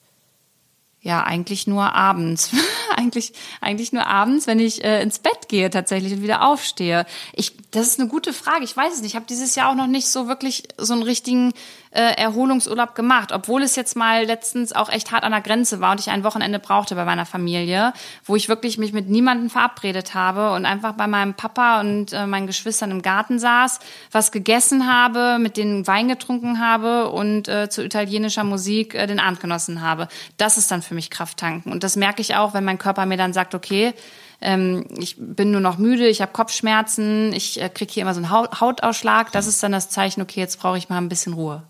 Ja, 1.01 1.23
eigentlich 1.23 1.67
nur 1.67 1.93
abends. 1.95 2.51
eigentlich, 2.95 3.33
eigentlich 3.59 3.91
nur 3.91 4.05
abends, 4.05 4.47
wenn 4.47 4.59
ich 4.59 4.83
äh, 4.83 5.01
ins 5.01 5.19
Bett 5.19 5.49
gehe 5.49 5.69
tatsächlich 5.69 6.13
und 6.13 6.21
wieder 6.21 6.43
aufstehe. 6.43 7.05
Ich, 7.33 7.53
das 7.71 7.87
ist 7.87 7.99
eine 7.99 8.09
gute 8.09 8.33
Frage. 8.33 8.63
Ich 8.63 8.77
weiß 8.77 8.93
es 8.93 9.01
nicht. 9.01 9.11
Ich 9.11 9.15
habe 9.15 9.25
dieses 9.27 9.55
Jahr 9.55 9.69
auch 9.69 9.75
noch 9.75 9.87
nicht 9.87 10.07
so 10.07 10.27
wirklich 10.27 10.63
so 10.77 10.93
einen 10.93 11.03
richtigen 11.03 11.53
äh, 11.91 12.15
Erholungsurlaub 12.15 12.95
gemacht, 12.95 13.31
obwohl 13.31 13.63
es 13.63 13.75
jetzt 13.75 13.95
mal 13.95 14.23
letztens 14.25 14.73
auch 14.73 14.89
echt 14.89 15.11
hart 15.11 15.23
an 15.23 15.31
der 15.31 15.41
Grenze 15.41 15.81
war 15.81 15.91
und 15.91 15.99
ich 15.99 16.09
ein 16.09 16.23
Wochenende 16.23 16.59
brauchte 16.59 16.95
bei 16.95 17.05
meiner 17.05 17.25
Familie, 17.25 17.93
wo 18.23 18.35
ich 18.35 18.49
wirklich 18.49 18.77
mich 18.77 18.93
mit 18.93 19.09
niemandem 19.09 19.49
verabredet 19.49 20.13
habe 20.13 20.53
und 20.53 20.65
einfach 20.65 20.93
bei 20.93 21.07
meinem 21.07 21.33
Papa 21.33 21.81
und 21.81 22.13
äh, 22.13 22.25
meinen 22.25 22.47
Geschwistern 22.47 22.91
im 22.91 23.01
Garten 23.01 23.39
saß, 23.39 23.79
was 24.11 24.31
gegessen 24.31 24.91
habe, 24.91 25.37
mit 25.39 25.57
denen 25.57 25.85
Wein 25.85 26.07
getrunken 26.07 26.59
habe 26.59 27.09
und 27.09 27.47
äh, 27.47 27.69
zu 27.69 27.83
italienischer 27.83 28.43
Musik 28.43 28.95
äh, 28.95 29.05
den 29.05 29.19
Abend 29.19 29.39
genossen 29.39 29.81
habe. 29.81 30.07
Das 30.37 30.57
ist 30.57 30.71
dann 30.71 30.81
für 30.81 30.95
mich 30.95 31.09
Kraft 31.09 31.37
tanken 31.37 31.71
und 31.71 31.83
das 31.83 31.95
merke 31.95 32.21
ich 32.21 32.35
auch, 32.35 32.53
wenn 32.53 32.63
mein 32.63 32.77
Körper 32.77 33.05
mir 33.05 33.17
dann 33.17 33.33
sagt, 33.33 33.53
okay, 33.53 33.93
ähm, 34.41 34.85
ich 34.97 35.15
bin 35.19 35.51
nur 35.51 35.61
noch 35.61 35.77
müde, 35.77 36.07
ich 36.07 36.21
habe 36.21 36.31
Kopfschmerzen, 36.31 37.31
ich 37.33 37.61
äh, 37.61 37.69
kriege 37.69 37.91
hier 37.91 38.01
immer 38.01 38.13
so 38.13 38.21
einen 38.21 38.31
Hautausschlag. 38.31 39.31
Das 39.31 39.45
ist 39.45 39.61
dann 39.61 39.71
das 39.71 39.89
Zeichen, 39.89 40.21
okay, 40.21 40.39
jetzt 40.39 40.59
brauche 40.59 40.77
ich 40.77 40.89
mal 40.89 40.97
ein 40.97 41.09
bisschen 41.09 41.33
Ruhe. 41.33 41.63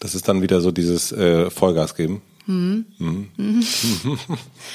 Das 0.00 0.14
ist 0.14 0.26
dann 0.28 0.42
wieder 0.42 0.60
so 0.60 0.72
dieses 0.72 1.12
äh, 1.12 1.50
Vollgas 1.50 1.94
geben. 1.94 2.22
Mhm. 2.46 2.86
Mhm. 2.98 3.26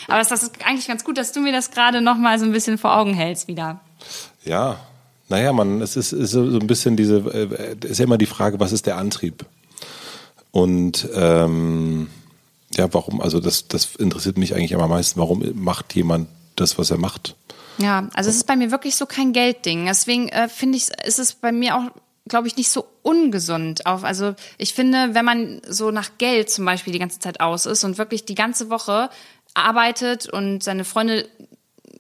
Aber 0.07 0.23
das 0.23 0.31
ist 0.31 0.65
eigentlich 0.65 0.87
ganz 0.87 1.03
gut, 1.03 1.17
dass 1.17 1.33
du 1.33 1.41
mir 1.41 1.51
das 1.51 1.71
gerade 1.71 2.01
noch 2.01 2.17
mal 2.17 2.39
so 2.39 2.45
ein 2.45 2.51
bisschen 2.51 2.77
vor 2.77 2.95
Augen 2.95 3.13
hältst 3.13 3.47
wieder. 3.47 3.81
Ja, 4.45 4.79
naja, 5.27 5.51
man, 5.51 5.81
es 5.81 5.97
ist, 5.97 6.13
ist 6.13 6.31
so 6.31 6.41
ein 6.41 6.67
bisschen 6.67 6.95
diese, 6.95 7.17
äh, 7.17 7.75
ist 7.87 7.97
ja 7.97 8.05
immer 8.05 8.19
die 8.19 8.27
Frage, 8.27 8.59
was 8.59 8.71
ist 8.71 8.85
der 8.85 8.97
Antrieb? 8.97 9.45
Und 10.51 11.09
ähm, 11.13 12.07
ja, 12.75 12.93
warum, 12.93 13.19
also 13.19 13.39
das, 13.39 13.67
das 13.67 13.95
interessiert 13.95 14.37
mich 14.37 14.55
eigentlich 14.55 14.75
am 14.75 14.89
meisten, 14.89 15.19
warum 15.19 15.43
macht 15.55 15.95
jemand 15.95 16.27
das, 16.55 16.77
was 16.77 16.91
er 16.91 16.97
macht? 16.97 17.35
Ja, 17.77 18.07
also 18.13 18.29
es 18.29 18.37
ist 18.37 18.47
bei 18.47 18.55
mir 18.55 18.71
wirklich 18.71 18.95
so 18.95 19.05
kein 19.05 19.33
Geldding. 19.33 19.85
Deswegen 19.85 20.29
äh, 20.29 20.47
finde 20.47 20.77
ich, 20.77 20.87
ist 21.05 21.19
es 21.19 21.33
bei 21.33 21.51
mir 21.51 21.75
auch 21.75 21.91
glaube 22.27 22.47
ich, 22.47 22.57
nicht 22.57 22.69
so 22.69 22.85
ungesund 23.03 23.85
auf. 23.85 24.03
Also 24.03 24.35
ich 24.57 24.73
finde, 24.73 25.13
wenn 25.13 25.25
man 25.25 25.61
so 25.67 25.91
nach 25.91 26.17
Geld 26.17 26.49
zum 26.49 26.65
Beispiel 26.65 26.93
die 26.93 26.99
ganze 26.99 27.19
Zeit 27.19 27.39
aus 27.39 27.65
ist 27.65 27.83
und 27.83 27.97
wirklich 27.97 28.25
die 28.25 28.35
ganze 28.35 28.69
Woche 28.69 29.09
arbeitet 29.53 30.27
und 30.27 30.63
seine 30.63 30.85
Freunde, 30.85 31.27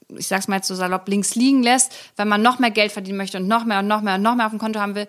ich 0.09 0.27
sag's 0.27 0.47
mal 0.47 0.57
jetzt 0.57 0.67
so 0.67 0.75
salopp, 0.75 1.07
links 1.07 1.35
liegen 1.35 1.63
lässt, 1.63 1.93
wenn 2.15 2.27
man 2.27 2.41
noch 2.41 2.59
mehr 2.59 2.71
Geld 2.71 2.91
verdienen 2.91 3.17
möchte 3.17 3.37
und 3.37 3.47
noch 3.47 3.65
mehr 3.65 3.79
und 3.79 3.87
noch 3.87 4.01
mehr 4.01 4.15
und 4.15 4.23
noch 4.23 4.35
mehr 4.35 4.47
auf 4.47 4.51
dem 4.51 4.59
Konto 4.59 4.79
haben 4.79 4.95
will, 4.95 5.07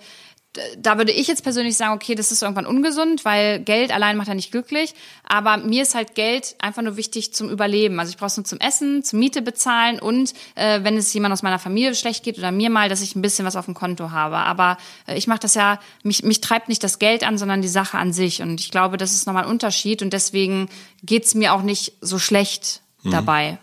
da 0.78 0.98
würde 0.98 1.12
ich 1.12 1.26
jetzt 1.26 1.42
persönlich 1.42 1.76
sagen, 1.76 1.94
okay, 1.94 2.14
das 2.14 2.32
ist 2.32 2.42
irgendwann 2.42 2.66
ungesund, 2.66 3.24
weil 3.24 3.60
Geld 3.60 3.92
allein 3.92 4.16
macht 4.16 4.28
ja 4.28 4.34
nicht 4.34 4.50
glücklich. 4.50 4.94
Aber 5.24 5.56
mir 5.56 5.82
ist 5.82 5.94
halt 5.94 6.14
Geld 6.14 6.54
einfach 6.58 6.82
nur 6.82 6.96
wichtig 6.96 7.32
zum 7.32 7.50
Überleben. 7.50 7.98
Also 8.00 8.10
ich 8.10 8.16
brauche 8.16 8.28
es 8.28 8.36
nur 8.36 8.44
zum 8.44 8.60
Essen, 8.60 9.02
zum 9.02 9.18
Miete 9.18 9.42
bezahlen 9.42 9.98
und 9.98 10.32
äh, 10.54 10.82
wenn 10.82 10.96
es 10.96 11.12
jemand 11.12 11.32
aus 11.32 11.42
meiner 11.42 11.58
Familie 11.58 11.94
schlecht 11.94 12.24
geht 12.24 12.38
oder 12.38 12.52
mir 12.52 12.70
mal, 12.70 12.88
dass 12.88 13.02
ich 13.02 13.16
ein 13.16 13.22
bisschen 13.22 13.46
was 13.46 13.56
auf 13.56 13.64
dem 13.64 13.74
Konto 13.74 14.10
habe. 14.10 14.36
Aber 14.36 14.78
äh, 15.06 15.16
ich 15.16 15.26
mache 15.26 15.40
das 15.40 15.54
ja, 15.54 15.80
mich, 16.02 16.22
mich 16.22 16.40
treibt 16.40 16.68
nicht 16.68 16.82
das 16.82 16.98
Geld 16.98 17.24
an, 17.24 17.38
sondern 17.38 17.62
die 17.62 17.68
Sache 17.68 17.98
an 17.98 18.12
sich. 18.12 18.42
Und 18.42 18.60
ich 18.60 18.70
glaube, 18.70 18.96
das 18.96 19.12
ist 19.12 19.26
nochmal 19.26 19.44
ein 19.44 19.50
Unterschied 19.50 20.02
und 20.02 20.12
deswegen 20.12 20.68
geht's 21.02 21.34
mir 21.34 21.54
auch 21.54 21.62
nicht 21.62 21.94
so 22.00 22.18
schlecht 22.18 22.82
mhm. 23.02 23.10
dabei. 23.10 23.58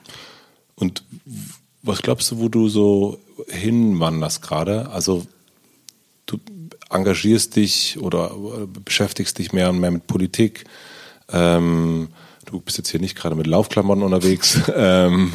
Und 0.75 1.03
was 1.81 2.01
glaubst 2.01 2.31
du, 2.31 2.39
wo 2.39 2.49
du 2.49 2.69
so 2.69 3.19
hinwanderst 3.49 4.41
gerade? 4.41 4.89
Also 4.89 5.25
du 6.25 6.39
engagierst 6.93 7.55
dich 7.55 7.97
oder 7.99 8.31
beschäftigst 8.85 9.37
dich 9.39 9.53
mehr 9.53 9.69
und 9.69 9.79
mehr 9.79 9.91
mit 9.91 10.07
Politik. 10.07 10.65
Ähm, 11.31 12.09
du 12.45 12.59
bist 12.59 12.77
jetzt 12.77 12.89
hier 12.89 12.99
nicht 12.99 13.17
gerade 13.17 13.35
mit 13.35 13.47
Laufklamotten 13.47 14.03
unterwegs. 14.03 14.59
ähm, 14.75 15.33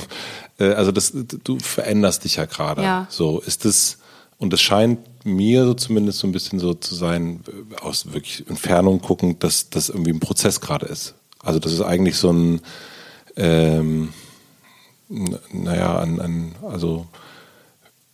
äh, 0.59 0.73
also 0.73 0.93
das, 0.93 1.13
du 1.13 1.59
veränderst 1.59 2.25
dich 2.25 2.37
ja 2.37 2.45
gerade. 2.45 2.83
Ja. 2.83 3.07
So 3.11 3.41
ist 3.41 3.65
es 3.65 3.99
und 4.39 4.53
es 4.53 4.61
scheint 4.61 5.01
mir 5.25 5.65
so 5.65 5.75
zumindest 5.75 6.21
so 6.21 6.27
ein 6.29 6.33
bisschen 6.33 6.61
so 6.61 6.73
zu 6.73 6.95
sein, 6.95 7.41
äh, 7.49 7.81
aus 7.81 8.13
wirklich 8.13 8.49
Entfernung 8.49 9.01
gucken, 9.01 9.39
dass 9.41 9.69
das 9.69 9.89
irgendwie 9.89 10.13
ein 10.13 10.21
Prozess 10.21 10.61
gerade 10.61 10.87
ist. 10.87 11.15
Also 11.41 11.59
das 11.59 11.73
ist 11.73 11.83
eigentlich 11.83 12.17
so 12.17 12.33
ein, 12.33 12.61
ähm, 13.37 14.13
naja, 15.09 15.99
ein, 15.99 16.21
ein 16.21 16.55
also 16.63 17.07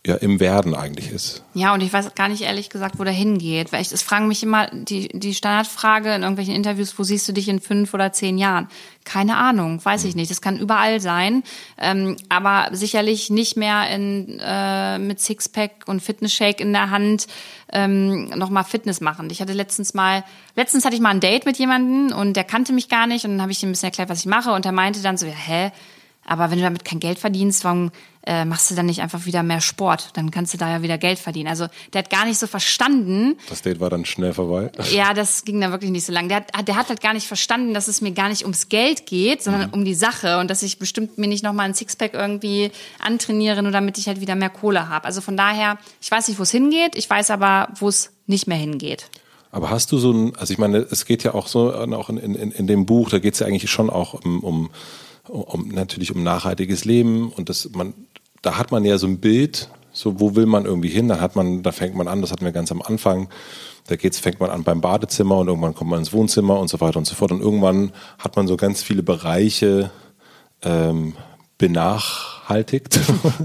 ja 0.05 0.15
im 0.15 0.39
Werden 0.39 0.75
eigentlich 0.75 1.11
ist. 1.11 1.43
Ja, 1.53 1.73
und 1.73 1.81
ich 1.81 1.91
weiß 1.91 2.13
gar 2.15 2.27
nicht 2.27 2.41
ehrlich 2.41 2.69
gesagt, 2.69 2.99
wo 2.99 3.03
der 3.03 3.13
hingeht. 3.13 3.71
Weil 3.71 3.81
ich, 3.81 3.91
es 3.91 4.01
fragen 4.01 4.27
mich 4.27 4.43
immer 4.43 4.67
die, 4.71 5.07
die 5.09 5.33
Standardfrage 5.33 6.13
in 6.13 6.21
irgendwelchen 6.21 6.55
Interviews, 6.55 6.97
wo 6.97 7.03
siehst 7.03 7.27
du 7.27 7.33
dich 7.33 7.49
in 7.49 7.59
fünf 7.59 7.93
oder 7.93 8.11
zehn 8.11 8.37
Jahren? 8.37 8.67
Keine 9.03 9.37
Ahnung, 9.37 9.83
weiß 9.83 10.03
ich 10.05 10.15
nicht. 10.15 10.31
Das 10.31 10.41
kann 10.41 10.59
überall 10.59 10.99
sein, 10.99 11.43
ähm, 11.77 12.17
aber 12.29 12.69
sicherlich 12.71 13.29
nicht 13.29 13.57
mehr 13.57 13.89
in, 13.89 14.39
äh, 14.39 14.99
mit 14.99 15.19
Sixpack 15.19 15.85
und 15.87 16.01
Fitnessshake 16.01 16.59
in 16.59 16.73
der 16.73 16.89
Hand 16.89 17.27
ähm, 17.71 18.29
nochmal 18.29 18.63
Fitness 18.63 19.01
machen. 19.01 19.29
Ich 19.29 19.41
hatte 19.41 19.53
letztens 19.53 19.93
mal, 19.93 20.23
letztens 20.55 20.85
hatte 20.85 20.95
ich 20.95 21.01
mal 21.01 21.09
ein 21.09 21.19
Date 21.19 21.45
mit 21.45 21.57
jemandem 21.57 22.15
und 22.17 22.33
der 22.33 22.43
kannte 22.43 22.73
mich 22.73 22.89
gar 22.89 23.07
nicht 23.07 23.25
und 23.25 23.31
dann 23.31 23.41
habe 23.41 23.51
ich 23.51 23.61
ihm 23.61 23.69
ein 23.69 23.73
bisschen 23.73 23.87
erklärt, 23.87 24.09
was 24.09 24.19
ich 24.19 24.25
mache 24.25 24.51
und 24.51 24.65
er 24.65 24.71
meinte 24.71 25.01
dann 25.01 25.17
so, 25.17 25.25
ja, 25.25 25.33
hä? 25.33 25.71
Aber 26.25 26.49
wenn 26.49 26.57
du 26.57 26.63
damit 26.63 26.83
kein 26.83 26.99
Geld 26.99 27.19
verdienst, 27.19 27.63
warum 27.63 27.91
äh, 28.25 28.45
machst 28.45 28.71
du 28.71 28.75
dann 28.75 28.85
nicht 28.87 29.01
einfach 29.01 29.25
wieder 29.25 29.43
mehr 29.43 29.61
Sport? 29.61 30.09
Dann 30.13 30.31
kannst 30.31 30.53
du 30.53 30.57
da 30.57 30.69
ja 30.69 30.81
wieder 30.81 30.97
Geld 30.97 31.19
verdienen. 31.19 31.47
Also 31.47 31.67
der 31.93 31.99
hat 31.99 32.09
gar 32.09 32.25
nicht 32.25 32.39
so 32.39 32.47
verstanden. 32.47 33.37
Das 33.49 33.61
Date 33.61 33.79
war 33.79 33.89
dann 33.89 34.05
schnell 34.05 34.33
vorbei. 34.33 34.71
Ja, 34.95 35.13
das 35.13 35.43
ging 35.43 35.59
dann 35.59 35.71
wirklich 35.71 35.91
nicht 35.91 36.05
so 36.05 36.13
lang. 36.13 36.29
Der 36.29 36.37
hat, 36.37 36.67
der 36.67 36.75
hat 36.75 36.89
halt 36.89 37.01
gar 37.01 37.13
nicht 37.13 37.27
verstanden, 37.27 37.73
dass 37.73 37.87
es 37.87 38.01
mir 38.01 38.11
gar 38.11 38.29
nicht 38.29 38.43
ums 38.43 38.69
Geld 38.69 39.05
geht, 39.05 39.43
sondern 39.43 39.67
mhm. 39.67 39.73
um 39.73 39.85
die 39.85 39.95
Sache 39.95 40.39
und 40.39 40.49
dass 40.49 40.63
ich 40.63 40.79
bestimmt 40.79 41.17
mir 41.17 41.27
nicht 41.27 41.43
nochmal 41.43 41.65
ein 41.65 41.73
Sixpack 41.73 42.13
irgendwie 42.13 42.71
antrainiere, 42.99 43.61
nur 43.61 43.71
damit 43.71 43.97
ich 43.97 44.07
halt 44.07 44.21
wieder 44.21 44.35
mehr 44.35 44.49
Kohle 44.49 44.87
habe. 44.87 45.05
Also 45.05 45.21
von 45.21 45.35
daher, 45.35 45.77
ich 46.01 46.09
weiß 46.09 46.27
nicht, 46.27 46.39
wo 46.39 46.43
es 46.43 46.51
hingeht, 46.51 46.95
ich 46.95 47.09
weiß 47.09 47.31
aber, 47.31 47.69
wo 47.79 47.89
es 47.89 48.11
nicht 48.25 48.47
mehr 48.47 48.57
hingeht. 48.57 49.09
Aber 49.51 49.69
hast 49.69 49.91
du 49.91 49.97
so 49.97 50.11
ein, 50.11 50.35
also 50.35 50.53
ich 50.53 50.59
meine, 50.59 50.77
es 50.77 51.05
geht 51.05 51.23
ja 51.23 51.33
auch 51.33 51.47
so, 51.47 51.73
auch 51.73 52.09
in, 52.09 52.17
in, 52.17 52.51
in 52.51 52.67
dem 52.67 52.85
Buch, 52.85 53.09
da 53.09 53.19
geht 53.19 53.33
es 53.33 53.39
ja 53.39 53.47
eigentlich 53.47 53.69
schon 53.69 53.89
auch 53.89 54.13
um, 54.13 54.39
um 54.41 54.69
um 55.27 55.69
natürlich 55.69 56.13
um 56.13 56.23
nachhaltiges 56.23 56.85
Leben 56.85 57.31
und 57.31 57.49
das 57.49 57.69
man 57.73 57.93
da 58.45 58.57
hat 58.57 58.71
man 58.71 58.85
ja 58.85 58.97
so 58.97 59.07
ein 59.07 59.19
Bild 59.19 59.69
So, 59.91 60.19
wo 60.19 60.35
will 60.35 60.45
man 60.45 60.65
irgendwie 60.65 60.89
hin? 60.89 61.07
Dann 61.07 61.21
hat 61.21 61.35
man, 61.35 61.63
da 61.63 61.71
fängt 61.71 61.95
man 61.95 62.07
an, 62.07 62.21
das 62.21 62.31
hatten 62.31 62.43
wir 62.43 62.51
ganz 62.51 62.71
am 62.71 62.81
Anfang. 62.81 63.29
Da 63.87 63.95
geht's, 63.95 64.19
fängt 64.19 64.39
man 64.39 64.49
an 64.49 64.63
beim 64.63 64.81
Badezimmer 64.81 65.37
und 65.37 65.47
irgendwann 65.47 65.73
kommt 65.73 65.89
man 65.89 65.99
ins 65.99 66.11
Wohnzimmer 66.11 66.59
und 66.59 66.67
so 66.67 66.81
weiter 66.81 66.97
und 66.97 67.05
so 67.05 67.15
fort. 67.15 67.31
Und 67.31 67.41
irgendwann 67.41 67.91
hat 68.19 68.35
man 68.35 68.47
so 68.47 68.57
ganz 68.57 68.83
viele 68.83 69.03
Bereiche 69.03 69.91
ähm, 70.63 71.13
benachhaltigt. 71.57 72.99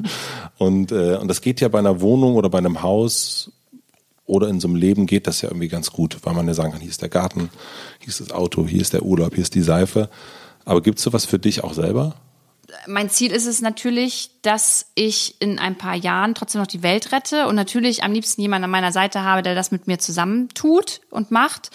und, 0.59 0.91
äh, 0.91 1.17
und 1.17 1.29
das 1.29 1.41
geht 1.41 1.61
ja 1.61 1.69
bei 1.69 1.79
einer 1.79 2.01
Wohnung 2.01 2.35
oder 2.35 2.51
bei 2.51 2.59
einem 2.59 2.83
Haus 2.83 3.53
oder 4.27 4.49
in 4.49 4.61
so 4.61 4.69
einem 4.69 4.77
Leben 4.77 5.07
geht 5.07 5.27
das 5.27 5.43
ja 5.43 5.51
irgendwie 5.51 5.69
ganz 5.69 5.93
gut, 5.93 6.19
weil 6.25 6.35
man 6.35 6.49
ja 6.49 6.55
sagen 6.55 6.73
kann, 6.73 6.81
hier 6.81 6.91
ist 6.91 7.03
der 7.03 7.09
Garten, 7.09 7.51
hier 8.01 8.09
ist 8.09 8.21
das 8.21 8.33
Auto, 8.33 8.67
hier 8.67 8.81
ist 8.81 8.93
der 8.93 9.03
Urlaub, 9.03 9.35
hier 9.35 9.43
ist 9.43 9.55
die 9.55 9.63
Seife. 9.63 10.09
Aber 10.65 10.81
gibt's 10.83 11.03
sowas 11.03 11.25
für 11.25 11.39
dich 11.39 11.63
auch 11.63 11.75
selber? 11.75 12.17
Mein 12.87 13.11
Ziel 13.11 13.33
ist 13.33 13.47
es 13.47 13.61
natürlich, 13.61 14.31
dass 14.43 14.91
ich 14.95 15.37
in 15.41 15.59
ein 15.59 15.77
paar 15.77 15.95
Jahren 15.95 16.35
trotzdem 16.35 16.61
noch 16.61 16.68
die 16.68 16.83
Welt 16.83 17.12
rette 17.12 17.47
und 17.47 17.55
natürlich 17.55 18.05
am 18.05 18.12
liebsten 18.12 18.41
jemanden 18.41 18.64
an 18.64 18.71
meiner 18.71 18.93
Seite 18.93 19.23
habe, 19.23 19.43
der 19.43 19.55
das 19.55 19.71
mit 19.71 19.87
mir 19.87 19.99
zusammen 19.99 20.49
tut 20.51 21.01
und 21.11 21.31
macht. 21.31 21.71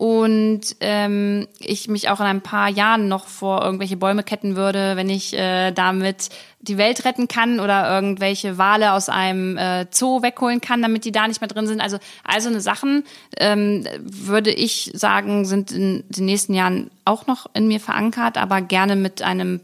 Und 0.00 0.76
ähm, 0.80 1.46
ich 1.58 1.88
mich 1.88 2.08
auch 2.08 2.20
in 2.20 2.26
ein 2.26 2.40
paar 2.40 2.70
Jahren 2.70 3.08
noch 3.08 3.26
vor 3.26 3.62
irgendwelche 3.62 3.98
Bäume 3.98 4.22
ketten 4.22 4.56
würde, 4.56 4.96
wenn 4.96 5.10
ich 5.10 5.34
äh, 5.34 5.72
damit 5.72 6.30
die 6.62 6.78
Welt 6.78 7.04
retten 7.04 7.28
kann 7.28 7.60
oder 7.60 7.86
irgendwelche 7.94 8.56
Wale 8.56 8.94
aus 8.94 9.10
einem 9.10 9.58
äh, 9.58 9.84
Zoo 9.90 10.22
wegholen 10.22 10.62
kann, 10.62 10.80
damit 10.80 11.04
die 11.04 11.12
da 11.12 11.28
nicht 11.28 11.42
mehr 11.42 11.48
drin 11.48 11.66
sind. 11.66 11.82
Also 11.82 11.98
also 12.24 12.48
eine 12.48 12.62
Sachen 12.62 13.04
ähm, 13.36 13.86
würde 14.00 14.50
ich 14.50 14.90
sagen, 14.94 15.44
sind 15.44 15.70
in 15.70 16.04
den 16.08 16.24
nächsten 16.24 16.54
Jahren 16.54 16.90
auch 17.04 17.26
noch 17.26 17.50
in 17.52 17.68
mir 17.68 17.78
verankert, 17.78 18.38
aber 18.38 18.62
gerne 18.62 18.96
mit 18.96 19.20
einem 19.20 19.60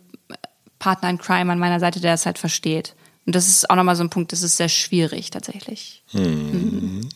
Partner 0.78 1.10
in 1.10 1.18
Crime 1.18 1.52
an 1.52 1.58
meiner 1.58 1.80
Seite, 1.80 2.00
der 2.00 2.12
das 2.12 2.26
halt 2.26 2.38
versteht. 2.38 2.94
Und 3.26 3.34
das 3.34 3.48
ist 3.48 3.68
auch 3.70 3.76
nochmal 3.76 3.96
so 3.96 4.04
ein 4.04 4.10
Punkt, 4.10 4.32
das 4.32 4.42
ist 4.42 4.56
sehr 4.56 4.68
schwierig 4.68 5.30
tatsächlich. 5.30 6.02
Hm. 6.10 6.22
Mhm. 6.22 7.08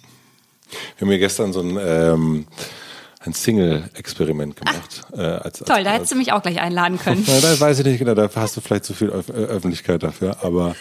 Wir 0.97 1.07
haben 1.07 1.13
ja 1.13 1.19
gestern 1.19 1.53
so 1.53 1.61
ein, 1.61 1.79
ähm, 1.81 2.47
ein 3.21 3.33
Single-Experiment 3.33 4.57
gemacht. 4.57 5.03
Äh, 5.13 5.21
als, 5.21 5.59
Toll, 5.59 5.77
als, 5.77 5.85
da 5.85 5.93
hättest 5.93 6.13
du 6.13 6.17
mich 6.17 6.33
auch 6.33 6.43
gleich 6.43 6.61
einladen 6.61 6.99
können. 7.03 7.25
Na, 7.27 7.41
da 7.41 7.59
weiß 7.59 7.81
ich 7.81 7.85
nicht 7.85 7.99
genau, 7.99 8.15
da 8.15 8.29
hast 8.35 8.57
du 8.57 8.61
vielleicht 8.61 8.85
zu 8.85 8.95
viel 8.95 9.09
Öf 9.09 9.31
Öffentlichkeit 9.31 10.03
dafür. 10.03 10.39
Aber 10.43 10.75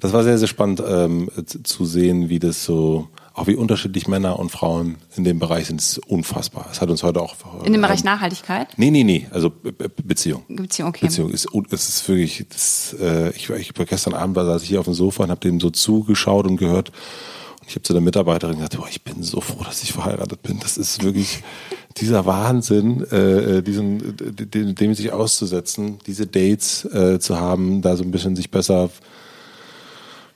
das 0.00 0.12
war 0.12 0.22
sehr, 0.24 0.38
sehr 0.38 0.48
spannend 0.48 0.82
ähm, 0.86 1.30
zu 1.46 1.84
sehen, 1.84 2.28
wie 2.28 2.38
das 2.38 2.64
so 2.64 3.08
auch 3.34 3.48
wie 3.48 3.56
unterschiedlich 3.56 4.06
Männer 4.06 4.38
und 4.38 4.50
Frauen 4.50 4.96
in 5.16 5.24
dem 5.24 5.40
Bereich 5.40 5.66
sind, 5.66 5.80
ist 5.80 5.98
unfassbar. 5.98 6.68
Es 6.70 6.80
hat 6.80 6.88
uns 6.88 7.02
heute 7.02 7.20
auch. 7.20 7.34
In 7.64 7.72
dem 7.72 7.82
Bereich 7.82 8.04
Nachhaltigkeit? 8.04 8.68
Nee, 8.76 8.92
nee, 8.92 9.02
nee. 9.02 9.26
Also 9.32 9.50
Beziehung. 10.04 10.44
Beziehung, 10.48 10.90
okay. 10.90 11.06
Beziehung 11.06 11.30
ist, 11.30 11.48
es 11.70 11.88
ist 11.88 12.08
wirklich, 12.08 12.46
das, 12.48 12.94
äh, 13.00 13.30
ich, 13.30 13.50
ich 13.50 13.76
war 13.76 13.86
gestern 13.86 14.14
Abend 14.14 14.36
saß 14.36 14.62
ich 14.62 14.68
hier 14.68 14.78
auf 14.78 14.84
dem 14.84 14.94
Sofa 14.94 15.24
und 15.24 15.30
habe 15.30 15.40
dem 15.40 15.58
so 15.58 15.70
zugeschaut 15.70 16.46
und 16.46 16.58
gehört. 16.58 16.90
Und 16.90 17.68
ich 17.68 17.74
habe 17.74 17.82
zu 17.82 17.92
der 17.92 18.02
Mitarbeiterin 18.02 18.54
gesagt, 18.56 18.76
boah, 18.76 18.86
ich 18.88 19.02
bin 19.02 19.24
so 19.24 19.40
froh, 19.40 19.64
dass 19.64 19.82
ich 19.82 19.92
verheiratet 19.92 20.40
bin. 20.42 20.60
Das 20.60 20.78
ist 20.78 21.02
wirklich 21.02 21.42
dieser 21.96 22.26
Wahnsinn, 22.26 23.04
äh, 23.10 23.56
äh 23.56 23.62
diesen, 23.62 24.16
dem, 24.16 24.76
dem 24.76 24.94
sich 24.94 25.10
auszusetzen, 25.10 25.98
diese 26.06 26.28
Dates 26.28 26.84
äh, 26.84 27.18
zu 27.18 27.40
haben, 27.40 27.82
da 27.82 27.96
so 27.96 28.04
ein 28.04 28.12
bisschen 28.12 28.36
sich 28.36 28.52
besser 28.52 28.90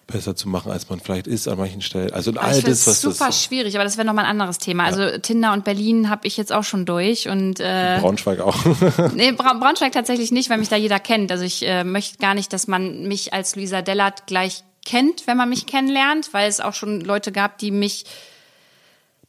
besser 0.08 0.34
zu 0.34 0.48
machen, 0.48 0.72
als 0.72 0.88
man 0.88 0.98
vielleicht 0.98 1.26
ist 1.26 1.46
an 1.46 1.58
manchen 1.58 1.82
Stellen. 1.82 2.12
Also 2.12 2.32
all 2.32 2.58
ich 2.58 2.64
das, 2.64 2.86
was 2.86 3.00
super 3.00 3.26
das 3.26 3.44
schwierig, 3.44 3.76
aber 3.76 3.84
das 3.84 3.96
wäre 3.96 4.06
nochmal 4.06 4.24
ein 4.24 4.32
anderes 4.32 4.58
Thema. 4.58 4.84
Also 4.84 5.02
ja. 5.02 5.18
Tinder 5.18 5.52
und 5.52 5.64
Berlin 5.64 6.10
habe 6.10 6.26
ich 6.26 6.36
jetzt 6.36 6.52
auch 6.52 6.64
schon 6.64 6.86
durch 6.86 7.28
und 7.28 7.60
äh, 7.60 7.98
Braunschweig 8.00 8.40
auch. 8.40 8.56
nee, 9.14 9.32
Bra 9.32 9.52
Braunschweig 9.54 9.92
tatsächlich 9.92 10.32
nicht, 10.32 10.50
weil 10.50 10.58
mich 10.58 10.70
da 10.70 10.76
jeder 10.76 10.98
kennt. 10.98 11.30
Also 11.30 11.44
ich 11.44 11.64
äh, 11.64 11.84
möchte 11.84 12.18
gar 12.18 12.34
nicht, 12.34 12.52
dass 12.52 12.66
man 12.66 13.06
mich 13.06 13.32
als 13.32 13.54
Luisa 13.54 13.82
Dellert 13.82 14.26
gleich 14.26 14.64
kennt, 14.84 15.26
wenn 15.26 15.36
man 15.36 15.48
mich 15.50 15.66
kennenlernt, 15.66 16.30
weil 16.32 16.48
es 16.48 16.60
auch 16.60 16.74
schon 16.74 17.02
Leute 17.02 17.30
gab, 17.30 17.58
die 17.58 17.70
mich 17.70 18.06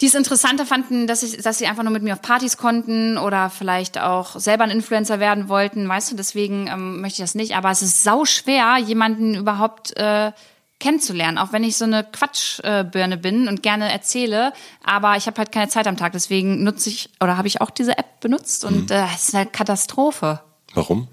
die 0.01 0.05
es 0.05 0.15
interessanter 0.15 0.65
fanden, 0.65 1.07
dass, 1.07 1.23
ich, 1.23 1.41
dass 1.41 1.57
sie 1.57 1.67
einfach 1.67 1.84
nur 1.84 1.91
mit 1.91 2.03
mir 2.03 2.13
auf 2.13 2.21
Partys 2.21 2.55
konnten 2.55 3.17
oder 3.17 3.49
vielleicht 3.49 3.99
auch 3.99 4.39
selber 4.39 4.63
ein 4.63 4.69
Influencer 4.69 5.19
werden 5.19 5.49
wollten, 5.49 5.89
weißt 5.89 6.11
du, 6.11 6.15
deswegen 6.15 6.67
ähm, 6.67 7.01
möchte 7.01 7.21
ich 7.21 7.23
das 7.23 7.36
nicht. 7.36 7.57
Aber 7.57 7.69
es 7.69 7.82
ist 7.82 8.03
sau 8.03 8.23
schwer, 8.23 8.77
jemanden 8.77 9.36
überhaupt 9.36 9.97
äh, 9.97 10.32
kennenzulernen, 10.80 11.38
auch 11.38 11.51
wenn 11.51 11.63
ich 11.63 11.77
so 11.77 11.86
eine 11.86 12.03
Quatschbirne 12.03 13.17
bin 13.17 13.47
und 13.47 13.61
gerne 13.61 13.91
erzähle, 13.91 14.53
aber 14.84 15.17
ich 15.17 15.27
habe 15.27 15.38
halt 15.38 15.51
keine 15.51 15.69
Zeit 15.69 15.88
am 15.88 15.97
Tag, 15.97 16.13
deswegen 16.13 16.63
nutze 16.63 16.89
ich 16.89 17.09
oder 17.19 17.38
habe 17.38 17.47
ich 17.47 17.61
auch 17.61 17.69
diese 17.69 17.97
App 17.97 18.19
benutzt 18.21 18.63
und 18.65 18.89
mhm. 18.89 18.95
äh, 18.95 19.05
es 19.13 19.30
ist 19.30 19.36
eine 19.36 19.45
Katastrophe. 19.45 20.41
Warum? 20.73 21.07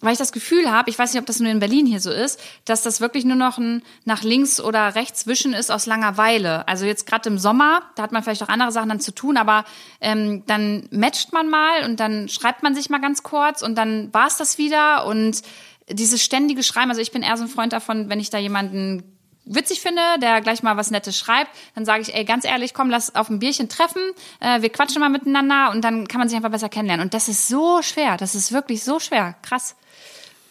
Weil 0.00 0.12
ich 0.12 0.18
das 0.18 0.32
Gefühl 0.32 0.72
habe, 0.72 0.90
ich 0.90 0.98
weiß 0.98 1.12
nicht, 1.12 1.20
ob 1.20 1.26
das 1.26 1.38
nur 1.38 1.52
in 1.52 1.60
Berlin 1.60 1.86
hier 1.86 2.00
so 2.00 2.10
ist, 2.10 2.40
dass 2.64 2.82
das 2.82 3.00
wirklich 3.00 3.24
nur 3.24 3.36
noch 3.36 3.58
ein 3.58 3.82
nach 4.04 4.24
links 4.24 4.60
oder 4.60 4.96
rechts 4.96 5.28
wischen 5.28 5.52
ist 5.52 5.70
aus 5.70 5.86
Langeweile. 5.86 6.66
Also 6.66 6.84
jetzt 6.84 7.06
gerade 7.06 7.28
im 7.28 7.38
Sommer, 7.38 7.82
da 7.94 8.02
hat 8.02 8.10
man 8.10 8.24
vielleicht 8.24 8.42
auch 8.42 8.48
andere 8.48 8.72
Sachen 8.72 8.88
dann 8.88 8.98
zu 8.98 9.14
tun, 9.14 9.36
aber 9.36 9.64
ähm, 10.00 10.42
dann 10.46 10.88
matcht 10.90 11.32
man 11.32 11.48
mal 11.48 11.84
und 11.84 12.00
dann 12.00 12.28
schreibt 12.28 12.64
man 12.64 12.74
sich 12.74 12.90
mal 12.90 13.00
ganz 13.00 13.22
kurz 13.22 13.62
und 13.62 13.76
dann 13.76 14.12
war 14.12 14.26
es 14.26 14.36
das 14.36 14.58
wieder 14.58 15.06
und 15.06 15.42
dieses 15.94 16.22
ständige 16.22 16.62
Schreiben, 16.62 16.90
also 16.90 17.00
ich 17.00 17.12
bin 17.12 17.22
eher 17.22 17.36
so 17.36 17.44
ein 17.44 17.48
Freund 17.48 17.72
davon, 17.72 18.08
wenn 18.08 18.20
ich 18.20 18.30
da 18.30 18.38
jemanden 18.38 19.02
witzig 19.44 19.80
finde, 19.80 20.00
der 20.20 20.40
gleich 20.40 20.62
mal 20.62 20.76
was 20.76 20.90
Nettes 20.90 21.18
schreibt, 21.18 21.50
dann 21.74 21.84
sage 21.84 22.02
ich, 22.02 22.14
ey, 22.14 22.24
ganz 22.24 22.44
ehrlich, 22.44 22.74
komm, 22.74 22.90
lass 22.90 23.14
auf 23.14 23.28
ein 23.28 23.38
Bierchen 23.38 23.68
treffen, 23.68 24.02
äh, 24.40 24.62
wir 24.62 24.70
quatschen 24.70 25.00
mal 25.00 25.08
miteinander 25.08 25.70
und 25.72 25.82
dann 25.82 26.06
kann 26.06 26.18
man 26.18 26.28
sich 26.28 26.36
einfach 26.36 26.50
besser 26.50 26.68
kennenlernen. 26.68 27.04
Und 27.04 27.14
das 27.14 27.28
ist 27.28 27.48
so 27.48 27.82
schwer, 27.82 28.16
das 28.16 28.34
ist 28.34 28.52
wirklich 28.52 28.84
so 28.84 29.00
schwer, 29.00 29.34
krass. 29.42 29.74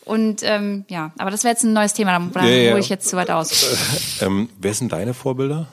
Und 0.03 0.41
ähm, 0.43 0.85
ja, 0.89 1.11
aber 1.17 1.31
das 1.31 1.43
wäre 1.43 1.53
jetzt 1.53 1.63
ein 1.63 1.73
neues 1.73 1.93
Thema, 1.93 2.19
da 2.33 2.43
ja, 2.43 2.49
ja. 2.49 2.71
hole 2.71 2.81
ich 2.81 2.89
jetzt 2.89 3.07
zu 3.07 3.15
weit 3.15 3.29
aus. 3.29 4.19
ähm, 4.21 4.49
wer 4.57 4.73
sind 4.73 4.91
deine 4.91 5.13
Vorbilder? 5.13 5.67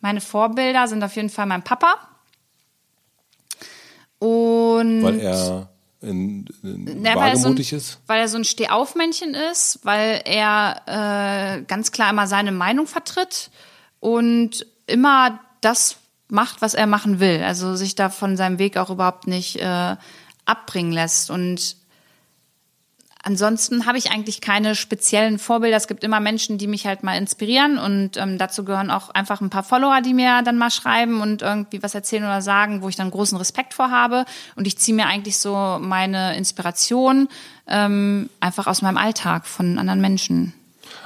Meine 0.00 0.20
Vorbilder 0.20 0.88
sind 0.88 1.02
auf 1.02 1.16
jeden 1.16 1.30
Fall 1.30 1.46
mein 1.46 1.62
Papa. 1.62 1.94
Und 4.18 5.02
Weil 5.02 5.20
er 5.20 5.70
in, 6.00 6.46
in 6.62 7.02
Na, 7.02 7.16
wagemutig 7.16 7.72
weil 7.72 7.80
so 7.80 7.92
ist? 7.92 8.00
Weil 8.06 8.20
er 8.20 8.28
so 8.28 8.38
ein 8.38 8.44
Stehaufmännchen 8.44 9.34
ist, 9.34 9.80
weil 9.82 10.22
er 10.24 10.82
äh, 10.86 11.62
ganz 11.62 11.90
klar 11.90 12.10
immer 12.10 12.26
seine 12.26 12.52
Meinung 12.52 12.86
vertritt 12.86 13.50
und 14.00 14.66
immer 14.86 15.40
das 15.60 15.96
macht, 16.28 16.62
was 16.62 16.74
er 16.74 16.86
machen 16.86 17.20
will. 17.20 17.42
Also 17.42 17.74
sich 17.74 17.94
da 17.94 18.10
von 18.10 18.36
seinem 18.36 18.58
Weg 18.58 18.76
auch 18.76 18.90
überhaupt 18.90 19.26
nicht 19.26 19.56
äh, 19.56 19.96
abbringen 20.44 20.92
lässt. 20.92 21.30
Und 21.30 21.76
Ansonsten 23.22 23.84
habe 23.84 23.98
ich 23.98 24.12
eigentlich 24.12 24.40
keine 24.40 24.74
speziellen 24.74 25.38
Vorbilder. 25.38 25.76
Es 25.76 25.88
gibt 25.88 26.04
immer 26.04 26.20
Menschen, 26.20 26.56
die 26.56 26.68
mich 26.68 26.86
halt 26.86 27.02
mal 27.02 27.16
inspirieren 27.16 27.76
und 27.76 28.16
ähm, 28.16 28.38
dazu 28.38 28.64
gehören 28.64 28.90
auch 28.90 29.10
einfach 29.10 29.40
ein 29.40 29.50
paar 29.50 29.64
Follower, 29.64 30.00
die 30.02 30.14
mir 30.14 30.42
dann 30.42 30.56
mal 30.56 30.70
schreiben 30.70 31.20
und 31.20 31.42
irgendwie 31.42 31.82
was 31.82 31.94
erzählen 31.94 32.22
oder 32.22 32.42
sagen, 32.42 32.80
wo 32.80 32.88
ich 32.88 32.96
dann 32.96 33.10
großen 33.10 33.36
Respekt 33.36 33.74
vor 33.74 33.90
habe. 33.90 34.24
Und 34.54 34.66
ich 34.66 34.78
ziehe 34.78 34.94
mir 34.94 35.06
eigentlich 35.06 35.38
so 35.38 35.78
meine 35.80 36.36
Inspiration 36.36 37.28
ähm, 37.66 38.30
einfach 38.40 38.68
aus 38.68 38.82
meinem 38.82 38.96
Alltag 38.96 39.46
von 39.46 39.78
anderen 39.78 40.00
Menschen. 40.00 40.54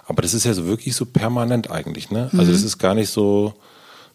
Aber 0.07 0.21
das 0.21 0.35
ist 0.35 0.45
ja 0.45 0.53
so 0.53 0.67
wirklich 0.67 0.95
so 0.95 1.07
permanent 1.07 1.71
eigentlich, 1.71 2.11
ne? 2.11 2.29
Also 2.33 2.51
mhm. 2.51 2.53
das 2.53 2.63
ist 2.63 2.79
gar 2.79 2.95
nicht 2.95 3.11
so 3.11 3.55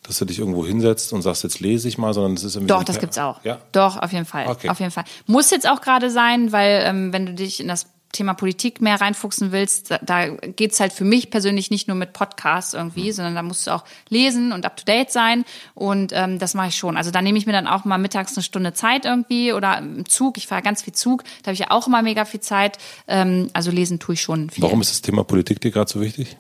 dass 0.08 0.18
du 0.20 0.26
dich 0.26 0.40
irgendwo 0.40 0.66
hinsetzt 0.66 1.12
und 1.14 1.22
sagst, 1.22 1.44
jetzt 1.44 1.60
lese 1.60 1.88
ich 1.88 1.98
mal, 1.98 2.14
sondern 2.14 2.34
es 2.34 2.44
ist 2.44 2.56
irgendwie. 2.56 2.74
Doch, 2.74 2.84
das 2.84 3.00
gibt's 3.00 3.18
auch. 3.18 3.44
Ja? 3.44 3.60
Doch, 3.74 3.98
auf 3.98 4.14
jeden 4.14 4.26
Fall. 4.26 4.48
Okay. 4.48 4.70
Auf 4.70 4.80
jeden 4.80 4.92
Fall. 4.92 5.04
Muss 5.26 5.52
jetzt 5.52 5.70
auch 5.70 5.82
gerade 5.82 6.10
sein, 6.10 6.52
weil 6.52 6.82
ähm, 6.86 7.14
wenn 7.14 7.26
du 7.26 7.34
dich 7.34 7.60
in 7.60 7.68
das 7.68 7.88
Thema 8.14 8.34
Politik 8.34 8.82
mehr 8.82 9.00
reinfuchsen 9.00 9.52
willst, 9.52 9.92
da, 9.92 10.00
da 10.02 10.30
geht's 10.30 10.80
halt 10.80 10.94
für 10.94 11.04
mich 11.04 11.30
persönlich 11.30 11.70
nicht 11.70 11.88
nur 11.88 11.96
mit 11.98 12.14
Podcasts 12.14 12.74
irgendwie, 12.74 13.08
mhm. 13.08 13.12
sondern 13.12 13.36
da 13.36 13.44
musst 13.44 13.68
du 13.68 13.72
auch 13.72 13.84
lesen 14.10 14.54
und 14.54 14.66
up 14.66 14.78
to 14.78 14.86
date 14.86 15.12
sein. 15.12 15.44
Und 15.76 16.14
ähm, 16.14 16.40
das 16.40 16.54
mache 16.54 16.70
ich 16.70 16.76
schon. 16.76 16.96
Also 16.96 17.12
da 17.12 17.22
nehme 17.22 17.38
ich 17.38 17.46
mir 17.46 17.52
dann 17.52 17.68
auch 17.68 17.86
mal 17.86 17.98
mittags 17.98 18.36
eine 18.36 18.44
Stunde 18.44 18.74
Zeit 18.74 19.06
irgendwie 19.06 19.52
oder 19.52 19.78
im 19.78 20.08
Zug. 20.08 20.38
Ich 20.38 20.48
fahre 20.48 20.62
ganz 20.62 20.84
viel 20.84 20.94
Zug, 20.94 21.24
da 21.44 21.48
habe 21.48 21.54
ich 21.54 21.60
ja 21.60 21.72
auch 21.72 21.88
immer 21.88 22.02
mega 22.02 22.24
viel 22.26 22.40
Zeit. 22.40 22.78
Ähm, 23.08 23.50
also 23.54 23.72
lesen 23.72 24.00
tue 24.00 24.14
ich 24.14 24.22
schon 24.22 24.50
viel. 24.50 24.64
Warum 24.64 24.82
ist 24.82 24.92
das 24.92 25.02
Thema 25.02 25.24
Politik 25.24 25.60
dir 25.60 25.72
gerade 25.72 25.92
so 25.92 26.00
wichtig? 26.00 26.38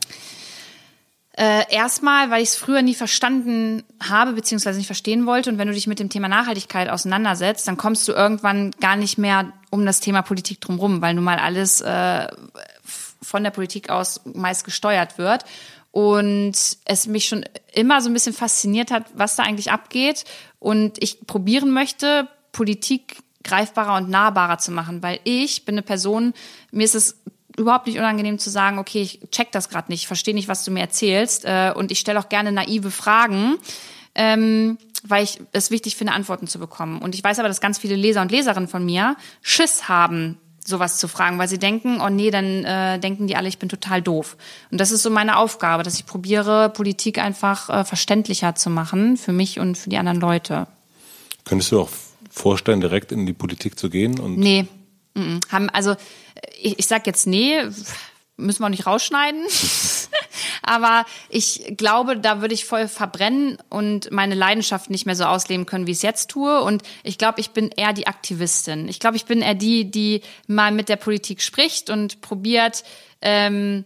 Äh, 1.37 1.71
erstmal, 1.71 2.31
weil 2.31 2.41
ich 2.41 2.49
es 2.49 2.55
früher 2.55 2.81
nie 2.81 2.95
verstanden 2.95 3.83
habe, 4.01 4.33
beziehungsweise 4.33 4.79
nicht 4.79 4.87
verstehen 4.87 5.27
wollte. 5.27 5.51
Und 5.51 5.59
wenn 5.59 5.67
du 5.67 5.73
dich 5.73 5.85
mit 5.85 5.99
dem 5.99 6.09
Thema 6.09 6.27
Nachhaltigkeit 6.27 6.89
auseinandersetzt, 6.89 7.67
dann 7.67 7.77
kommst 7.77 8.07
du 8.07 8.13
irgendwann 8.13 8.71
gar 8.79 8.95
nicht 8.95 9.19
mehr 9.19 9.53
um 9.69 9.85
das 9.85 9.99
Thema 9.99 10.23
Politik 10.23 10.61
drumherum, 10.61 10.99
weil 10.99 11.13
nun 11.13 11.23
mal 11.23 11.37
alles 11.37 11.81
äh, 11.81 12.27
von 13.21 13.43
der 13.43 13.51
Politik 13.51 13.91
aus 13.91 14.21
meist 14.25 14.65
gesteuert 14.65 15.19
wird. 15.19 15.45
Und 15.91 16.55
es 16.85 17.05
mich 17.05 17.27
schon 17.27 17.45
immer 17.71 18.01
so 18.01 18.09
ein 18.09 18.13
bisschen 18.13 18.33
fasziniert 18.33 18.89
hat, 18.89 19.05
was 19.13 19.35
da 19.35 19.43
eigentlich 19.43 19.71
abgeht. 19.71 20.25
Und 20.57 21.01
ich 21.03 21.27
probieren 21.27 21.69
möchte, 21.69 22.27
Politik 22.51 23.17
greifbarer 23.43 23.97
und 23.97 24.09
nahbarer 24.09 24.57
zu 24.57 24.71
machen, 24.71 25.03
weil 25.03 25.19
ich 25.23 25.65
bin 25.65 25.75
eine 25.75 25.83
Person, 25.83 26.33
mir 26.71 26.83
ist 26.83 26.95
es 26.95 27.21
überhaupt 27.57 27.87
nicht 27.87 27.97
unangenehm 27.97 28.39
zu 28.39 28.49
sagen, 28.49 28.79
okay, 28.79 29.01
ich 29.01 29.19
check 29.31 29.51
das 29.51 29.69
gerade 29.69 29.91
nicht, 29.91 30.07
verstehe 30.07 30.33
nicht, 30.33 30.47
was 30.47 30.63
du 30.63 30.71
mir 30.71 30.81
erzählst. 30.81 31.43
Äh, 31.43 31.73
und 31.75 31.91
ich 31.91 31.99
stelle 31.99 32.19
auch 32.19 32.29
gerne 32.29 32.51
naive 32.51 32.91
Fragen. 32.91 33.57
Ähm, 34.15 34.77
weil 35.03 35.23
ich 35.23 35.39
es 35.51 35.69
wichtig 35.69 35.95
finde, 35.95 36.13
Antworten 36.13 36.47
zu 36.47 36.59
bekommen. 36.59 36.99
Und 36.99 37.13
ich 37.13 37.23
weiß 37.23 37.39
aber, 37.39 37.47
dass 37.47 37.61
ganz 37.61 37.77
viele 37.77 37.95
Leser 37.95 38.21
und 38.21 38.31
Leserinnen 38.31 38.67
von 38.67 38.83
mir 38.83 39.15
Schiss 39.41 39.87
haben, 39.87 40.37
sowas 40.65 40.97
zu 40.97 41.07
fragen, 41.07 41.37
weil 41.37 41.47
sie 41.47 41.59
denken, 41.59 42.01
oh 42.01 42.09
nee, 42.09 42.29
dann 42.29 42.65
äh, 42.65 42.99
denken 42.99 43.27
die 43.27 43.35
alle, 43.35 43.47
ich 43.47 43.57
bin 43.57 43.69
total 43.69 44.01
doof. 44.01 44.35
Und 44.69 44.79
das 44.79 44.91
ist 44.91 45.03
so 45.03 45.09
meine 45.09 45.37
Aufgabe, 45.37 45.83
dass 45.83 45.95
ich 45.95 46.05
probiere, 46.05 46.69
Politik 46.69 47.19
einfach 47.19 47.69
äh, 47.69 47.85
verständlicher 47.85 48.55
zu 48.55 48.69
machen 48.69 49.17
für 49.17 49.31
mich 49.31 49.59
und 49.59 49.77
für 49.77 49.89
die 49.89 49.97
anderen 49.97 50.19
Leute. 50.19 50.67
Könntest 51.45 51.71
du 51.71 51.81
auch 51.81 51.89
vorstellen, 52.29 52.81
direkt 52.81 53.11
in 53.11 53.25
die 53.25 53.33
Politik 53.33 53.79
zu 53.79 53.89
gehen? 53.89 54.19
Und 54.19 54.37
nee. 54.37 54.67
Haben, 55.49 55.69
also 55.69 55.95
ich, 56.61 56.79
ich 56.79 56.87
sag 56.87 57.07
jetzt 57.07 57.27
nee, 57.27 57.63
müssen 58.37 58.61
wir 58.61 58.65
auch 58.67 58.71
nicht 58.71 58.85
rausschneiden. 58.85 59.43
Aber 60.61 61.05
ich 61.29 61.73
glaube, 61.77 62.17
da 62.17 62.41
würde 62.41 62.53
ich 62.53 62.65
voll 62.65 62.87
verbrennen 62.87 63.57
und 63.69 64.11
meine 64.11 64.35
Leidenschaft 64.35 64.89
nicht 64.89 65.05
mehr 65.05 65.15
so 65.15 65.25
ausleben 65.25 65.65
können, 65.65 65.87
wie 65.87 65.91
ich 65.91 65.97
es 65.97 66.03
jetzt 66.03 66.29
tue. 66.29 66.61
Und 66.61 66.83
ich 67.03 67.17
glaube, 67.17 67.39
ich 67.39 67.51
bin 67.51 67.69
eher 67.69 67.93
die 67.93 68.07
Aktivistin. 68.07 68.87
Ich 68.87 68.99
glaube, 68.99 69.17
ich 69.17 69.25
bin 69.25 69.41
eher 69.41 69.55
die, 69.55 69.89
die 69.89 70.21
mal 70.45 70.71
mit 70.71 70.89
der 70.89 70.97
Politik 70.97 71.41
spricht 71.41 71.89
und 71.89 72.21
probiert, 72.21 72.83
ähm, 73.21 73.85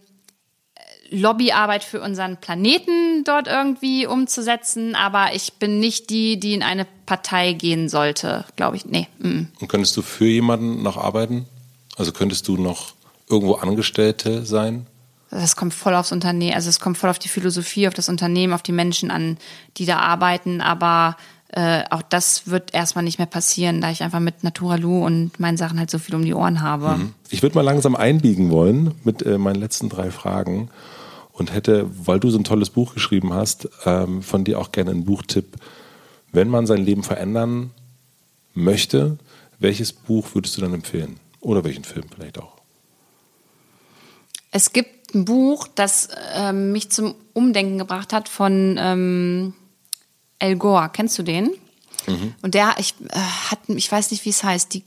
Lobbyarbeit 1.12 1.84
für 1.84 2.00
unseren 2.00 2.38
Planeten 2.38 3.22
dort 3.24 3.46
irgendwie 3.46 4.06
umzusetzen, 4.06 4.94
aber 4.94 5.34
ich 5.34 5.54
bin 5.54 5.78
nicht 5.78 6.08
die, 6.08 6.40
die 6.40 6.54
in 6.54 6.62
eine 6.62 6.86
Partei 7.12 7.52
gehen 7.52 7.90
sollte, 7.90 8.46
glaube 8.56 8.76
ich. 8.76 8.86
Nee. 8.86 9.06
Mm. 9.18 9.42
Und 9.60 9.68
könntest 9.68 9.94
du 9.98 10.00
für 10.00 10.24
jemanden 10.24 10.82
noch 10.82 10.96
arbeiten? 10.96 11.44
Also 11.98 12.10
könntest 12.10 12.48
du 12.48 12.56
noch 12.56 12.94
irgendwo 13.28 13.56
Angestellte 13.56 14.46
sein? 14.46 14.86
Das 15.30 15.54
kommt 15.54 15.74
voll 15.74 15.94
aufs 15.94 16.10
Unternehmen, 16.10 16.54
also 16.54 16.70
es 16.70 16.80
kommt 16.80 16.96
voll 16.96 17.10
auf 17.10 17.18
die 17.18 17.28
Philosophie, 17.28 17.86
auf 17.86 17.92
das 17.92 18.08
Unternehmen, 18.08 18.54
auf 18.54 18.62
die 18.62 18.72
Menschen 18.72 19.10
an, 19.10 19.36
die 19.76 19.84
da 19.84 19.98
arbeiten, 19.98 20.62
aber 20.62 21.18
äh, 21.48 21.82
auch 21.90 22.00
das 22.00 22.46
wird 22.46 22.72
erstmal 22.72 23.04
nicht 23.04 23.18
mehr 23.18 23.26
passieren, 23.26 23.82
da 23.82 23.90
ich 23.90 24.02
einfach 24.02 24.20
mit 24.20 24.42
Naturalu 24.42 25.04
und 25.04 25.38
meinen 25.38 25.58
Sachen 25.58 25.78
halt 25.78 25.90
so 25.90 25.98
viel 25.98 26.14
um 26.14 26.24
die 26.24 26.32
Ohren 26.32 26.62
habe. 26.62 26.96
Mhm. 26.96 27.14
Ich 27.28 27.42
würde 27.42 27.56
mal 27.56 27.62
langsam 27.62 27.94
einbiegen 27.94 28.50
wollen 28.50 28.94
mit 29.04 29.20
äh, 29.20 29.36
meinen 29.36 29.60
letzten 29.60 29.90
drei 29.90 30.10
Fragen 30.10 30.70
und 31.32 31.52
hätte, 31.52 31.90
weil 32.06 32.20
du 32.20 32.30
so 32.30 32.38
ein 32.38 32.44
tolles 32.44 32.70
Buch 32.70 32.94
geschrieben 32.94 33.34
hast, 33.34 33.68
ähm, 33.84 34.22
von 34.22 34.44
dir 34.44 34.58
auch 34.58 34.72
gerne 34.72 34.92
einen 34.92 35.04
Buchtipp. 35.04 35.58
Wenn 36.32 36.48
man 36.48 36.66
sein 36.66 36.82
Leben 36.84 37.02
verändern 37.02 37.70
möchte, 38.54 39.18
welches 39.58 39.92
Buch 39.92 40.34
würdest 40.34 40.56
du 40.56 40.62
dann 40.62 40.74
empfehlen? 40.74 41.20
Oder 41.40 41.64
welchen 41.64 41.84
Film 41.84 42.06
vielleicht 42.14 42.38
auch? 42.38 42.56
Es 44.50 44.72
gibt 44.72 45.14
ein 45.14 45.24
Buch, 45.24 45.68
das 45.74 46.08
äh, 46.34 46.52
mich 46.52 46.90
zum 46.90 47.14
Umdenken 47.32 47.78
gebracht 47.78 48.12
hat 48.12 48.28
von 48.28 48.76
ähm, 48.78 49.54
El 50.38 50.56
Gore. 50.56 50.90
Kennst 50.92 51.18
du 51.18 51.22
den? 51.22 51.50
Mhm. 52.06 52.34
Und 52.42 52.54
der, 52.54 52.74
ich 52.78 52.94
äh, 53.08 53.18
hat, 53.18 53.60
ich 53.68 53.90
weiß 53.90 54.10
nicht, 54.10 54.24
wie 54.24 54.30
es 54.30 54.42
heißt, 54.42 54.74
die 54.74 54.82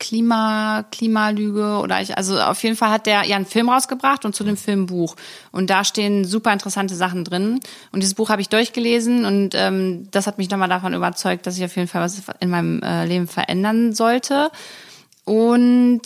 Klima, 0.00 0.84
Klimalüge 0.90 1.78
oder 1.78 2.00
ich, 2.00 2.16
also 2.16 2.38
auf 2.40 2.62
jeden 2.62 2.76
Fall 2.76 2.90
hat 2.90 3.06
der 3.06 3.24
ja 3.24 3.36
einen 3.36 3.46
Film 3.46 3.68
rausgebracht 3.68 4.24
und 4.24 4.34
zu 4.34 4.42
dem 4.44 4.56
Film 4.56 4.86
Buch. 4.86 5.14
Und 5.52 5.70
da 5.70 5.84
stehen 5.84 6.24
super 6.24 6.52
interessante 6.52 6.94
Sachen 6.94 7.24
drin. 7.24 7.60
Und 7.92 8.00
dieses 8.02 8.14
Buch 8.14 8.28
habe 8.28 8.42
ich 8.42 8.48
durchgelesen 8.48 9.24
und 9.24 9.54
ähm, 9.54 10.08
das 10.10 10.26
hat 10.26 10.38
mich 10.38 10.50
nochmal 10.50 10.68
davon 10.68 10.94
überzeugt, 10.94 11.46
dass 11.46 11.56
ich 11.56 11.64
auf 11.64 11.76
jeden 11.76 11.88
Fall 11.88 12.02
was 12.02 12.22
in 12.40 12.50
meinem 12.50 12.82
äh, 12.82 13.06
Leben 13.06 13.28
verändern 13.28 13.92
sollte. 13.92 14.50
Und 15.24 16.02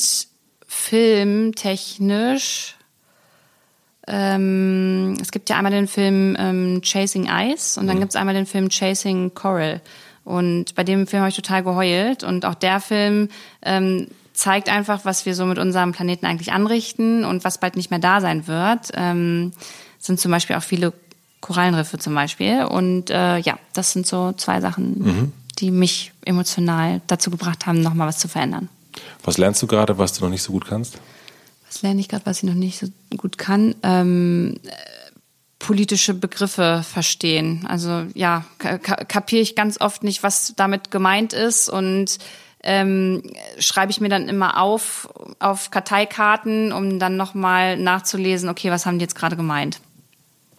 filmtechnisch 0.67 1.59
ähm, 4.11 5.17
es 5.21 5.31
gibt 5.31 5.51
ja 5.51 5.57
einmal 5.57 5.73
den 5.73 5.87
Film 5.87 6.35
ähm, 6.39 6.81
Chasing 6.83 7.29
Ice 7.31 7.79
und 7.79 7.87
dann 7.87 7.97
mhm. 7.97 8.01
gibt 8.01 8.13
es 8.13 8.17
einmal 8.17 8.35
den 8.35 8.47
Film 8.47 8.71
Chasing 8.71 9.35
Coral. 9.35 9.83
Und 10.29 10.75
bei 10.75 10.85
dem 10.85 11.07
Film 11.07 11.23
habe 11.23 11.31
ich 11.31 11.37
total 11.37 11.63
geheult. 11.63 12.23
Und 12.23 12.45
auch 12.45 12.55
der 12.55 12.81
Film 12.81 13.31
ähm, 13.63 14.09
zeigt 14.35 14.69
einfach, 14.69 15.07
was 15.07 15.25
wir 15.25 15.35
so 15.35 15.47
mit 15.47 15.59
unserem 15.59 15.93
Planeten 15.93 16.27
eigentlich 16.27 16.53
anrichten 16.53 17.25
und 17.25 17.45
was 17.45 17.59
bald 17.59 17.77
nicht 17.77 17.91
mehr 17.91 17.99
da 17.99 18.21
sein 18.21 18.47
wird. 18.47 18.93
Ähm, 18.95 19.53
sind 19.99 20.21
zum 20.21 20.31
Beispiel 20.31 20.57
auch 20.57 20.63
viele 20.63 20.93
Korallenriffe 21.41 21.99
zum 21.99 22.15
Beispiel. 22.15 22.65
Und 22.65 23.09
äh, 23.09 23.39
ja, 23.39 23.59
das 23.73 23.93
sind 23.93 24.07
so 24.07 24.33
zwei 24.33 24.61
Sachen, 24.61 24.99
mhm. 24.99 25.33
die 25.61 25.71
mich 25.71 26.13
emotional 26.27 27.01
dazu 27.07 27.31
gebracht 27.31 27.65
haben, 27.65 27.81
nochmal 27.81 28.07
was 28.07 28.19
zu 28.19 28.29
verändern. 28.29 28.69
Was 29.25 29.39
lernst 29.39 29.63
du 29.63 29.67
gerade, 29.67 29.97
was 29.97 30.13
du 30.13 30.25
noch 30.25 30.31
nicht 30.31 30.43
so 30.43 30.53
gut 30.53 30.67
kannst? 30.67 30.99
was 31.69 31.83
lerne 31.83 32.01
ich 32.01 32.09
gerade, 32.09 32.27
was 32.27 32.39
ich 32.39 32.45
noch 32.45 32.55
nicht 32.55 32.79
so 32.79 32.89
gut 33.17 33.39
kann? 33.39 33.75
Ähm, 33.83 34.59
politische 35.69 36.15
Begriffe 36.15 36.83
verstehen. 36.83 37.67
Also 37.69 38.05
ja, 38.15 38.47
kapiere 38.57 39.43
ich 39.43 39.55
ganz 39.55 39.79
oft 39.79 40.03
nicht, 40.03 40.23
was 40.23 40.55
damit 40.57 40.91
gemeint 40.91 41.35
ist 41.35 41.69
und 41.69 42.17
ähm, 42.63 43.23
schreibe 43.59 43.91
ich 43.91 44.01
mir 44.01 44.09
dann 44.09 44.31
immer 44.31 44.63
auf 44.63 45.11
auf 45.41 45.71
Karteikarten, 45.71 46.73
um 46.73 46.99
dann 46.99 47.19
nochmal 47.19 47.77
nachzulesen, 47.77 48.49
okay, 48.49 48.71
was 48.71 48.87
haben 48.87 48.99
die 48.99 49.03
jetzt 49.03 49.15
gerade 49.15 49.37
gemeint. 49.37 49.83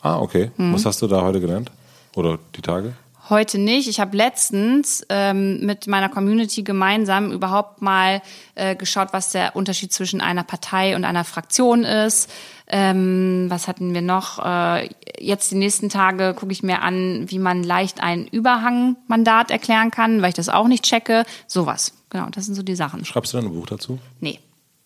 Ah, 0.03 0.19
okay. 0.19 0.51
Mhm. 0.57 0.75
Was 0.75 0.85
hast 0.85 1.01
du 1.01 1.07
da 1.07 1.23
heute 1.23 1.41
gelernt? 1.41 1.71
Oder 2.15 2.37
die 2.55 2.61
Tage? 2.61 2.93
Heute 3.29 3.59
nicht. 3.59 3.87
Ich 3.87 3.99
habe 3.99 4.17
letztens 4.17 5.05
ähm, 5.09 5.63
mit 5.63 5.85
meiner 5.85 6.09
Community 6.09 6.63
gemeinsam 6.63 7.31
überhaupt 7.31 7.81
mal 7.81 8.23
äh, 8.55 8.75
geschaut, 8.75 9.09
was 9.11 9.29
der 9.29 9.55
Unterschied 9.55 9.93
zwischen 9.93 10.19
einer 10.19 10.43
Partei 10.43 10.95
und 10.95 11.05
einer 11.05 11.23
Fraktion 11.23 11.83
ist. 11.83 12.31
Ähm, 12.67 13.45
was 13.49 13.67
hatten 13.67 13.93
wir 13.93 14.01
noch? 14.01 14.43
Äh, 14.43 14.89
jetzt 15.19 15.51
die 15.51 15.55
nächsten 15.55 15.89
Tage 15.89 16.33
gucke 16.33 16.51
ich 16.51 16.63
mir 16.63 16.81
an, 16.81 17.29
wie 17.29 17.39
man 17.39 17.63
leicht 17.63 18.01
ein 18.01 18.25
Überhangmandat 18.25 19.51
erklären 19.51 19.91
kann, 19.91 20.23
weil 20.23 20.29
ich 20.29 20.35
das 20.35 20.49
auch 20.49 20.67
nicht 20.67 20.83
checke. 20.83 21.23
Sowas. 21.45 21.93
Genau, 22.09 22.29
das 22.31 22.45
sind 22.45 22.55
so 22.55 22.63
die 22.63 22.75
Sachen. 22.75 23.05
Schreibst 23.05 23.33
du 23.33 23.37
dann 23.37 23.45
ein 23.45 23.53
Buch 23.53 23.67
dazu? 23.67 23.99
Nee. 24.19 24.39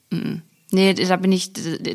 Mm 0.09 0.15
-mm. 0.15 0.41
Nee, 0.73 0.95
da 0.95 1.17
bin 1.17 1.31
ich, 1.31 1.51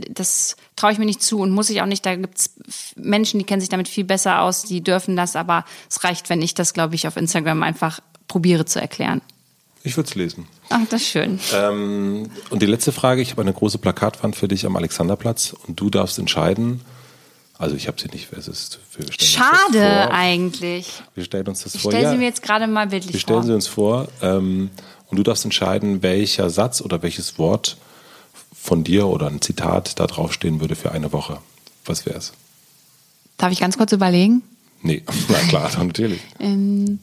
das 0.09 0.57
traue 0.77 0.93
ich 0.93 0.99
mir 0.99 1.05
nicht 1.05 1.21
zu 1.21 1.41
und 1.41 1.51
muss 1.51 1.69
ich 1.69 1.83
auch 1.83 1.87
nicht. 1.87 2.07
Da 2.07 2.15
gibt's 2.15 2.55
Menschen, 2.95 3.41
die 3.41 3.45
kennen 3.45 3.61
sich 3.61 3.69
damit 3.69 3.89
viel 3.89 4.05
besser 4.05 4.41
aus, 4.41 4.63
die 4.63 4.83
dürfen 4.83 5.17
das, 5.17 5.35
aber 5.35 5.65
es 5.91 6.05
reicht, 6.05 6.31
wenn 6.31 6.41
ich 6.41 6.55
das, 6.55 6.75
glaube 6.75 6.95
ich, 6.95 7.09
auf 7.09 7.17
Instagram 7.17 7.65
einfach 7.65 7.99
probiere 8.29 8.67
zu 8.67 8.81
erklären. 8.81 9.21
Ich 9.83 9.97
würde 9.97 10.09
es 10.09 10.15
lesen. 10.15 10.47
Ach, 10.69 10.81
das 10.91 11.03
ist 11.03 11.09
schön. 11.09 11.41
Ähm, 11.53 12.31
und 12.51 12.63
die 12.63 12.67
letzte 12.67 12.93
Frage, 12.93 13.21
ich 13.21 13.33
habe 13.33 13.43
eine 13.43 13.53
große 13.53 13.79
Plakatwand 13.79 14.37
für 14.37 14.47
dich 14.47 14.65
am 14.65 14.77
Alexanderplatz 14.77 15.57
und 15.67 15.81
du 15.81 15.91
darfst 15.91 16.19
entscheiden, 16.21 16.81
also 17.59 17.75
ich 17.75 17.89
habe 17.89 18.01
sie 18.01 18.09
nicht, 18.13 18.33
es 18.33 18.47
ist. 18.47 18.79
Wir 18.97 19.07
Schade 19.19 20.13
eigentlich. 20.13 21.03
Wir 21.17 21.25
stellen 21.25 21.49
uns 21.49 21.65
das 21.65 21.75
ich 21.75 21.83
vor. 21.83 21.91
Ich 21.91 21.99
stelle 21.99 22.13
sie 22.13 22.19
mir 22.19 22.27
jetzt 22.27 22.43
gerade 22.45 22.69
mal 22.69 22.87
bildlich 22.87 23.11
vor. 23.11 23.15
Wir 23.15 23.21
stellen 23.21 23.43
sie 23.43 23.55
uns 23.55 23.67
vor 23.67 24.07
ähm, 24.23 24.71
und 25.09 25.17
du 25.17 25.25
darfst 25.25 25.45
entscheiden, 25.45 26.03
welcher 26.03 26.49
Satz 26.51 26.81
oder 26.81 27.03
welches 27.03 27.39
Wort 27.39 27.77
von 28.69 28.85
dir 28.85 29.07
oder 29.07 29.29
ein 29.29 29.41
Zitat 29.41 29.99
da 29.99 30.07
draufstehen 30.07 30.61
würde 30.61 30.77
für 30.77 30.93
eine 30.93 31.11
Woche, 31.13 31.39
was 31.87 32.05
wäre 32.05 32.19
es? 32.19 32.35
Darf 33.39 33.51
ich 33.51 33.61
ganz 33.61 33.79
kurz 33.79 33.93
überlegen? 33.93 34.43
Nee, 34.83 35.03
na 35.29 35.39
klar, 35.49 35.71
natürlich. 35.79 36.21
ähm, 36.39 36.99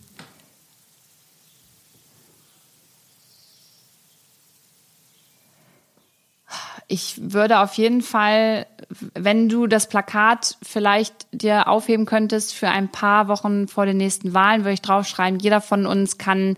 ich 6.88 7.16
würde 7.20 7.60
auf 7.60 7.74
jeden 7.74 8.04
Fall, 8.04 8.68
wenn 9.16 9.50
du 9.50 9.66
das 9.66 9.90
Plakat 9.90 10.58
vielleicht 10.62 11.26
dir 11.32 11.68
aufheben 11.68 12.06
könntest 12.06 12.54
für 12.54 12.70
ein 12.70 12.92
paar 12.92 13.28
Wochen 13.28 13.68
vor 13.68 13.88
den 13.88 13.98
nächsten 13.98 14.36
Wahlen, 14.36 14.62
würde 14.62 14.74
ich 14.74 14.84
draufschreiben, 14.84 15.40
jeder 15.40 15.62
von 15.62 15.88
uns 15.88 16.20
kann 16.20 16.58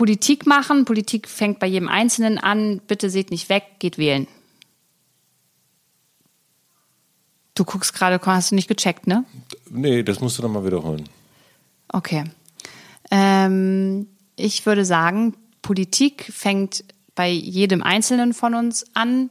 Politik 0.00 0.46
machen. 0.46 0.86
Politik 0.86 1.28
fängt 1.28 1.58
bei 1.58 1.66
jedem 1.66 1.86
Einzelnen 1.86 2.38
an. 2.38 2.80
Bitte 2.86 3.10
seht 3.10 3.30
nicht 3.30 3.50
weg, 3.50 3.64
geht 3.80 3.98
wählen. 3.98 4.26
Du 7.54 7.66
guckst 7.66 7.92
gerade, 7.92 8.18
hast 8.24 8.50
du 8.50 8.54
nicht 8.54 8.66
gecheckt, 8.66 9.06
ne? 9.06 9.26
Nee, 9.68 10.02
das 10.02 10.20
musst 10.20 10.38
du 10.38 10.42
nochmal 10.42 10.64
wiederholen. 10.64 11.06
Okay. 11.88 12.24
Ähm, 13.10 14.06
ich 14.36 14.64
würde 14.64 14.86
sagen, 14.86 15.36
Politik 15.60 16.32
fängt 16.32 16.82
bei 17.14 17.28
jedem 17.28 17.82
Einzelnen 17.82 18.32
von 18.32 18.54
uns 18.54 18.86
an. 18.94 19.28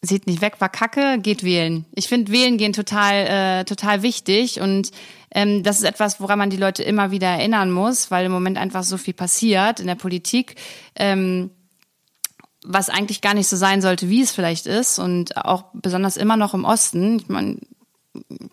Seht 0.00 0.26
nicht 0.26 0.40
weg, 0.40 0.62
war 0.62 0.70
Kacke, 0.70 1.18
geht 1.18 1.44
wählen. 1.44 1.84
Ich 1.94 2.08
finde 2.08 2.32
Wählen 2.32 2.56
gehen 2.56 2.72
total, 2.72 3.60
äh, 3.60 3.64
total 3.66 4.02
wichtig 4.02 4.62
und 4.62 4.92
ähm, 5.34 5.62
das 5.62 5.78
ist 5.78 5.84
etwas, 5.84 6.20
woran 6.20 6.38
man 6.38 6.50
die 6.50 6.56
Leute 6.56 6.82
immer 6.82 7.10
wieder 7.10 7.28
erinnern 7.28 7.70
muss, 7.70 8.10
weil 8.10 8.26
im 8.26 8.32
Moment 8.32 8.58
einfach 8.58 8.82
so 8.82 8.96
viel 8.96 9.14
passiert 9.14 9.80
in 9.80 9.86
der 9.86 9.94
Politik. 9.94 10.56
Ähm, 10.94 11.50
was 12.64 12.90
eigentlich 12.90 13.20
gar 13.20 13.34
nicht 13.34 13.48
so 13.48 13.56
sein 13.56 13.82
sollte, 13.82 14.08
wie 14.08 14.22
es 14.22 14.30
vielleicht 14.30 14.66
ist 14.66 14.98
und 14.98 15.36
auch 15.36 15.64
besonders 15.72 16.16
immer 16.16 16.36
noch 16.36 16.54
im 16.54 16.64
Osten. 16.64 17.16
Ich 17.16 17.28
meine, 17.28 17.56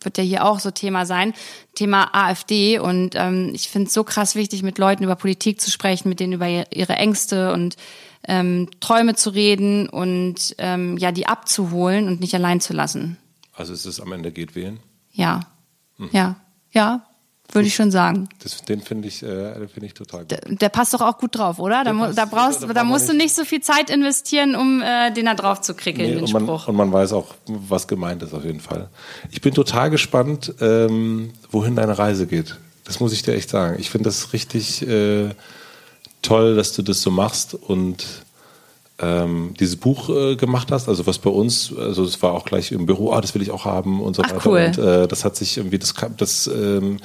wird 0.02 0.18
ja 0.18 0.24
hier 0.24 0.46
auch 0.46 0.60
so 0.60 0.72
Thema 0.72 1.06
sein, 1.06 1.34
Thema 1.76 2.10
AfD. 2.14 2.80
Und 2.80 3.16
ähm, 3.16 3.52
ich 3.54 3.70
finde 3.70 3.88
es 3.88 3.94
so 3.94 4.04
krass 4.04 4.36
wichtig, 4.36 4.64
mit 4.64 4.78
Leuten 4.78 5.04
über 5.04 5.16
Politik 5.16 5.62
zu 5.62 5.70
sprechen, 5.70 6.10
mit 6.10 6.20
denen 6.20 6.34
über 6.34 6.48
ihre 6.48 6.96
Ängste 6.96 7.54
und 7.54 7.76
ähm, 8.28 8.70
Träume 8.80 9.16
zu 9.16 9.30
reden 9.30 9.88
und 9.90 10.56
ähm, 10.58 10.98
ja, 10.98 11.12
die 11.12 11.28
abzuholen 11.28 12.08
und 12.08 12.20
nicht 12.20 12.36
allein 12.36 12.62
zu 12.62 12.74
lassen. 12.74 13.18
Also 13.54 13.74
ist 13.74 13.86
es 13.86 14.00
am 14.00 14.12
Ende 14.12 14.32
geht 14.32 14.56
wählen? 14.56 14.80
Ja. 15.12 15.42
Hm. 15.98 16.10
Ja. 16.12 16.36
Ja. 16.72 17.06
würde 17.52 17.68
ich 17.68 17.76
schon 17.76 17.90
sagen. 17.90 18.30
Das, 18.44 18.62
den 18.62 18.82
finde 18.82 19.08
ich, 19.08 19.24
äh, 19.24 19.68
find 19.68 19.86
ich 19.86 19.94
total 19.94 20.22
gut. 20.22 20.32
Der, 20.32 20.42
der, 20.42 20.70
passt 20.70 20.94
doch 20.94 21.02
auch 21.02 21.18
gut 21.18 21.36
drauf, 21.36 21.60
oder? 21.60 21.84
Da, 21.84 21.94
passt, 21.94 22.18
da, 22.18 22.26
brauchst, 22.26 22.64
da, 22.64 22.68
da 22.68 22.84
musst 22.84 23.10
du 23.10 23.14
nicht 23.14 23.34
so 23.34 23.44
viel 23.44 23.62
Zeit 23.62 23.90
investieren, 23.90 24.56
um 24.56 24.82
äh, 24.82 25.12
den 25.12 25.26
da 25.26 25.34
drauf 25.34 25.62
zu 25.62 25.74
krickeln, 25.74 26.10
nee, 26.10 26.16
den 26.16 26.26
und 26.26 26.34
man, 26.34 26.44
Spruch. 26.44 26.68
Und 26.68 26.76
man 26.76 26.92
weiß 26.92 27.14
auch, 27.14 27.34
was 27.48 27.88
gemeint 27.88 28.22
ist 28.22 28.34
auf 28.34 28.46
jeden 28.46 28.60
Fall. 28.60 28.90
Ich 29.32 29.42
bin 29.42 29.54
total 29.54 29.90
gespannt, 29.90 30.54
ähm, 30.62 31.34
wohin 31.50 31.76
deine 31.76 31.98
Reise 31.98 32.28
geht. 32.28 32.58
Das 32.86 33.00
muss 33.00 33.14
ich 33.14 33.24
dir 33.24 33.34
echt 33.34 33.50
sagen. 33.50 33.78
Ich 33.80 33.90
finde 33.90 34.06
das 34.06 34.34
richtig 34.34 34.88
äh, 34.88 35.30
toll, 36.22 36.56
dass 36.56 36.74
du 36.74 36.82
das 36.82 37.02
so 37.02 37.12
machst 37.12 37.54
und 37.54 38.06
ähm, 39.02 39.54
dieses 39.60 39.78
Buch 39.78 40.10
äh, 40.10 40.36
gemacht 40.36 40.72
hast, 40.72 40.90
also 40.90 41.08
was 41.08 41.20
bei 41.20 41.30
uns, 41.30 41.74
also 41.78 42.04
es 42.04 42.22
war 42.22 42.34
auch 42.34 42.46
gleich 42.46 42.72
im 42.72 42.86
Büro, 42.86 43.12
ah, 43.12 43.22
das 43.22 43.34
will 43.34 43.42
ich 43.42 43.52
auch 43.52 43.66
haben 43.66 44.02
und 44.02 44.16
so 44.16 44.24
Ach, 44.24 44.32
weiter. 44.32 44.50
Cool. 44.50 44.66
Und 44.66 44.78
äh, 44.78 45.08
das 45.08 45.24
hat 45.24 45.36
sich 45.36 45.58
irgendwie, 45.58 45.80
das, 45.80 45.94
das 46.18 46.48
ähm, 46.48 46.98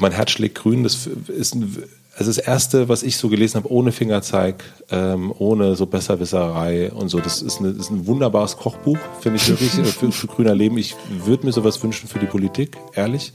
mein 0.00 0.12
Herz 0.12 0.32
schlägt 0.32 0.56
grün, 0.56 0.82
das 0.82 1.08
ist 1.28 1.54
ein, 1.54 1.84
also 2.16 2.30
das 2.30 2.38
erste, 2.38 2.88
was 2.88 3.02
ich 3.02 3.18
so 3.18 3.28
gelesen 3.28 3.56
habe, 3.56 3.70
ohne 3.70 3.92
Fingerzeig, 3.92 4.64
ähm, 4.90 5.32
ohne 5.38 5.76
so 5.76 5.86
Besserwisserei 5.86 6.90
und 6.90 7.10
so. 7.10 7.20
Das 7.20 7.42
ist, 7.42 7.60
eine, 7.60 7.72
das 7.72 7.86
ist 7.86 7.90
ein 7.90 8.06
wunderbares 8.06 8.56
Kochbuch, 8.56 8.98
finde 9.20 9.36
ich 9.36 9.48
wirklich, 9.48 9.70
für, 9.70 10.10
für 10.10 10.26
grüner 10.26 10.54
Leben. 10.54 10.78
Ich 10.78 10.96
würde 11.24 11.44
mir 11.44 11.52
sowas 11.52 11.82
wünschen 11.82 12.08
für 12.08 12.18
die 12.18 12.26
Politik, 12.26 12.78
ehrlich 12.94 13.32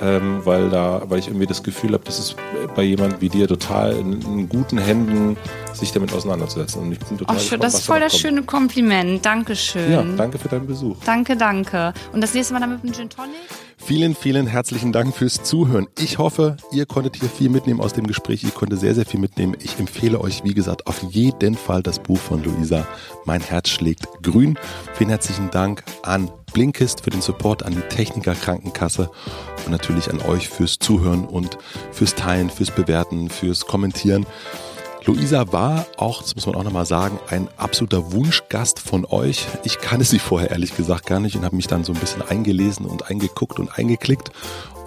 ähm, 0.00 0.40
weil 0.44 0.70
da, 0.70 1.02
weil 1.08 1.18
ich 1.18 1.28
irgendwie 1.28 1.46
das 1.46 1.62
Gefühl 1.62 1.92
habe, 1.92 2.04
das 2.04 2.18
ist 2.18 2.36
bei 2.74 2.82
jemand 2.82 3.20
wie 3.20 3.28
dir 3.28 3.48
total 3.48 3.92
in, 3.92 4.20
in, 4.22 4.48
guten 4.48 4.78
Händen, 4.78 5.36
sich 5.78 5.92
damit 5.92 6.12
auseinanderzusetzen. 6.12 6.82
Und 6.82 6.92
ich 6.92 6.98
bin 6.98 7.18
total 7.18 7.36
oh, 7.36 7.40
schön, 7.40 7.60
das 7.60 7.74
ist 7.74 7.86
voll 7.86 8.00
das 8.00 8.18
schöne 8.18 8.42
Kompliment. 8.42 9.24
Dankeschön. 9.24 9.92
Ja, 9.92 10.02
danke 10.02 10.38
für 10.38 10.48
deinen 10.48 10.66
Besuch. 10.66 10.96
Danke, 11.04 11.36
danke. 11.36 11.92
Und 12.12 12.20
das 12.20 12.34
nächste 12.34 12.54
Mal 12.54 12.60
dann 12.60 12.72
mit 12.72 12.82
einem 12.82 12.92
Gin 12.92 13.08
Tonic? 13.08 13.36
Vielen, 13.80 14.14
vielen 14.14 14.46
herzlichen 14.46 14.92
Dank 14.92 15.14
fürs 15.14 15.44
Zuhören. 15.44 15.86
Ich 15.98 16.18
hoffe, 16.18 16.56
ihr 16.72 16.84
konntet 16.84 17.16
hier 17.16 17.28
viel 17.28 17.48
mitnehmen 17.48 17.80
aus 17.80 17.92
dem 17.92 18.06
Gespräch. 18.06 18.42
Ich 18.44 18.54
konnte 18.54 18.76
sehr, 18.76 18.94
sehr 18.94 19.06
viel 19.06 19.20
mitnehmen. 19.20 19.56
Ich 19.62 19.78
empfehle 19.78 20.20
euch, 20.20 20.44
wie 20.44 20.52
gesagt, 20.52 20.86
auf 20.86 21.02
jeden 21.04 21.54
Fall 21.54 21.82
das 21.82 21.98
Buch 21.98 22.18
von 22.18 22.42
Luisa. 22.42 22.86
Mein 23.24 23.40
Herz 23.40 23.70
schlägt 23.70 24.06
grün. 24.22 24.58
Vielen 24.94 25.10
herzlichen 25.10 25.50
Dank 25.50 25.84
an 26.02 26.30
Blinkist 26.52 27.02
für 27.02 27.10
den 27.10 27.22
Support, 27.22 27.62
an 27.62 27.72
die 27.72 27.94
Techniker 27.94 28.34
Krankenkasse 28.34 29.10
und 29.64 29.70
natürlich 29.70 30.10
an 30.10 30.20
euch 30.22 30.48
fürs 30.48 30.78
Zuhören 30.78 31.24
und 31.24 31.56
fürs 31.92 32.14
Teilen, 32.14 32.50
fürs 32.50 32.70
Bewerten, 32.70 33.30
fürs 33.30 33.66
Kommentieren. 33.66 34.26
Luisa 35.08 35.50
war 35.52 35.86
auch, 35.96 36.20
das 36.20 36.34
muss 36.34 36.44
man 36.44 36.54
auch 36.54 36.64
nochmal 36.64 36.84
sagen, 36.84 37.18
ein 37.28 37.48
absoluter 37.56 38.12
Wunschgast 38.12 38.78
von 38.78 39.06
euch. 39.06 39.46
Ich 39.64 39.78
kannte 39.78 40.04
sie 40.04 40.18
vorher 40.18 40.50
ehrlich 40.50 40.76
gesagt 40.76 41.06
gar 41.06 41.18
nicht 41.18 41.34
und 41.34 41.46
habe 41.46 41.56
mich 41.56 41.66
dann 41.66 41.82
so 41.82 41.94
ein 41.94 41.98
bisschen 41.98 42.20
eingelesen 42.20 42.84
und 42.84 43.08
eingeguckt 43.08 43.58
und 43.58 43.78
eingeklickt 43.78 44.30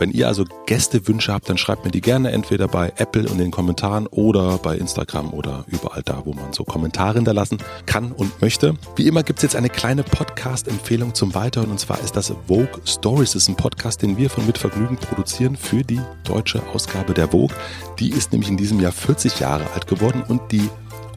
wenn 0.02 0.12
ihr 0.12 0.28
also 0.28 0.46
Gästewünsche 0.66 1.32
habt, 1.32 1.48
dann 1.48 1.60
schreibt 1.60 1.86
mir 1.86 1.92
die 1.92 2.02
gerne 2.02 2.32
entweder 2.32 2.68
bei 2.68 2.92
Apple 2.98 3.30
in 3.30 3.38
den 3.38 3.52
Kommentaren 3.52 4.08
oder 4.08 4.58
bei 4.58 4.76
Instagram 4.76 5.32
oder 5.32 5.64
überall 5.68 6.02
da, 6.04 6.24
wo 6.26 6.34
man 6.34 6.54
so 6.54 6.64
Kommentare 6.64 7.14
hinterlassen 7.14 7.60
kann 7.86 8.12
und 8.12 8.42
möchte. 8.42 8.74
Wie 8.96 9.08
immer 9.08 9.22
gibt 9.22 9.40
es 9.40 9.44
jetzt 9.44 9.56
eine 9.56 9.70
kleine 9.70 10.02
Podcast-Empfehlung 10.02 11.14
zum 11.14 11.36
Weiterhören 11.36 11.70
und 11.70 11.80
zwar 11.80 12.00
ist 12.00 12.18
das 12.18 12.34
Vogue 12.48 12.82
Stories. 12.84 13.34
Das 13.34 13.44
ist 13.44 13.50
ein 13.50 13.56
Podcast, 13.56 14.02
den 14.02 14.18
wir 14.18 14.32
von 14.32 14.48
Mitvergnügen 14.48 14.98
produzieren 14.98 15.56
für 15.56 15.84
die 15.84 16.02
deutsche 16.24 16.64
Ausgabe 16.74 17.14
der 17.14 17.28
Vogue. 17.28 17.56
Die 18.00 18.10
ist 18.10 18.32
nämlich 18.32 18.50
in 18.50 18.58
diesem 18.58 18.80
Jahr 18.80 18.92
40 18.92 19.40
Jahre 19.40 19.66
alt 19.76 19.86
geworden 19.86 20.24
und 20.28 20.42
die 20.52 20.68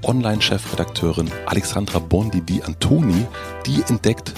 Online-Chefredakteurin 0.02 1.30
Alexandra 1.46 2.00
Bondi 2.00 2.42
Di 2.42 2.62
Antoni, 2.62 3.26
die 3.64 3.82
entdeckt 3.88 4.34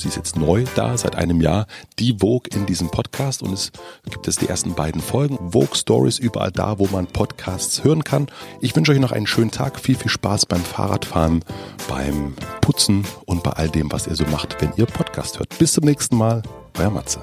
sie 0.00 0.08
ist 0.08 0.16
jetzt 0.16 0.36
neu 0.36 0.64
da, 0.74 0.96
seit 0.96 1.16
einem 1.16 1.40
Jahr, 1.40 1.66
die 1.98 2.16
Vogue 2.18 2.48
in 2.52 2.66
diesem 2.66 2.90
Podcast 2.90 3.42
und 3.42 3.52
es 3.52 3.70
gibt 4.08 4.26
es 4.28 4.36
die 4.36 4.48
ersten 4.48 4.74
beiden 4.74 5.00
Folgen. 5.00 5.38
Vogue 5.52 5.76
Stories 5.76 6.18
überall 6.18 6.50
da, 6.50 6.78
wo 6.78 6.86
man 6.86 7.06
Podcasts 7.06 7.84
hören 7.84 8.04
kann. 8.04 8.26
Ich 8.60 8.74
wünsche 8.74 8.92
euch 8.92 8.98
noch 8.98 9.12
einen 9.12 9.26
schönen 9.26 9.50
Tag, 9.50 9.78
viel, 9.78 9.96
viel 9.96 10.10
Spaß 10.10 10.46
beim 10.46 10.62
Fahrradfahren, 10.62 11.44
beim 11.88 12.34
Putzen 12.60 13.04
und 13.26 13.42
bei 13.42 13.52
all 13.52 13.68
dem, 13.68 13.92
was 13.92 14.06
ihr 14.06 14.16
so 14.16 14.24
macht, 14.26 14.60
wenn 14.60 14.72
ihr 14.76 14.86
Podcast 14.86 15.38
hört. 15.38 15.58
Bis 15.58 15.72
zum 15.72 15.84
nächsten 15.84 16.16
Mal, 16.16 16.42
euer 16.78 16.90
Matze. 16.90 17.20